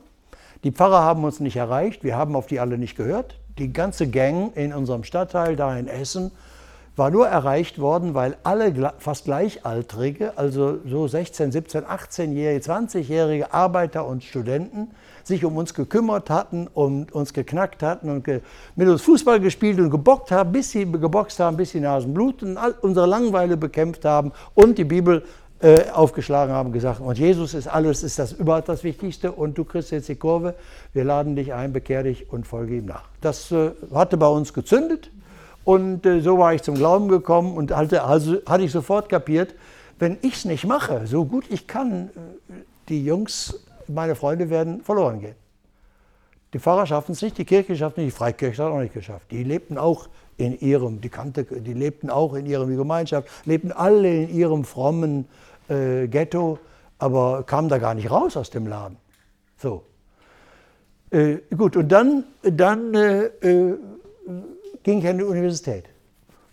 die 0.64 0.72
Pfarrer 0.72 1.02
haben 1.02 1.24
uns 1.24 1.40
nicht 1.40 1.56
erreicht, 1.56 2.02
wir 2.04 2.16
haben 2.16 2.34
auf 2.34 2.46
die 2.46 2.60
alle 2.60 2.78
nicht 2.78 2.96
gehört. 2.96 3.38
Die 3.58 3.72
ganze 3.72 4.08
Gang 4.08 4.56
in 4.56 4.72
unserem 4.72 5.04
Stadtteil 5.04 5.56
da 5.56 5.76
in 5.76 5.88
Essen 5.88 6.32
war 6.98 7.10
nur 7.10 7.28
erreicht 7.28 7.78
worden, 7.78 8.14
weil 8.14 8.36
alle 8.42 8.92
fast 8.98 9.24
Gleichaltrige, 9.24 10.36
also 10.36 10.78
so 10.84 11.06
16, 11.06 11.52
17, 11.52 11.84
18-jährige, 11.84 12.60
20-jährige 12.60 13.54
Arbeiter 13.54 14.04
und 14.04 14.24
Studenten 14.24 14.90
sich 15.22 15.44
um 15.44 15.56
uns 15.56 15.74
gekümmert 15.74 16.28
hatten 16.28 16.66
und 16.66 17.12
uns 17.12 17.32
geknackt 17.32 17.82
hatten 17.82 18.10
und 18.10 18.26
mit 18.74 18.88
uns 18.88 19.02
Fußball 19.02 19.38
gespielt 19.38 19.78
und 19.78 19.90
gebockt 19.90 20.32
haben, 20.32 20.50
bis 20.50 20.72
sie 20.72 20.90
geboxt 20.90 21.38
haben, 21.38 21.56
bis 21.56 21.72
die 21.72 21.80
Nasen 21.80 22.12
bluten, 22.12 22.58
unsere 22.80 23.06
Langweile 23.06 23.56
bekämpft 23.56 24.04
haben 24.04 24.32
und 24.54 24.76
die 24.76 24.84
Bibel 24.84 25.24
äh, 25.60 25.90
aufgeschlagen 25.90 26.54
haben, 26.54 26.72
gesagt, 26.72 27.00
und 27.00 27.18
Jesus 27.18 27.54
ist 27.54 27.66
alles, 27.66 28.02
ist 28.02 28.18
das 28.18 28.32
überhaupt 28.32 28.68
das 28.68 28.84
Wichtigste 28.84 29.32
und 29.32 29.58
du 29.58 29.64
kriegst 29.64 29.90
jetzt 29.90 30.08
die 30.08 30.14
Kurve, 30.14 30.54
wir 30.92 31.04
laden 31.04 31.34
dich 31.34 31.52
ein, 31.52 31.72
bekehr 31.72 32.04
dich 32.04 32.32
und 32.32 32.46
folge 32.46 32.76
ihm 32.76 32.86
nach. 32.86 33.04
Das 33.20 33.50
äh, 33.50 33.72
hatte 33.92 34.16
bei 34.16 34.28
uns 34.28 34.52
gezündet 34.52 35.10
und 35.64 36.06
äh, 36.06 36.20
so 36.20 36.38
war 36.38 36.54
ich 36.54 36.62
zum 36.62 36.76
Glauben 36.76 37.08
gekommen 37.08 37.56
und 37.56 37.74
hatte, 37.74 38.04
also 38.04 38.36
hatte 38.46 38.62
ich 38.62 38.70
sofort 38.70 39.08
kapiert, 39.08 39.54
wenn 39.98 40.18
ich 40.22 40.34
es 40.34 40.44
nicht 40.44 40.64
mache, 40.64 41.06
so 41.06 41.24
gut 41.24 41.44
ich 41.48 41.66
kann, 41.66 42.10
äh, 42.48 42.52
die 42.88 43.04
Jungs, 43.04 43.64
meine 43.88 44.14
Freunde 44.14 44.50
werden 44.50 44.82
verloren 44.82 45.20
gehen. 45.20 45.34
Die 46.52 46.58
Pfarrer 46.58 46.86
schaffen 46.86 47.12
es 47.12 47.20
nicht, 47.20 47.36
die 47.36 47.44
Kirche 47.44 47.76
schafft 47.76 47.98
es 47.98 48.04
nicht, 48.04 48.14
die 48.14 48.16
Freikirche 48.16 48.62
hat 48.62 48.70
es 48.70 48.74
auch 48.74 48.80
nicht 48.80 48.94
geschafft. 48.94 49.30
Die 49.30 49.44
lebten 49.44 49.76
auch 49.76 50.08
in 50.38 50.58
ihrem, 50.60 51.00
die, 51.00 51.10
kannte, 51.10 51.44
die 51.44 51.74
lebten 51.74 52.08
auch 52.08 52.32
in 52.34 52.46
ihrer 52.46 52.64
Gemeinschaft, 52.64 53.28
lebten 53.44 53.72
alle 53.72 54.22
in 54.22 54.30
ihrem 54.30 54.64
frommen 54.64 55.26
äh, 55.68 56.08
Ghetto, 56.08 56.58
aber 56.98 57.44
kam 57.44 57.68
da 57.68 57.78
gar 57.78 57.94
nicht 57.94 58.10
raus 58.10 58.36
aus 58.36 58.50
dem 58.50 58.66
Laden. 58.66 58.96
So. 59.56 59.84
Äh, 61.10 61.38
gut, 61.56 61.76
und 61.76 61.88
dann, 61.88 62.24
dann 62.42 62.94
äh, 62.94 63.24
äh 63.40 63.78
ging 64.82 64.98
ich 65.00 65.08
an 65.08 65.18
die 65.18 65.24
Universität. 65.24 65.84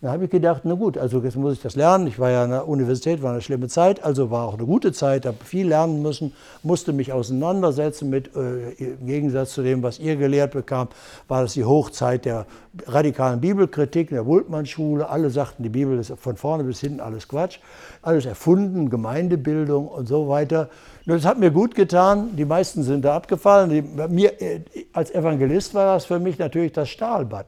Da 0.02 0.12
habe 0.12 0.26
ich 0.26 0.30
gedacht, 0.30 0.62
na 0.66 0.74
gut, 0.74 0.98
also 0.98 1.22
jetzt 1.22 1.38
muss 1.38 1.54
ich 1.54 1.62
das 1.62 1.76
lernen. 1.78 2.06
Ich 2.08 2.20
war 2.20 2.30
ja 2.30 2.44
an 2.44 2.50
der 2.50 2.68
Universität, 2.68 3.24
war 3.24 3.32
eine 3.32 3.42
schlimme 3.42 3.70
Zeit, 3.70 4.04
also 4.04 4.30
war 4.30 4.46
auch 4.46 4.56
eine 4.56 4.66
gute 4.66 4.92
Zeit, 4.92 5.26
habe 5.26 5.38
viel 5.44 5.70
lernen 5.70 6.02
müssen, 6.02 6.34
musste 6.64 6.92
mich 6.92 7.14
auseinandersetzen 7.14 8.10
mit, 8.10 8.36
äh, 8.36 8.72
im 8.74 9.08
Gegensatz 9.08 9.54
zu 9.54 9.64
dem, 9.64 9.84
was 9.84 9.98
ihr 9.98 10.18
gelehrt 10.18 10.52
bekam, 10.52 10.90
war 11.30 11.44
das 11.44 11.54
die 11.54 11.64
Hochzeit 11.64 12.26
der 12.26 12.46
radikalen 12.88 13.40
Bibelkritik 13.40 14.10
der 14.10 14.26
Wultmann-Schule. 14.26 15.10
Alle 15.10 15.30
sagten, 15.30 15.64
die 15.64 15.70
Bibel 15.70 15.98
ist 15.98 16.12
von 16.20 16.36
vorne 16.36 16.66
bis 16.66 16.82
hinten 16.82 17.00
alles 17.00 17.28
Quatsch, 17.30 17.60
alles 18.02 18.26
erfunden, 18.26 18.90
Gemeindebildung 18.90 19.88
und 19.88 20.08
so 20.08 20.28
weiter. 20.28 20.70
Das 21.06 21.26
hat 21.26 21.40
mir 21.40 21.52
gut 21.52 21.74
getan, 21.74 22.36
die 22.36 22.46
meisten 22.46 22.84
sind 22.84 23.06
da 23.06 23.16
abgefallen. 23.16 23.70
Die, 23.70 23.82
mir, 23.82 24.42
äh, 24.42 24.60
als 24.92 25.10
Evangelist 25.10 25.74
war 25.74 25.94
das 25.94 26.06
für 26.06 26.20
mich 26.20 26.38
natürlich 26.38 26.74
das 26.74 26.90
Stahlbad. 26.90 27.46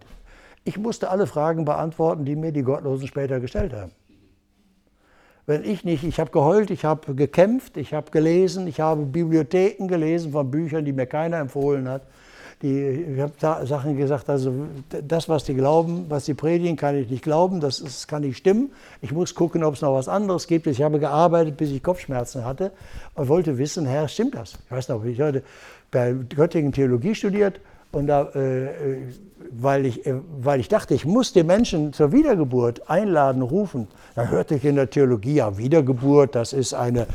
Ich 0.67 0.77
musste 0.77 1.09
alle 1.09 1.27
Fragen 1.27 1.63
beantworten, 1.63 2.25
die 2.25 2.35
mir 2.35 2.51
die 2.51 2.61
Gottlosen 2.61 3.07
später 3.07 3.39
gestellt 3.39 3.71
haben. 3.71 3.91
Wenn 5.45 5.63
ich 5.63 5.85
nicht, 5.85 6.03
ich 6.03 6.19
habe 6.19 6.29
geheult, 6.29 6.71
ich 6.71 6.83
habe 6.83 7.15
gekämpft, 7.15 7.77
ich 7.77 7.93
habe 7.93 8.11
gelesen, 8.11 8.67
ich 8.67 8.81
habe 8.81 9.05
Bibliotheken 9.05 9.87
gelesen 9.87 10.33
von 10.33 10.51
Büchern, 10.51 10.83
die 10.83 10.91
mir 10.91 11.05
keiner 11.05 11.37
empfohlen 11.37 11.87
hat. 11.87 12.01
Die, 12.61 12.81
ich 12.81 13.21
habe 13.21 13.65
Sachen 13.65 13.95
gesagt, 13.95 14.29
also 14.29 14.51
das, 14.89 15.29
was 15.29 15.45
die 15.45 15.53
glauben, 15.53 16.07
was 16.09 16.25
sie 16.25 16.33
predigen, 16.33 16.75
kann 16.75 16.97
ich 16.97 17.09
nicht 17.09 17.23
glauben, 17.23 17.61
das, 17.61 17.81
das 17.81 18.05
kann 18.05 18.23
nicht 18.23 18.35
stimmen. 18.35 18.71
Ich 19.01 19.13
muss 19.13 19.35
gucken, 19.35 19.63
ob 19.63 19.75
es 19.75 19.81
noch 19.81 19.93
was 19.93 20.09
anderes 20.09 20.47
gibt. 20.47 20.67
Ich 20.67 20.81
habe 20.81 20.99
gearbeitet, 20.99 21.55
bis 21.55 21.71
ich 21.71 21.81
Kopfschmerzen 21.81 22.43
hatte 22.43 22.73
und 23.15 23.29
wollte 23.29 23.57
wissen, 23.57 23.85
Herr, 23.85 24.09
stimmt 24.09 24.35
das? 24.35 24.55
Ich 24.65 24.71
weiß 24.71 24.89
noch, 24.89 25.05
ich 25.05 25.21
hatte 25.21 25.43
bei 25.91 26.13
Göttingen 26.35 26.73
Theologie 26.73 27.15
studiert 27.15 27.61
und 27.93 28.07
da, 28.07 28.29
äh, 28.35 28.65
äh, 28.65 28.97
weil, 29.51 29.85
ich, 29.85 30.05
äh, 30.05 30.15
weil 30.41 30.59
ich 30.59 30.67
dachte, 30.67 30.93
ich 30.93 31.05
muss 31.05 31.33
den 31.33 31.47
Menschen 31.47 31.93
zur 31.93 32.11
Wiedergeburt 32.11 32.89
einladen, 32.89 33.41
rufen, 33.41 33.87
dann 34.15 34.29
hörte 34.29 34.55
ich 34.55 34.65
in 34.65 34.75
der 34.75 34.89
Theologie, 34.89 35.35
ja, 35.35 35.57
Wiedergeburt, 35.57 36.35
das 36.35 36.53
ist 36.53 36.73
eine, 36.73 37.07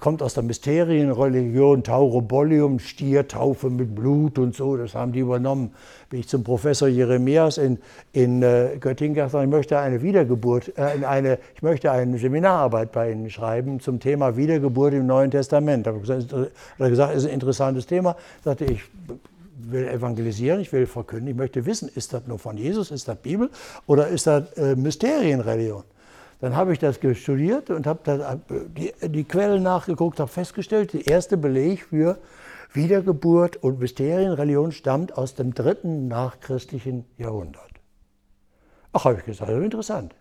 kommt 0.00 0.22
aus 0.22 0.34
der 0.34 0.42
Mysterienreligion, 0.42 1.82
Taurobolium, 1.82 2.78
Stiertaufe 2.78 3.70
mit 3.70 3.94
Blut 3.94 4.38
und 4.38 4.54
so, 4.54 4.76
das 4.76 4.94
haben 4.94 5.12
die 5.12 5.20
übernommen. 5.20 5.72
Wie 6.10 6.20
ich 6.20 6.28
zum 6.28 6.44
Professor 6.44 6.88
Jeremias 6.88 7.58
in, 7.58 7.78
in 8.12 8.42
äh, 8.42 8.76
Göttingen 8.78 9.14
gesagt 9.14 9.34
ich 9.34 9.50
möchte 9.50 9.78
eine 9.78 10.02
Wiedergeburt, 10.02 10.72
äh, 10.76 11.04
eine, 11.04 11.38
ich 11.54 11.62
möchte 11.62 11.90
eine 11.90 12.18
Seminararbeit 12.18 12.92
bei 12.92 13.10
Ihnen 13.10 13.30
schreiben 13.30 13.80
zum 13.80 14.00
Thema 14.00 14.36
Wiedergeburt 14.36 14.94
im 14.94 15.06
Neuen 15.06 15.30
Testament. 15.30 15.86
Da 15.86 15.90
habe 15.90 16.00
ich 16.00 16.06
gesagt, 16.06 17.12
das 17.14 17.22
ist 17.22 17.26
ein 17.26 17.34
interessantes 17.34 17.86
Thema. 17.86 18.16
Da 18.42 18.50
sagte 18.50 18.66
ich, 18.66 18.82
will 19.56 19.88
evangelisieren, 19.88 20.60
ich 20.60 20.72
will 20.72 20.86
verkünden, 20.86 21.28
ich 21.28 21.36
möchte 21.36 21.66
wissen, 21.66 21.88
ist 21.94 22.12
das 22.12 22.26
nur 22.26 22.38
von 22.38 22.56
Jesus, 22.56 22.90
ist 22.90 23.08
das 23.08 23.16
Bibel 23.16 23.50
oder 23.86 24.08
ist 24.08 24.26
das 24.26 24.52
äh, 24.54 24.76
Mysterienreligion? 24.76 25.84
Dann 26.40 26.56
habe 26.56 26.72
ich 26.72 26.78
das 26.78 26.96
studiert 26.96 27.70
und 27.70 27.86
habe 27.86 28.38
äh, 28.50 28.56
die, 28.68 28.92
die 29.08 29.24
Quellen 29.24 29.62
nachgeguckt, 29.62 30.20
habe 30.20 30.30
festgestellt, 30.30 30.92
der 30.92 31.06
erste 31.06 31.36
Beleg 31.36 31.84
für 31.84 32.18
Wiedergeburt 32.72 33.56
und 33.56 33.78
Mysterienreligion 33.78 34.72
stammt 34.72 35.16
aus 35.16 35.34
dem 35.34 35.54
dritten 35.54 36.08
nachchristlichen 36.08 37.04
Jahrhundert. 37.16 37.70
Ach, 38.92 39.04
habe 39.04 39.18
ich 39.18 39.24
gesagt, 39.24 39.50
interessant. 39.50 40.14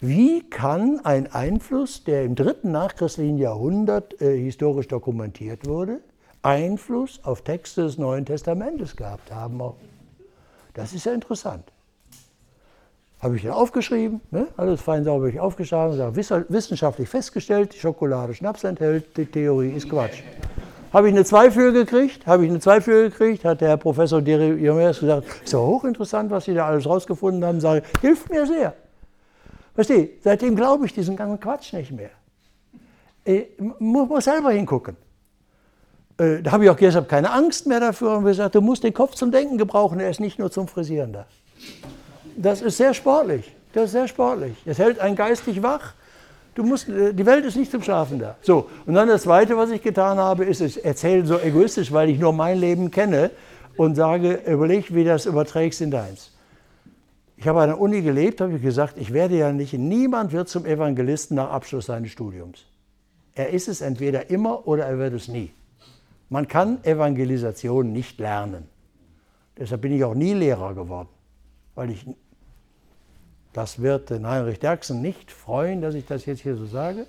Wie 0.00 0.48
kann 0.48 1.00
ein 1.04 1.32
Einfluss, 1.32 2.04
der 2.04 2.24
im 2.24 2.34
dritten 2.34 2.70
nachchristlichen 2.70 3.38
Jahrhundert 3.38 4.20
äh, 4.20 4.38
historisch 4.38 4.88
dokumentiert 4.88 5.66
wurde, 5.66 6.00
Einfluss 6.48 7.20
auf 7.24 7.42
Texte 7.42 7.82
des 7.82 7.98
Neuen 7.98 8.24
Testamentes 8.24 8.96
gehabt 8.96 9.30
haben. 9.30 9.60
Das 10.72 10.94
ist 10.94 11.04
ja 11.04 11.12
interessant. 11.12 11.64
Habe 13.20 13.36
ich 13.36 13.42
dann 13.42 13.52
aufgeschrieben, 13.52 14.20
ne? 14.30 14.46
alles 14.56 14.80
fein 14.80 15.04
sauber 15.04 15.26
ich 15.26 15.38
aufgeschrieben, 15.40 16.00
und 16.00 16.16
wissenschaftlich 16.48 17.08
festgestellt, 17.08 17.74
die 17.74 17.78
Schokolade 17.78 18.32
Schnaps 18.32 18.64
enthält, 18.64 19.14
die 19.16 19.26
Theorie 19.26 19.72
ist 19.72 19.90
Quatsch. 19.90 20.22
Habe 20.92 21.08
ich 21.08 21.14
eine 21.14 21.24
2 21.24 21.50
für 21.50 21.72
gekriegt? 21.72 22.26
Habe 22.26 22.44
ich 22.44 22.50
eine 22.50 22.60
2 22.60 22.80
für 22.80 23.10
gekriegt? 23.10 23.44
Hat 23.44 23.60
der 23.60 23.68
Herr 23.68 23.76
Professor 23.76 24.20
Jeremias 24.22 25.00
gesagt, 25.00 25.26
ist 25.44 25.52
ja 25.52 25.58
hochinteressant, 25.58 26.30
was 26.30 26.46
Sie 26.46 26.54
da 26.54 26.66
alles 26.66 26.86
rausgefunden 26.86 27.44
haben. 27.44 27.60
Sage, 27.60 27.82
hilft 28.00 28.30
mir 28.30 28.46
sehr. 28.46 28.72
Verstehe, 29.74 30.10
seitdem 30.24 30.56
glaube 30.56 30.86
ich 30.86 30.94
diesen 30.94 31.14
ganzen 31.14 31.38
Quatsch 31.38 31.74
nicht 31.74 31.92
mehr. 31.92 32.10
Ich 33.24 33.48
muss, 33.78 34.08
muss 34.08 34.24
selber 34.24 34.52
hingucken. 34.52 34.96
Äh, 36.18 36.42
da 36.42 36.52
habe 36.52 36.64
ich 36.64 36.70
auch 36.70 36.76
gesagt, 36.76 37.08
keine 37.08 37.30
Angst 37.30 37.66
mehr 37.66 37.80
dafür 37.80 38.16
und 38.16 38.24
gesagt, 38.24 38.54
du 38.54 38.60
musst 38.60 38.82
den 38.84 38.92
Kopf 38.92 39.14
zum 39.14 39.30
Denken 39.30 39.56
gebrauchen, 39.56 40.00
er 40.00 40.10
ist 40.10 40.20
nicht 40.20 40.38
nur 40.38 40.50
zum 40.50 40.68
Frisieren 40.68 41.12
da. 41.12 41.26
Das 42.36 42.60
ist 42.60 42.76
sehr 42.76 42.92
sportlich, 42.92 43.52
das 43.72 43.86
ist 43.86 43.92
sehr 43.92 44.08
sportlich. 44.08 44.56
Es 44.66 44.78
hält 44.78 44.98
einen 44.98 45.16
geistig 45.16 45.62
wach. 45.62 45.94
Du 46.54 46.64
musst, 46.64 46.88
äh, 46.88 47.14
die 47.14 47.24
Welt 47.24 47.44
ist 47.44 47.56
nicht 47.56 47.70
zum 47.70 47.82
Schlafen 47.82 48.18
da. 48.18 48.36
So, 48.42 48.68
und 48.84 48.94
dann 48.94 49.08
das 49.08 49.22
Zweite, 49.22 49.56
was 49.56 49.70
ich 49.70 49.82
getan 49.82 50.18
habe, 50.18 50.44
ist, 50.44 50.60
ich 50.60 50.84
erzähle 50.84 51.24
so 51.24 51.38
egoistisch, 51.38 51.92
weil 51.92 52.10
ich 52.10 52.18
nur 52.18 52.32
mein 52.32 52.58
Leben 52.58 52.90
kenne 52.90 53.30
und 53.76 53.94
sage, 53.94 54.40
überleg, 54.46 54.92
wie 54.92 55.04
das 55.04 55.24
überträgst 55.24 55.80
in 55.80 55.92
deins. 55.92 56.32
Ich 57.36 57.46
habe 57.46 57.60
an 57.60 57.68
der 57.68 57.80
Uni 57.80 58.02
gelebt, 58.02 58.40
habe 58.40 58.56
ich 58.56 58.62
gesagt, 58.62 58.98
ich 58.98 59.12
werde 59.12 59.36
ja 59.36 59.52
nicht, 59.52 59.72
niemand 59.72 60.32
wird 60.32 60.48
zum 60.48 60.66
Evangelisten 60.66 61.36
nach 61.36 61.50
Abschluss 61.50 61.86
seines 61.86 62.10
Studiums. 62.10 62.64
Er 63.36 63.50
ist 63.50 63.68
es 63.68 63.80
entweder 63.80 64.28
immer 64.30 64.66
oder 64.66 64.86
er 64.86 64.98
wird 64.98 65.14
es 65.14 65.28
nie. 65.28 65.52
Man 66.30 66.46
kann 66.48 66.84
Evangelisation 66.84 67.92
nicht 67.92 68.18
lernen. 68.18 68.68
Deshalb 69.56 69.80
bin 69.80 69.92
ich 69.92 70.04
auch 70.04 70.14
nie 70.14 70.34
Lehrer 70.34 70.74
geworden, 70.74 71.08
weil 71.74 71.90
ich 71.90 72.06
das 73.52 73.80
wird 73.82 74.10
den 74.10 74.26
Heinrich 74.26 74.60
Derksen 74.60 75.02
nicht 75.02 75.32
freuen, 75.32 75.80
dass 75.80 75.94
ich 75.94 76.06
das 76.06 76.26
jetzt 76.26 76.42
hier 76.42 76.54
so 76.54 76.66
sage, 76.66 77.06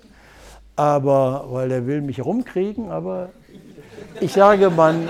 aber 0.74 1.46
weil 1.50 1.70
er 1.70 1.86
will 1.86 2.00
mich 2.00 2.24
rumkriegen, 2.24 2.90
aber 2.90 3.28
ich 4.20 4.32
sage, 4.32 4.70
man 4.70 5.08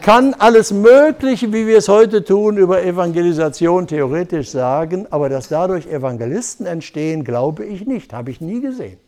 kann 0.00 0.34
alles 0.34 0.72
Mögliche, 0.72 1.52
wie 1.52 1.66
wir 1.66 1.78
es 1.78 1.88
heute 1.88 2.24
tun, 2.24 2.56
über 2.56 2.82
Evangelisation 2.82 3.86
theoretisch 3.86 4.50
sagen, 4.50 5.06
aber 5.10 5.28
dass 5.28 5.48
dadurch 5.48 5.86
Evangelisten 5.86 6.66
entstehen, 6.66 7.22
glaube 7.22 7.64
ich 7.64 7.86
nicht, 7.86 8.12
habe 8.12 8.30
ich 8.30 8.40
nie 8.40 8.60
gesehen. 8.60 8.98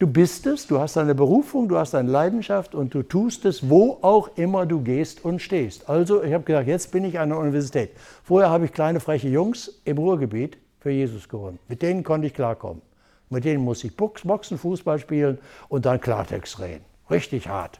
Du 0.00 0.06
bist 0.06 0.46
es, 0.46 0.66
du 0.66 0.80
hast 0.80 0.96
eine 0.96 1.14
Berufung, 1.14 1.68
du 1.68 1.76
hast 1.76 1.94
eine 1.94 2.10
Leidenschaft 2.10 2.74
und 2.74 2.94
du 2.94 3.02
tust 3.02 3.44
es, 3.44 3.68
wo 3.68 3.98
auch 4.00 4.30
immer 4.38 4.64
du 4.64 4.80
gehst 4.80 5.26
und 5.26 5.42
stehst. 5.42 5.90
Also, 5.90 6.22
ich 6.22 6.32
habe 6.32 6.42
gesagt, 6.42 6.68
jetzt 6.68 6.90
bin 6.90 7.04
ich 7.04 7.18
an 7.18 7.28
der 7.28 7.36
Universität. 7.38 7.90
Vorher 8.24 8.48
habe 8.48 8.64
ich 8.64 8.72
kleine 8.72 9.00
freche 9.00 9.28
Jungs 9.28 9.82
im 9.84 9.98
Ruhrgebiet 9.98 10.56
für 10.78 10.88
Jesus 10.88 11.28
gewonnen. 11.28 11.58
Mit 11.68 11.82
denen 11.82 12.02
konnte 12.02 12.28
ich 12.28 12.32
klarkommen. 12.32 12.80
Mit 13.28 13.44
denen 13.44 13.62
muss 13.62 13.84
ich 13.84 13.94
Boxen, 13.94 14.56
Fußball 14.56 14.98
spielen 14.98 15.36
und 15.68 15.84
dann 15.84 16.00
Klartext 16.00 16.60
reden. 16.60 16.84
Richtig 17.10 17.46
hart. 17.46 17.78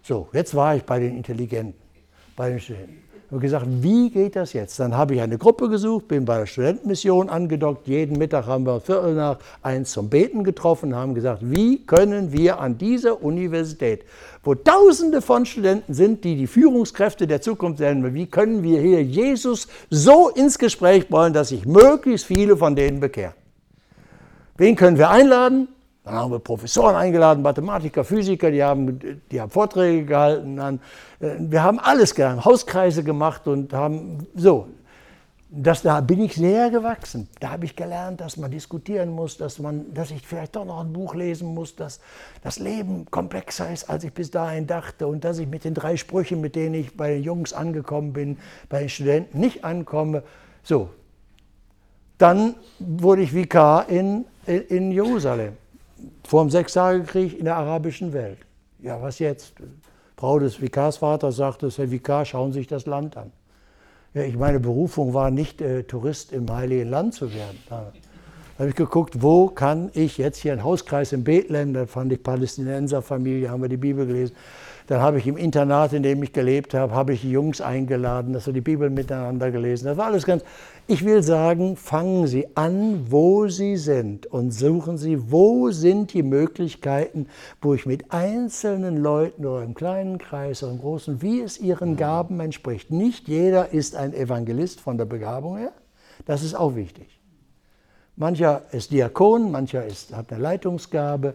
So, 0.00 0.28
jetzt 0.32 0.54
war 0.54 0.76
ich 0.76 0.84
bei 0.84 0.98
den 0.98 1.14
Intelligenten, 1.14 1.78
bei 2.36 2.48
den 2.48 2.60
Studenten. 2.60 3.09
Habe 3.30 3.40
gesagt, 3.42 3.66
wie 3.68 4.10
geht 4.10 4.34
das 4.34 4.54
jetzt? 4.54 4.80
Dann 4.80 4.96
habe 4.96 5.14
ich 5.14 5.20
eine 5.20 5.38
Gruppe 5.38 5.68
gesucht, 5.68 6.08
bin 6.08 6.24
bei 6.24 6.38
der 6.38 6.46
Studentenmission 6.46 7.28
angedockt. 7.28 7.86
Jeden 7.86 8.18
Mittag 8.18 8.46
haben 8.46 8.66
wir 8.66 8.80
Viertel 8.80 9.14
nach 9.14 9.38
eins 9.62 9.92
zum 9.92 10.08
Beten 10.08 10.42
getroffen, 10.42 10.96
haben 10.96 11.14
gesagt, 11.14 11.38
wie 11.42 11.86
können 11.86 12.32
wir 12.32 12.58
an 12.58 12.76
dieser 12.76 13.22
Universität, 13.22 14.04
wo 14.42 14.56
Tausende 14.56 15.22
von 15.22 15.46
Studenten 15.46 15.94
sind, 15.94 16.24
die 16.24 16.34
die 16.34 16.48
Führungskräfte 16.48 17.28
der 17.28 17.40
Zukunft 17.40 17.78
sein, 17.78 18.14
wie 18.14 18.26
können 18.26 18.64
wir 18.64 18.80
hier 18.80 19.04
Jesus 19.04 19.68
so 19.90 20.28
ins 20.28 20.58
Gespräch 20.58 21.08
wollen, 21.12 21.32
dass 21.32 21.50
sich 21.50 21.64
möglichst 21.66 22.26
viele 22.26 22.56
von 22.56 22.74
denen 22.74 22.98
bekehren? 22.98 23.34
Wen 24.56 24.74
können 24.74 24.98
wir 24.98 25.08
einladen? 25.08 25.68
Dann 26.04 26.14
haben 26.14 26.32
wir 26.32 26.38
Professoren 26.38 26.96
eingeladen, 26.96 27.42
Mathematiker, 27.42 28.04
Physiker, 28.04 28.50
die 28.50 28.62
haben, 28.62 29.20
die 29.30 29.40
haben 29.40 29.50
Vorträge 29.50 30.06
gehalten. 30.06 30.56
Dann, 30.56 30.80
äh, 31.20 31.36
wir 31.38 31.62
haben 31.62 31.78
alles 31.78 32.14
getan, 32.14 32.44
Hauskreise 32.44 33.04
gemacht 33.04 33.46
und 33.46 33.72
haben 33.72 34.26
so. 34.34 34.68
Das, 35.52 35.82
da 35.82 36.00
bin 36.00 36.22
ich 36.22 36.36
sehr 36.36 36.70
gewachsen. 36.70 37.28
Da 37.40 37.50
habe 37.50 37.64
ich 37.64 37.74
gelernt, 37.74 38.20
dass 38.20 38.36
man 38.36 38.52
diskutieren 38.52 39.10
muss, 39.10 39.36
dass, 39.36 39.58
man, 39.58 39.92
dass 39.92 40.12
ich 40.12 40.24
vielleicht 40.24 40.54
doch 40.54 40.64
noch 40.64 40.80
ein 40.80 40.92
Buch 40.92 41.16
lesen 41.16 41.52
muss, 41.52 41.74
dass 41.74 41.98
das 42.44 42.60
Leben 42.60 43.10
komplexer 43.10 43.68
ist, 43.72 43.90
als 43.90 44.04
ich 44.04 44.12
bis 44.12 44.30
dahin 44.30 44.68
dachte 44.68 45.08
und 45.08 45.24
dass 45.24 45.40
ich 45.40 45.48
mit 45.48 45.64
den 45.64 45.74
drei 45.74 45.96
Sprüchen, 45.96 46.40
mit 46.40 46.54
denen 46.54 46.76
ich 46.76 46.96
bei 46.96 47.14
den 47.14 47.24
Jungs 47.24 47.52
angekommen 47.52 48.12
bin, 48.12 48.38
bei 48.68 48.78
den 48.78 48.88
Studenten 48.88 49.40
nicht 49.40 49.64
ankomme. 49.64 50.22
So, 50.62 50.90
dann 52.16 52.54
wurde 52.78 53.22
ich 53.22 53.34
Vikar 53.34 53.88
in, 53.88 54.26
in, 54.46 54.60
in 54.68 54.92
Jerusalem 54.92 55.54
vor 56.26 56.42
dem 56.42 56.50
Sechstagekrieg 56.50 57.38
in 57.38 57.44
der 57.44 57.56
arabischen 57.56 58.12
Welt. 58.12 58.38
Ja, 58.80 59.00
was 59.02 59.18
jetzt? 59.18 59.54
Frau 60.16 60.38
des 60.38 60.60
Vikarsvaters 60.60 61.36
sagte, 61.36 61.70
Herr 61.70 61.90
Vikar, 61.90 62.24
schauen 62.24 62.52
Sie 62.52 62.60
sich 62.60 62.66
das 62.66 62.86
Land 62.86 63.16
an. 63.16 63.32
Ja, 64.12 64.22
ich 64.22 64.36
meine 64.36 64.60
Berufung 64.60 65.14
war 65.14 65.30
nicht 65.30 65.60
äh, 65.60 65.84
Tourist 65.84 66.32
im 66.32 66.50
Heiligen 66.52 66.90
Land 66.90 67.14
zu 67.14 67.32
werden. 67.32 67.58
Da 67.68 67.92
habe 68.58 68.68
ich 68.68 68.74
geguckt, 68.74 69.22
wo 69.22 69.46
kann 69.46 69.90
ich 69.94 70.18
jetzt 70.18 70.38
hier 70.38 70.52
einen 70.52 70.64
Hauskreis 70.64 71.12
in 71.12 71.24
Bethlehem, 71.24 71.72
da 71.72 71.86
fand 71.86 72.12
ich 72.12 72.22
Palästinenserfamilie, 72.22 73.48
haben 73.48 73.62
wir 73.62 73.70
die 73.70 73.78
Bibel 73.78 74.06
gelesen. 74.06 74.34
Dann 74.88 75.00
habe 75.00 75.18
ich 75.18 75.26
im 75.26 75.36
Internat, 75.36 75.92
in 75.92 76.02
dem 76.02 76.22
ich 76.22 76.32
gelebt 76.32 76.74
habe, 76.74 76.92
habe 76.92 77.14
ich 77.14 77.20
die 77.20 77.30
Jungs 77.30 77.60
eingeladen, 77.60 78.32
dass 78.32 78.46
wir 78.46 78.52
die 78.52 78.60
Bibel 78.60 78.90
miteinander 78.90 79.50
gelesen. 79.50 79.86
Das 79.86 79.96
war 79.96 80.06
alles 80.06 80.26
ganz. 80.26 80.42
Ich 80.92 81.04
will 81.04 81.22
sagen, 81.22 81.76
fangen 81.76 82.26
Sie 82.26 82.48
an, 82.56 83.12
wo 83.12 83.46
Sie 83.46 83.76
sind 83.76 84.26
und 84.26 84.50
suchen 84.50 84.98
Sie, 84.98 85.30
wo 85.30 85.70
sind 85.70 86.12
die 86.12 86.24
Möglichkeiten, 86.24 87.28
wo 87.62 87.74
ich 87.74 87.86
mit 87.86 88.10
einzelnen 88.10 88.96
Leuten 88.96 89.46
oder 89.46 89.62
im 89.62 89.74
kleinen 89.74 90.18
Kreis 90.18 90.64
oder 90.64 90.72
im 90.72 90.80
großen, 90.80 91.22
wie 91.22 91.42
es 91.42 91.60
Ihren 91.60 91.96
Gaben 91.96 92.40
entspricht. 92.40 92.90
Nicht 92.90 93.28
jeder 93.28 93.72
ist 93.72 93.94
ein 93.94 94.12
Evangelist 94.12 94.80
von 94.80 94.98
der 94.98 95.04
Begabung 95.04 95.58
her. 95.58 95.70
Das 96.26 96.42
ist 96.42 96.54
auch 96.54 96.74
wichtig. 96.74 97.20
Mancher 98.16 98.62
ist 98.72 98.90
Diakon, 98.90 99.52
mancher 99.52 99.86
ist, 99.86 100.12
hat 100.12 100.32
eine 100.32 100.42
Leitungsgabe. 100.42 101.34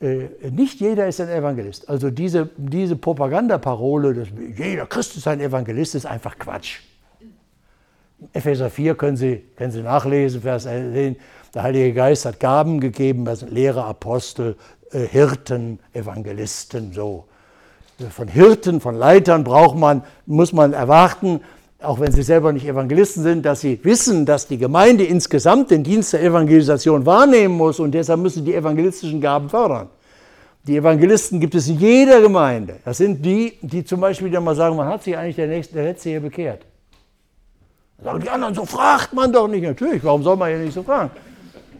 Äh, 0.00 0.28
nicht 0.50 0.80
jeder 0.80 1.06
ist 1.08 1.20
ein 1.20 1.28
Evangelist. 1.28 1.90
Also 1.90 2.08
diese, 2.08 2.48
diese 2.56 2.96
Propagandaparole, 2.96 4.14
dass 4.14 4.28
jeder 4.56 4.86
Christ 4.86 5.18
ist 5.18 5.28
ein 5.28 5.40
Evangelist, 5.40 5.94
ist 5.94 6.06
einfach 6.06 6.38
Quatsch. 6.38 6.80
Epheser 8.32 8.70
4 8.70 8.94
können 8.94 9.16
Sie, 9.16 9.42
können 9.56 9.72
Sie 9.72 9.82
nachlesen, 9.82 10.42
Vers 10.42 10.64
10. 10.64 11.16
Der 11.54 11.62
Heilige 11.62 11.92
Geist 11.92 12.24
hat 12.24 12.40
Gaben 12.40 12.80
gegeben, 12.80 13.24
das 13.24 13.40
sind 13.40 13.52
Lehrer, 13.52 13.86
Apostel, 13.86 14.56
äh, 14.90 15.00
Hirten, 15.00 15.78
Evangelisten, 15.92 16.92
so. 16.92 17.24
Von 18.10 18.26
Hirten, 18.26 18.80
von 18.80 18.96
Leitern 18.96 19.44
braucht 19.44 19.76
man, 19.76 20.02
muss 20.26 20.52
man 20.52 20.72
erwarten, 20.72 21.40
auch 21.80 22.00
wenn 22.00 22.10
sie 22.12 22.22
selber 22.22 22.52
nicht 22.52 22.66
Evangelisten 22.66 23.22
sind, 23.22 23.44
dass 23.44 23.60
sie 23.60 23.78
wissen, 23.82 24.24
dass 24.24 24.46
die 24.46 24.58
Gemeinde 24.58 25.04
insgesamt 25.04 25.70
den 25.70 25.84
Dienst 25.84 26.12
der 26.12 26.22
Evangelisation 26.22 27.04
wahrnehmen 27.06 27.56
muss 27.56 27.80
und 27.80 27.92
deshalb 27.92 28.20
müssen 28.20 28.44
die 28.44 28.54
evangelistischen 28.54 29.20
Gaben 29.20 29.48
fördern. 29.48 29.88
Die 30.64 30.76
Evangelisten 30.76 31.40
gibt 31.40 31.54
es 31.54 31.68
in 31.68 31.78
jeder 31.78 32.20
Gemeinde. 32.20 32.76
Das 32.84 32.98
sind 32.98 33.24
die, 33.24 33.58
die 33.62 33.84
zum 33.84 34.00
Beispiel 34.00 34.30
dann 34.30 34.44
mal 34.44 34.54
sagen, 34.54 34.76
man 34.76 34.86
hat 34.86 35.02
sich 35.02 35.16
eigentlich 35.16 35.36
der, 35.36 35.48
nächste, 35.48 35.74
der 35.74 35.84
Letzte 35.84 36.10
hier 36.10 36.20
bekehrt. 36.20 36.64
Sagen 38.04 38.20
die 38.20 38.28
anderen, 38.28 38.54
so 38.54 38.64
fragt 38.64 39.12
man 39.12 39.32
doch 39.32 39.46
nicht. 39.48 39.62
Natürlich, 39.62 40.02
warum 40.02 40.22
soll 40.22 40.36
man 40.36 40.48
hier 40.48 40.58
nicht 40.58 40.74
so 40.74 40.82
fragen? 40.82 41.10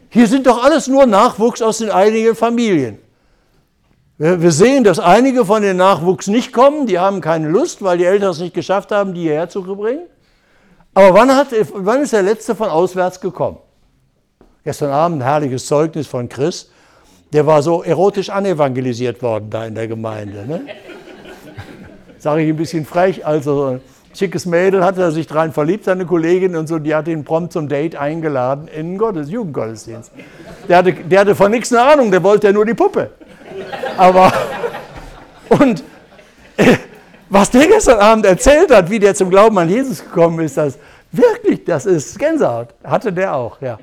Hier 0.09 0.27
sind 0.27 0.47
doch 0.47 0.63
alles 0.63 0.89
nur 0.89 1.07
Nachwuchs 1.07 1.63
aus 1.63 1.79
den 1.79 1.91
einigen 1.91 2.37
Familien. 2.37 2.99
Wir 4.19 4.53
sehen, 4.53 4.85
dass 4.85 5.01
einige 5.01 5.45
von 5.45 5.63
den 5.63 5.79
Nachwuchs 5.79 6.29
nicht 6.29 6.53
kommen, 6.53 6.87
die 6.87 6.99
haben 6.99 7.21
keine 7.21 7.49
Lust, 7.49 7.83
weil 7.83 7.99
die 7.99 8.05
Eltern 8.05 8.31
es 8.31 8.39
nicht 8.39 8.55
geschafft 8.55 8.93
haben, 8.93 9.15
die 9.15 9.23
hierher 9.23 9.49
zu 9.49 9.63
bringen. 9.63 10.07
Aber 10.95 11.15
wann, 11.15 11.35
hat, 11.35 11.49
wann 11.73 12.03
ist 12.03 12.13
der 12.13 12.23
Letzte 12.23 12.55
von 12.55 12.69
auswärts 12.69 13.21
gekommen? 13.21 13.59
Gestern 14.65 14.91
Abend 14.91 15.23
ein 15.23 15.25
herrliches 15.25 15.67
Zeugnis 15.67 16.07
von 16.07 16.29
Chris. 16.29 16.71
Der 17.33 17.47
war 17.47 17.63
so 17.63 17.83
erotisch 17.83 18.31
anevangelisiert 18.31 19.23
worden 19.23 19.49
da 19.51 19.65
in 19.65 19.75
der 19.75 19.89
Gemeinde. 19.89 20.47
Ne? 20.47 20.67
Sage 22.19 22.43
ich 22.43 22.51
ein 22.51 22.57
bisschen 22.57 22.85
frech. 22.85 23.27
Also 23.27 23.81
schickes 24.15 24.47
Mädel 24.47 24.85
hatte 24.85 25.03
er 25.03 25.11
sich 25.11 25.27
dran 25.27 25.53
verliebt, 25.53 25.85
seine 25.85 26.07
Kollegin 26.07 26.57
und 26.57 26.67
so, 26.67 26.79
die 26.79 26.95
hat 26.95 27.09
ihn 27.09 27.25
prompt 27.25 27.53
zum 27.53 27.69
Date 27.69 27.97
eingeladen 27.97 28.69
in 28.69 28.93
den 28.93 28.99
Gottes, 28.99 29.31
Jugendgottesdienst. 29.31 30.13
Der 30.69 30.79
hatte, 30.79 30.93
der 30.93 31.21
hatte 31.21 31.35
von 31.35 31.51
nichts 31.51 31.73
eine 31.73 31.83
Ahnung, 31.83 32.11
der 32.11 32.23
wollte 32.23 32.49
ja 32.49 32.53
nur 32.53 32.65
die 32.65 32.75
Puppe. 32.75 33.11
Aber, 33.97 34.33
und 35.49 35.83
äh, 36.57 36.77
was 37.29 37.51
der 37.51 37.67
gestern 37.67 37.99
Abend 37.99 38.27
erzählt 38.27 38.71
hat, 38.71 38.91
wie 38.91 38.99
der 38.99 39.15
zum 39.15 39.31
Glauben 39.31 39.57
an 39.59 39.69
Jesus 39.69 40.05
gekommen 40.05 40.41
ist, 40.45 40.57
das 40.57 40.79
wirklich, 41.11 41.65
das 41.65 41.87
ist 41.87 42.19
Gänsehaut. 42.19 42.69
Hatte 42.85 43.13
der 43.13 43.35
auch, 43.35 43.61
ja. 43.61 43.79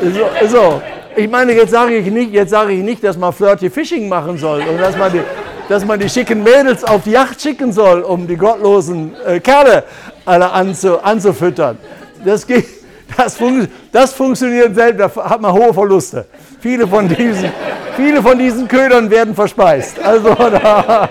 So, 0.00 0.48
so. 0.48 0.82
ich 1.16 1.30
meine, 1.30 1.52
jetzt 1.52 1.70
sage 1.70 1.96
ich, 1.96 2.10
nicht, 2.10 2.34
ich 2.34 2.82
nicht, 2.82 3.04
dass 3.04 3.16
man 3.16 3.32
Flirty 3.32 3.70
Fishing 3.70 4.08
machen 4.08 4.38
soll 4.38 4.60
und 4.62 4.78
dass 4.78 4.96
man, 4.96 5.12
die, 5.12 5.20
dass 5.72 5.86
man 5.86 5.98
die 5.98 6.08
schicken 6.10 6.42
Mädels 6.42 6.84
auf 6.84 7.04
die 7.04 7.12
Yacht 7.12 7.40
schicken 7.40 7.72
soll, 7.72 8.02
um 8.02 8.26
die 8.26 8.36
gottlosen 8.36 9.14
äh, 9.24 9.40
Kerle 9.40 9.84
alle 10.26 10.50
anzu, 10.52 11.00
anzufüttern. 11.00 11.78
Das, 12.22 12.46
geht, 12.46 12.66
das, 13.16 13.38
fun 13.38 13.66
das 13.90 14.12
funktioniert 14.12 14.74
selten, 14.74 14.98
da 14.98 15.10
hat 15.14 15.40
man 15.40 15.50
hohe 15.50 15.72
Verluste. 15.72 16.26
Viele 16.60 16.86
von 16.86 17.08
diesen, 17.08 17.50
viele 17.96 18.20
von 18.20 18.38
diesen 18.38 18.68
Ködern 18.68 19.10
werden 19.10 19.34
verspeist. 19.34 19.98
Also 19.98 20.34
da, 20.34 21.08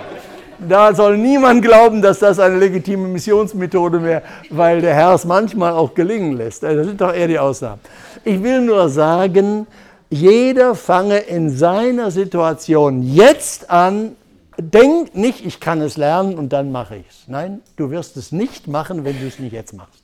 da 0.60 0.94
soll 0.94 1.18
niemand 1.18 1.64
glauben, 1.64 2.00
dass 2.00 2.20
das 2.20 2.38
eine 2.38 2.58
legitime 2.58 3.08
Missionsmethode 3.08 4.04
wäre, 4.04 4.22
weil 4.52 4.80
der 4.80 4.94
Herr 4.94 5.16
es 5.16 5.26
manchmal 5.26 5.74
auch 5.74 5.96
gelingen 5.96 6.38
lässt. 6.38 6.62
Das 6.62 6.86
sind 6.86 7.02
doch 7.02 7.16
eher 7.16 7.28
die 7.28 7.40
Ausnahmen. 7.40 7.82
Ich 8.24 8.44
will 8.44 8.62
nur 8.62 8.90
sagen, 8.90 9.66
jeder 10.12 10.76
fange 10.76 11.18
in 11.18 11.50
seiner 11.50 12.12
Situation 12.12 13.02
jetzt 13.02 13.68
an, 13.72 14.18
denk 14.60 15.16
nicht, 15.16 15.46
ich 15.46 15.60
kann 15.60 15.82
es 15.82 15.98
lernen 15.98 16.38
und 16.38 16.50
dann 16.50 16.72
mache 16.72 16.98
ich 16.98 17.08
es. 17.08 17.28
Nein, 17.28 17.62
du 17.76 17.90
wirst 17.90 18.18
es 18.18 18.32
nicht 18.32 18.68
machen, 18.68 19.04
wenn 19.04 19.20
du 19.20 19.28
es 19.28 19.40
nicht 19.40 19.54
jetzt 19.54 19.74
machst. 19.74 20.04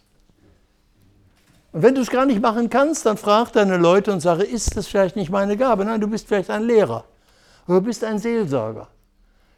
Und 1.74 1.84
wenn 1.84 1.96
du 1.96 2.02
es 2.02 2.10
gar 2.10 2.26
nicht 2.26 2.42
machen 2.42 2.70
kannst, 2.70 3.06
dann 3.06 3.18
frag 3.18 3.52
deine 3.52 3.78
Leute 3.78 4.12
und 4.12 4.22
sage, 4.22 4.44
ist 4.44 4.76
das 4.78 4.88
vielleicht 4.88 5.16
nicht 5.16 5.30
meine 5.30 5.58
Gabe? 5.58 5.86
Nein, 5.86 6.02
du 6.02 6.08
bist 6.08 6.28
vielleicht 6.28 6.50
ein 6.50 6.64
Lehrer 6.64 7.04
oder 7.68 7.82
du 7.82 7.86
bist 7.86 8.04
ein 8.04 8.20
Seelsorger. 8.20 8.88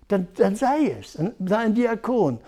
Dann, 0.08 0.28
dann 0.36 0.56
sei 0.56 0.96
es, 1.00 1.14
sei 1.14 1.58
ein 1.58 1.76
Diakon. 1.76 2.40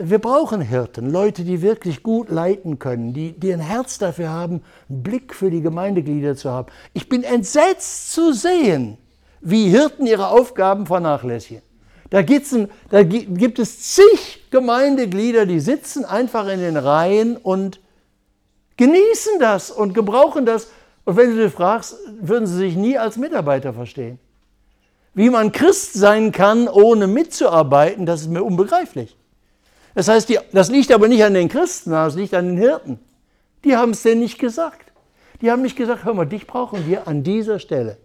Wir 0.00 0.20
brauchen 0.20 0.60
Hirten, 0.60 1.10
Leute, 1.10 1.42
die 1.42 1.62
wirklich 1.62 2.04
gut 2.04 2.28
leiten 2.28 2.78
können, 2.78 3.12
die, 3.14 3.32
die 3.32 3.52
ein 3.52 3.60
Herz 3.60 3.98
dafür 3.98 4.28
haben, 4.28 4.62
einen 4.88 5.02
Blick 5.02 5.34
für 5.34 5.50
die 5.50 5.62
Gemeindeglieder 5.62 6.36
zu 6.36 6.50
haben. 6.50 6.68
Ich 6.92 7.08
bin 7.08 7.24
entsetzt 7.24 8.12
zu 8.12 8.32
sehen, 8.32 8.98
wie 9.40 9.70
Hirten 9.70 10.06
ihre 10.06 10.28
Aufgaben 10.28 10.86
vernachlässigen. 10.86 11.67
Da, 12.10 12.22
da 12.22 13.02
gibt 13.02 13.58
es 13.58 13.94
zig 13.94 14.50
Gemeindeglieder, 14.50 15.44
die 15.44 15.60
sitzen 15.60 16.04
einfach 16.04 16.48
in 16.48 16.60
den 16.60 16.76
Reihen 16.76 17.36
und 17.36 17.80
genießen 18.78 19.38
das 19.40 19.70
und 19.70 19.92
gebrauchen 19.92 20.46
das. 20.46 20.68
Und 21.04 21.16
wenn 21.16 21.36
du 21.36 21.42
sie 21.42 21.50
fragst, 21.50 21.96
würden 22.20 22.46
sie 22.46 22.56
sich 22.56 22.76
nie 22.76 22.96
als 22.96 23.16
Mitarbeiter 23.16 23.72
verstehen. 23.74 24.18
Wie 25.14 25.30
man 25.30 25.52
Christ 25.52 25.94
sein 25.94 26.32
kann, 26.32 26.68
ohne 26.68 27.06
mitzuarbeiten, 27.06 28.06
das 28.06 28.22
ist 28.22 28.30
mir 28.30 28.42
unbegreiflich. 28.42 29.16
Das 29.94 30.08
heißt, 30.08 30.32
das 30.52 30.70
liegt 30.70 30.92
aber 30.92 31.08
nicht 31.08 31.24
an 31.24 31.34
den 31.34 31.48
Christen, 31.48 31.90
das 31.90 32.14
liegt 32.14 32.34
an 32.34 32.46
den 32.46 32.56
Hirten. 32.56 33.00
Die 33.64 33.76
haben 33.76 33.90
es 33.90 34.02
denen 34.02 34.20
nicht 34.20 34.38
gesagt. 34.38 34.92
Die 35.40 35.50
haben 35.50 35.62
nicht 35.62 35.76
gesagt, 35.76 36.04
hör 36.04 36.14
mal, 36.14 36.24
dich 36.24 36.46
brauchen 36.46 36.86
wir 36.86 37.08
an 37.08 37.22
dieser 37.22 37.58
Stelle. 37.58 37.96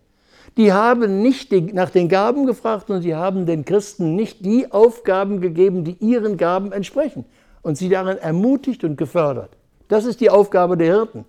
Die 0.58 0.72
haben 0.72 1.22
nicht 1.22 1.52
nach 1.74 1.90
den 1.90 2.10
Gaben 2.10 2.46
gefragt 2.46 2.90
und 2.90 3.02
sie 3.02 3.16
haben 3.16 3.46
den 3.46 3.66
Christen 3.66 4.16
nicht 4.16 4.46
die 4.46 4.72
Aufgaben 4.72 5.42
gegeben, 5.42 5.84
die 5.84 5.98
ihren 6.00 6.38
Gaben 6.38 6.72
entsprechen 6.72 7.26
und 7.64 7.78
sie 7.78 7.90
darin 7.90 8.18
ermutigt 8.18 8.84
und 8.84 8.98
gefördert. 8.98 9.50
Das 9.88 10.06
ist 10.06 10.22
die 10.22 10.30
Aufgabe 10.30 10.78
der 10.78 10.94
Hirten. 10.94 11.26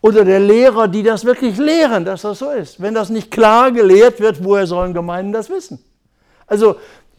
Oder 0.00 0.24
der 0.24 0.40
Lehrer, 0.40 0.88
die 0.88 1.02
das 1.02 1.24
wirklich 1.24 1.56
lehren, 1.58 2.04
dass 2.04 2.22
das 2.22 2.38
so 2.38 2.50
ist. 2.50 2.80
Wenn 2.80 2.94
das 2.94 3.08
nicht 3.08 3.30
klar 3.30 3.72
gelehrt 3.72 4.20
wird, 4.20 4.44
woher 4.44 4.66
sollen 4.66 4.94
Gemeinden 4.94 5.32
das 5.32 5.48
wissen? 5.48 5.78
Also 6.46 6.76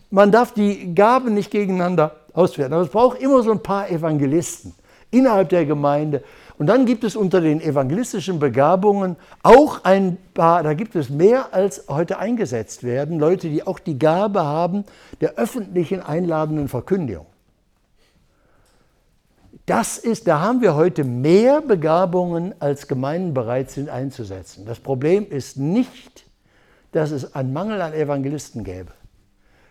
man 0.09 0.31
darf 0.31 0.53
die 0.53 0.93
Gaben 0.93 1.33
nicht 1.33 1.51
gegeneinander 1.51 2.15
auswerten. 2.33 2.73
Aber 2.73 2.83
es 2.83 2.89
braucht 2.89 3.19
immer 3.19 3.41
so 3.41 3.51
ein 3.51 3.63
paar 3.63 3.89
Evangelisten 3.89 4.73
innerhalb 5.11 5.49
der 5.49 5.65
Gemeinde. 5.65 6.23
Und 6.57 6.67
dann 6.67 6.85
gibt 6.85 7.03
es 7.03 7.15
unter 7.15 7.39
den 7.39 7.61
evangelistischen 7.61 8.39
Begabungen 8.39 9.15
auch 9.43 9.83
ein 9.83 10.17
paar, 10.33 10.63
da 10.63 10.73
gibt 10.73 10.95
es 10.95 11.09
mehr 11.09 11.53
als 11.53 11.85
heute 11.87 12.17
eingesetzt 12.17 12.83
werden, 12.83 13.19
Leute, 13.19 13.49
die 13.49 13.65
auch 13.65 13.77
die 13.77 13.99
Gabe 13.99 14.43
haben 14.43 14.83
der 15.21 15.35
öffentlichen 15.35 16.01
einladenden 16.01 16.67
Verkündigung. 16.67 17.27
Das 19.67 19.97
ist, 19.97 20.27
da 20.27 20.39
haben 20.39 20.61
wir 20.61 20.75
heute 20.75 21.03
mehr 21.03 21.61
Begabungen, 21.61 22.55
als 22.59 22.87
Gemeinden 22.87 23.33
bereit 23.33 23.69
sind 23.69 23.89
einzusetzen. 23.89 24.65
Das 24.65 24.79
Problem 24.79 25.27
ist 25.29 25.57
nicht, 25.57 26.25
dass 26.91 27.11
es 27.11 27.35
einen 27.35 27.53
Mangel 27.53 27.81
an 27.81 27.93
Evangelisten 27.93 28.63
gäbe 28.63 28.91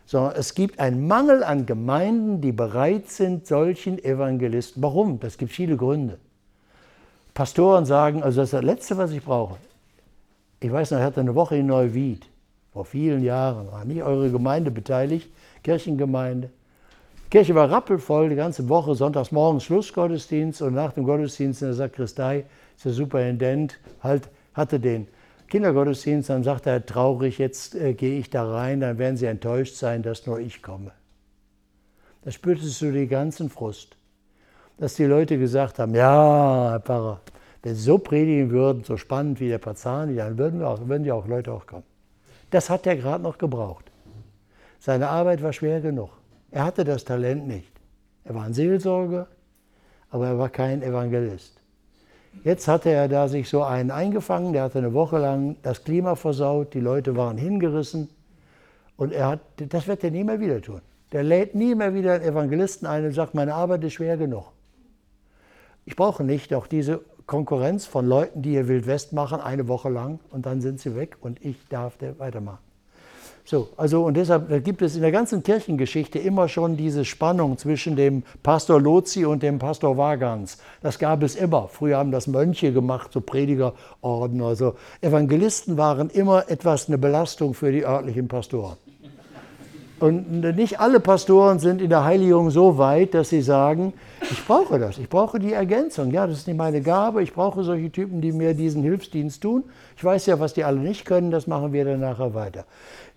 sondern 0.06 0.36
es 0.36 0.54
gibt 0.54 0.78
einen 0.78 1.06
Mangel 1.08 1.42
an 1.42 1.66
Gemeinden, 1.66 2.40
die 2.40 2.52
bereit 2.52 3.08
sind, 3.08 3.46
solchen 3.46 3.98
Evangelisten. 4.02 4.82
Warum? 4.82 5.18
Das 5.18 5.36
gibt 5.36 5.52
viele 5.52 5.76
Gründe. 5.76 6.18
Pastoren 7.36 7.84
sagen, 7.84 8.22
also 8.22 8.40
das 8.40 8.46
ist 8.46 8.54
das 8.54 8.64
Letzte, 8.64 8.96
was 8.96 9.10
ich 9.10 9.22
brauche. 9.22 9.58
Ich 10.58 10.72
weiß 10.72 10.90
noch, 10.90 10.98
ich 10.98 11.04
hatte 11.04 11.20
eine 11.20 11.34
Woche 11.34 11.58
in 11.58 11.66
Neuwied, 11.66 12.26
vor 12.72 12.86
vielen 12.86 13.22
Jahren, 13.22 13.70
war 13.70 13.84
nicht 13.84 14.02
eure 14.02 14.30
Gemeinde 14.30 14.70
beteiligt, 14.70 15.30
Kirchengemeinde. 15.62 16.48
Die 17.26 17.28
Kirche 17.28 17.54
war 17.54 17.70
rappelvoll, 17.70 18.30
die 18.30 18.36
ganze 18.36 18.70
Woche, 18.70 18.94
sonntags 18.94 19.32
morgens 19.32 19.64
Schlussgottesdienst 19.64 20.62
und 20.62 20.72
nach 20.72 20.92
dem 20.92 21.04
Gottesdienst 21.04 21.60
in 21.60 21.68
der 21.68 21.74
Sakristei 21.74 22.46
ist 22.74 22.86
der 22.86 22.92
Superintendent 22.92 23.78
halt, 24.02 24.30
hatte 24.54 24.80
den 24.80 25.06
Kindergottesdienst, 25.48 26.30
dann 26.30 26.42
sagt 26.42 26.64
er 26.64 26.86
traurig, 26.86 27.36
jetzt 27.36 27.74
äh, 27.74 27.92
gehe 27.92 28.18
ich 28.18 28.30
da 28.30 28.50
rein, 28.50 28.80
dann 28.80 28.96
werden 28.96 29.18
sie 29.18 29.26
enttäuscht 29.26 29.74
sein, 29.74 30.02
dass 30.02 30.26
nur 30.26 30.40
ich 30.40 30.62
komme. 30.62 30.92
Da 32.22 32.30
spürtest 32.30 32.80
du 32.80 32.92
den 32.92 33.10
ganzen 33.10 33.50
Frust, 33.50 33.95
dass 34.78 34.94
die 34.94 35.04
Leute 35.04 35.38
gesagt 35.38 35.78
haben, 35.78 35.94
ja, 35.94 36.70
Herr 36.70 36.80
Pfarrer, 36.80 37.20
wenn 37.62 37.74
Sie 37.74 37.82
so 37.82 37.98
predigen 37.98 38.50
würden, 38.50 38.84
so 38.84 38.96
spannend 38.96 39.40
wie 39.40 39.48
der 39.48 39.58
Pazani, 39.58 40.16
dann 40.16 40.38
würden, 40.38 40.60
wir 40.60 40.68
auch, 40.68 40.86
würden 40.86 41.04
ja 41.04 41.14
auch 41.14 41.26
Leute 41.26 41.52
auch 41.52 41.66
kommen. 41.66 41.84
Das 42.50 42.70
hat 42.70 42.86
er 42.86 42.96
gerade 42.96 43.22
noch 43.22 43.38
gebraucht. 43.38 43.90
Seine 44.78 45.08
Arbeit 45.08 45.42
war 45.42 45.52
schwer 45.52 45.80
genug. 45.80 46.10
Er 46.50 46.64
hatte 46.64 46.84
das 46.84 47.04
Talent 47.04 47.48
nicht. 47.48 47.72
Er 48.24 48.34
war 48.34 48.44
ein 48.44 48.54
Seelsorger, 48.54 49.26
aber 50.10 50.28
er 50.28 50.38
war 50.38 50.48
kein 50.48 50.82
Evangelist. 50.82 51.60
Jetzt 52.44 52.68
hatte 52.68 52.90
er 52.90 53.08
da 53.08 53.28
sich 53.28 53.48
so 53.48 53.62
einen 53.62 53.90
eingefangen, 53.90 54.52
der 54.52 54.64
hatte 54.64 54.78
eine 54.78 54.92
Woche 54.92 55.18
lang 55.18 55.56
das 55.62 55.82
Klima 55.82 56.14
versaut, 56.14 56.74
die 56.74 56.80
Leute 56.80 57.16
waren 57.16 57.38
hingerissen 57.38 58.08
und 58.96 59.12
er 59.12 59.28
hat, 59.28 59.40
das 59.56 59.88
wird 59.88 60.04
er 60.04 60.10
nie 60.10 60.22
mehr 60.22 60.38
wieder 60.38 60.60
tun. 60.60 60.82
Der 61.12 61.22
lädt 61.22 61.54
nie 61.54 61.74
mehr 61.74 61.94
wieder 61.94 62.14
einen 62.14 62.24
Evangelisten 62.24 62.86
ein 62.86 63.06
und 63.06 63.12
sagt, 63.12 63.34
meine 63.34 63.54
Arbeit 63.54 63.82
ist 63.84 63.94
schwer 63.94 64.16
genug. 64.16 64.52
Ich 65.86 65.94
brauche 65.94 66.24
nicht 66.24 66.52
auch 66.52 66.66
diese 66.66 67.00
Konkurrenz 67.26 67.86
von 67.86 68.06
Leuten, 68.06 68.42
die 68.42 68.50
hier 68.50 68.68
Wild 68.68 68.86
West 68.86 69.12
machen, 69.12 69.40
eine 69.40 69.68
Woche 69.68 69.88
lang 69.88 70.18
und 70.30 70.44
dann 70.44 70.60
sind 70.60 70.80
sie 70.80 70.96
weg 70.96 71.16
und 71.20 71.44
ich 71.44 71.56
darf 71.68 71.94
weitermachen. 72.18 72.58
So, 73.44 73.68
also 73.76 74.04
und 74.04 74.14
deshalb 74.16 74.64
gibt 74.64 74.82
es 74.82 74.96
in 74.96 75.02
der 75.02 75.12
ganzen 75.12 75.44
Kirchengeschichte 75.44 76.18
immer 76.18 76.48
schon 76.48 76.76
diese 76.76 77.04
Spannung 77.04 77.56
zwischen 77.58 77.94
dem 77.94 78.24
Pastor 78.42 78.80
Lozi 78.80 79.24
und 79.24 79.44
dem 79.44 79.60
Pastor 79.60 79.96
Wagans. 79.96 80.58
Das 80.82 80.98
gab 80.98 81.22
es 81.22 81.36
immer. 81.36 81.68
Früher 81.68 81.98
haben 81.98 82.10
das 82.10 82.26
Mönche 82.26 82.72
gemacht, 82.72 83.12
so 83.12 83.20
Predigerorden. 83.20 84.42
Also 84.42 84.74
Evangelisten 85.00 85.76
waren 85.76 86.10
immer 86.10 86.50
etwas 86.50 86.88
eine 86.88 86.98
Belastung 86.98 87.54
für 87.54 87.70
die 87.70 87.84
örtlichen 87.84 88.26
Pastoren. 88.26 88.76
Und 89.98 90.42
nicht 90.56 90.78
alle 90.78 91.00
Pastoren 91.00 91.58
sind 91.58 91.80
in 91.80 91.88
der 91.88 92.04
Heiligung 92.04 92.50
so 92.50 92.76
weit, 92.76 93.14
dass 93.14 93.30
sie 93.30 93.40
sagen, 93.40 93.94
ich 94.30 94.44
brauche 94.46 94.78
das, 94.78 94.98
ich 94.98 95.08
brauche 95.08 95.38
die 95.38 95.54
Ergänzung. 95.54 96.10
Ja, 96.10 96.26
das 96.26 96.38
ist 96.38 96.46
nicht 96.46 96.56
meine 96.58 96.82
Gabe, 96.82 97.22
ich 97.22 97.32
brauche 97.32 97.64
solche 97.64 97.90
Typen, 97.90 98.20
die 98.20 98.32
mir 98.32 98.52
diesen 98.52 98.82
Hilfsdienst 98.82 99.42
tun. 99.42 99.64
Ich 99.96 100.04
weiß 100.04 100.26
ja, 100.26 100.38
was 100.38 100.52
die 100.52 100.64
alle 100.64 100.80
nicht 100.80 101.06
können, 101.06 101.30
das 101.30 101.46
machen 101.46 101.72
wir 101.72 101.86
dann 101.86 102.00
nachher 102.00 102.34
weiter. 102.34 102.66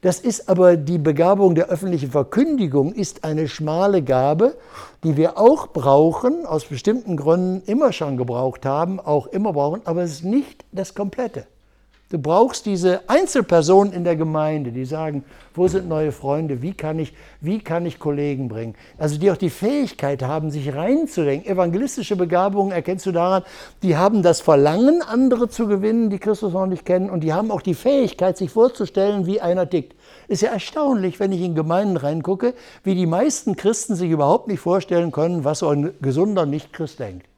Das 0.01 0.21
ist 0.21 0.47
aber 0.47 0.77
die 0.77 0.97
Begabung 0.97 1.53
der 1.55 1.67
öffentlichen 1.67 2.11
Verkündigung, 2.11 2.93
ist 2.93 3.25
eine 3.25 3.49
schmale 3.49 4.01
Gabe, 4.01 4.55
die 5.03 5.17
wir 5.17 5.37
auch 5.37 5.67
brauchen, 5.67 6.45
aus 6.45 6.63
bestimmten 6.63 7.17
Gründen 7.17 7.61
immer 7.69 7.91
schon 7.91 8.15
gebraucht 8.15 8.65
haben, 8.65 9.01
auch 9.01 9.27
immer 9.27 9.51
brauchen, 9.51 9.81
aber 9.83 10.03
es 10.03 10.11
ist 10.11 10.23
nicht 10.23 10.63
das 10.71 10.95
Komplette. 10.95 11.45
Du 12.11 12.17
brauchst 12.17 12.65
diese 12.65 13.07
Einzelpersonen 13.07 13.93
in 13.93 14.03
der 14.03 14.15
Gemeinde, 14.15 14.71
die 14.71 14.85
sagen, 14.85 15.23
wo 15.53 15.67
sind 15.67 15.87
neue 15.87 16.11
Freunde, 16.11 16.63
wie 16.63 16.73
kann 16.73 16.97
ich, 16.97 17.13
wie 17.39 17.59
kann 17.59 17.85
ich 17.85 17.99
Kollegen 17.99 18.47
bringen? 18.47 18.73
Also 18.97 19.19
die 19.19 19.29
auch 19.29 19.37
die 19.37 19.51
Fähigkeit 19.51 20.23
haben, 20.23 20.49
sich 20.49 20.73
reinzudenken. 20.73 21.47
Evangelistische 21.47 22.15
Begabungen 22.15 22.71
erkennst 22.71 23.05
du 23.05 23.11
daran, 23.11 23.43
die 23.83 23.95
haben 23.95 24.23
das 24.23 24.41
Verlangen, 24.41 25.03
andere 25.03 25.49
zu 25.49 25.67
gewinnen, 25.67 26.09
die 26.09 26.17
Christus 26.17 26.53
noch 26.53 26.65
nicht 26.65 26.83
kennen, 26.83 27.11
und 27.11 27.19
die 27.23 27.31
haben 27.31 27.51
auch 27.51 27.61
die 27.61 27.75
Fähigkeit, 27.75 28.39
sich 28.39 28.49
vorzustellen, 28.49 29.27
wie 29.27 29.39
einer 29.39 29.69
tickt. 29.69 29.95
Ist 30.27 30.41
ja 30.41 30.49
erstaunlich, 30.49 31.19
wenn 31.19 31.31
ich 31.31 31.41
in 31.41 31.53
Gemeinden 31.53 31.95
reingucke, 31.95 32.55
wie 32.83 32.95
die 32.95 33.05
meisten 33.05 33.55
Christen 33.55 33.93
sich 33.93 34.09
überhaupt 34.09 34.47
nicht 34.47 34.61
vorstellen 34.61 35.11
können, 35.11 35.43
was 35.43 35.59
so 35.59 35.69
ein 35.69 35.93
gesunder 36.01 36.47
Nicht-Christ 36.47 36.99
denkt 36.99 37.28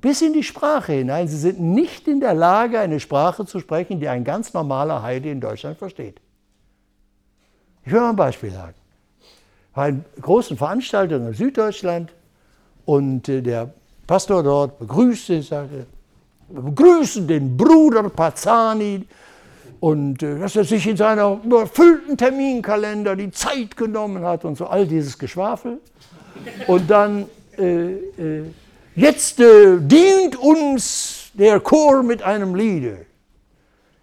bis 0.00 0.22
in 0.22 0.32
die 0.32 0.42
Sprache 0.42 0.92
hinein. 0.92 1.28
Sie 1.28 1.36
sind 1.36 1.60
nicht 1.60 2.06
in 2.06 2.20
der 2.20 2.34
Lage, 2.34 2.78
eine 2.78 3.00
Sprache 3.00 3.44
zu 3.46 3.58
sprechen, 3.58 4.00
die 4.00 4.08
ein 4.08 4.24
ganz 4.24 4.54
normaler 4.54 5.02
Heide 5.02 5.30
in 5.30 5.40
Deutschland 5.40 5.78
versteht. 5.78 6.20
Ich 7.84 7.92
will 7.92 8.00
mal 8.00 8.10
ein 8.10 8.16
Beispiel 8.16 8.50
sagen. 8.50 8.74
Bei 9.74 9.94
großen 10.20 10.56
Veranstaltung 10.56 11.28
in 11.28 11.34
Süddeutschland 11.34 12.12
und 12.84 13.28
äh, 13.28 13.42
der 13.42 13.72
Pastor 14.06 14.42
dort 14.42 14.78
begrüßte, 14.78 15.42
sagte, 15.42 15.86
wir 16.48 16.62
begrüßen 16.62 17.26
den 17.26 17.56
Bruder 17.56 18.08
Pazzani 18.08 19.06
und 19.80 20.22
äh, 20.22 20.38
dass 20.38 20.56
er 20.56 20.64
sich 20.64 20.86
in 20.86 20.96
seiner 20.96 21.38
überfüllten 21.44 22.16
Terminkalender 22.16 23.14
die 23.14 23.30
Zeit 23.30 23.76
genommen 23.76 24.24
hat 24.24 24.44
und 24.44 24.56
so 24.56 24.66
all 24.66 24.86
dieses 24.86 25.18
Geschwafel. 25.18 25.78
Und 26.66 26.90
dann 26.90 27.26
äh, 27.56 27.92
äh, 27.92 28.44
Jetzt 28.98 29.38
äh, 29.38 29.78
dient 29.78 30.34
uns 30.34 31.30
der 31.34 31.60
Chor 31.60 32.02
mit 32.02 32.20
einem 32.24 32.56
Liede. 32.56 33.06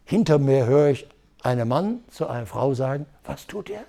Hinter 0.05 0.39
mir 0.39 0.65
höre 0.67 0.91
ich 0.91 1.05
einen 1.43 1.67
Mann 1.67 1.99
zu 2.09 2.27
einer 2.27 2.45
Frau 2.45 2.73
sagen, 2.73 3.05
was 3.25 3.45
tut 3.45 3.69
er? 3.69 3.83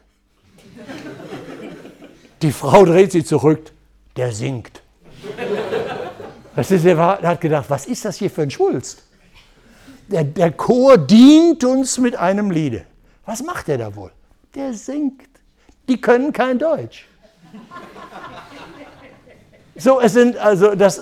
Die 2.42 2.50
Frau 2.50 2.84
dreht 2.84 3.12
sich 3.12 3.24
zurück, 3.24 3.70
der 4.16 4.32
singt. 4.32 4.82
Das 6.56 6.72
ist, 6.72 6.84
er 6.84 6.98
hat 6.98 7.40
gedacht, 7.40 7.66
was 7.68 7.86
ist 7.86 8.04
das 8.04 8.16
hier 8.16 8.28
für 8.28 8.42
ein 8.42 8.50
Schwulst? 8.50 9.04
Der, 10.08 10.24
der 10.24 10.50
Chor 10.50 10.98
dient 10.98 11.62
uns 11.62 11.98
mit 11.98 12.16
einem 12.16 12.50
Liede. 12.50 12.84
Was 13.24 13.44
macht 13.44 13.68
er 13.68 13.78
da 13.78 13.94
wohl? 13.94 14.10
Der 14.56 14.74
singt. 14.74 15.28
Die 15.88 16.00
können 16.00 16.32
kein 16.32 16.58
Deutsch. 16.58 17.06
So, 19.78 20.00
es 20.00 20.14
sind 20.14 20.36
also, 20.38 20.74
das, 20.74 21.00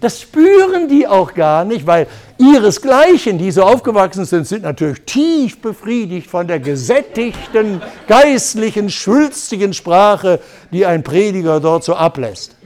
das 0.00 0.20
spüren 0.20 0.88
die 0.88 1.06
auch 1.06 1.32
gar 1.32 1.64
nicht, 1.64 1.86
weil 1.86 2.06
ihresgleichen, 2.38 3.38
die 3.38 3.50
so 3.50 3.62
aufgewachsen 3.62 4.26
sind, 4.26 4.46
sind 4.46 4.62
natürlich 4.64 5.00
tief 5.02 5.60
befriedigt 5.62 6.28
von 6.28 6.46
der 6.46 6.60
gesättigten, 6.60 7.80
geistlichen, 8.06 8.90
schwülstigen 8.90 9.72
Sprache, 9.72 10.40
die 10.72 10.84
ein 10.84 11.02
Prediger 11.02 11.60
dort 11.60 11.84
so 11.84 11.94
ablässt. 11.94 12.56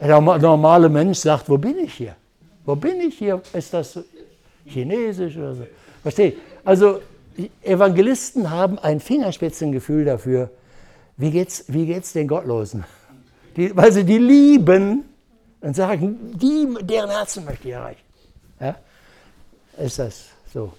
Der 0.00 0.20
normale 0.20 0.90
Mensch 0.90 1.18
sagt, 1.18 1.48
wo 1.48 1.56
bin 1.56 1.78
ich 1.78 1.94
hier? 1.94 2.14
Wo 2.66 2.76
bin 2.76 3.00
ich 3.00 3.16
hier? 3.16 3.40
Ist 3.54 3.72
das 3.72 3.98
Chinesisch 4.66 5.36
oder 5.36 5.54
so? 5.54 5.66
Versteht? 6.02 6.38
Also 6.64 7.00
Evangelisten 7.62 8.50
haben 8.50 8.78
ein 8.78 9.00
Fingerspitzengefühl 9.00 10.04
dafür, 10.04 10.50
wie 11.16 11.30
geht's, 11.30 11.64
wie 11.68 11.86
geht's 11.86 12.12
den 12.12 12.28
Gottlosen? 12.28 12.84
Die, 13.56 13.76
weil 13.76 13.92
sie 13.92 14.04
die 14.04 14.18
lieben 14.18 15.04
und 15.60 15.76
sagen, 15.76 16.36
die, 16.38 16.76
deren 16.82 17.10
Herzen 17.10 17.44
möchte 17.44 17.68
ich 17.68 17.74
erreichen. 17.74 18.02
Ja? 18.60 18.76
Ist 19.78 19.98
das 19.98 20.26
so? 20.52 20.72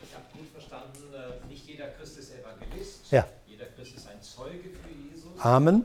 Ich 0.00 0.14
habe 0.14 0.24
gut 0.32 0.48
verstanden, 0.52 0.98
äh, 1.14 1.48
nicht 1.48 1.66
jeder 1.66 1.88
Christ 1.88 2.18
ist 2.18 2.32
Evangelist. 2.34 3.10
Ja. 3.10 3.26
Jeder 3.46 3.66
Christ 3.66 3.96
ist 3.96 4.08
ein 4.08 4.20
Zeuge 4.22 4.70
für 4.70 4.90
Jesus. 4.90 5.30
Amen. 5.40 5.84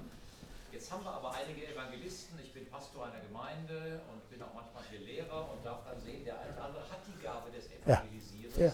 Jetzt 0.71 0.91
haben 0.91 1.03
wir 1.03 1.11
aber 1.11 1.33
einige 1.33 1.67
Evangelisten. 1.67 2.37
Ich 2.43 2.53
bin 2.53 2.65
Pastor 2.67 3.05
einer 3.05 3.21
Gemeinde 3.27 4.01
und 4.11 4.29
bin 4.29 4.41
auch 4.41 4.53
manchmal 4.53 4.83
hier 4.89 4.99
Lehrer 4.99 5.49
und 5.51 5.65
darf 5.65 5.85
dann 5.85 5.99
sehen, 6.01 6.25
der 6.25 6.39
eine 6.39 6.53
oder 6.53 6.65
andere 6.65 6.83
hat 6.83 6.99
die 7.07 7.23
Gabe 7.23 7.51
des 7.51 7.65
Ja. 7.87 8.03
Evangelisierens. 8.03 8.57
Ja. 8.57 8.73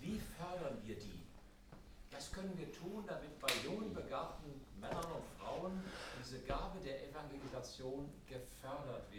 Wie 0.00 0.20
fördern 0.36 0.78
wir 0.84 0.96
die? 0.96 1.20
Das 2.10 2.32
können 2.32 2.52
wir 2.56 2.72
tun, 2.72 3.04
damit 3.06 3.38
bei 3.40 3.52
jungen, 3.64 3.92
begabten 3.92 4.60
Männern 4.80 5.04
und 5.04 5.26
Frauen 5.38 5.84
diese 6.18 6.40
Gabe 6.40 6.80
der 6.84 7.04
Evangelisation 7.08 8.08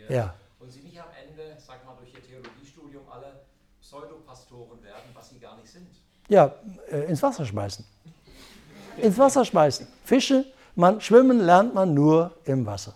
wird. 0.10 0.20
Ja. 0.20 0.34
Und 0.60 0.72
sie 0.72 0.82
nicht 0.82 0.99
am 0.99 1.08
Ende, 1.28 1.58
sag 1.60 1.86
mal, 1.86 1.95
durch 1.99 2.14
ihr 2.14 2.22
Theologiestudium 2.22 3.03
alle 3.12 3.41
Pseudopastoren 3.82 4.84
werden, 4.84 5.10
was 5.14 5.30
sie 5.30 5.39
gar 5.39 5.55
nicht 5.58 5.70
sind. 5.70 5.88
Ja, 6.30 6.51
äh, 6.91 7.05
ins 7.10 7.22
Wasser 7.24 7.45
schmeißen. 7.45 7.86
Ins 8.97 9.18
Wasser 9.18 9.45
schmeißen. 9.45 9.88
Fische, 10.03 10.45
man, 10.76 10.99
schwimmen 11.01 11.39
lernt 11.39 11.74
man 11.74 11.93
nur 11.93 12.32
im 12.45 12.66
Wasser. 12.66 12.93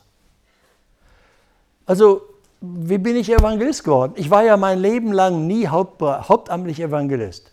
Also, 1.86 2.22
wie 2.60 2.98
bin 2.98 3.16
ich 3.16 3.32
Evangelist 3.32 3.84
geworden? 3.84 4.14
Ich 4.16 4.30
war 4.30 4.44
ja 4.44 4.56
mein 4.58 4.80
Leben 4.80 5.14
lang 5.14 5.48
nie 5.48 5.68
Haupt, 5.68 6.02
hauptamtlich 6.02 6.80
Evangelist. 6.80 7.52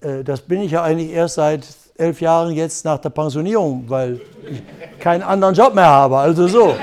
Äh, 0.00 0.22
Das 0.24 0.40
bin 0.42 0.62
ich 0.62 0.72
ja 0.72 0.82
eigentlich 0.82 1.10
erst 1.10 1.36
seit 1.36 1.66
elf 1.96 2.20
Jahren 2.20 2.52
jetzt 2.52 2.84
nach 2.84 2.98
der 2.98 3.10
Pensionierung, 3.10 3.88
weil 3.88 4.20
ich 4.50 4.98
keinen 4.98 5.22
anderen 5.22 5.54
Job 5.54 5.74
mehr 5.74 5.86
habe. 5.86 6.18
Also 6.18 6.48
so. 6.48 6.74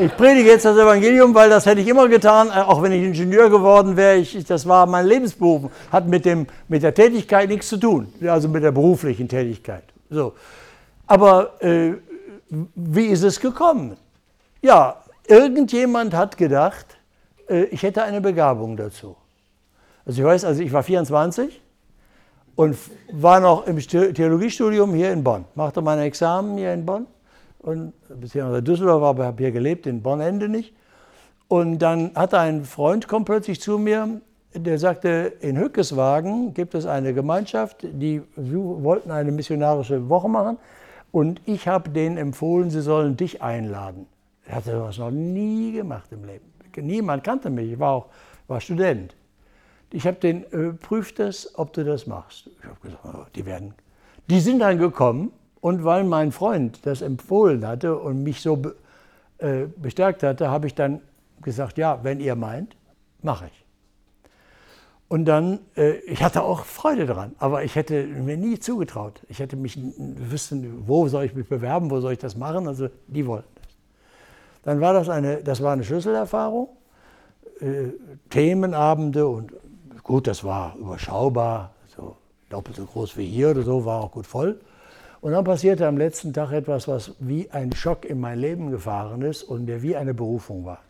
Ich 0.00 0.14
predige 0.16 0.50
jetzt 0.50 0.64
das 0.64 0.76
Evangelium, 0.76 1.34
weil 1.34 1.48
das 1.48 1.64
hätte 1.64 1.80
ich 1.80 1.88
immer 1.88 2.08
getan, 2.08 2.48
äh, 2.48 2.60
auch 2.60 2.82
wenn 2.82 2.92
ich 2.92 3.02
Ingenieur 3.02 3.48
geworden 3.48 3.96
wäre. 3.96 4.16
Ich, 4.16 4.44
das 4.44 4.66
war 4.66 4.86
mein 4.86 5.06
Lebensberuf, 5.06 5.70
hat 5.90 6.06
mit, 6.06 6.24
dem, 6.24 6.46
mit 6.68 6.82
der 6.82 6.92
Tätigkeit 6.92 7.48
nichts 7.48 7.68
zu 7.68 7.76
tun, 7.78 8.12
also 8.26 8.48
mit 8.48 8.62
der 8.62 8.72
beruflichen 8.72 9.28
Tätigkeit. 9.28 9.84
So. 10.10 10.34
Aber 11.06 11.62
äh, 11.62 11.94
wie 12.74 13.06
ist 13.06 13.22
es 13.22 13.40
gekommen? 13.40 13.96
Ja, 14.60 14.96
irgendjemand 15.26 16.14
hat 16.14 16.36
gedacht, 16.36 16.86
äh, 17.48 17.64
ich 17.64 17.82
hätte 17.82 18.02
eine 18.02 18.20
Begabung 18.20 18.76
dazu. 18.76 19.16
Also 20.04 20.20
ich 20.20 20.26
weiß, 20.26 20.44
also 20.44 20.62
ich 20.62 20.72
war 20.72 20.82
24 20.82 21.60
und 22.54 22.76
war 23.12 23.40
noch 23.40 23.66
im 23.66 23.80
Stu- 23.80 24.12
Theologiestudium 24.12 24.94
hier 24.94 25.12
in 25.12 25.24
Bonn. 25.24 25.44
Machte 25.54 25.80
mein 25.80 26.00
Examen 26.00 26.58
hier 26.58 26.72
in 26.74 26.84
Bonn 26.84 27.06
und 27.66 27.92
beziehungsweise 28.08 28.62
Düsseldorf, 28.62 29.02
aber 29.02 29.26
habe 29.26 29.42
hier 29.42 29.52
gelebt, 29.52 29.86
in 29.86 30.02
Bonn 30.02 30.20
Ende 30.20 30.48
nicht. 30.48 30.74
Und 31.48 31.78
dann 31.78 32.12
hatte 32.14 32.38
ein 32.38 32.64
Freund, 32.64 33.08
kommt 33.08 33.26
plötzlich 33.26 33.60
zu 33.60 33.78
mir, 33.78 34.20
der 34.54 34.78
sagte, 34.78 35.32
in 35.40 35.58
Hückeswagen 35.58 36.54
gibt 36.54 36.74
es 36.74 36.86
eine 36.86 37.12
Gemeinschaft, 37.12 37.78
die 37.82 38.22
wollten 38.36 39.10
eine 39.10 39.30
missionarische 39.32 40.08
Woche 40.08 40.28
machen 40.28 40.58
und 41.12 41.40
ich 41.44 41.68
habe 41.68 41.90
denen 41.90 42.16
empfohlen, 42.16 42.70
sie 42.70 42.80
sollen 42.80 43.16
dich 43.16 43.42
einladen. 43.42 44.06
Er 44.46 44.56
hatte 44.56 44.72
sowas 44.72 44.98
noch 44.98 45.10
nie 45.10 45.72
gemacht 45.72 46.10
im 46.12 46.24
Leben. 46.24 46.44
Niemand 46.76 47.24
kannte 47.24 47.50
mich, 47.50 47.72
ich 47.72 47.78
war 47.78 47.92
auch 47.92 48.06
war 48.48 48.60
Student. 48.60 49.14
Ich 49.92 50.06
habe 50.06 50.16
den, 50.18 50.44
äh, 50.52 50.72
prüf 50.72 51.14
das, 51.14 51.58
ob 51.58 51.72
du 51.72 51.84
das 51.84 52.06
machst. 52.06 52.48
Ich 52.58 52.64
habe 52.64 52.76
gesagt, 52.82 53.36
die 53.36 53.46
werden. 53.46 53.74
Die 54.28 54.40
sind 54.40 54.60
dann 54.60 54.78
gekommen 54.78 55.32
und 55.60 55.84
weil 55.84 56.04
mein 56.04 56.32
Freund 56.32 56.84
das 56.86 57.02
empfohlen 57.02 57.66
hatte 57.66 57.96
und 57.98 58.22
mich 58.22 58.40
so 58.40 58.56
be, 58.56 58.76
äh, 59.38 59.66
bestärkt 59.76 60.22
hatte, 60.22 60.50
habe 60.50 60.66
ich 60.66 60.74
dann 60.74 61.00
gesagt, 61.42 61.78
ja, 61.78 62.00
wenn 62.02 62.20
ihr 62.20 62.36
meint, 62.36 62.76
mache 63.22 63.46
ich. 63.46 63.66
Und 65.08 65.24
dann, 65.26 65.60
äh, 65.76 65.98
ich 66.06 66.22
hatte 66.22 66.42
auch 66.42 66.64
Freude 66.64 67.06
daran, 67.06 67.34
aber 67.38 67.62
ich 67.62 67.76
hätte 67.76 68.06
mir 68.06 68.36
nie 68.36 68.58
zugetraut. 68.58 69.20
Ich 69.28 69.38
hätte 69.38 69.56
mich 69.56 69.78
wissen, 69.96 70.84
wo 70.86 71.06
soll 71.06 71.24
ich 71.24 71.34
mich 71.34 71.48
bewerben, 71.48 71.90
wo 71.90 72.00
soll 72.00 72.12
ich 72.12 72.18
das 72.18 72.36
machen, 72.36 72.66
also 72.66 72.88
die 73.06 73.26
wollten 73.26 73.48
das. 73.54 73.66
Dann 74.64 74.80
war 74.80 74.94
das 74.94 75.08
eine, 75.08 75.42
das 75.44 75.62
war 75.62 75.74
eine 75.74 75.84
Schlüsselerfahrung, 75.84 76.68
äh, 77.60 77.90
Themenabende 78.30 79.28
und 79.28 79.52
gut, 80.02 80.26
das 80.26 80.42
war 80.42 80.74
überschaubar, 80.76 81.72
so 81.86 82.16
doppelt 82.48 82.76
so 82.76 82.84
groß 82.84 83.16
wie 83.16 83.26
hier 83.26 83.50
oder 83.50 83.62
so, 83.62 83.84
war 83.84 84.02
auch 84.02 84.10
gut 84.10 84.26
voll. 84.26 84.58
Und 85.20 85.32
dann 85.32 85.44
passierte 85.44 85.86
am 85.86 85.96
letzten 85.96 86.32
Tag 86.32 86.52
etwas, 86.52 86.88
was 86.88 87.12
wie 87.18 87.50
ein 87.50 87.72
Schock 87.72 88.04
in 88.04 88.20
mein 88.20 88.38
Leben 88.38 88.70
gefahren 88.70 89.22
ist 89.22 89.42
und 89.42 89.66
der 89.66 89.82
wie 89.82 89.96
eine 89.96 90.14
Berufung 90.14 90.64
war. 90.64 90.80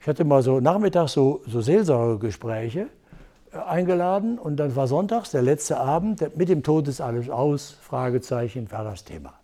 Ich 0.00 0.06
hatte 0.06 0.24
mal 0.24 0.42
so 0.42 0.60
nachmittags 0.60 1.12
so, 1.12 1.42
so 1.46 1.60
Seelsorgegespräche 1.60 2.86
äh, 3.52 3.58
eingeladen 3.58 4.38
und 4.38 4.56
dann 4.56 4.74
war 4.74 4.86
sonntags 4.86 5.30
der 5.30 5.42
letzte 5.42 5.78
Abend, 5.78 6.36
mit 6.36 6.48
dem 6.48 6.62
Tod 6.62 6.88
ist 6.88 7.00
alles 7.00 7.28
aus, 7.28 7.76
Fragezeichen, 7.82 8.70
war 8.70 8.84
das 8.84 9.04
Thema. 9.04 9.34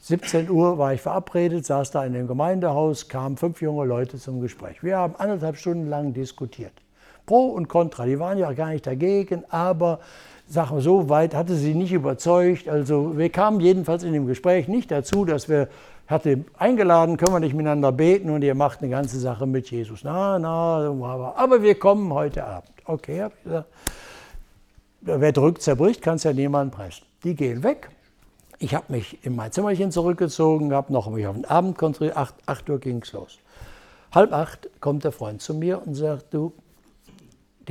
17 0.00 0.50
Uhr 0.50 0.78
war 0.78 0.94
ich 0.94 1.00
verabredet, 1.00 1.64
saß 1.64 1.92
da 1.92 2.04
in 2.04 2.14
dem 2.14 2.26
Gemeindehaus, 2.26 3.08
kamen 3.08 3.36
fünf 3.36 3.62
junge 3.62 3.84
Leute 3.84 4.18
zum 4.18 4.40
Gespräch. 4.40 4.82
Wir 4.82 4.98
haben 4.98 5.14
anderthalb 5.16 5.56
Stunden 5.56 5.86
lang 5.86 6.12
diskutiert. 6.12 6.72
Pro 7.24 7.46
und 7.50 7.68
Contra, 7.68 8.04
die 8.04 8.18
waren 8.18 8.36
ja 8.36 8.52
gar 8.52 8.70
nicht 8.70 8.84
dagegen, 8.84 9.44
aber 9.48 10.00
wir 10.48 10.80
so 10.80 11.08
weit 11.08 11.34
hatte 11.34 11.54
sie 11.54 11.74
nicht 11.74 11.92
überzeugt. 11.92 12.68
Also 12.68 13.16
wir 13.16 13.30
kamen 13.30 13.60
jedenfalls 13.60 14.02
in 14.02 14.12
dem 14.12 14.26
Gespräch 14.26 14.68
nicht 14.68 14.90
dazu, 14.90 15.24
dass 15.24 15.48
wir, 15.48 15.68
hatte 16.06 16.44
eingeladen, 16.58 17.16
können 17.16 17.32
wir 17.32 17.40
nicht 17.40 17.54
miteinander 17.54 17.92
beten 17.92 18.30
und 18.30 18.42
ihr 18.42 18.54
macht 18.54 18.82
eine 18.82 18.90
ganze 18.90 19.18
Sache 19.18 19.46
mit 19.46 19.70
Jesus. 19.70 20.04
Na, 20.04 20.38
na, 20.38 20.88
aber, 20.88 21.36
aber 21.36 21.62
wir 21.62 21.78
kommen 21.78 22.12
heute 22.12 22.44
Abend. 22.44 22.70
Okay, 22.84 23.22
habe 23.22 23.34
ich 23.38 23.44
gesagt. 23.44 23.68
Wer 25.00 25.32
drückt, 25.32 25.62
zerbricht, 25.62 26.02
kann 26.02 26.16
es 26.16 26.24
ja 26.24 26.32
niemand 26.32 26.72
pressen. 26.72 27.04
Die 27.24 27.34
gehen 27.34 27.62
weg. 27.62 27.88
Ich 28.58 28.74
habe 28.74 28.84
mich 28.88 29.24
in 29.24 29.34
mein 29.34 29.50
Zimmerchen 29.50 29.90
zurückgezogen, 29.90 30.72
habe 30.72 30.92
noch 30.92 31.10
mich 31.10 31.26
auf 31.26 31.34
den 31.34 31.44
Abend 31.44 31.76
konzentriert. 31.76 32.16
Acht, 32.16 32.34
acht 32.46 32.70
Uhr 32.70 32.78
ging 32.78 33.02
es 33.02 33.12
los. 33.12 33.38
Halb 34.12 34.32
acht 34.32 34.68
kommt 34.80 35.02
der 35.02 35.10
Freund 35.10 35.42
zu 35.42 35.54
mir 35.54 35.84
und 35.84 35.94
sagt, 35.94 36.32
du, 36.34 36.52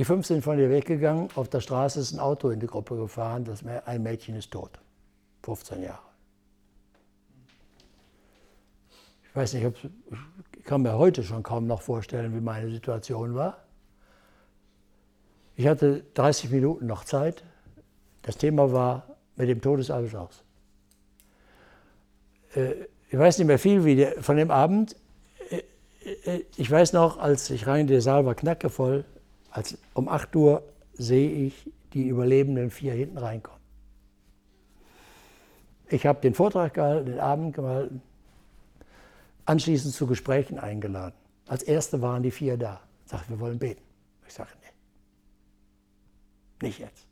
die 0.02 0.06
fünf 0.06 0.26
sind 0.26 0.42
von 0.42 0.56
dir 0.56 0.68
weggegangen, 0.68 1.28
auf 1.36 1.48
der 1.48 1.60
Straße 1.60 2.00
ist 2.00 2.12
ein 2.12 2.18
Auto 2.18 2.50
in 2.50 2.58
die 2.58 2.66
Gruppe 2.66 2.96
gefahren, 2.96 3.44
das, 3.44 3.64
ein 3.64 4.02
Mädchen 4.02 4.34
ist 4.34 4.50
tot. 4.50 4.80
15 5.44 5.80
Jahre. 5.80 6.02
Ich 9.22 9.36
weiß 9.36 9.54
nicht, 9.54 9.64
ich 10.58 10.64
kann 10.64 10.82
mir 10.82 10.98
heute 10.98 11.22
schon 11.22 11.44
kaum 11.44 11.68
noch 11.68 11.82
vorstellen, 11.82 12.34
wie 12.34 12.40
meine 12.40 12.68
Situation 12.68 13.36
war. 13.36 13.58
Ich 15.54 15.68
hatte 15.68 16.02
30 16.14 16.50
Minuten 16.50 16.86
noch 16.86 17.04
Zeit. 17.04 17.44
Das 18.22 18.36
Thema 18.36 18.72
war, 18.72 19.06
mit 19.36 19.48
dem 19.48 19.60
Tod 19.60 19.78
ist 19.78 19.92
alles 19.92 20.16
aus. 20.16 20.42
Äh, 22.56 22.88
Ich 23.08 23.16
weiß 23.16 23.38
nicht 23.38 23.46
mehr 23.46 23.60
viel 23.60 24.16
von 24.20 24.36
dem 24.36 24.50
Abend. 24.50 24.96
Äh, 25.48 25.62
äh, 26.24 26.44
Ich 26.56 26.68
weiß 26.68 26.92
noch, 26.92 27.18
als 27.18 27.50
ich 27.50 27.68
rein, 27.68 27.86
der 27.86 28.00
Saal 28.00 28.26
war 28.26 28.34
knackevoll, 28.34 29.04
als 29.52 29.78
um 29.94 30.08
8 30.08 30.34
Uhr 30.34 30.62
sehe 30.94 31.30
ich 31.30 31.70
die 31.92 32.08
überlebenden 32.08 32.70
vier 32.70 32.94
hinten 32.94 33.18
reinkommen. 33.18 33.60
Ich 35.88 36.06
habe 36.06 36.20
den 36.22 36.34
Vortrag 36.34 36.74
gehalten, 36.74 37.06
den 37.06 37.20
Abend 37.20 37.54
gehalten, 37.54 38.02
anschließend 39.44 39.94
zu 39.94 40.06
Gesprächen 40.06 40.58
eingeladen. 40.58 41.14
Als 41.46 41.62
Erste 41.62 42.00
waren 42.00 42.22
die 42.22 42.30
vier 42.30 42.56
da. 42.56 42.80
Sagten, 43.04 43.34
wir 43.34 43.40
wollen 43.40 43.58
beten. 43.58 43.82
Ich 44.26 44.32
sage, 44.32 44.48
nee, 44.62 46.66
nicht 46.66 46.78
jetzt. 46.78 47.06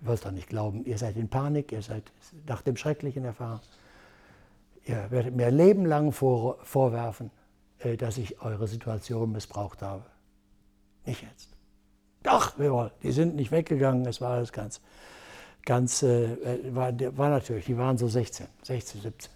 Ihr 0.00 0.08
wollt 0.08 0.24
doch 0.24 0.30
nicht 0.30 0.48
glauben, 0.48 0.86
ihr 0.86 0.96
seid 0.96 1.16
in 1.16 1.28
Panik, 1.28 1.70
ihr 1.70 1.82
seid 1.82 2.10
nach 2.46 2.62
dem 2.62 2.76
Schrecklichen 2.76 3.26
erfahren. 3.26 3.60
Ihr 4.86 5.10
werdet 5.10 5.36
mir 5.36 5.48
ein 5.48 5.56
Leben 5.56 5.84
lang 5.84 6.12
vor, 6.12 6.58
vorwerfen, 6.64 7.30
äh, 7.80 7.96
dass 7.96 8.16
ich 8.16 8.40
eure 8.40 8.66
Situation 8.66 9.32
missbraucht 9.32 9.82
habe. 9.82 10.04
Nicht 11.04 11.22
jetzt. 11.22 11.48
Doch, 12.22 12.58
wir 12.58 12.72
wollen. 12.72 12.90
Die 13.02 13.12
sind 13.12 13.34
nicht 13.34 13.50
weggegangen, 13.50 14.06
es 14.06 14.20
war 14.20 14.32
alles 14.32 14.52
ganz, 14.52 14.80
ganz, 15.64 16.02
äh, 16.02 16.24
äh, 16.24 16.74
war, 16.74 16.92
war 17.16 17.30
natürlich, 17.30 17.66
die 17.66 17.76
waren 17.76 17.98
so 17.98 18.08
16, 18.08 18.46
16, 18.62 19.00
17. 19.00 19.32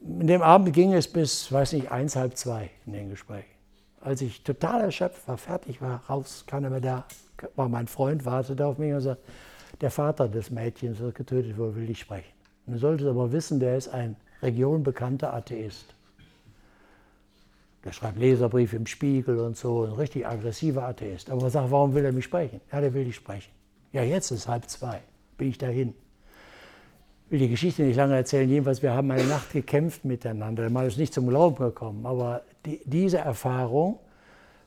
In 0.00 0.26
dem 0.26 0.42
Abend 0.42 0.72
ging 0.72 0.94
es 0.94 1.08
bis, 1.08 1.52
weiß 1.52 1.72
nicht, 1.72 1.90
eins, 1.90 2.16
halb 2.16 2.36
zwei 2.36 2.70
in 2.86 2.92
den 2.92 3.10
Gesprächen. 3.10 3.50
Als 4.00 4.22
ich 4.22 4.42
total 4.44 4.82
erschöpft 4.82 5.26
war, 5.26 5.36
fertig 5.36 5.82
war, 5.82 6.02
raus, 6.08 6.44
keiner 6.46 6.70
mehr 6.70 6.80
da, 6.80 7.04
war 7.56 7.68
mein 7.68 7.88
Freund, 7.88 8.24
wartete 8.24 8.64
auf 8.64 8.78
mich 8.78 8.92
und 8.94 9.00
sagte, 9.00 9.22
der 9.80 9.90
Vater 9.90 10.28
des 10.28 10.50
Mädchens, 10.50 10.98
das 10.98 11.14
getötet 11.14 11.56
wurde, 11.58 11.76
will 11.76 11.86
dich 11.86 12.00
sprechen. 12.00 12.32
Du 12.66 12.78
solltest 12.78 13.08
aber 13.08 13.32
wissen, 13.32 13.60
der 13.60 13.76
ist 13.76 13.88
ein 13.88 14.16
regionbekannter 14.42 15.32
Atheist. 15.34 15.94
Der 17.84 17.92
schreibt 17.92 18.18
Leserbriefe 18.18 18.76
im 18.76 18.86
Spiegel 18.86 19.38
und 19.38 19.56
so, 19.56 19.84
ein 19.84 19.92
richtig 19.92 20.26
aggressiver 20.26 20.86
Atheist. 20.86 21.30
Aber 21.30 21.48
sagt, 21.48 21.70
warum 21.70 21.94
will 21.94 22.04
er 22.04 22.12
mich 22.12 22.24
sprechen? 22.24 22.60
Ja, 22.72 22.80
der 22.80 22.92
will 22.92 23.04
dich 23.04 23.16
sprechen. 23.16 23.52
Ja, 23.92 24.02
jetzt 24.02 24.30
ist 24.30 24.48
halb 24.48 24.68
zwei, 24.68 25.00
bin 25.36 25.48
ich 25.48 25.58
dahin. 25.58 25.94
Ich 27.26 27.32
will 27.32 27.38
die 27.40 27.48
Geschichte 27.48 27.82
nicht 27.82 27.96
lange 27.96 28.16
erzählen, 28.16 28.48
jedenfalls, 28.48 28.82
wir 28.82 28.92
haben 28.92 29.10
eine 29.10 29.24
Nacht 29.24 29.52
gekämpft 29.52 30.04
miteinander. 30.04 30.62
Der 30.62 30.70
Mann 30.70 30.86
ist 30.86 30.98
nicht 30.98 31.14
zum 31.14 31.28
Glauben 31.28 31.56
gekommen, 31.56 32.04
aber 32.06 32.42
die, 32.64 32.80
diese 32.84 33.18
Erfahrung 33.18 33.98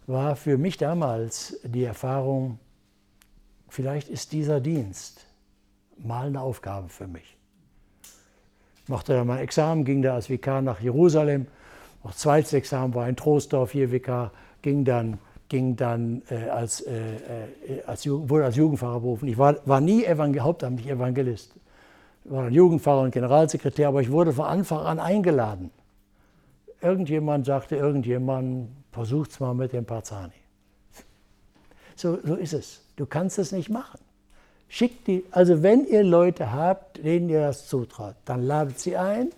war 0.08 0.36
für 0.36 0.58
mich 0.58 0.78
damals 0.78 1.60
die 1.64 1.84
Erfahrung, 1.84 2.60
vielleicht 3.68 4.10
ist 4.10 4.32
dieser 4.32 4.60
Dienst 4.60 5.26
mal 5.98 6.28
eine 6.28 6.42
Aufgabe 6.42 6.90
für 6.90 7.08
mich. 7.08 7.38
Ich 8.84 8.90
machte 8.90 9.14
dann 9.14 9.28
mein 9.28 9.40
Examen, 9.40 9.86
ging 9.86 10.02
da 10.02 10.16
als 10.16 10.30
Vikar 10.30 10.62
nach 10.62 10.80
Jerusalem. 10.82 11.48
Auch 12.04 12.14
zweites 12.14 12.54
Examen 12.54 12.94
war 12.94 13.08
in 13.08 13.16
Troisdorf, 13.16 13.72
hier 13.72 13.92
Vikar, 13.92 14.32
ging 14.62 14.86
dann, 14.86 15.20
ging 15.50 15.76
dann 15.76 16.24
äh, 16.30 16.50
als, 16.50 16.82
äh, 16.82 16.92
äh 16.92 17.84
als, 17.86 18.08
wurde 18.08 18.46
als 18.46 18.56
Jugendpfarrer 18.56 19.00
berufen. 19.00 19.28
Ich 19.28 19.38
war, 19.38 19.56
war 19.66 19.82
nie 19.82 20.04
Evangel 20.06 20.42
hauptamtlich 20.42 20.90
Evangelist. 20.90 21.54
Ich 22.24 22.32
war 22.32 22.46
ein 22.46 22.54
Jugendpfarrer 22.54 23.02
und 23.02 23.12
Generalsekretär, 23.12 23.88
aber 23.88 24.02
ich 24.02 24.12
wurde 24.12 24.34
von 24.34 24.46
Anfang 24.46 24.80
an 24.80 25.00
eingeladen. 25.00 25.72
Irgendjemand 26.82 27.46
sagte, 27.46 27.76
irgendjemand, 27.76 28.70
versucht 28.92 29.32
es 29.32 29.40
mal 29.40 29.54
mit 29.54 29.74
dem 29.74 29.86
Parzani. 29.86 30.34
So, 31.96 32.18
so 32.24 32.36
ist 32.36 32.54
es. 32.54 32.82
Du 32.96 33.06
kannst 33.06 33.38
es 33.38 33.52
nicht 33.52 33.70
machen. 33.70 34.00
Schickt 34.68 35.08
die, 35.08 35.26
also 35.32 35.64
wenn 35.64 35.86
ihr 35.86 36.04
Leute 36.04 36.52
habt, 36.52 37.04
denen 37.04 37.30
ihr 37.30 37.42
das 37.42 37.68
zutraut, 37.68 38.16
dann 38.26 38.42
ladet 38.42 38.80
sie 38.80 38.98
ein 38.98 39.30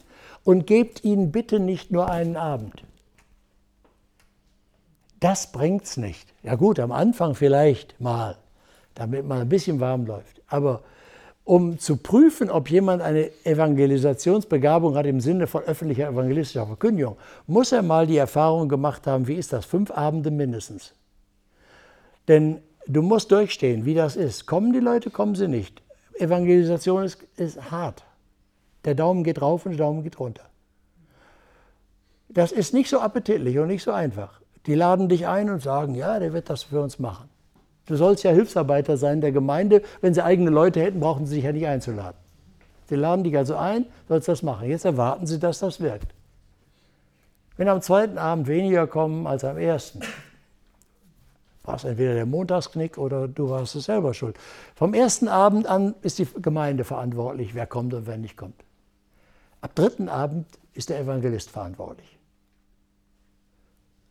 und 0.44 0.68
gebt 0.68 1.04
ihnen 1.04 1.32
bitte 1.32 1.60
nicht 1.60 1.92
nur 1.92 2.10
einen 2.10 2.36
Abend. 2.36 2.84
Das 5.20 5.52
bringt 5.52 5.86
es 5.86 5.98
nicht. 5.98 6.34
Ja 6.44 6.56
gut, 6.56 6.80
am 6.80 6.92
Anfang 6.92 7.34
vielleicht 7.34 8.00
mal, 8.02 8.38
damit 8.94 9.26
man 9.26 9.40
ein 9.40 9.50
bisschen 9.50 9.80
warm 9.80 10.06
läuft. 10.06 10.42
Aber 10.48 10.84
um 11.46 11.80
zu 11.80 11.98
prüfen, 11.98 12.50
ob 12.50 12.70
jemand 12.70 13.02
eine 13.02 13.30
Evangelisationsbegabung 13.46 14.96
hat 14.96 15.06
im 15.06 15.20
Sinne 15.20 15.48
von 15.48 15.64
öffentlicher 15.64 16.10
evangelistischer 16.10 16.68
Verkündigung, 16.68 17.18
muss 17.48 17.72
er 17.72 17.82
mal 17.82 18.08
die 18.08 18.18
Erfahrung 18.18 18.70
gemacht 18.70 19.08
haben, 19.08 19.28
wie 19.28 19.36
ist 19.36 19.54
das? 19.54 19.66
Fünf 19.66 19.92
Abende 19.92 20.32
mindestens. 20.32 20.94
Denn 22.28 22.60
du 22.88 23.02
musst 23.02 23.32
durchstehen, 23.32 23.86
wie 23.86 23.94
das 23.94 24.16
ist. 24.16 24.46
Kommen 24.46 24.72
die 24.72 24.80
Leute, 24.80 25.10
kommen 25.10 25.36
sie 25.36 25.48
nicht. 25.48 25.82
Evangelisation 26.18 27.04
ist, 27.04 27.24
ist 27.36 27.72
hart. 27.72 28.04
Der 28.86 28.96
Daumen 28.96 29.24
geht 29.24 29.42
rauf 29.42 29.66
und 29.66 29.74
der 29.74 29.80
Daumen 29.80 30.04
geht 30.04 30.20
runter. 30.20 30.44
Das 32.30 32.52
ist 32.52 32.74
nicht 32.74 32.90
so 32.90 33.00
appetitlich 33.00 33.60
und 33.60 33.68
nicht 33.68 33.84
so 33.84 33.92
einfach. 33.92 34.42
Die 34.66 34.76
laden 34.76 35.10
dich 35.10 35.28
ein 35.28 35.50
und 35.50 35.62
sagen, 35.62 35.94
ja, 35.94 36.20
der 36.20 36.34
wird 36.34 36.50
das 36.50 36.64
für 36.64 36.82
uns 36.82 37.00
machen. 37.00 37.30
Du 37.86 37.96
sollst 37.96 38.24
ja 38.24 38.32
Hilfsarbeiter 38.32 38.98
sein 38.98 39.22
der 39.22 39.32
Gemeinde. 39.32 39.82
Wenn 40.02 40.14
sie 40.14 40.24
eigene 40.24 40.50
Leute 40.50 40.82
hätten, 40.82 41.00
brauchen 41.00 41.26
sie 41.26 41.36
sich 41.36 41.44
ja 41.44 41.52
nicht 41.52 41.68
einzuladen. 41.68 42.18
Sie 42.88 42.96
laden 42.96 43.24
dich 43.24 43.38
also 43.38 43.56
ein, 43.56 43.86
sollst 44.08 44.28
das 44.28 44.42
machen. 44.42 44.70
Jetzt 44.70 44.86
erwarten 44.86 45.28
sie, 45.28 45.40
dass 45.40 45.60
das 45.60 45.80
wirkt. 45.80 46.14
Wenn 47.58 47.68
am 47.68 47.82
zweiten 47.82 48.18
Abend 48.18 48.48
weniger 48.48 48.88
kommen 48.88 49.28
als 49.28 49.44
am 49.44 49.58
ersten, 49.58 50.00
war 51.64 51.76
es 51.76 51.84
entweder 51.84 52.14
der 52.14 52.26
Montagsknick 52.26 52.98
oder 52.98 53.28
du 53.28 53.50
warst 53.50 53.76
es 53.76 53.86
selber 53.86 54.14
schuld. 54.14 54.38
Vom 54.76 54.94
ersten 54.94 55.28
Abend 55.28 55.68
an 55.68 55.96
ist 56.02 56.20
die 56.20 56.28
Gemeinde 56.42 56.84
verantwortlich, 56.84 57.54
wer 57.54 57.68
kommt 57.68 57.94
und 57.94 58.08
wer 58.08 58.18
nicht 58.18 58.38
kommt. 58.38 58.64
Ab 59.64 59.76
dritten 59.76 60.10
Abend 60.10 60.46
ist 60.74 60.90
der 60.90 61.00
Evangelist 61.00 61.50
verantwortlich. 61.50 62.20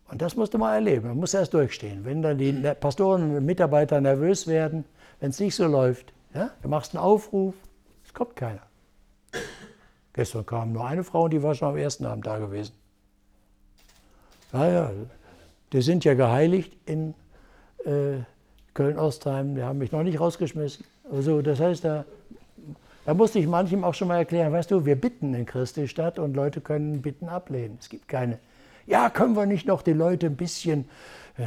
Und 0.09 0.23
das 0.23 0.35
musst 0.35 0.55
du 0.55 0.59
mal 0.59 0.77
erleben. 0.77 1.09
Man 1.09 1.19
muss 1.19 1.35
erst 1.35 1.53
durchstehen. 1.53 2.07
Wenn 2.07 2.23
dann 2.23 2.39
die 2.39 2.53
Pastoren 2.81 3.37
und 3.37 3.45
Mitarbeiter 3.45 4.01
nervös 4.01 4.47
werden, 4.47 4.87
wenn 5.21 5.29
es 5.29 5.39
nicht 5.41 5.55
so 5.55 5.67
läuft, 5.67 6.15
ja, 6.33 6.53
du 6.63 6.69
machst 6.69 6.95
einen 6.95 7.05
Aufruf, 7.05 7.55
es 8.03 8.15
kommt 8.15 8.35
keiner. 8.35 8.63
Gestern 10.15 10.47
kam 10.47 10.73
nur 10.73 10.87
eine 10.87 11.05
Frau 11.05 11.25
und 11.25 11.33
die 11.33 11.43
war 11.43 11.55
schon 11.55 11.69
am 11.69 11.77
ersten 11.77 12.07
Abend 12.07 12.27
da 12.27 12.39
gewesen. 12.39 12.73
Naja, 14.53 14.91
die 15.75 15.83
sind 15.83 16.03
ja 16.05 16.15
geheiligt 16.15 16.75
in 16.87 17.13
äh, 17.85 18.21
Köln-Ostheim, 18.73 19.55
die 19.55 19.63
haben 19.63 19.79
mich 19.79 19.93
noch 19.93 20.03
nicht 20.03 20.19
rausgeschmissen. 20.19 20.87
Also 21.11 21.43
das 21.43 21.61
heißt, 21.61 21.85
da, 21.85 22.07
da 23.05 23.15
musste 23.15 23.39
ich 23.39 23.47
manchem 23.47 23.85
auch 23.85 23.95
schon 23.95 24.09
mal 24.09 24.19
erklären, 24.19 24.53
weißt 24.53 24.71
du, 24.71 24.85
wir 24.87 24.97
bitten 24.97 25.35
in 25.35 25.47
Christi 25.47 25.89
Stadt 25.89 26.19
und 26.19 26.35
Leute 26.35 26.61
können 26.61 27.03
Bitten 27.03 27.29
ablehnen. 27.29 27.79
Es 27.81 27.89
gibt 27.89 28.09
keine 28.09 28.39
ja, 28.87 29.11
können 29.11 29.37
wir 29.37 29.47
nicht 29.47 29.67
noch 29.67 29.83
die 29.83 29.93
Leute 29.93 30.27
ein 30.27 30.37
bisschen, 30.37 30.89
äh, 31.37 31.45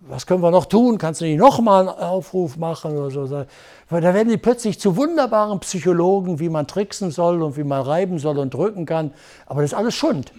was 0.00 0.26
können 0.26 0.42
wir 0.42 0.50
noch 0.50 0.66
tun? 0.66 0.98
Kannst 0.98 1.20
du 1.20 1.24
nicht 1.24 1.38
noch 1.38 1.60
mal 1.60 1.88
einen 1.88 1.98
Aufruf 1.98 2.56
machen 2.56 2.96
oder 2.96 3.10
so? 3.10 3.46
Weil 3.88 4.00
da 4.02 4.12
werden 4.12 4.28
die 4.28 4.36
plötzlich 4.36 4.78
zu 4.78 4.96
wunderbaren 4.96 5.60
Psychologen, 5.60 6.38
wie 6.40 6.50
man 6.50 6.66
tricksen 6.66 7.10
soll 7.10 7.42
und 7.42 7.56
wie 7.56 7.64
man 7.64 7.82
reiben 7.82 8.18
soll 8.18 8.38
und 8.38 8.52
drücken 8.52 8.84
kann. 8.84 9.12
Aber 9.46 9.62
das 9.62 9.72
ist 9.72 9.78
alles 9.78 9.94
Schund. 9.94 10.32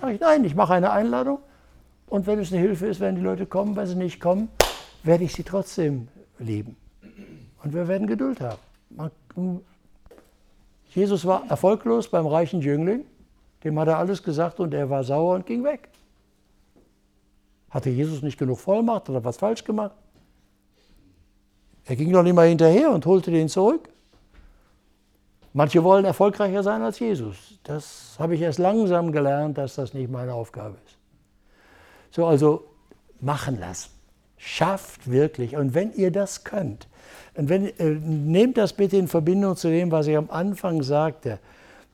Sage 0.00 0.14
ich, 0.14 0.20
nein, 0.20 0.44
ich 0.44 0.54
mache 0.56 0.74
eine 0.74 0.90
Einladung 0.90 1.38
und 2.08 2.26
wenn 2.26 2.40
es 2.40 2.52
eine 2.52 2.60
Hilfe 2.60 2.86
ist, 2.86 2.98
wenn 2.98 3.14
die 3.14 3.20
Leute 3.20 3.46
kommen, 3.46 3.76
wenn 3.76 3.86
sie 3.86 3.94
nicht 3.94 4.20
kommen, 4.20 4.48
werde 5.04 5.24
ich 5.24 5.32
sie 5.32 5.44
trotzdem 5.44 6.08
lieben. 6.38 6.76
Und 7.62 7.74
wir 7.74 7.86
werden 7.86 8.08
Geduld 8.08 8.40
haben. 8.40 8.58
Jesus 10.94 11.24
war 11.24 11.48
erfolglos 11.48 12.08
beim 12.08 12.26
reichen 12.26 12.60
Jüngling. 12.60 13.04
Dem 13.64 13.78
hat 13.78 13.88
er 13.88 13.98
alles 13.98 14.22
gesagt 14.22 14.60
und 14.60 14.74
er 14.74 14.90
war 14.90 15.04
sauer 15.04 15.34
und 15.34 15.46
ging 15.46 15.64
weg. 15.64 15.88
Hatte 17.70 17.88
Jesus 17.90 18.22
nicht 18.22 18.38
genug 18.38 18.58
Vollmacht? 18.58 19.08
Hat 19.08 19.14
er 19.14 19.24
was 19.24 19.38
falsch 19.38 19.64
gemacht? 19.64 19.94
Er 21.86 21.96
ging 21.96 22.12
doch 22.12 22.22
nicht 22.22 22.34
mal 22.34 22.48
hinterher 22.48 22.90
und 22.90 23.06
holte 23.06 23.30
den 23.30 23.48
zurück. 23.48 23.88
Manche 25.54 25.82
wollen 25.82 26.04
erfolgreicher 26.04 26.62
sein 26.62 26.82
als 26.82 26.98
Jesus. 26.98 27.58
Das 27.62 28.16
habe 28.18 28.34
ich 28.34 28.40
erst 28.40 28.58
langsam 28.58 29.12
gelernt, 29.12 29.58
dass 29.58 29.74
das 29.74 29.92
nicht 29.94 30.10
meine 30.10 30.34
Aufgabe 30.34 30.76
ist. 30.86 30.96
So, 32.10 32.26
also 32.26 32.64
machen 33.20 33.58
lassen. 33.58 33.90
Schafft 34.36 35.10
wirklich. 35.10 35.56
Und 35.56 35.74
wenn 35.74 35.92
ihr 35.92 36.10
das 36.10 36.44
könnt, 36.44 36.88
und 37.34 37.48
wenn, 37.48 37.66
äh, 37.78 37.90
nehmt 37.90 38.58
das 38.58 38.74
bitte 38.74 38.96
in 38.96 39.08
Verbindung 39.08 39.56
zu 39.56 39.68
dem, 39.68 39.90
was 39.90 40.06
ich 40.06 40.16
am 40.16 40.30
Anfang 40.30 40.82
sagte. 40.82 41.38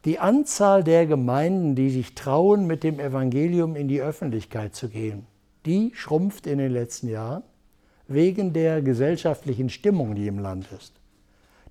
Die 0.05 0.19
Anzahl 0.19 0.85
der 0.85 1.07
Gemeinden, 1.07 1.75
die 1.75 1.91
sich 1.91 2.15
trauen, 2.15 2.67
mit 2.67 2.83
dem 2.83 3.01
Evangelium 3.01 3.77
in 3.77 3.89
die 3.89 4.01
Öffentlichkeit 4.01 4.75
zu 4.75 4.89
gehen, 4.89 5.27
die 5.67 5.93
schrumpft 5.95 6.47
in 6.47 6.59
den 6.59 6.73
letzten 6.73 7.09
Jahren 7.09 7.43
wegen 8.07 8.53
der 8.53 8.81
gesellschaftlichen 8.81 9.69
Stimmung, 9.69 10.15
die 10.15 10.27
im 10.27 10.39
Land 10.39 10.67
ist. 10.77 10.95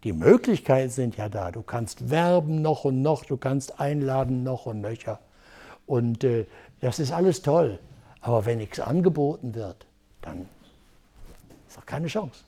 Die 0.03 0.13
Möglichkeiten 0.13 0.91
sind 0.91 1.18
ja 1.18 1.30
da. 1.30 1.51
Du 1.51 1.63
kannst 1.63 2.09
werben 2.09 2.61
noch 2.61 2.86
und 2.86 3.01
noch, 3.01 3.26
du 3.26 3.38
kannst 3.38 3.80
einladen 3.80 4.43
noch 4.43 4.65
und 4.65 4.82
nöcher. 4.82 5.20
Und 5.86 6.24
äh, 6.24 6.45
das 6.82 6.99
ist 6.99 7.11
alles 7.11 7.41
toll. 7.41 7.80
Aber 8.22 8.45
wenn 8.45 8.59
nichts 8.59 8.80
angeboten 8.80 9.55
wird, 9.55 9.88
dann 10.22 10.47
ist 11.68 11.78
doch 11.78 11.86
keine 11.86 12.07
Chance. 12.07 12.43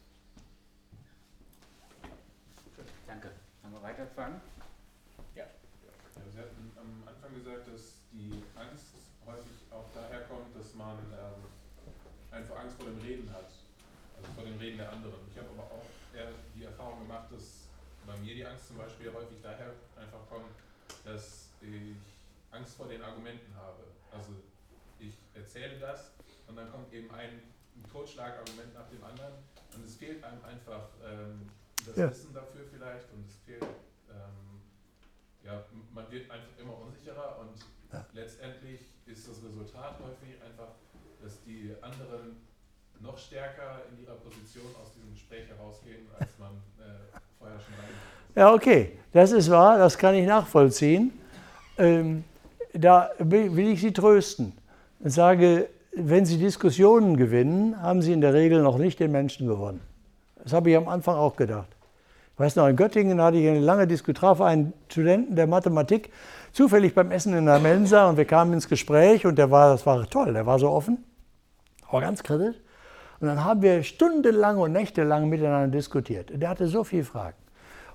Vor 22.80 22.88
den 22.88 23.04
Argumenten 23.04 23.54
habe. 23.56 23.84
Also 24.10 24.32
ich 25.00 25.14
erzähle 25.36 25.78
das 25.80 26.12
und 26.48 26.56
dann 26.56 26.72
kommt 26.72 26.92
eben 26.94 27.12
ein, 27.12 27.44
ein 27.76 27.84
Totschlagargument 27.92 28.74
nach 28.74 28.88
dem 28.88 29.04
anderen 29.04 29.34
und 29.76 29.86
es 29.86 29.96
fehlt 29.96 30.24
einem 30.24 30.44
einfach 30.46 30.88
ähm, 31.04 31.50
das 31.86 31.98
ja. 31.98 32.10
Wissen 32.10 32.34
dafür 32.34 32.66
vielleicht 32.72 33.12
und 33.12 33.28
es 33.28 33.36
fehlt, 33.46 33.64
ähm, 34.10 34.64
ja, 35.44 35.62
man 35.94 36.10
wird 36.10 36.32
einfach 36.32 36.58
immer 36.58 36.78
unsicherer 36.80 37.40
und 37.42 37.60
ja. 37.92 38.06
letztendlich 38.14 38.80
ist 39.06 39.28
das 39.28 39.44
Resultat 39.44 40.00
häufig 40.00 40.42
einfach, 40.42 40.72
dass 41.22 41.44
die 41.44 41.76
anderen 41.82 42.38
noch 43.02 43.18
stärker 43.18 43.84
in 43.92 44.04
ihrer 44.04 44.16
Position 44.16 44.68
aus 44.82 44.94
diesem 44.94 45.14
Gespräch 45.14 45.48
herausgehen, 45.50 46.08
als 46.18 46.38
man 46.38 46.52
äh, 46.80 47.18
vorher 47.38 47.60
schon 47.60 47.74
rein. 47.74 47.90
Ja, 48.36 48.54
okay, 48.54 49.00
das 49.12 49.32
ist 49.34 49.50
wahr, 49.50 49.78
das 49.78 49.98
kann 49.98 50.16
ich 50.16 50.26
nachvollziehen. 50.26 51.12
Ähm, 51.78 52.24
da 52.74 53.10
will 53.20 53.70
ich 53.70 53.82
Sie 53.82 53.94
trösten 53.94 54.54
und 55.00 55.10
sage, 55.10 55.68
wenn 55.94 56.26
Sie 56.26 56.38
Diskussionen 56.38 57.18
gewinnen, 57.18 57.82
haben 57.82 58.02
Sie 58.02 58.14
in 58.14 58.22
der 58.22 58.34
Regel 58.34 58.62
noch 58.62 58.78
nicht 58.78 59.00
den 59.00 59.12
Menschen 59.12 59.48
gewonnen. 59.48 59.82
Das 60.44 60.54
habe 60.54 60.70
ich 60.70 60.78
am 60.78 60.88
Anfang 60.88 61.16
auch 61.16 61.36
gedacht. 61.36 61.68
Ich 62.34 62.40
weiß 62.40 62.56
noch, 62.56 62.68
in 62.68 62.76
Göttingen 62.76 63.22
hatte 63.22 63.38
ich 63.38 63.50
eine 63.50 63.60
lange 63.60 63.86
Diskussion, 63.86 64.42
einen 64.42 64.74
Studenten 64.88 65.36
der 65.36 65.48
Mathematik 65.48 66.10
zufällig 66.54 66.96
beim 66.96 67.12
Essen 67.12 67.34
in 67.34 67.46
der 67.46 67.60
Mensa 67.60 68.08
und 68.10 68.18
wir 68.18 68.26
kamen 68.26 68.54
ins 68.54 68.70
Gespräch 68.70 69.26
und 69.26 69.38
der 69.38 69.52
war, 69.52 69.72
das 69.72 69.86
war 69.86 70.10
toll, 70.10 70.34
der 70.34 70.46
war 70.46 70.58
so 70.58 70.70
offen, 70.70 71.04
aber 71.90 72.02
ganz 72.02 72.24
kritisch. 72.24 72.56
Und 73.20 73.28
dann 73.28 73.44
haben 73.44 73.62
wir 73.62 73.84
stundenlang 73.84 74.58
und 74.58 74.72
nächtelang 74.72 75.28
miteinander 75.28 75.68
diskutiert. 75.68 76.32
Der 76.34 76.48
hatte 76.48 76.68
so 76.68 76.86
viele 76.86 77.04
Fragen. 77.04 77.36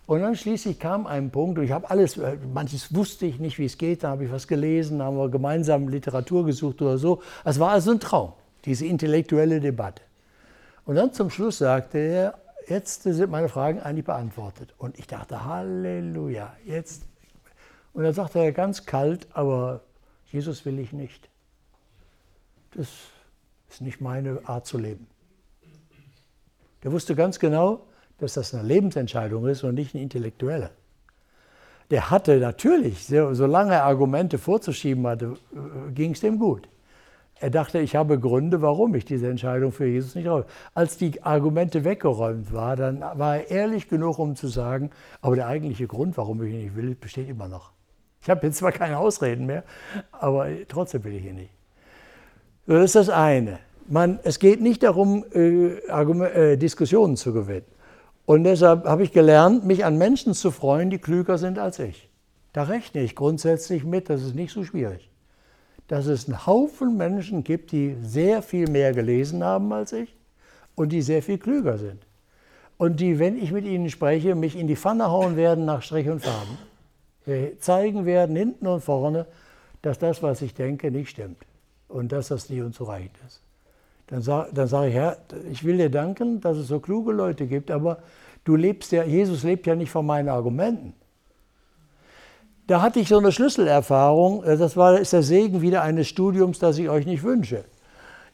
Und 0.07 0.21
dann 0.21 0.37
schließlich 0.37 0.79
kam 0.79 1.07
ein 1.07 1.31
Punkt, 1.31 1.59
und 1.59 1.65
ich 1.65 1.73
habe 1.73 1.89
alles, 1.89 2.19
äh, 2.19 2.37
manches 2.53 2.95
wusste 2.95 3.25
ich 3.25 3.39
nicht, 3.39 3.59
wie 3.59 3.65
es 3.65 3.79
geht, 3.79 4.05
da 4.05 4.11
habe 4.11 4.25
ich 4.25 4.33
was 4.33 4.47
gelesen, 4.47 4.99
da 4.99 5.07
haben 5.07 5.17
wir 5.17 5.31
gemeinsam 5.31 5.89
Literatur 5.89 6.45
gesucht 6.45 6.83
oder 6.83 6.99
so. 6.99 7.23
Es 7.45 7.59
war 7.59 7.71
also 7.71 7.93
ein 7.93 8.01
Traum, 8.01 8.35
diese 8.67 8.85
intellektuelle 8.87 9.61
Debatte. 9.61 10.03
Und 10.85 10.97
dann 10.97 11.13
zum 11.15 11.31
Schluss 11.31 11.59
sagte 11.59 11.99
er, 11.99 12.39
jetzt 12.69 13.05
sind 13.05 13.31
meine 13.31 13.49
Fragen 13.49 13.81
eigentlich 13.81 14.05
beantwortet. 14.05 14.75
Und 14.77 14.99
ich 14.99 15.07
dachte, 15.07 15.47
Halleluja, 15.47 16.55
jetzt. 16.67 17.05
Und 17.95 18.05
dann 18.05 18.13
sagte 18.13 18.41
er 18.41 18.53
ganz 18.53 18.85
kalt, 18.85 19.27
aber 19.33 19.81
Jesus 20.31 20.67
will 20.67 20.79
ich 20.79 20.93
nicht. 20.93 21.31
Das 22.73 22.89
ist 23.71 23.81
nicht 23.81 24.03
meine 24.03 24.41
Art 24.45 24.67
zu 24.67 24.77
leben. 24.77 25.07
Der 26.83 26.93
wusste 26.93 27.15
ganz 27.15 27.39
genau, 27.39 27.87
dass 28.19 28.35
das 28.35 28.55
eine 28.55 28.67
Lebensentscheidung 28.67 29.47
ist 29.47 29.65
und 29.65 29.75
nicht 29.75 29.95
eine 29.95 30.03
intellektuelle. 30.03 30.71
Der 31.91 32.11
hatte 32.11 32.39
natürlich, 32.39 33.07
solange 33.07 33.75
er 33.75 33.85
Argumente 33.85 34.39
vorzuschieben 34.39 35.07
hatte, 35.07 35.37
äh, 35.53 35.93
ging 35.93 36.13
es 36.13 36.21
dem 36.21 36.39
gut. 36.39 36.69
Er 37.41 37.51
dachte, 37.51 37.81
ich 37.81 37.97
habe 37.97 38.19
Gründe, 38.19 38.63
warum 38.63 38.95
ich 38.95 39.05
diese 39.05 39.29
Entscheidung 39.29 39.73
für 39.73 39.87
Jesus 39.87 40.15
nicht 40.15 40.29
räume. 40.29 40.47
Als 40.73 40.97
die 40.97 41.23
Argumente 41.23 41.85
weggeräumt 41.85 42.53
waren, 42.53 43.01
dann 43.01 43.19
war 43.19 43.37
er 43.37 43.51
ehrlich 43.51 43.89
genug, 43.89 44.19
um 44.19 44.37
zu 44.37 44.47
sagen, 44.47 44.91
aber 45.21 45.35
der 45.35 45.49
eigentliche 45.49 45.87
Grund, 45.87 46.17
warum 46.17 46.43
ich 46.43 46.55
ihn 46.55 46.61
nicht 46.61 46.77
will, 46.77 46.95
besteht 46.95 47.29
immer 47.29 47.49
noch. 47.49 47.73
Ich 48.23 48.31
habe 48.31 48.47
jetzt 48.47 48.59
zwar 48.59 48.73
keine 48.73 48.99
Ausreden 48.99 49.45
mehr, 49.45 49.65
aber 50.13 50.49
trotzdem 50.69 51.05
will 51.05 51.15
ich 51.15 51.27
ihn 51.27 51.35
nicht. 51.35 51.51
Das 52.67 52.85
ist 52.85 52.95
das 52.95 53.09
eine. 53.11 53.59
Man, 53.87 54.21
es 54.23 54.39
geht 54.39 54.63
nicht 54.63 54.83
darum, 54.83 55.25
äh, 55.35 55.75
äh, 55.77 56.57
Diskussionen 56.57 57.17
zu 57.17 57.35
gewinnen. 57.35 57.67
Und 58.27 58.45
deshalb 58.45 58.87
habe 58.87 59.03
ich 59.03 59.13
gelernt, 59.13 59.65
mich 59.65 59.85
an 59.85 59.99
Menschen 59.99 60.35
zu 60.35 60.51
freuen, 60.51 60.91
die 60.91 60.99
klüger 60.99 61.37
sind 61.39 61.59
als 61.59 61.79
ich. 61.79 62.09
Da 62.53 62.63
rechne 62.63 63.03
ich 63.03 63.15
grundsätzlich 63.17 63.85
mit, 63.85 64.09
das 64.09 64.23
ist 64.23 64.35
nicht 64.35 64.53
so 64.53 64.65
schwierig. 64.65 65.11
Dass 65.89 66.07
es 66.07 66.27
einen 66.27 66.47
Haufen 66.47 66.97
Menschen 66.97 67.45
gibt, 67.45 67.73
die 67.73 67.97
sehr 68.01 68.41
viel 68.41 68.71
mehr 68.71 68.93
gelesen 68.93 69.45
haben 69.45 69.73
als 69.73 69.93
ich 69.93 70.17
und 70.75 70.91
die 70.91 71.03
sehr 71.03 71.23
viel 71.23 71.39
klüger 71.39 71.77
sind. 71.77 72.07
Und 72.79 73.01
die, 73.01 73.19
wenn 73.19 73.37
ich 73.37 73.53
mit 73.53 73.67
ihnen 73.67 73.91
spreche, 73.91 74.35
mich 74.35 74.57
in 74.57 74.67
die 74.67 74.77
Pfanne 74.77 75.11
hauen 75.11 75.37
werden 75.37 75.65
nach 75.65 75.83
Strich 75.83 76.09
und 76.09 76.21
Farben. 76.21 76.59
Zeigen 77.61 78.05
werden, 78.05 78.37
hinten 78.37 78.67
und 78.67 78.83
vorne, 78.83 79.27
dass 79.83 79.99
das, 79.99 80.23
was 80.23 80.43
ich 80.43 80.55
denke, 80.55 80.91
nicht 80.91 81.11
stimmt. 81.11 81.39
Und 81.89 82.13
dass 82.13 82.29
das 82.29 82.49
nicht 82.49 82.63
unzureichend 82.63 83.15
ist. 83.27 83.44
Dann, 84.09 84.23
sag, 84.23 84.55
dann 84.55 84.69
sage 84.69 84.89
ich, 84.89 84.95
Herr, 84.95 85.17
ich 85.51 85.65
will 85.65 85.79
dir 85.79 85.91
danken, 85.91 86.41
dass 86.41 86.57
es 86.57 86.69
so 86.69 86.79
kluge 86.81 87.13
Leute 87.13 87.47
gibt, 87.47 87.71
aber 87.71 87.99
du 88.45 88.57
lebst 88.57 88.93
ja, 88.93 89.05
Jesus 89.05 89.43
lebt 89.43 89.67
ja 89.67 89.75
nicht 89.75 89.91
von 89.91 90.05
meinen 90.05 90.29
Argumenten. 90.29 90.95
Da 92.67 92.81
hatte 92.81 93.01
ich 93.01 93.09
so 93.09 93.19
eine 93.19 93.33
Schlüsselerfahrung, 93.33 94.43
äh, 94.45 94.57
das 94.57 94.77
war, 94.77 94.99
ist 94.99 95.13
der 95.13 95.23
Segen 95.23 95.63
wieder 95.63 95.83
eines 95.83 96.09
Studiums, 96.09 96.59
das 96.59 96.79
ich 96.79 96.89
euch 96.89 97.07
nicht 97.07 97.23
wünsche. 97.23 97.65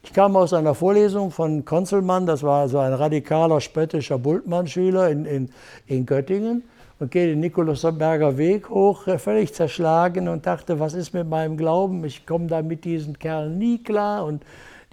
Ich 0.03 0.13
kam 0.13 0.35
aus 0.35 0.53
einer 0.53 0.73
Vorlesung 0.73 1.31
von 1.31 1.63
Konzelmann, 1.63 2.25
das 2.25 2.41
war 2.41 2.67
so 2.67 2.79
ein 2.79 2.93
radikaler, 2.93 3.61
spöttischer 3.61 4.17
Bultmann-Schüler 4.17 5.09
in, 5.09 5.25
in, 5.25 5.49
in 5.85 6.05
Göttingen 6.05 6.63
und 6.99 7.11
gehe 7.11 7.27
den 7.27 7.39
Nikolausberger 7.39 8.37
Weg 8.37 8.69
hoch, 8.69 9.07
äh, 9.07 9.17
völlig 9.17 9.53
zerschlagen 9.53 10.27
und 10.27 10.45
dachte, 10.45 10.79
was 10.79 10.93
ist 10.93 11.13
mit 11.13 11.29
meinem 11.29 11.55
Glauben? 11.55 12.03
Ich 12.03 12.25
komme 12.25 12.47
da 12.47 12.61
mit 12.61 12.83
diesen 12.83 13.19
Kerlen 13.19 13.57
nie 13.57 13.83
klar 13.83 14.25
und 14.25 14.43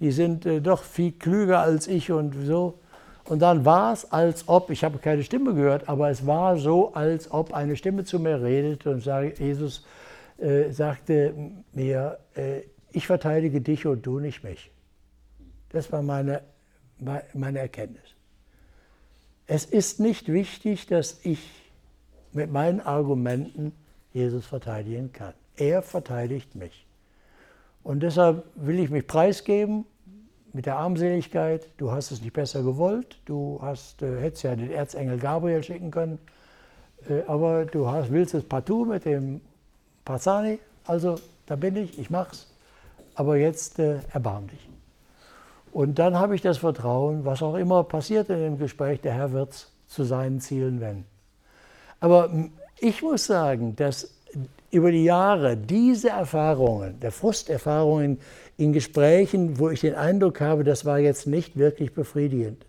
die 0.00 0.12
sind 0.12 0.46
äh, 0.46 0.60
doch 0.60 0.82
viel 0.82 1.12
klüger 1.12 1.60
als 1.60 1.86
ich 1.86 2.10
und 2.10 2.34
so. 2.44 2.78
Und 3.24 3.40
dann 3.40 3.64
war 3.64 3.92
es, 3.92 4.10
als 4.10 4.48
ob, 4.48 4.70
ich 4.70 4.84
habe 4.84 4.98
keine 4.98 5.22
Stimme 5.22 5.54
gehört, 5.54 5.88
aber 5.88 6.08
es 6.08 6.26
war 6.26 6.56
so, 6.56 6.94
als 6.94 7.30
ob 7.30 7.52
eine 7.52 7.76
Stimme 7.76 8.04
zu 8.04 8.18
mir 8.18 8.42
redete 8.42 8.90
und 8.90 9.02
sage, 9.02 9.34
Jesus 9.38 9.84
äh, 10.38 10.70
sagte 10.70 11.34
mir, 11.72 12.18
äh, 12.34 12.62
ich 12.90 13.06
verteidige 13.06 13.60
dich 13.60 13.86
und 13.86 14.06
du 14.06 14.18
nicht 14.18 14.42
mich. 14.42 14.70
Das 15.70 15.92
war 15.92 16.02
meine, 16.02 16.40
meine 17.34 17.58
Erkenntnis. 17.58 18.14
Es 19.46 19.66
ist 19.66 20.00
nicht 20.00 20.32
wichtig, 20.32 20.86
dass 20.86 21.20
ich 21.22 21.50
mit 22.32 22.50
meinen 22.50 22.80
Argumenten 22.80 23.72
Jesus 24.12 24.46
verteidigen 24.46 25.12
kann. 25.12 25.34
Er 25.56 25.82
verteidigt 25.82 26.54
mich. 26.54 26.88
Und 27.89 28.01
deshalb 28.01 28.44
will 28.55 28.81
ich 28.81 28.90
mich 28.90 29.06
preisgeben 29.06 29.86
mit 30.52 30.66
der 30.66 30.77
Armseligkeit. 30.77 31.66
Du 31.78 31.90
hast 31.90 32.10
es 32.10 32.20
nicht 32.20 32.35
besser 32.35 32.62
gewollt. 32.62 33.19
Du 33.24 33.60
hast, 33.62 34.02
äh, 34.02 34.20
hättest 34.20 34.43
ja 34.43 34.55
den 34.55 34.70
Erzengel 34.70 35.19
Gabriel 35.19 35.62
schicken 35.62 35.90
können. 35.90 36.19
Äh, 37.09 37.23
aber 37.27 37.65
du 37.65 37.89
hast, 37.89 38.12
willst 38.12 38.35
es 38.35 38.44
partout 38.44 38.85
mit 38.85 39.06
dem 39.06 39.40
Parzani. 40.05 40.59
Also 40.85 41.15
da 41.47 41.56
bin 41.56 41.77
ich, 41.77 41.98
ich 41.98 42.10
mach's. 42.10 42.52
Aber 43.15 43.39
jetzt 43.39 43.78
äh, 43.78 44.01
erbarm 44.12 44.48
dich. 44.48 44.69
Und 45.73 45.98
dann 45.98 46.15
habe 46.15 46.35
ich 46.35 46.43
das 46.43 46.59
Vertrauen, 46.59 47.24
was 47.24 47.43
auch 47.43 47.55
immer 47.55 47.85
passiert 47.85 48.28
in 48.28 48.39
dem 48.39 48.59
Gespräch, 48.59 49.01
der 49.01 49.15
Herr 49.15 49.32
wird 49.32 49.52
es 49.52 49.73
zu 49.86 50.05
seinen 50.05 50.40
Zielen 50.40 50.82
wenden. 50.82 51.06
Aber 52.01 52.28
ich 52.81 53.01
muss 53.01 53.24
sagen, 53.24 53.77
dass 53.77 54.18
über 54.70 54.90
die 54.90 55.05
Jahre 55.05 55.56
diese 55.56 56.10
Erfahrungen, 56.10 57.00
der 57.00 57.12
Frusterfahrungen 57.12 58.18
in 58.56 58.72
Gesprächen, 58.72 59.59
wo 59.59 59.70
ich 59.70 59.80
den 59.80 59.94
Eindruck 59.94 60.40
habe, 60.40 60.64
das 60.64 60.84
war 60.84 60.98
jetzt 60.98 61.26
nicht 61.26 61.56
wirklich 61.56 61.94
befriedigend. 61.94 62.64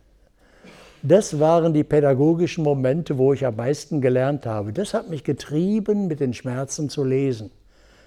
Das 1.02 1.40
waren 1.40 1.74
die 1.74 1.84
pädagogischen 1.84 2.64
Momente, 2.64 3.18
wo 3.18 3.34
ich 3.34 3.46
am 3.46 3.56
meisten 3.56 4.02
gelernt 4.02 4.46
habe. 4.46 4.74
Das 4.74 4.94
hat 4.94 5.10
mich 5.10 5.24
getrieben, 5.24 6.08
mit 6.08 6.20
den 6.20 6.34
Schmerzen 6.34 6.90
zu 6.90 7.04
lesen. 7.04 7.52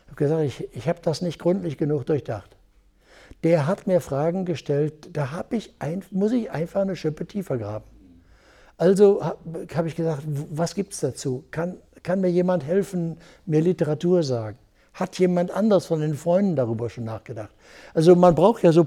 Ich 0.05 0.13
habe 0.13 0.17
gesagt, 0.17 0.43
ich, 0.43 0.77
ich 0.77 0.89
habe 0.89 0.99
das 1.03 1.23
nicht 1.23 1.39
gründlich 1.39 1.79
genug 1.79 2.05
durchdacht. 2.05 2.57
Der 3.45 3.67
hat 3.67 3.87
mir 3.87 4.01
Fragen 4.01 4.45
gestellt, 4.45 5.09
da 5.15 5.45
ich 5.51 5.75
ein, 5.79 6.05
muss 6.11 6.33
ich 6.33 6.51
einfach 6.51 6.83
eine 6.83 6.97
Schippe 6.97 7.27
tiefer 7.27 7.57
graben. 7.57 7.87
Also 8.77 9.25
habe 9.25 9.67
hab 9.75 9.87
ich 9.87 9.97
gesagt, 9.97 10.23
was 10.27 10.75
gibt 10.75 10.93
es 10.93 11.01
dazu? 11.01 11.45
Kann, 11.51 11.77
kann 12.03 12.21
mir 12.21 12.31
jemand 12.31 12.65
helfen, 12.65 13.17
mir 13.47 13.61
Literatur 13.61 14.23
sagen? 14.23 14.59
Hat 14.95 15.19
jemand 15.19 15.51
anders 15.51 15.87
von 15.87 16.01
den 16.01 16.15
Freunden 16.15 16.57
darüber 16.57 16.91
schon 16.91 17.05
nachgedacht? 17.05 17.51
Also 17.95 18.15
man 18.15 18.35
braucht 18.35 18.63
ja 18.63 18.73
so 18.73 18.85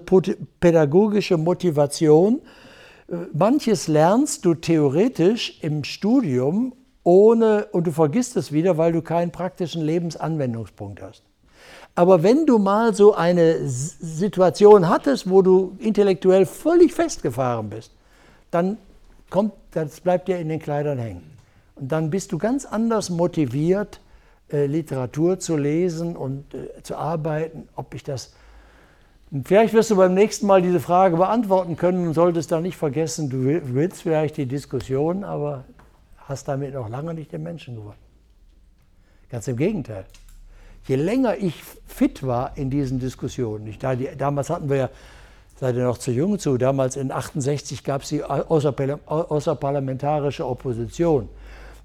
pädagogische 0.59 1.37
Motivation. 1.37 2.41
Äh, 3.09 3.15
manches 3.33 3.87
lernst 3.87 4.45
du 4.45 4.53
theoretisch 4.53 5.57
im 5.61 5.83
Studium 5.83 6.73
ohne 7.03 7.67
und 7.71 7.87
du 7.87 7.91
vergisst 7.91 8.35
es 8.35 8.51
wieder, 8.51 8.77
weil 8.77 8.91
du 8.91 9.01
keinen 9.01 9.31
praktischen 9.31 9.81
Lebensanwendungspunkt 9.81 11.01
hast. 11.01 11.23
Aber 11.95 12.23
wenn 12.23 12.45
du 12.45 12.57
mal 12.57 12.93
so 12.93 13.13
eine 13.13 13.67
Situation 13.67 14.89
hattest, 14.89 15.29
wo 15.29 15.41
du 15.41 15.75
intellektuell 15.79 16.45
völlig 16.45 16.93
festgefahren 16.93 17.69
bist, 17.69 17.91
dann 18.51 18.77
kommt, 19.29 19.53
das 19.71 20.01
bleibt 20.01 20.27
dir 20.27 20.37
in 20.37 20.49
den 20.49 20.59
Kleidern 20.59 20.97
hängen. 20.97 21.34
Und 21.75 21.91
dann 21.91 22.09
bist 22.09 22.31
du 22.31 22.37
ganz 22.37 22.65
anders 22.65 23.09
motiviert, 23.09 23.99
äh, 24.51 24.65
Literatur 24.65 25.39
zu 25.39 25.57
lesen 25.57 26.15
und 26.15 26.53
äh, 26.53 26.81
zu 26.83 26.95
arbeiten, 26.95 27.67
ob 27.75 27.93
ich 27.93 28.03
das. 28.03 28.33
Und 29.31 29.47
vielleicht 29.47 29.73
wirst 29.73 29.91
du 29.91 29.95
beim 29.95 30.13
nächsten 30.13 30.47
Mal 30.47 30.61
diese 30.61 30.79
Frage 30.79 31.17
beantworten 31.17 31.75
können 31.75 32.07
und 32.07 32.13
solltest 32.13 32.51
da 32.51 32.61
nicht 32.61 32.77
vergessen, 32.77 33.29
du 33.29 33.43
willst 33.73 34.03
vielleicht 34.03 34.37
die 34.37 34.45
Diskussion, 34.45 35.23
aber 35.23 35.65
hast 36.17 36.47
damit 36.47 36.73
noch 36.73 36.89
lange 36.89 37.13
nicht 37.13 37.31
den 37.31 37.43
Menschen 37.43 37.75
gewonnen. 37.75 37.97
Ganz 39.29 39.47
im 39.47 39.57
Gegenteil. 39.57 40.05
Je 40.87 40.95
länger 40.95 41.37
ich 41.37 41.55
fit 41.87 42.25
war 42.25 42.55
in 42.55 42.69
diesen 42.69 42.99
Diskussionen, 42.99 43.67
ich, 43.67 43.79
da, 43.79 43.95
die, 43.95 44.09
damals 44.15 44.51
hatten 44.51 44.69
wir 44.69 44.77
ja, 44.77 44.89
seid 45.55 45.75
ihr 45.75 45.83
noch 45.83 45.97
zu 45.97 46.11
jung 46.11 46.37
zu, 46.37 46.57
damals 46.57 46.95
in 46.95 47.11
68 47.11 47.83
gab 47.83 48.03
es 48.03 48.09
die 48.09 48.23
außerparlamentarische 48.23 50.45
Opposition. 50.45 51.27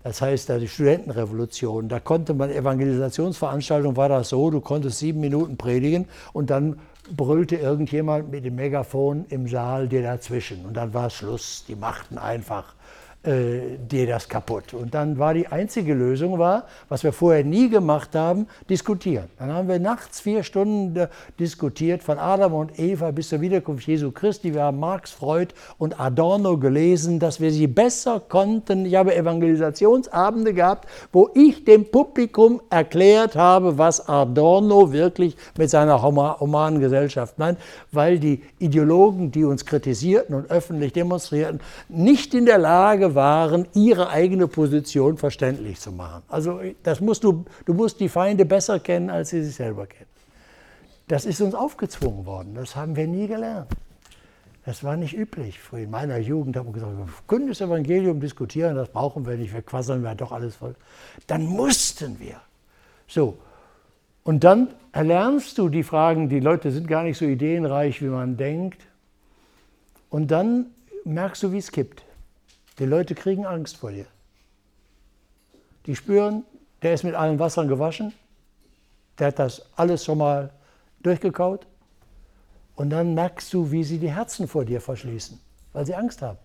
Das 0.02 0.22
heißt, 0.22 0.48
die 0.48 0.68
Studentenrevolution, 0.68 1.89
da 1.89 2.01
konnte 2.01 2.32
man, 2.32 2.51
Evangelisationsveranstaltung 2.51 3.97
war 3.97 4.09
das 4.09 4.31
so, 4.31 4.51
du 4.51 4.60
konntest 4.60 4.98
sieben 4.98 5.20
Minuten 5.20 5.59
predigen 5.59 6.09
und 6.32 6.48
dann 6.48 6.78
brüllte 7.14 7.56
irgendjemand 7.56 8.31
mit 8.31 8.44
dem 8.44 8.55
Megafon 8.55 9.27
im 9.28 9.47
Saal 9.47 9.89
dir 9.89 10.02
dazwischen. 10.02 10.64
Und 10.64 10.74
dann 10.74 10.94
war 10.94 11.10
Schluss. 11.10 11.64
Die 11.68 11.74
machten 11.74 12.16
einfach 12.16 12.74
äh, 13.23 13.77
dir 13.77 14.07
das 14.07 14.29
kaputt. 14.31 14.73
Und 14.73 14.95
dann 14.95 15.19
war 15.19 15.35
die 15.35 15.47
einzige 15.47 15.93
Lösung, 15.93 16.39
war, 16.39 16.65
was 16.89 17.05
wir 17.05 17.13
vorher 17.13 17.45
nie 17.45 17.69
gemacht 17.69 18.15
haben, 18.15 18.47
diskutieren. 18.71 19.29
Dann 19.39 19.53
haben 19.53 19.69
wir 19.69 19.79
nachts 19.79 20.21
vier 20.21 20.43
Stunden 20.43 20.97
äh, 20.97 21.09
diskutiert, 21.39 22.03
von 22.03 22.19
Adam 22.19 22.55
und 22.55 22.79
Eva 22.79 23.11
bis 23.11 23.29
zur 23.29 23.43
Wiederkunft 23.43 23.87
Jesu 23.87 24.11
Christi. 24.11 24.55
Wir 24.55 24.63
haben 24.63 24.81
Marx, 24.81 25.11
Freud 25.11 25.53
und 25.77 26.01
Adorno 26.01 26.57
gelesen, 26.57 27.19
dass 27.19 27.41
wir 27.41 27.51
sie 27.51 27.67
besser 27.67 28.21
konnten. 28.21 28.87
Ich 28.87 28.95
habe 28.95 29.15
Evangelisationsabende 29.15 30.55
gehabt, 30.55 30.89
wo 31.13 31.29
ich 31.35 31.65
dem 31.65 31.91
Publikum 31.91 32.63
erklärt 32.71 33.37
habe, 33.37 33.77
was 33.77 34.09
Adorno 34.09 34.93
wirklich 34.93 35.37
mit 35.59 35.69
seiner 35.69 36.01
humanen 36.03 36.81
Gesellschaft 36.81 37.39
meint, 37.39 37.59
weil 37.93 38.19
die 38.19 38.43
Ideologen, 38.59 39.31
die 39.31 39.45
uns 39.45 39.67
kritisierten 39.67 40.35
und 40.35 40.51
öffentlich 40.51 40.95
demonstrierten, 40.95 41.61
nicht 41.91 42.33
in 42.33 42.47
der 42.47 42.57
Lage 42.57 43.10
waren, 43.15 43.66
ihre 43.74 44.11
eigene 44.11 44.49
Position 44.49 45.16
verständlich 45.16 45.81
zu 45.81 45.93
machen. 45.93 46.23
Also 46.28 46.61
das 46.82 47.01
musst 47.01 47.24
du, 47.24 47.45
du 47.65 47.74
musst 47.74 48.01
die 48.01 48.09
Feinde 48.09 48.45
besser 48.45 48.81
kennen, 48.81 49.11
als 49.11 49.31
sie 49.31 49.43
sich 49.43 49.55
selber 49.55 49.87
kennen. 49.87 50.09
Das 51.09 51.24
ist 51.27 51.41
uns 51.41 51.55
aufgezwungen 51.55 52.24
worden, 52.27 52.55
das 52.55 52.77
haben 52.77 52.95
wir 52.95 53.07
nie 53.07 53.27
gelernt. 53.27 53.69
Das 54.65 54.85
war 54.85 54.97
nicht 54.97 55.16
üblich. 55.16 55.59
In 55.73 55.91
meiner 55.91 56.19
Jugend 56.19 56.57
haben 56.57 56.69
wir 56.69 56.73
gesagt, 56.73 56.97
wir 56.97 57.09
können 57.27 57.49
das 57.49 57.61
Evangelium 57.61 58.20
diskutieren, 58.20 58.77
das 58.77 58.91
brauchen 58.91 59.27
wir 59.27 59.37
nicht, 59.37 59.53
wir 59.53 59.62
quasseln 59.62 60.03
wir 60.03 60.15
doch 60.15 60.32
alles 60.32 60.57
voll. 60.57 60.74
Dann 61.27 61.47
mussten 61.47 62.20
wir. 62.20 62.41
So. 63.09 63.39
Und 64.23 64.45
dann 64.45 64.69
erlernst 64.93 65.59
du 65.59 65.69
die 65.69 65.82
Fragen, 65.82 66.28
die 66.28 66.41
Leute 66.41 66.70
sind 66.70 66.87
gar 66.87 67.03
nicht 67.03 67.19
so 67.19 67.24
ideenreich, 67.24 68.03
wie 68.03 68.09
man 68.09 68.37
denkt. 68.37 68.82
Und 70.11 70.31
dann 70.31 70.66
merkst 71.05 71.43
du, 71.43 71.53
wie 71.53 71.59
es 71.59 71.73
kippt. 71.73 72.05
Die 72.81 72.86
Leute 72.86 73.15
kriegen 73.15 73.44
Angst 73.44 73.77
vor 73.77 73.93
dir. 73.93 74.07
Die 75.85 75.94
spüren, 75.94 76.44
der 76.82 76.94
ist 76.94 77.05
mit 77.05 77.15
allen 77.15 77.39
Wassern 77.39 77.69
gewaschen, 77.69 78.15
der 79.19 79.28
hat 79.28 79.39
das 79.39 79.62
alles 79.77 80.02
schon 80.02 80.16
mal 80.16 80.51
durchgekaut. 81.02 81.66
Und 82.77 82.89
dann 82.89 83.12
merkst 83.12 83.52
du, 83.52 83.70
wie 83.70 83.85
sie 83.85 83.98
die 83.98 84.11
Herzen 84.11 84.48
vor 84.48 84.65
dir 84.65 84.81
verschließen, 84.81 85.39
weil 85.74 85.85
sie 85.85 85.94
Angst 85.94 86.23
haben, 86.23 86.39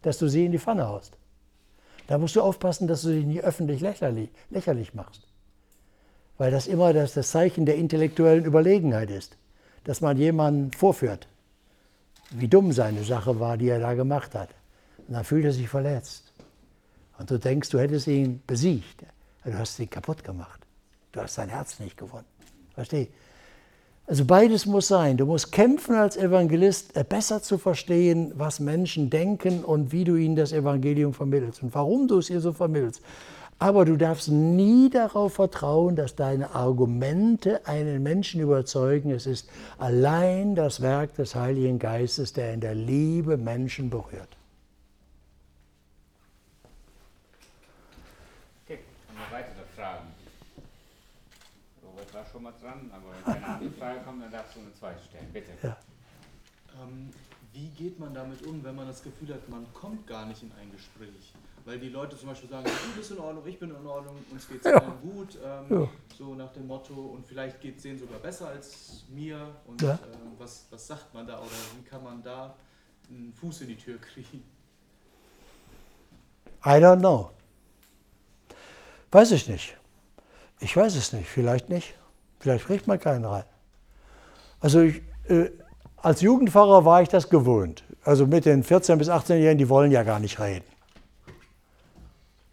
dass 0.00 0.16
du 0.16 0.26
sie 0.26 0.46
in 0.46 0.52
die 0.52 0.58
Pfanne 0.58 0.88
haust. 0.88 1.18
Da 2.06 2.16
musst 2.16 2.34
du 2.34 2.40
aufpassen, 2.40 2.88
dass 2.88 3.02
du 3.02 3.08
sie 3.08 3.24
nie 3.24 3.42
öffentlich 3.42 3.82
lächerlich, 3.82 4.30
lächerlich 4.48 4.94
machst. 4.94 5.28
Weil 6.38 6.50
das 6.50 6.66
immer 6.66 6.94
das, 6.94 7.12
das 7.12 7.30
Zeichen 7.30 7.66
der 7.66 7.76
intellektuellen 7.76 8.46
Überlegenheit 8.46 9.10
ist, 9.10 9.36
dass 9.84 10.00
man 10.00 10.16
jemanden 10.16 10.72
vorführt, 10.72 11.28
wie 12.30 12.48
dumm 12.48 12.72
seine 12.72 13.04
Sache 13.04 13.38
war, 13.38 13.58
die 13.58 13.68
er 13.68 13.80
da 13.80 13.92
gemacht 13.92 14.34
hat. 14.34 14.48
Und 15.08 15.14
dann 15.14 15.24
fühlt 15.24 15.44
er 15.44 15.52
sich 15.52 15.68
verletzt. 15.68 16.32
Und 17.18 17.30
du 17.30 17.38
denkst, 17.38 17.70
du 17.70 17.78
hättest 17.78 18.06
ihn 18.06 18.42
besiegt. 18.46 19.04
Du 19.44 19.56
hast 19.56 19.78
ihn 19.78 19.90
kaputt 19.90 20.24
gemacht. 20.24 20.60
Du 21.12 21.20
hast 21.20 21.34
sein 21.34 21.48
Herz 21.48 21.78
nicht 21.78 21.96
gewonnen. 21.96 22.24
Versteh? 22.74 23.08
Also 24.06 24.24
beides 24.24 24.66
muss 24.66 24.88
sein. 24.88 25.16
Du 25.16 25.26
musst 25.26 25.52
kämpfen 25.52 25.94
als 25.94 26.16
Evangelist, 26.16 26.96
äh, 26.96 27.04
besser 27.04 27.42
zu 27.42 27.58
verstehen, 27.58 28.32
was 28.34 28.60
Menschen 28.60 29.10
denken 29.10 29.64
und 29.64 29.92
wie 29.92 30.04
du 30.04 30.16
ihnen 30.16 30.36
das 30.36 30.52
Evangelium 30.52 31.14
vermittelst 31.14 31.62
und 31.62 31.74
warum 31.74 32.08
du 32.08 32.18
es 32.18 32.28
ihr 32.28 32.40
so 32.40 32.52
vermittelst. 32.52 33.02
Aber 33.58 33.84
du 33.84 33.96
darfst 33.96 34.28
nie 34.28 34.90
darauf 34.90 35.34
vertrauen, 35.34 35.94
dass 35.94 36.16
deine 36.16 36.52
Argumente 36.54 37.64
einen 37.66 38.02
Menschen 38.02 38.40
überzeugen. 38.40 39.12
Es 39.12 39.26
ist 39.26 39.48
allein 39.78 40.56
das 40.56 40.80
Werk 40.80 41.14
des 41.14 41.36
Heiligen 41.36 41.78
Geistes, 41.78 42.32
der 42.32 42.54
in 42.54 42.60
der 42.60 42.74
Liebe 42.74 43.36
Menschen 43.36 43.88
berührt. 43.88 44.36
schon 52.32 52.42
mal 52.42 52.54
dran, 52.60 52.90
andere 53.62 53.78
Frage 53.78 54.00
kommt, 54.00 54.22
dann 54.22 54.32
darfst 54.32 54.56
du 54.56 54.60
eine 54.60 54.72
zweite 54.72 55.02
stellen. 55.02 55.32
Bitte. 55.32 55.52
Ja. 55.62 55.76
Ähm, 56.82 57.10
wie 57.52 57.68
geht 57.68 57.98
man 57.98 58.14
damit 58.14 58.44
um, 58.46 58.64
wenn 58.64 58.74
man 58.74 58.86
das 58.86 59.02
Gefühl 59.02 59.34
hat, 59.34 59.48
man 59.48 59.66
kommt 59.74 60.06
gar 60.06 60.26
nicht 60.26 60.42
in 60.42 60.50
ein 60.52 60.70
Gespräch? 60.72 61.34
Weil 61.64 61.78
die 61.78 61.90
Leute 61.90 62.16
zum 62.16 62.30
Beispiel 62.30 62.48
sagen, 62.48 62.64
du 62.64 62.98
bist 62.98 63.10
in 63.12 63.18
Ordnung, 63.18 63.46
ich 63.46 63.58
bin 63.58 63.70
in 63.70 63.86
Ordnung, 63.86 64.16
uns 64.30 64.48
geht 64.48 64.64
es 64.64 64.72
ja. 64.72 64.80
gut, 64.80 65.38
ähm, 65.44 65.66
ja. 65.82 65.88
so 66.16 66.34
nach 66.34 66.52
dem 66.52 66.66
Motto, 66.66 66.94
und 66.94 67.26
vielleicht 67.26 67.60
geht 67.60 67.76
es 67.76 67.82
denen 67.82 67.98
sogar 67.98 68.18
besser 68.18 68.48
als 68.48 69.04
mir. 69.08 69.54
Und 69.66 69.80
ja. 69.80 69.92
ähm, 69.92 70.32
was, 70.38 70.66
was 70.70 70.86
sagt 70.86 71.14
man 71.14 71.26
da 71.26 71.38
oder 71.38 71.50
wie 71.76 71.84
kann 71.84 72.02
man 72.02 72.22
da 72.22 72.56
einen 73.08 73.32
Fuß 73.34 73.60
in 73.60 73.68
die 73.68 73.76
Tür 73.76 73.98
kriegen? 73.98 74.42
I 76.64 76.78
don't 76.80 76.98
know. 76.98 77.30
Weiß 79.10 79.30
ich 79.32 79.48
nicht. 79.48 79.76
Ich 80.58 80.76
weiß 80.76 80.96
es 80.96 81.12
nicht, 81.12 81.28
vielleicht 81.28 81.68
nicht. 81.68 81.94
Vielleicht 82.40 82.66
kriegt 82.66 82.86
man 82.86 82.98
keinen 82.98 83.24
rein. 83.24 83.44
Also 84.62 84.80
ich, 84.80 85.02
äh, 85.28 85.50
als 85.96 86.20
Jugendpfarrer 86.20 86.84
war 86.84 87.02
ich 87.02 87.08
das 87.08 87.28
gewohnt. 87.28 87.82
Also 88.04 88.26
mit 88.26 88.46
den 88.46 88.64
14- 88.64 88.96
bis 88.96 89.08
18-Jährigen, 89.08 89.58
die 89.58 89.68
wollen 89.68 89.90
ja 89.90 90.04
gar 90.04 90.20
nicht 90.20 90.40
reden. 90.40 90.64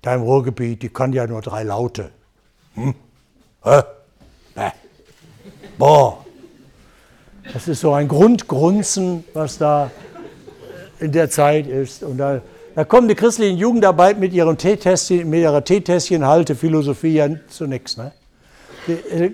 Da 0.01 0.15
im 0.15 0.21
Ruhrgebiet, 0.21 0.81
die 0.81 0.89
kann 0.89 1.13
ja 1.13 1.27
nur 1.27 1.41
drei 1.41 1.63
Laute. 1.63 2.09
Hm? 2.73 2.95
Hä? 3.63 3.81
Bäh. 4.55 4.71
Boah. 5.77 6.25
Das 7.53 7.67
ist 7.67 7.81
so 7.81 7.93
ein 7.93 8.07
Grundgrunzen, 8.07 9.23
was 9.33 9.57
da 9.57 9.91
in 10.99 11.11
der 11.11 11.29
Zeit 11.29 11.67
ist. 11.67 12.03
Und 12.03 12.17
da, 12.17 12.41
da 12.75 12.83
kommen 12.85 13.07
die 13.07 13.15
christlichen 13.15 13.57
Jugendarbeit 13.57 14.19
mit, 14.19 14.33
ihrem 14.33 14.57
Teetässchen, 14.57 15.29
mit 15.29 15.41
ihrer 15.41 15.63
Teetässchenhalte 15.63 16.55
Philosophie 16.55 17.15
ja 17.15 17.27
zu 17.47 17.65
nichts. 17.65 17.97
Ne? 17.97 18.11
Äh, 18.87 19.31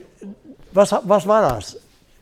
was, 0.71 0.93
was 1.03 1.27
war 1.27 1.55
das? 1.55 1.77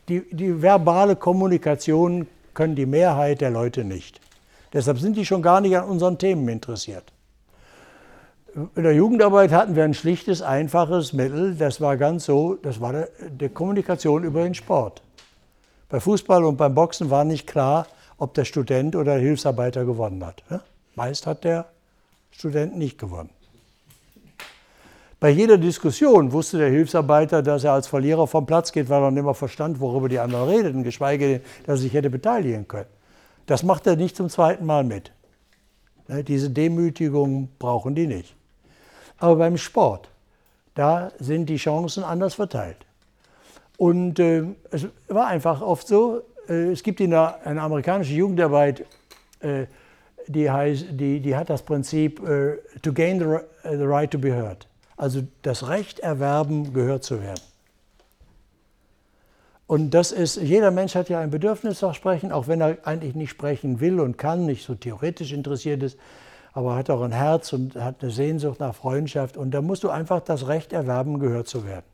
Die, 0.10 0.22
die 0.36 0.62
verbale 0.62 1.16
Kommunikation 1.16 2.28
können 2.54 2.76
die 2.76 2.86
Mehrheit 2.86 3.42
der 3.42 3.52
Leute 3.52 3.84
nicht. 3.84 4.20
Deshalb 4.74 5.00
sind 5.00 5.16
die 5.18 5.26
schon 5.26 5.42
gar 5.42 5.62
nicht 5.62 5.78
an 5.78 5.86
unseren 5.86 6.18
Themen 6.18 6.48
interessiert. 6.50 7.06
In 8.76 8.84
der 8.84 8.94
Jugendarbeit 8.94 9.52
hatten 9.52 9.76
wir 9.76 9.84
ein 9.84 9.96
schlichtes, 9.96 10.42
einfaches 10.42 11.14
Mittel, 11.14 11.56
das 11.56 11.82
war 11.82 11.98
ganz 11.98 12.26
so, 12.26 12.56
das 12.56 12.80
war 12.80 13.08
die 13.30 13.50
Kommunikation 13.50 14.24
über 14.24 14.44
den 14.44 14.54
Sport. 14.54 15.02
Bei 15.90 16.00
Fußball 16.00 16.44
und 16.44 16.58
beim 16.58 16.76
Boxen 16.76 17.10
war 17.10 17.24
nicht 17.24 17.48
klar, 17.48 17.88
ob 18.18 18.34
der 18.36 18.46
Student 18.46 18.96
oder 18.96 19.14
der 19.14 19.22
Hilfsarbeiter 19.22 19.86
gewonnen 19.86 20.24
hat. 20.24 20.44
Meist 20.96 21.26
hat 21.26 21.44
der 21.44 21.66
Student 22.30 22.78
nicht 22.78 23.00
gewonnen. 23.00 23.30
Bei 25.24 25.30
jeder 25.30 25.58
Diskussion 25.58 26.34
wusste 26.34 26.58
der 26.58 26.70
Hilfsarbeiter, 26.70 27.42
dass 27.42 27.64
er 27.64 27.72
als 27.72 27.88
Verlierer 27.88 28.28
vom 28.28 28.46
Platz 28.46 28.74
geht, 28.74 28.90
weil 28.90 29.02
er 29.02 29.10
nicht 29.10 29.24
mehr 29.24 29.34
verstand, 29.34 29.80
worüber 29.80 30.10
die 30.10 30.20
anderen 30.20 30.50
redeten, 30.50 30.84
geschweige 30.84 31.26
denn, 31.26 31.42
dass 31.66 31.80
er 31.80 31.84
sich 31.84 31.94
hätte 31.94 32.10
beteiligen 32.10 32.68
können. 32.68 32.90
Das 33.46 33.64
macht 33.64 33.88
er 33.88 33.96
nicht 33.96 34.18
zum 34.18 34.28
zweiten 34.28 34.66
Mal 34.66 34.84
mit. 34.84 35.14
Ne, 36.10 36.26
diese 36.26 36.50
Demütigung 36.50 37.48
brauchen 37.58 37.96
die 37.96 38.06
nicht. 38.06 38.36
Aber 39.18 39.38
beim 39.38 39.56
Sport, 39.56 40.10
da 40.76 41.14
sind 41.20 41.46
die 41.46 41.56
Chancen 41.56 42.04
anders 42.04 42.34
verteilt. 42.34 42.86
Und 43.78 44.20
äh, 44.20 44.44
es 44.72 44.88
war 45.08 45.28
einfach 45.28 45.62
oft 45.62 45.88
so, 45.88 46.22
äh, 46.50 46.74
es 46.74 46.84
gibt 46.84 47.00
in 47.00 47.12
der, 47.12 47.40
eine 47.46 47.62
amerikanische 47.62 48.12
Jugendarbeit, 48.12 48.84
äh, 49.40 49.68
die, 50.28 50.52
heißt, 50.52 50.88
die, 50.90 51.22
die 51.22 51.34
hat 51.34 51.50
das 51.50 51.62
Prinzip, 51.62 52.22
äh, 52.28 52.58
to 52.82 52.92
gain 52.92 53.20
the, 53.20 53.38
the 53.64 53.86
right 53.86 54.12
to 54.12 54.18
be 54.20 54.36
heard 54.36 54.68
also 55.04 55.22
das 55.42 55.68
Recht 55.68 56.00
erwerben, 56.00 56.72
gehört 56.72 57.04
zu 57.04 57.22
werden. 57.22 57.42
Und 59.68 59.94
das 59.94 60.14
ist, 60.14 60.38
jeder 60.38 60.72
Mensch 60.72 60.96
hat 60.96 61.10
ja 61.10 61.20
ein 61.20 61.30
Bedürfnis 61.30 61.82
nach 61.82 61.94
Sprechen, 61.94 62.32
auch 62.32 62.48
wenn 62.48 62.62
er 62.62 62.78
eigentlich 62.86 63.14
nicht 63.14 63.32
sprechen 63.32 63.82
will 63.82 64.00
und 64.00 64.18
kann, 64.18 64.46
nicht 64.46 64.66
so 64.66 64.76
theoretisch 64.76 65.34
interessiert 65.34 65.84
ist, 65.84 66.00
aber 66.54 66.76
hat 66.76 66.90
auch 66.90 67.02
ein 67.02 67.12
Herz 67.12 67.52
und 67.52 67.76
hat 67.76 68.02
eine 68.02 68.12
Sehnsucht 68.12 68.62
nach 68.62 68.76
Freundschaft. 68.76 69.36
Und 69.36 69.52
da 69.52 69.62
musst 69.62 69.84
du 69.84 69.90
einfach 69.90 70.22
das 70.22 70.48
Recht 70.48 70.72
erwerben, 70.72 71.20
gehört 71.20 71.50
zu 71.50 71.66
werden. 71.66 71.86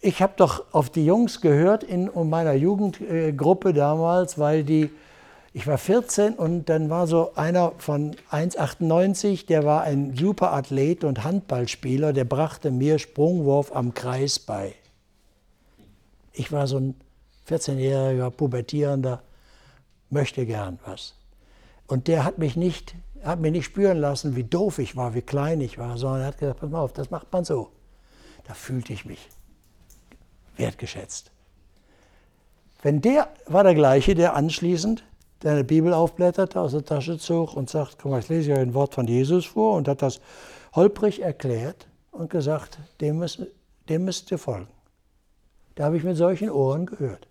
Ich 0.00 0.22
habe 0.22 0.34
doch 0.36 0.62
auf 0.72 0.90
die 0.90 1.04
Jungs 1.04 1.40
gehört 1.40 1.82
in 1.82 2.08
meiner 2.14 2.52
Jugendgruppe 2.52 3.72
damals, 3.72 4.38
weil 4.38 4.62
die 4.62 4.90
ich 5.56 5.66
war 5.66 5.78
14 5.78 6.34
und 6.34 6.68
dann 6.68 6.90
war 6.90 7.06
so 7.06 7.32
einer 7.34 7.72
von 7.78 8.14
1,98, 8.30 9.46
der 9.46 9.64
war 9.64 9.84
ein 9.84 10.14
super 10.14 10.52
Athlet 10.52 11.02
und 11.02 11.24
Handballspieler, 11.24 12.12
der 12.12 12.26
brachte 12.26 12.70
mir 12.70 12.98
Sprungwurf 12.98 13.74
am 13.74 13.94
Kreis 13.94 14.38
bei. 14.38 14.74
Ich 16.34 16.52
war 16.52 16.66
so 16.66 16.76
ein 16.76 16.94
14-jähriger 17.48 18.28
Pubertierender, 18.28 19.22
möchte 20.10 20.44
gern 20.44 20.78
was. 20.84 21.14
Und 21.86 22.06
der 22.06 22.26
hat 22.26 22.36
mich 22.36 22.56
nicht, 22.56 22.94
hat 23.24 23.40
mir 23.40 23.50
nicht 23.50 23.64
spüren 23.64 23.96
lassen, 23.96 24.36
wie 24.36 24.44
doof 24.44 24.78
ich 24.78 24.94
war, 24.94 25.14
wie 25.14 25.22
klein 25.22 25.62
ich 25.62 25.78
war, 25.78 25.96
sondern 25.96 26.20
er 26.20 26.26
hat 26.26 26.38
gesagt, 26.38 26.60
pass 26.60 26.68
mal 26.68 26.80
auf, 26.80 26.92
das 26.92 27.10
macht 27.10 27.32
man 27.32 27.46
so. 27.46 27.70
Da 28.44 28.52
fühlte 28.52 28.92
ich 28.92 29.06
mich 29.06 29.26
wertgeschätzt. 30.58 31.30
Wenn 32.82 33.00
der 33.00 33.30
war 33.46 33.64
der 33.64 33.74
gleiche, 33.74 34.14
der 34.14 34.36
anschließend 34.36 35.02
seine 35.42 35.64
Bibel 35.64 35.92
aufblätterte, 35.92 36.60
aus 36.60 36.72
der 36.72 36.84
Tasche 36.84 37.18
zog 37.18 37.56
und 37.56 37.68
sagt, 37.68 37.98
komm 38.00 38.12
mal, 38.12 38.20
ich 38.20 38.28
lese 38.28 38.50
ja 38.50 38.56
ein 38.56 38.74
Wort 38.74 38.94
von 38.94 39.06
Jesus 39.06 39.46
vor 39.46 39.76
und 39.76 39.88
hat 39.88 40.02
das 40.02 40.20
holprig 40.74 41.22
erklärt 41.22 41.86
und 42.10 42.30
gesagt, 42.30 42.78
dem 43.00 43.18
müsst, 43.18 43.42
dem 43.88 44.04
müsst 44.04 44.30
ihr 44.30 44.38
folgen. 44.38 44.68
Da 45.74 45.84
habe 45.84 45.96
ich 45.96 46.04
mit 46.04 46.16
solchen 46.16 46.50
Ohren 46.50 46.86
gehört. 46.86 47.28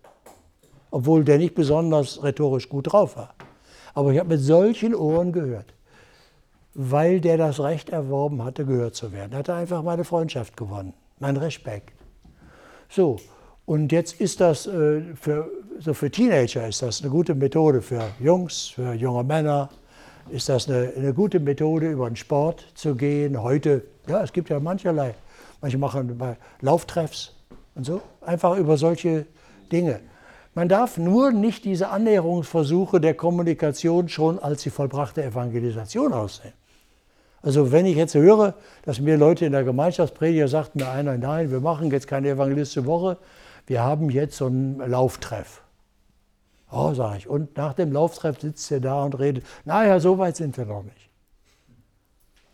Obwohl 0.90 1.24
der 1.24 1.38
nicht 1.38 1.54
besonders 1.54 2.22
rhetorisch 2.22 2.68
gut 2.68 2.92
drauf 2.92 3.16
war. 3.16 3.34
Aber 3.92 4.12
ich 4.12 4.18
habe 4.18 4.28
mit 4.28 4.40
solchen 4.40 4.94
Ohren 4.94 5.32
gehört, 5.32 5.74
weil 6.74 7.20
der 7.20 7.38
das 7.38 7.58
Recht 7.60 7.88
erworben 7.90 8.44
hatte, 8.44 8.64
gehört 8.64 8.94
zu 8.94 9.10
werden. 9.12 9.32
Er 9.32 9.38
hatte 9.38 9.54
einfach 9.54 9.82
meine 9.82 10.04
Freundschaft 10.04 10.56
gewonnen, 10.56 10.94
mein 11.18 11.36
Respekt. 11.36 11.92
So, 12.88 13.16
und 13.66 13.90
jetzt 13.90 14.20
ist 14.20 14.40
das 14.40 14.66
äh, 14.66 15.02
für, 15.14 15.50
so 15.80 15.92
für 15.92 16.10
Teenager 16.10 16.66
ist 16.66 16.82
das 16.82 17.02
eine 17.02 17.10
gute 17.10 17.34
Methode 17.34 17.82
für 17.82 18.02
Jungs, 18.20 18.68
für 18.68 18.92
junge 18.94 19.24
Männer. 19.24 19.68
Ist 20.30 20.48
das 20.48 20.68
eine, 20.68 20.92
eine 20.96 21.12
gute 21.12 21.38
Methode, 21.40 21.90
über 21.90 22.08
den 22.08 22.16
Sport 22.16 22.64
zu 22.74 22.94
gehen? 22.94 23.42
Heute, 23.42 23.82
ja, 24.08 24.22
es 24.22 24.32
gibt 24.32 24.48
ja 24.48 24.58
mancherlei. 24.60 25.14
Manche 25.60 25.78
machen 25.78 26.20
Lauftreffs 26.60 27.34
und 27.74 27.84
so. 27.84 28.00
Einfach 28.20 28.56
über 28.56 28.76
solche 28.76 29.26
Dinge. 29.70 30.00
Man 30.54 30.68
darf 30.68 30.96
nur 30.96 31.32
nicht 31.32 31.64
diese 31.64 31.88
Annäherungsversuche 31.88 33.00
der 33.00 33.14
Kommunikation 33.14 34.08
schon 34.08 34.38
als 34.38 34.62
die 34.62 34.70
vollbrachte 34.70 35.22
Evangelisation 35.22 36.12
aussehen. 36.12 36.54
Also 37.42 37.72
wenn 37.72 37.86
ich 37.86 37.96
jetzt 37.96 38.14
höre, 38.14 38.54
dass 38.82 39.00
mir 39.00 39.16
Leute 39.16 39.44
in 39.44 39.52
der 39.52 39.64
Gemeinschaftsprediger 39.64 40.48
sagten 40.48 40.78
mir 40.78 40.88
einer, 40.88 41.18
nein, 41.18 41.50
wir 41.50 41.60
machen 41.60 41.90
jetzt 41.90 42.08
keine 42.08 42.30
evangelistische 42.30 42.86
Woche, 42.86 43.18
wir 43.66 43.82
haben 43.82 44.10
jetzt 44.10 44.36
so 44.36 44.46
einen 44.46 44.78
Lauftreff. 44.78 45.62
Oh, 46.70 46.94
sage 46.94 47.18
ich. 47.18 47.28
Und 47.28 47.56
nach 47.56 47.74
dem 47.74 47.92
Lauftreff 47.92 48.40
sitzt 48.40 48.70
er 48.70 48.80
da 48.80 49.04
und 49.04 49.18
redet. 49.18 49.44
Naja, 49.64 50.00
so 50.00 50.18
weit 50.18 50.36
sind 50.36 50.56
wir 50.56 50.64
noch 50.64 50.82
nicht. 50.82 51.10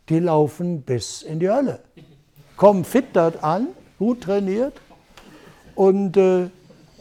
Die 0.09 0.19
laufen 0.19 0.81
bis 0.81 1.21
in 1.21 1.39
die 1.39 1.49
Hölle. 1.49 1.79
Kommen 2.57 2.83
fit 2.83 3.05
dort 3.13 3.43
an, 3.43 3.67
gut 3.97 4.21
trainiert 4.21 4.73
und 5.75 6.17
äh, 6.17 6.49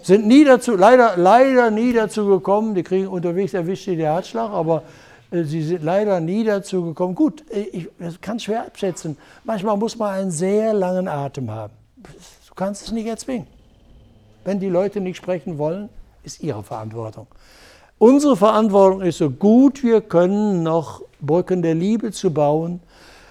sind 0.02 0.26
nie 0.26 0.44
dazu, 0.44 0.76
leider, 0.76 1.16
leider 1.16 1.70
nie 1.70 1.92
dazu 1.92 2.26
gekommen, 2.26 2.74
die 2.74 2.82
kriegen 2.82 3.08
unterwegs 3.08 3.54
erwischt 3.54 3.84
sie 3.84 3.96
der 3.96 4.14
Herzschlag, 4.14 4.50
aber 4.50 4.82
äh, 5.30 5.44
sie 5.44 5.62
sind 5.62 5.82
leider 5.82 6.20
nie 6.20 6.44
dazu 6.44 6.84
gekommen. 6.84 7.14
Gut, 7.14 7.44
äh, 7.50 7.60
ich, 7.60 7.88
ich 7.98 8.20
kann 8.20 8.40
schwer 8.40 8.66
abschätzen. 8.66 9.16
Manchmal 9.44 9.76
muss 9.76 9.96
man 9.96 10.14
einen 10.14 10.30
sehr 10.30 10.72
langen 10.72 11.08
Atem 11.08 11.50
haben. 11.50 11.74
Du 11.96 12.54
kannst 12.54 12.82
es 12.82 12.92
nicht 12.92 13.06
erzwingen. 13.06 13.46
Wenn 14.44 14.60
die 14.60 14.68
Leute 14.68 15.00
nicht 15.00 15.16
sprechen 15.16 15.58
wollen, 15.58 15.88
ist 16.24 16.42
ihre 16.42 16.62
Verantwortung. 16.62 17.26
Unsere 17.98 18.36
Verantwortung 18.36 19.02
ist, 19.02 19.18
so 19.18 19.30
gut 19.30 19.82
wir 19.84 20.00
können, 20.00 20.62
noch 20.62 21.02
Brücken 21.20 21.62
der 21.62 21.74
Liebe 21.74 22.10
zu 22.10 22.32
bauen, 22.32 22.80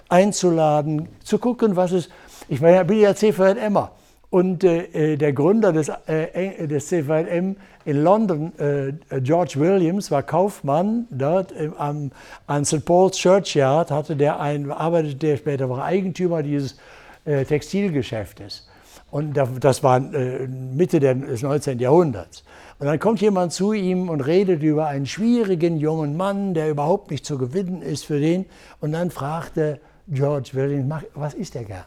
einzuladen, 0.08 1.08
zu 1.22 1.38
gucken, 1.38 1.76
was 1.76 1.92
es. 1.92 2.08
Ich 2.48 2.60
meine, 2.60 2.80
ich 2.80 2.86
bin 2.86 3.00
ja 3.00 3.12
Emma. 3.56 3.92
Und 4.30 4.64
äh, 4.64 5.18
der 5.18 5.34
Gründer 5.34 5.74
des, 5.74 5.90
äh, 6.06 6.66
des 6.66 6.88
CVM 6.88 7.56
in 7.84 8.02
London, 8.02 8.52
äh, 8.58 9.20
George 9.20 9.56
Williams, 9.56 10.10
war 10.10 10.22
Kaufmann 10.22 11.06
dort 11.10 11.52
im, 11.52 11.74
am, 11.76 12.10
an 12.46 12.64
St. 12.64 12.82
Paul's 12.82 13.18
Churchyard, 13.18 13.90
hatte 13.90 14.16
der 14.16 14.40
ein, 14.40 14.70
arbeitete 14.70 15.16
der 15.16 15.36
später 15.36 15.68
war 15.68 15.84
Eigentümer 15.84 16.42
dieses 16.42 16.78
äh, 17.26 17.44
Textilgeschäftes. 17.44 18.66
Und 19.12 19.34
das 19.34 19.82
war 19.82 19.98
äh, 20.14 20.48
Mitte 20.48 20.98
des 20.98 21.42
19. 21.42 21.78
Jahrhunderts. 21.78 22.44
Und 22.78 22.86
dann 22.86 22.98
kommt 22.98 23.20
jemand 23.20 23.52
zu 23.52 23.74
ihm 23.74 24.08
und 24.08 24.22
redet 24.22 24.62
über 24.62 24.86
einen 24.86 25.04
schwierigen 25.04 25.76
jungen 25.76 26.16
Mann, 26.16 26.54
der 26.54 26.70
überhaupt 26.70 27.10
nicht 27.10 27.26
zu 27.26 27.36
gewinnen 27.36 27.82
ist 27.82 28.06
für 28.06 28.18
den. 28.18 28.46
Und 28.80 28.92
dann 28.92 29.10
fragte 29.10 29.80
George 30.08 30.52
Williams, 30.54 31.04
was 31.12 31.34
ist 31.34 31.54
der 31.54 31.64
gern? 31.64 31.84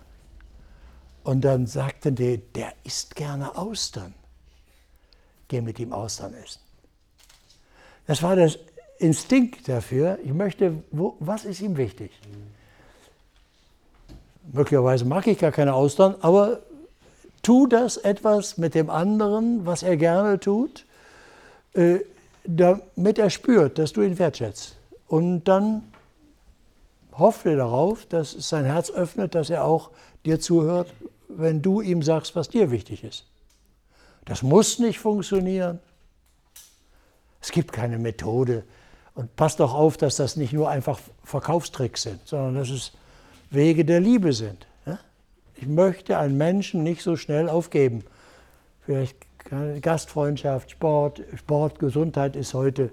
Und 1.23 1.43
dann 1.43 1.65
sagten 1.65 2.14
die, 2.14 2.38
der 2.38 2.73
isst 2.84 3.15
gerne 3.15 3.57
Austern. 3.57 4.14
Geh 5.47 5.61
mit 5.61 5.80
ihm 5.80 5.93
Austern 5.93 6.35
essen. 6.35 6.61
Das 8.06 8.22
war 8.22 8.35
das 8.35 8.60
Instinkt 8.99 9.68
dafür. 9.68 10.19
Ich 10.23 10.31
möchte, 10.31 10.84
wo, 10.91 11.18
was 11.19 11.43
ist 11.43 11.60
ihm 11.61 11.76
wichtig? 11.76 12.11
Möglicherweise 14.53 15.06
mag 15.06 15.26
ich 15.26 15.39
gar 15.39 15.52
keine 15.52 15.73
Austern, 15.73 16.14
aber 16.22 16.60
tu 17.45 17.67
das 17.67 17.97
etwas 17.97 18.57
mit 18.57 18.73
dem 18.73 18.89
anderen, 18.89 19.67
was 19.67 19.84
er 19.84 19.97
gerne 19.97 20.39
tut, 20.39 20.84
äh, 21.73 21.99
damit 22.43 23.19
er 23.19 23.30
spürt, 23.30 23.77
dass 23.77 23.93
du 23.93 24.01
ihn 24.01 24.17
wertschätzt. 24.17 24.77
Und 25.07 25.43
dann 25.43 25.84
hoffe 27.13 27.55
darauf, 27.55 28.07
dass 28.07 28.31
sein 28.31 28.65
Herz 28.65 28.89
öffnet, 28.89 29.35
dass 29.35 29.51
er 29.51 29.63
auch 29.63 29.91
dir 30.26 30.39
zuhört, 30.39 30.91
wenn 31.27 31.61
du 31.61 31.81
ihm 31.81 32.01
sagst, 32.01 32.35
was 32.35 32.49
dir 32.49 32.72
wichtig 32.72 33.03
ist. 33.03 33.27
Das 34.26 34.41
muss 34.41 34.80
nicht 34.80 34.97
funktionieren. 34.97 35.80
Es 37.41 37.51
gibt 37.51 37.72
keine 37.72 37.99
Methode. 37.99 38.63
Und 39.13 39.35
passt 39.35 39.59
doch 39.59 39.76
auf, 39.76 39.97
dass 39.97 40.15
das 40.15 40.35
nicht 40.35 40.51
nur 40.51 40.67
einfach 40.67 40.99
Verkaufstricks 41.23 42.01
sind, 42.01 42.19
sondern 42.26 42.55
dass 42.55 42.72
es 42.72 42.91
Wege 43.51 43.85
der 43.85 43.99
Liebe 43.99 44.34
sind. 44.34 44.65
Ich 45.56 45.68
möchte 45.68 46.18
einen 46.18 46.38
Menschen 46.38 46.84
nicht 46.84 47.02
so 47.02 47.15
schnell 47.15 47.49
aufgeben. 47.49 48.03
Vielleicht 48.86 49.15
Gastfreundschaft, 49.82 50.72
Sport, 50.72 51.22
Sport, 51.36 51.80
Gesundheit 51.80 52.36
ist 52.36 52.53
heute 52.53 52.91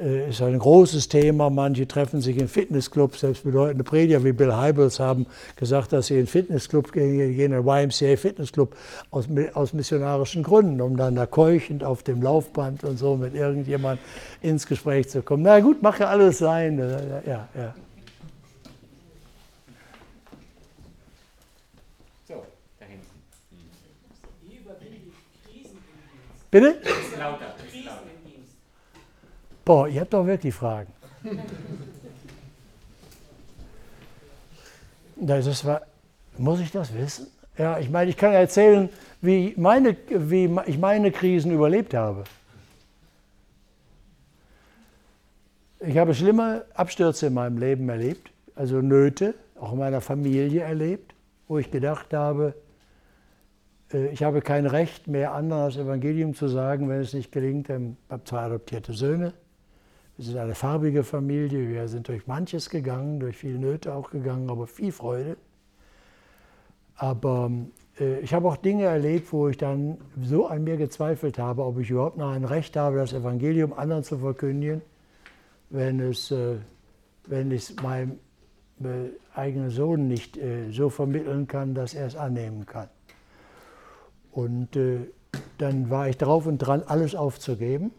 äh, 0.00 0.30
ist 0.30 0.42
ein 0.42 0.58
großes 0.58 1.08
Thema. 1.08 1.50
Manche 1.50 1.86
treffen 1.86 2.20
sich 2.20 2.36
in 2.38 2.48
Fitnessclubs. 2.48 3.20
Selbst 3.20 3.44
bedeutende 3.44 3.84
Prediger 3.84 4.24
wie 4.24 4.32
Bill 4.32 4.56
Hybels 4.56 4.98
haben 4.98 5.26
gesagt, 5.56 5.92
dass 5.92 6.08
sie 6.08 6.18
in 6.18 6.26
Fitnessclub 6.26 6.92
gehen, 6.92 7.20
in 7.20 7.52
den 7.52 7.66
YMCA 7.66 8.16
Fitnessclub 8.16 8.74
aus, 9.10 9.28
aus 9.54 9.72
missionarischen 9.72 10.42
Gründen, 10.42 10.80
um 10.80 10.96
dann 10.96 11.14
da 11.14 11.26
keuchend 11.26 11.84
auf 11.84 12.02
dem 12.02 12.22
Laufband 12.22 12.84
und 12.84 12.98
so 12.98 13.16
mit 13.16 13.34
irgendjemand 13.34 14.00
ins 14.40 14.66
Gespräch 14.66 15.08
zu 15.08 15.22
kommen. 15.22 15.42
Na 15.42 15.60
gut, 15.60 15.78
mach 15.80 15.98
ja 16.00 16.08
alles 16.08 16.38
sein. 16.38 16.78
Ja, 17.26 17.48
ja. 17.54 17.74
Bitte? 26.54 26.76
Boah, 29.64 29.88
ihr 29.88 30.02
habt 30.02 30.12
doch 30.14 30.24
wirklich 30.24 30.54
Fragen. 30.54 30.92
Das 35.16 35.64
war, 35.64 35.82
muss 36.36 36.60
ich 36.60 36.72
das 36.72 36.92
wissen? 36.92 37.28
Ja, 37.56 37.78
ich 37.78 37.88
meine, 37.88 38.10
ich 38.10 38.16
kann 38.16 38.32
erzählen, 38.32 38.88
wie, 39.20 39.54
meine, 39.56 39.96
wie 40.08 40.50
ich 40.66 40.76
meine 40.76 41.12
Krisen 41.12 41.52
überlebt 41.52 41.94
habe. 41.94 42.24
Ich 45.80 45.96
habe 45.96 46.14
schlimme 46.14 46.64
Abstürze 46.74 47.28
in 47.28 47.34
meinem 47.34 47.58
Leben 47.58 47.88
erlebt, 47.88 48.30
also 48.56 48.80
Nöte, 48.80 49.34
auch 49.58 49.72
in 49.72 49.78
meiner 49.78 50.00
Familie 50.00 50.62
erlebt, 50.62 51.14
wo 51.46 51.58
ich 51.58 51.70
gedacht 51.70 52.12
habe, 52.12 52.54
ich 53.94 54.22
habe 54.22 54.40
kein 54.40 54.66
Recht 54.66 55.06
mehr, 55.06 55.34
anderen 55.34 55.66
das 55.66 55.76
Evangelium 55.76 56.34
zu 56.34 56.48
sagen, 56.48 56.88
wenn 56.88 57.00
es 57.00 57.14
nicht 57.14 57.30
gelingt. 57.30 57.68
Ich 57.68 57.76
habe 58.10 58.24
zwei 58.24 58.40
adoptierte 58.40 58.92
Söhne. 58.92 59.32
Wir 60.16 60.24
sind 60.24 60.36
eine 60.36 60.54
farbige 60.54 61.04
Familie. 61.04 61.68
Wir 61.68 61.88
sind 61.88 62.08
durch 62.08 62.26
manches 62.26 62.70
gegangen, 62.70 63.20
durch 63.20 63.36
viele 63.36 63.58
Nöte 63.58 63.94
auch 63.94 64.10
gegangen, 64.10 64.50
aber 64.50 64.66
viel 64.66 64.92
Freude. 64.92 65.36
Aber 66.96 67.50
äh, 67.98 68.20
ich 68.20 68.34
habe 68.34 68.48
auch 68.48 68.56
Dinge 68.56 68.84
erlebt, 68.84 69.32
wo 69.32 69.48
ich 69.48 69.56
dann 69.56 69.98
so 70.22 70.46
an 70.46 70.64
mir 70.64 70.76
gezweifelt 70.76 71.38
habe, 71.38 71.64
ob 71.64 71.78
ich 71.78 71.90
überhaupt 71.90 72.16
noch 72.16 72.30
ein 72.30 72.44
Recht 72.44 72.76
habe, 72.76 72.98
das 72.98 73.12
Evangelium 73.12 73.72
anderen 73.72 74.04
zu 74.04 74.18
verkündigen, 74.18 74.82
wenn 75.70 76.00
es, 76.00 76.30
äh, 76.30 76.56
wenn 77.26 77.50
ich 77.50 77.74
meinem 77.82 78.18
äh, 78.82 79.10
eigenen 79.34 79.70
Sohn 79.70 80.06
nicht 80.06 80.36
äh, 80.36 80.70
so 80.70 80.90
vermitteln 80.90 81.48
kann, 81.48 81.74
dass 81.74 81.94
er 81.94 82.06
es 82.06 82.16
annehmen 82.16 82.66
kann. 82.66 82.88
Und 84.34 84.74
äh, 84.74 84.98
dann 85.58 85.90
war 85.90 86.08
ich 86.08 86.18
drauf 86.18 86.46
und 86.46 86.58
dran, 86.58 86.82
alles 86.86 87.14
aufzugeben 87.14 87.92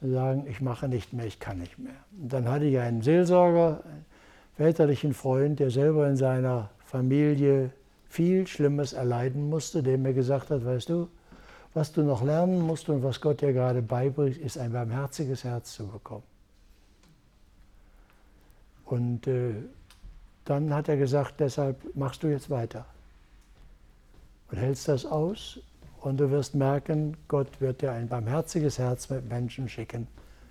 und 0.00 0.12
sagen, 0.12 0.44
ich 0.48 0.60
mache 0.60 0.88
nicht 0.88 1.12
mehr, 1.12 1.24
ich 1.26 1.38
kann 1.38 1.58
nicht 1.58 1.78
mehr. 1.78 1.94
Und 2.20 2.32
dann 2.32 2.48
hatte 2.48 2.64
ich 2.64 2.78
einen 2.78 3.00
Seelsorger, 3.00 3.80
einen 3.84 4.04
väterlichen 4.56 5.14
Freund, 5.14 5.60
der 5.60 5.70
selber 5.70 6.08
in 6.08 6.16
seiner 6.16 6.70
Familie 6.84 7.70
viel 8.08 8.48
Schlimmes 8.48 8.92
erleiden 8.92 9.48
musste, 9.48 9.84
der 9.84 9.98
mir 9.98 10.12
gesagt 10.12 10.50
hat, 10.50 10.64
weißt 10.64 10.88
du, 10.88 11.08
was 11.74 11.92
du 11.92 12.02
noch 12.02 12.24
lernen 12.24 12.60
musst 12.60 12.88
und 12.88 13.04
was 13.04 13.20
Gott 13.20 13.40
dir 13.40 13.52
gerade 13.52 13.82
beibringt, 13.82 14.38
ist 14.38 14.58
ein 14.58 14.72
barmherziges 14.72 15.44
Herz 15.44 15.74
zu 15.74 15.86
bekommen. 15.86 16.24
Und 18.84 19.28
äh, 19.28 19.54
dann 20.44 20.74
hat 20.74 20.88
er 20.88 20.96
gesagt, 20.96 21.38
deshalb 21.38 21.94
machst 21.94 22.24
du 22.24 22.26
jetzt 22.26 22.50
weiter 22.50 22.84
und 24.52 24.58
hältst 24.58 24.86
das 24.86 25.06
aus 25.06 25.58
und 26.02 26.18
du 26.18 26.30
wirst 26.30 26.54
merken, 26.54 27.16
Gott 27.26 27.60
wird 27.60 27.80
dir 27.80 27.92
ein 27.92 28.08
barmherziges 28.08 28.78
Herz 28.78 29.08
mit 29.08 29.26
Menschen 29.26 29.66
schicken, 29.68 30.06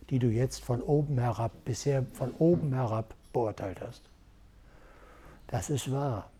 die 0.09 0.17
du 0.17 0.27
jetzt 0.27 0.63
von 0.63 0.81
oben 0.81 1.19
herab, 1.19 1.51
bisher 1.65 2.03
von 2.13 2.31
oben 2.39 2.73
herab 2.73 3.13
beurteilt 3.31 3.79
hast. 3.79 4.01
Das 5.47 5.69
ist 5.69 5.91
wahr. 5.91 6.31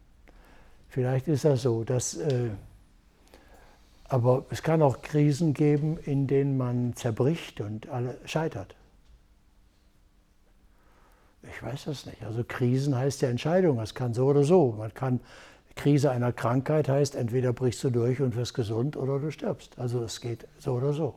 Vielleicht 0.90 1.28
ist 1.28 1.46
das 1.46 1.62
so, 1.62 1.84
dass, 1.84 2.16
äh, 2.16 2.50
aber 4.06 4.46
es 4.50 4.64
kann 4.64 4.82
auch 4.82 5.02
Krisen 5.04 5.54
geben, 5.54 6.00
in 6.00 6.26
denen 6.26 6.58
man 6.58 6.96
zerbricht 6.96 7.62
und 7.62 7.90
alle 7.90 8.18
scheitert. 8.26 8.76
Ich 11.44 11.62
weiß 11.62 11.86
das 11.86 12.06
nicht. 12.08 12.24
Also 12.24 12.44
Krisen 12.44 12.96
heißt 12.96 13.22
ja 13.22 13.30
Entscheidung. 13.30 13.80
Es 13.80 13.94
kann 13.94 14.14
so 14.14 14.28
oder 14.28 14.44
so. 14.44 14.74
Man 14.78 14.94
kann 14.94 15.20
Krise 15.76 16.12
einer 16.12 16.32
Krankheit 16.32 16.90
heißt, 16.90 17.16
entweder 17.16 17.54
brichst 17.54 17.84
du 17.84 17.90
durch 17.90 18.22
und 18.22 18.36
wirst 18.36 18.54
gesund 18.54 18.98
oder 18.98 19.20
du 19.20 19.32
stirbst. 19.32 19.80
Also 19.80 20.04
es 20.04 20.22
geht 20.22 20.48
so 20.58 20.74
oder 20.74 20.94
so. 20.94 21.16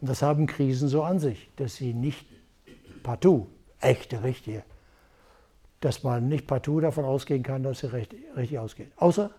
Und 0.00 0.08
das 0.08 0.22
haben 0.22 0.46
Krisen 0.46 0.88
so 0.88 1.02
an 1.02 1.18
sich, 1.18 1.50
dass 1.56 1.76
sie 1.76 1.92
nicht 1.92 2.26
partout, 3.02 3.48
echte, 3.80 4.22
richtige, 4.22 4.62
dass 5.80 6.02
man 6.02 6.28
nicht 6.28 6.46
partout 6.46 6.80
davon 6.80 7.04
ausgehen 7.04 7.42
kann, 7.42 7.62
dass 7.62 7.80
sie 7.80 7.92
richtig, 7.92 8.20
richtig 8.36 8.58
ausgeht. 8.58 8.92
Außer, 8.96 9.30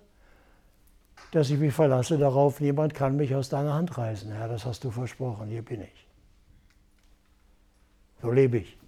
dass 1.31 1.49
ich 1.49 1.60
mich 1.60 1.73
verlasse 1.73 2.18
darauf, 2.18 2.60
niemand 2.60 2.94
kann 2.94 3.15
mich 3.15 3.36
aus 3.36 3.49
deiner 3.49 3.73
Hand 3.73 3.98
reißen. 3.98 4.31
Herr, 4.31 4.48
das 4.48 4.65
hast 4.65 4.84
du 4.84 4.91
versprochen, 4.91 5.49
hier 5.49 5.61
bin 5.61 5.81
ich. 5.81 6.07
So 8.22 8.31
lebe 8.31 8.57
ich. 8.57 8.78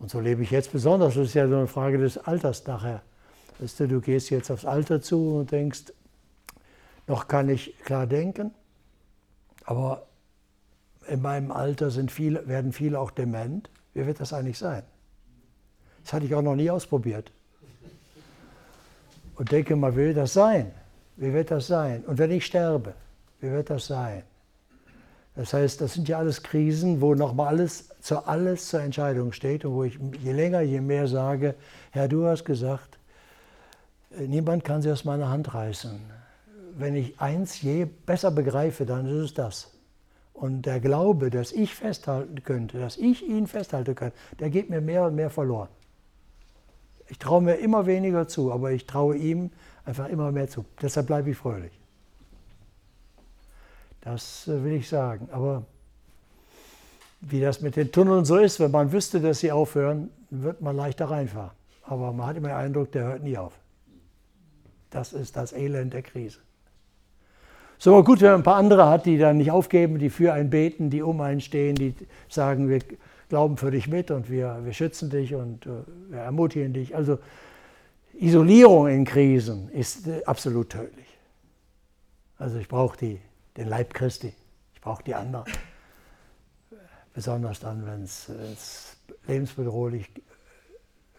Und 0.00 0.10
so 0.10 0.18
lebe 0.18 0.42
ich 0.42 0.50
jetzt 0.50 0.72
besonders. 0.72 1.14
Das 1.14 1.28
ist 1.28 1.34
ja 1.34 1.46
so 1.46 1.56
eine 1.56 1.68
Frage 1.68 1.98
des 1.98 2.18
Alters 2.18 2.66
nachher. 2.66 3.02
Weißt 3.60 3.78
du, 3.78 3.86
du 3.86 4.00
gehst 4.00 4.30
jetzt 4.30 4.50
aufs 4.50 4.64
Alter 4.64 5.00
zu 5.00 5.36
und 5.36 5.52
denkst, 5.52 5.92
noch 7.06 7.28
kann 7.28 7.48
ich 7.48 7.78
klar 7.84 8.06
denken, 8.06 8.52
aber 9.64 10.06
in 11.06 11.20
meinem 11.20 11.50
Alter 11.50 11.90
sind 11.90 12.10
viele, 12.10 12.48
werden 12.48 12.72
viele 12.72 12.98
auch 12.98 13.10
dement. 13.10 13.68
Wie 13.94 14.06
wird 14.06 14.20
das 14.20 14.32
eigentlich 14.32 14.58
sein? 14.58 14.82
Das 16.02 16.12
hatte 16.12 16.24
ich 16.24 16.34
auch 16.34 16.42
noch 16.42 16.54
nie 16.54 16.70
ausprobiert. 16.70 17.30
Und 19.36 19.52
denke 19.52 19.76
mal, 19.76 19.92
wie 19.92 20.06
wird 20.06 20.16
das 20.16 20.32
sein? 20.32 20.72
Wie 21.16 21.32
wird 21.32 21.50
das 21.50 21.66
sein? 21.66 22.04
Und 22.04 22.18
wenn 22.18 22.30
ich 22.30 22.46
sterbe, 22.46 22.94
wie 23.40 23.50
wird 23.50 23.68
das 23.68 23.86
sein? 23.86 24.22
Das 25.34 25.52
heißt, 25.52 25.80
das 25.80 25.94
sind 25.94 26.08
ja 26.08 26.18
alles 26.18 26.42
Krisen, 26.42 27.00
wo 27.00 27.14
nochmal 27.14 27.48
alles, 27.48 27.89
zu 28.00 28.26
alles 28.26 28.68
zur 28.68 28.80
Entscheidung 28.80 29.32
steht 29.32 29.64
und 29.64 29.74
wo 29.74 29.84
ich 29.84 29.98
je 30.22 30.32
länger, 30.32 30.60
je 30.60 30.80
mehr 30.80 31.06
sage, 31.06 31.54
Herr, 31.90 32.08
du 32.08 32.26
hast 32.26 32.44
gesagt, 32.44 32.98
äh, 34.18 34.26
niemand 34.26 34.64
kann 34.64 34.82
sie 34.82 34.90
aus 34.90 35.04
meiner 35.04 35.28
Hand 35.28 35.54
reißen. 35.54 36.00
Wenn 36.76 36.94
ich 36.94 37.20
eins 37.20 37.60
je 37.60 37.84
besser 37.84 38.30
begreife, 38.30 38.86
dann 38.86 39.06
ist 39.06 39.24
es 39.24 39.34
das. 39.34 39.70
Und 40.32 40.62
der 40.62 40.80
Glaube, 40.80 41.28
dass 41.30 41.52
ich 41.52 41.74
festhalten 41.74 42.42
könnte, 42.42 42.78
dass 42.78 42.96
ich 42.96 43.26
ihn 43.26 43.46
festhalten 43.46 43.94
kann, 43.94 44.12
der 44.38 44.48
geht 44.48 44.70
mir 44.70 44.80
mehr 44.80 45.04
und 45.04 45.14
mehr 45.14 45.28
verloren. 45.28 45.68
Ich 47.08 47.18
traue 47.18 47.42
mir 47.42 47.56
immer 47.56 47.86
weniger 47.86 48.28
zu, 48.28 48.52
aber 48.52 48.70
ich 48.70 48.86
traue 48.86 49.16
ihm 49.16 49.50
einfach 49.84 50.08
immer 50.08 50.32
mehr 50.32 50.48
zu. 50.48 50.64
Deshalb 50.80 51.08
bleibe 51.08 51.30
ich 51.30 51.36
fröhlich. 51.36 51.72
Das 54.00 54.48
äh, 54.48 54.64
will 54.64 54.72
ich 54.72 54.88
sagen. 54.88 55.28
Aber 55.32 55.64
wie 57.20 57.40
das 57.40 57.60
mit 57.60 57.76
den 57.76 57.92
Tunneln 57.92 58.24
so 58.24 58.36
ist, 58.38 58.60
wenn 58.60 58.70
man 58.70 58.92
wüsste, 58.92 59.20
dass 59.20 59.40
sie 59.40 59.52
aufhören, 59.52 60.10
wird 60.30 60.60
man 60.60 60.76
leichter 60.76 61.10
reinfahren. 61.10 61.50
Aber 61.82 62.12
man 62.12 62.26
hat 62.26 62.36
immer 62.36 62.48
den 62.48 62.56
Eindruck, 62.56 62.92
der 62.92 63.04
hört 63.04 63.22
nie 63.22 63.36
auf. 63.36 63.52
Das 64.90 65.12
ist 65.12 65.36
das 65.36 65.52
Elend 65.52 65.92
der 65.92 66.02
Krise. 66.02 66.38
So 67.78 68.02
gut, 68.04 68.20
wenn 68.20 68.30
man 68.30 68.40
ein 68.40 68.44
paar 68.44 68.56
andere 68.56 68.88
hat, 68.88 69.06
die 69.06 69.16
dann 69.16 69.38
nicht 69.38 69.50
aufgeben, 69.50 69.98
die 69.98 70.10
für 70.10 70.32
einen 70.32 70.50
beten, 70.50 70.90
die 70.90 71.02
um 71.02 71.20
einen 71.20 71.40
stehen, 71.40 71.76
die 71.76 71.94
sagen, 72.28 72.68
wir 72.68 72.80
glauben 73.28 73.56
für 73.56 73.70
dich 73.70 73.88
mit 73.88 74.10
und 74.10 74.28
wir, 74.28 74.60
wir 74.64 74.72
schützen 74.72 75.08
dich 75.08 75.34
und 75.34 75.64
äh, 75.66 75.70
wir 76.10 76.18
ermutigen 76.18 76.74
dich. 76.74 76.94
Also 76.94 77.18
Isolierung 78.12 78.88
in 78.88 79.04
Krisen 79.04 79.70
ist 79.70 80.06
äh, 80.06 80.22
absolut 80.24 80.70
tödlich. 80.70 81.06
Also 82.36 82.58
ich 82.58 82.68
brauche 82.68 82.98
den 82.98 83.68
Leib 83.68 83.94
Christi. 83.94 84.34
Ich 84.74 84.80
brauche 84.80 85.02
die 85.02 85.14
anderen. 85.14 85.44
Besonders 87.20 87.60
dann, 87.60 87.84
wenn 87.84 88.04
es 88.04 88.30
lebensbedrohlich 89.26 90.10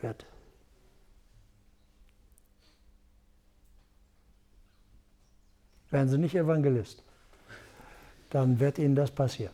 wird. 0.01 0.25
Werden 5.91 6.09
Sie 6.09 6.17
nicht 6.17 6.33
Evangelist, 6.33 7.03
dann 8.31 8.59
wird 8.59 8.79
Ihnen 8.79 8.95
das 8.95 9.11
passieren. 9.11 9.53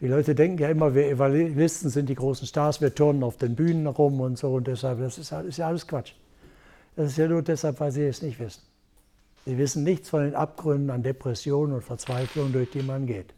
Die 0.00 0.08
Leute 0.08 0.34
denken 0.34 0.62
ja 0.62 0.70
immer, 0.70 0.94
wir 0.94 1.10
Evangelisten 1.10 1.90
sind 1.90 2.08
die 2.08 2.14
großen 2.14 2.46
Stars, 2.46 2.80
wir 2.80 2.94
turnen 2.94 3.22
auf 3.24 3.36
den 3.36 3.54
Bühnen 3.54 3.86
rum 3.86 4.18
und 4.18 4.38
so 4.38 4.54
und 4.54 4.66
deshalb, 4.66 5.00
das 5.00 5.18
ist, 5.18 5.30
ist 5.30 5.58
ja 5.58 5.66
alles 5.66 5.86
Quatsch. 5.86 6.14
Das 6.96 7.10
ist 7.10 7.18
ja 7.18 7.28
nur 7.28 7.42
deshalb, 7.42 7.78
weil 7.80 7.92
sie 7.92 8.06
es 8.06 8.22
nicht 8.22 8.40
wissen. 8.40 8.62
Sie 9.44 9.58
wissen 9.58 9.84
nichts 9.84 10.08
von 10.08 10.22
den 10.22 10.34
Abgründen 10.34 10.88
an 10.88 11.02
Depression 11.02 11.72
und 11.72 11.82
Verzweiflung, 11.82 12.50
durch 12.50 12.70
die 12.70 12.82
man 12.82 13.04
geht. 13.04 13.34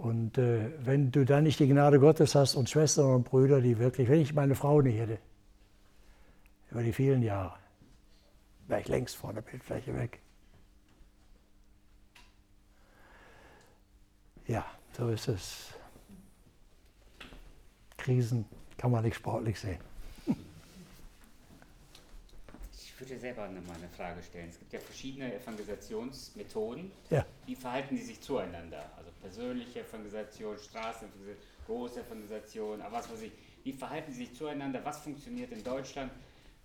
Und 0.00 0.38
äh, 0.38 0.70
wenn 0.82 1.12
du 1.12 1.26
dann 1.26 1.44
nicht 1.44 1.60
die 1.60 1.68
Gnade 1.68 2.00
Gottes 2.00 2.34
hast 2.34 2.54
und 2.54 2.70
Schwestern 2.70 3.16
und 3.16 3.24
Brüder, 3.24 3.60
die 3.60 3.78
wirklich, 3.78 4.08
wenn 4.08 4.22
ich 4.22 4.32
meine 4.32 4.54
Frau 4.54 4.80
nicht 4.80 4.98
hätte, 4.98 5.18
über 6.70 6.82
die 6.82 6.94
vielen 6.94 7.22
Jahre, 7.22 7.58
wäre 8.66 8.80
ich 8.80 8.88
längst 8.88 9.16
von 9.16 9.34
der 9.34 9.42
Bildfläche 9.42 9.94
weg. 9.94 10.20
Ja, 14.46 14.64
so 14.96 15.10
ist 15.10 15.28
es. 15.28 15.74
Krisen 17.98 18.46
kann 18.78 18.92
man 18.92 19.04
nicht 19.04 19.16
sportlich 19.16 19.60
sehen. 19.60 19.80
Ich 22.72 22.89
würde 23.00 23.18
selber 23.18 23.48
nochmal 23.48 23.76
eine 23.76 23.88
Frage 23.88 24.22
stellen. 24.22 24.48
Es 24.50 24.58
gibt 24.58 24.72
ja 24.72 24.78
verschiedene 24.78 25.34
Evangelisationsmethoden. 25.34 26.90
Ja. 27.10 27.24
Wie 27.46 27.54
verhalten 27.54 27.96
die 27.96 28.02
sich 28.02 28.20
zueinander? 28.20 28.84
Also 28.96 29.10
persönliche 29.20 29.80
Evangelisation, 29.80 30.56
Straßenevangelisation, 30.58 31.36
Großevangelisation, 31.66 32.82
aber 32.82 32.96
was 32.96 33.10
weiß 33.10 33.22
ich. 33.22 33.32
Wie 33.62 33.72
verhalten 33.72 34.12
sie 34.12 34.18
sich 34.18 34.34
zueinander? 34.34 34.80
Was 34.84 34.98
funktioniert 35.00 35.52
in 35.52 35.62
Deutschland? 35.62 36.10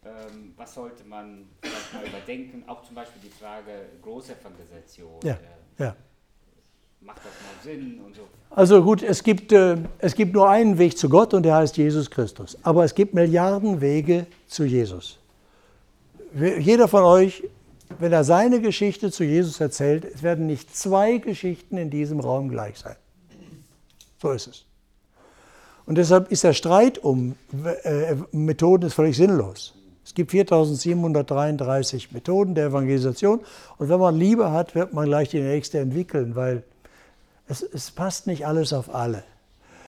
Ähm, 0.03 0.53
was 0.55 0.73
sollte 0.73 1.03
man 1.03 1.45
vielleicht 1.61 1.93
mal 1.93 2.07
überdenken? 2.07 2.63
Auch 2.67 2.83
zum 2.83 2.95
Beispiel 2.95 3.21
die 3.23 3.29
Frage 3.29 3.89
Großevangelisation. 4.01 5.19
Ja. 5.23 5.33
Äh, 5.33 5.83
ja. 5.83 5.95
Macht 7.01 7.17
das 7.17 7.25
mal 7.25 7.63
Sinn 7.63 8.01
und 8.01 8.15
so? 8.15 8.27
Also 8.49 8.83
gut, 8.83 9.03
es 9.03 9.21
gibt, 9.21 9.51
äh, 9.51 9.77
es 9.99 10.15
gibt 10.15 10.33
nur 10.33 10.49
einen 10.49 10.77
Weg 10.77 10.97
zu 10.97 11.09
Gott 11.09 11.33
und 11.33 11.43
der 11.43 11.55
heißt 11.55 11.77
Jesus 11.77 12.09
Christus. 12.09 12.57
Aber 12.63 12.83
es 12.83 12.95
gibt 12.95 13.13
Milliarden 13.13 13.81
Wege 13.81 14.25
zu 14.47 14.63
Jesus 14.63 15.19
jeder 16.35 16.87
von 16.87 17.03
euch, 17.03 17.43
wenn 17.99 18.11
er 18.11 18.23
seine 18.23 18.59
Geschichte 18.59 19.11
zu 19.11 19.23
Jesus 19.23 19.59
erzählt, 19.59 20.05
es 20.05 20.23
werden 20.23 20.47
nicht 20.47 20.75
zwei 20.75 21.17
Geschichten 21.17 21.77
in 21.77 21.89
diesem 21.89 22.19
Raum 22.19 22.49
gleich 22.49 22.77
sein. 22.77 22.95
So 24.21 24.31
ist 24.31 24.47
es. 24.47 24.65
Und 25.85 25.97
deshalb 25.97 26.31
ist 26.31 26.43
der 26.43 26.53
Streit 26.53 26.97
um 26.97 27.35
äh, 27.83 28.15
Methoden 28.31 28.87
ist 28.87 28.95
völlig 28.95 29.15
sinnlos. 29.15 29.75
Es 30.03 30.13
gibt 30.13 30.31
4733 30.31 32.11
Methoden 32.11 32.55
der 32.55 32.67
Evangelisation 32.67 33.41
und 33.77 33.89
wenn 33.89 33.99
man 33.99 34.15
Liebe 34.15 34.51
hat, 34.51 34.75
wird 34.75 34.93
man 34.93 35.05
gleich 35.05 35.29
die 35.29 35.41
nächste 35.41 35.79
entwickeln, 35.79 36.35
weil 36.35 36.63
es, 37.47 37.61
es 37.61 37.91
passt 37.91 38.27
nicht 38.27 38.45
alles 38.45 38.73
auf 38.73 38.93
alle. 38.93 39.23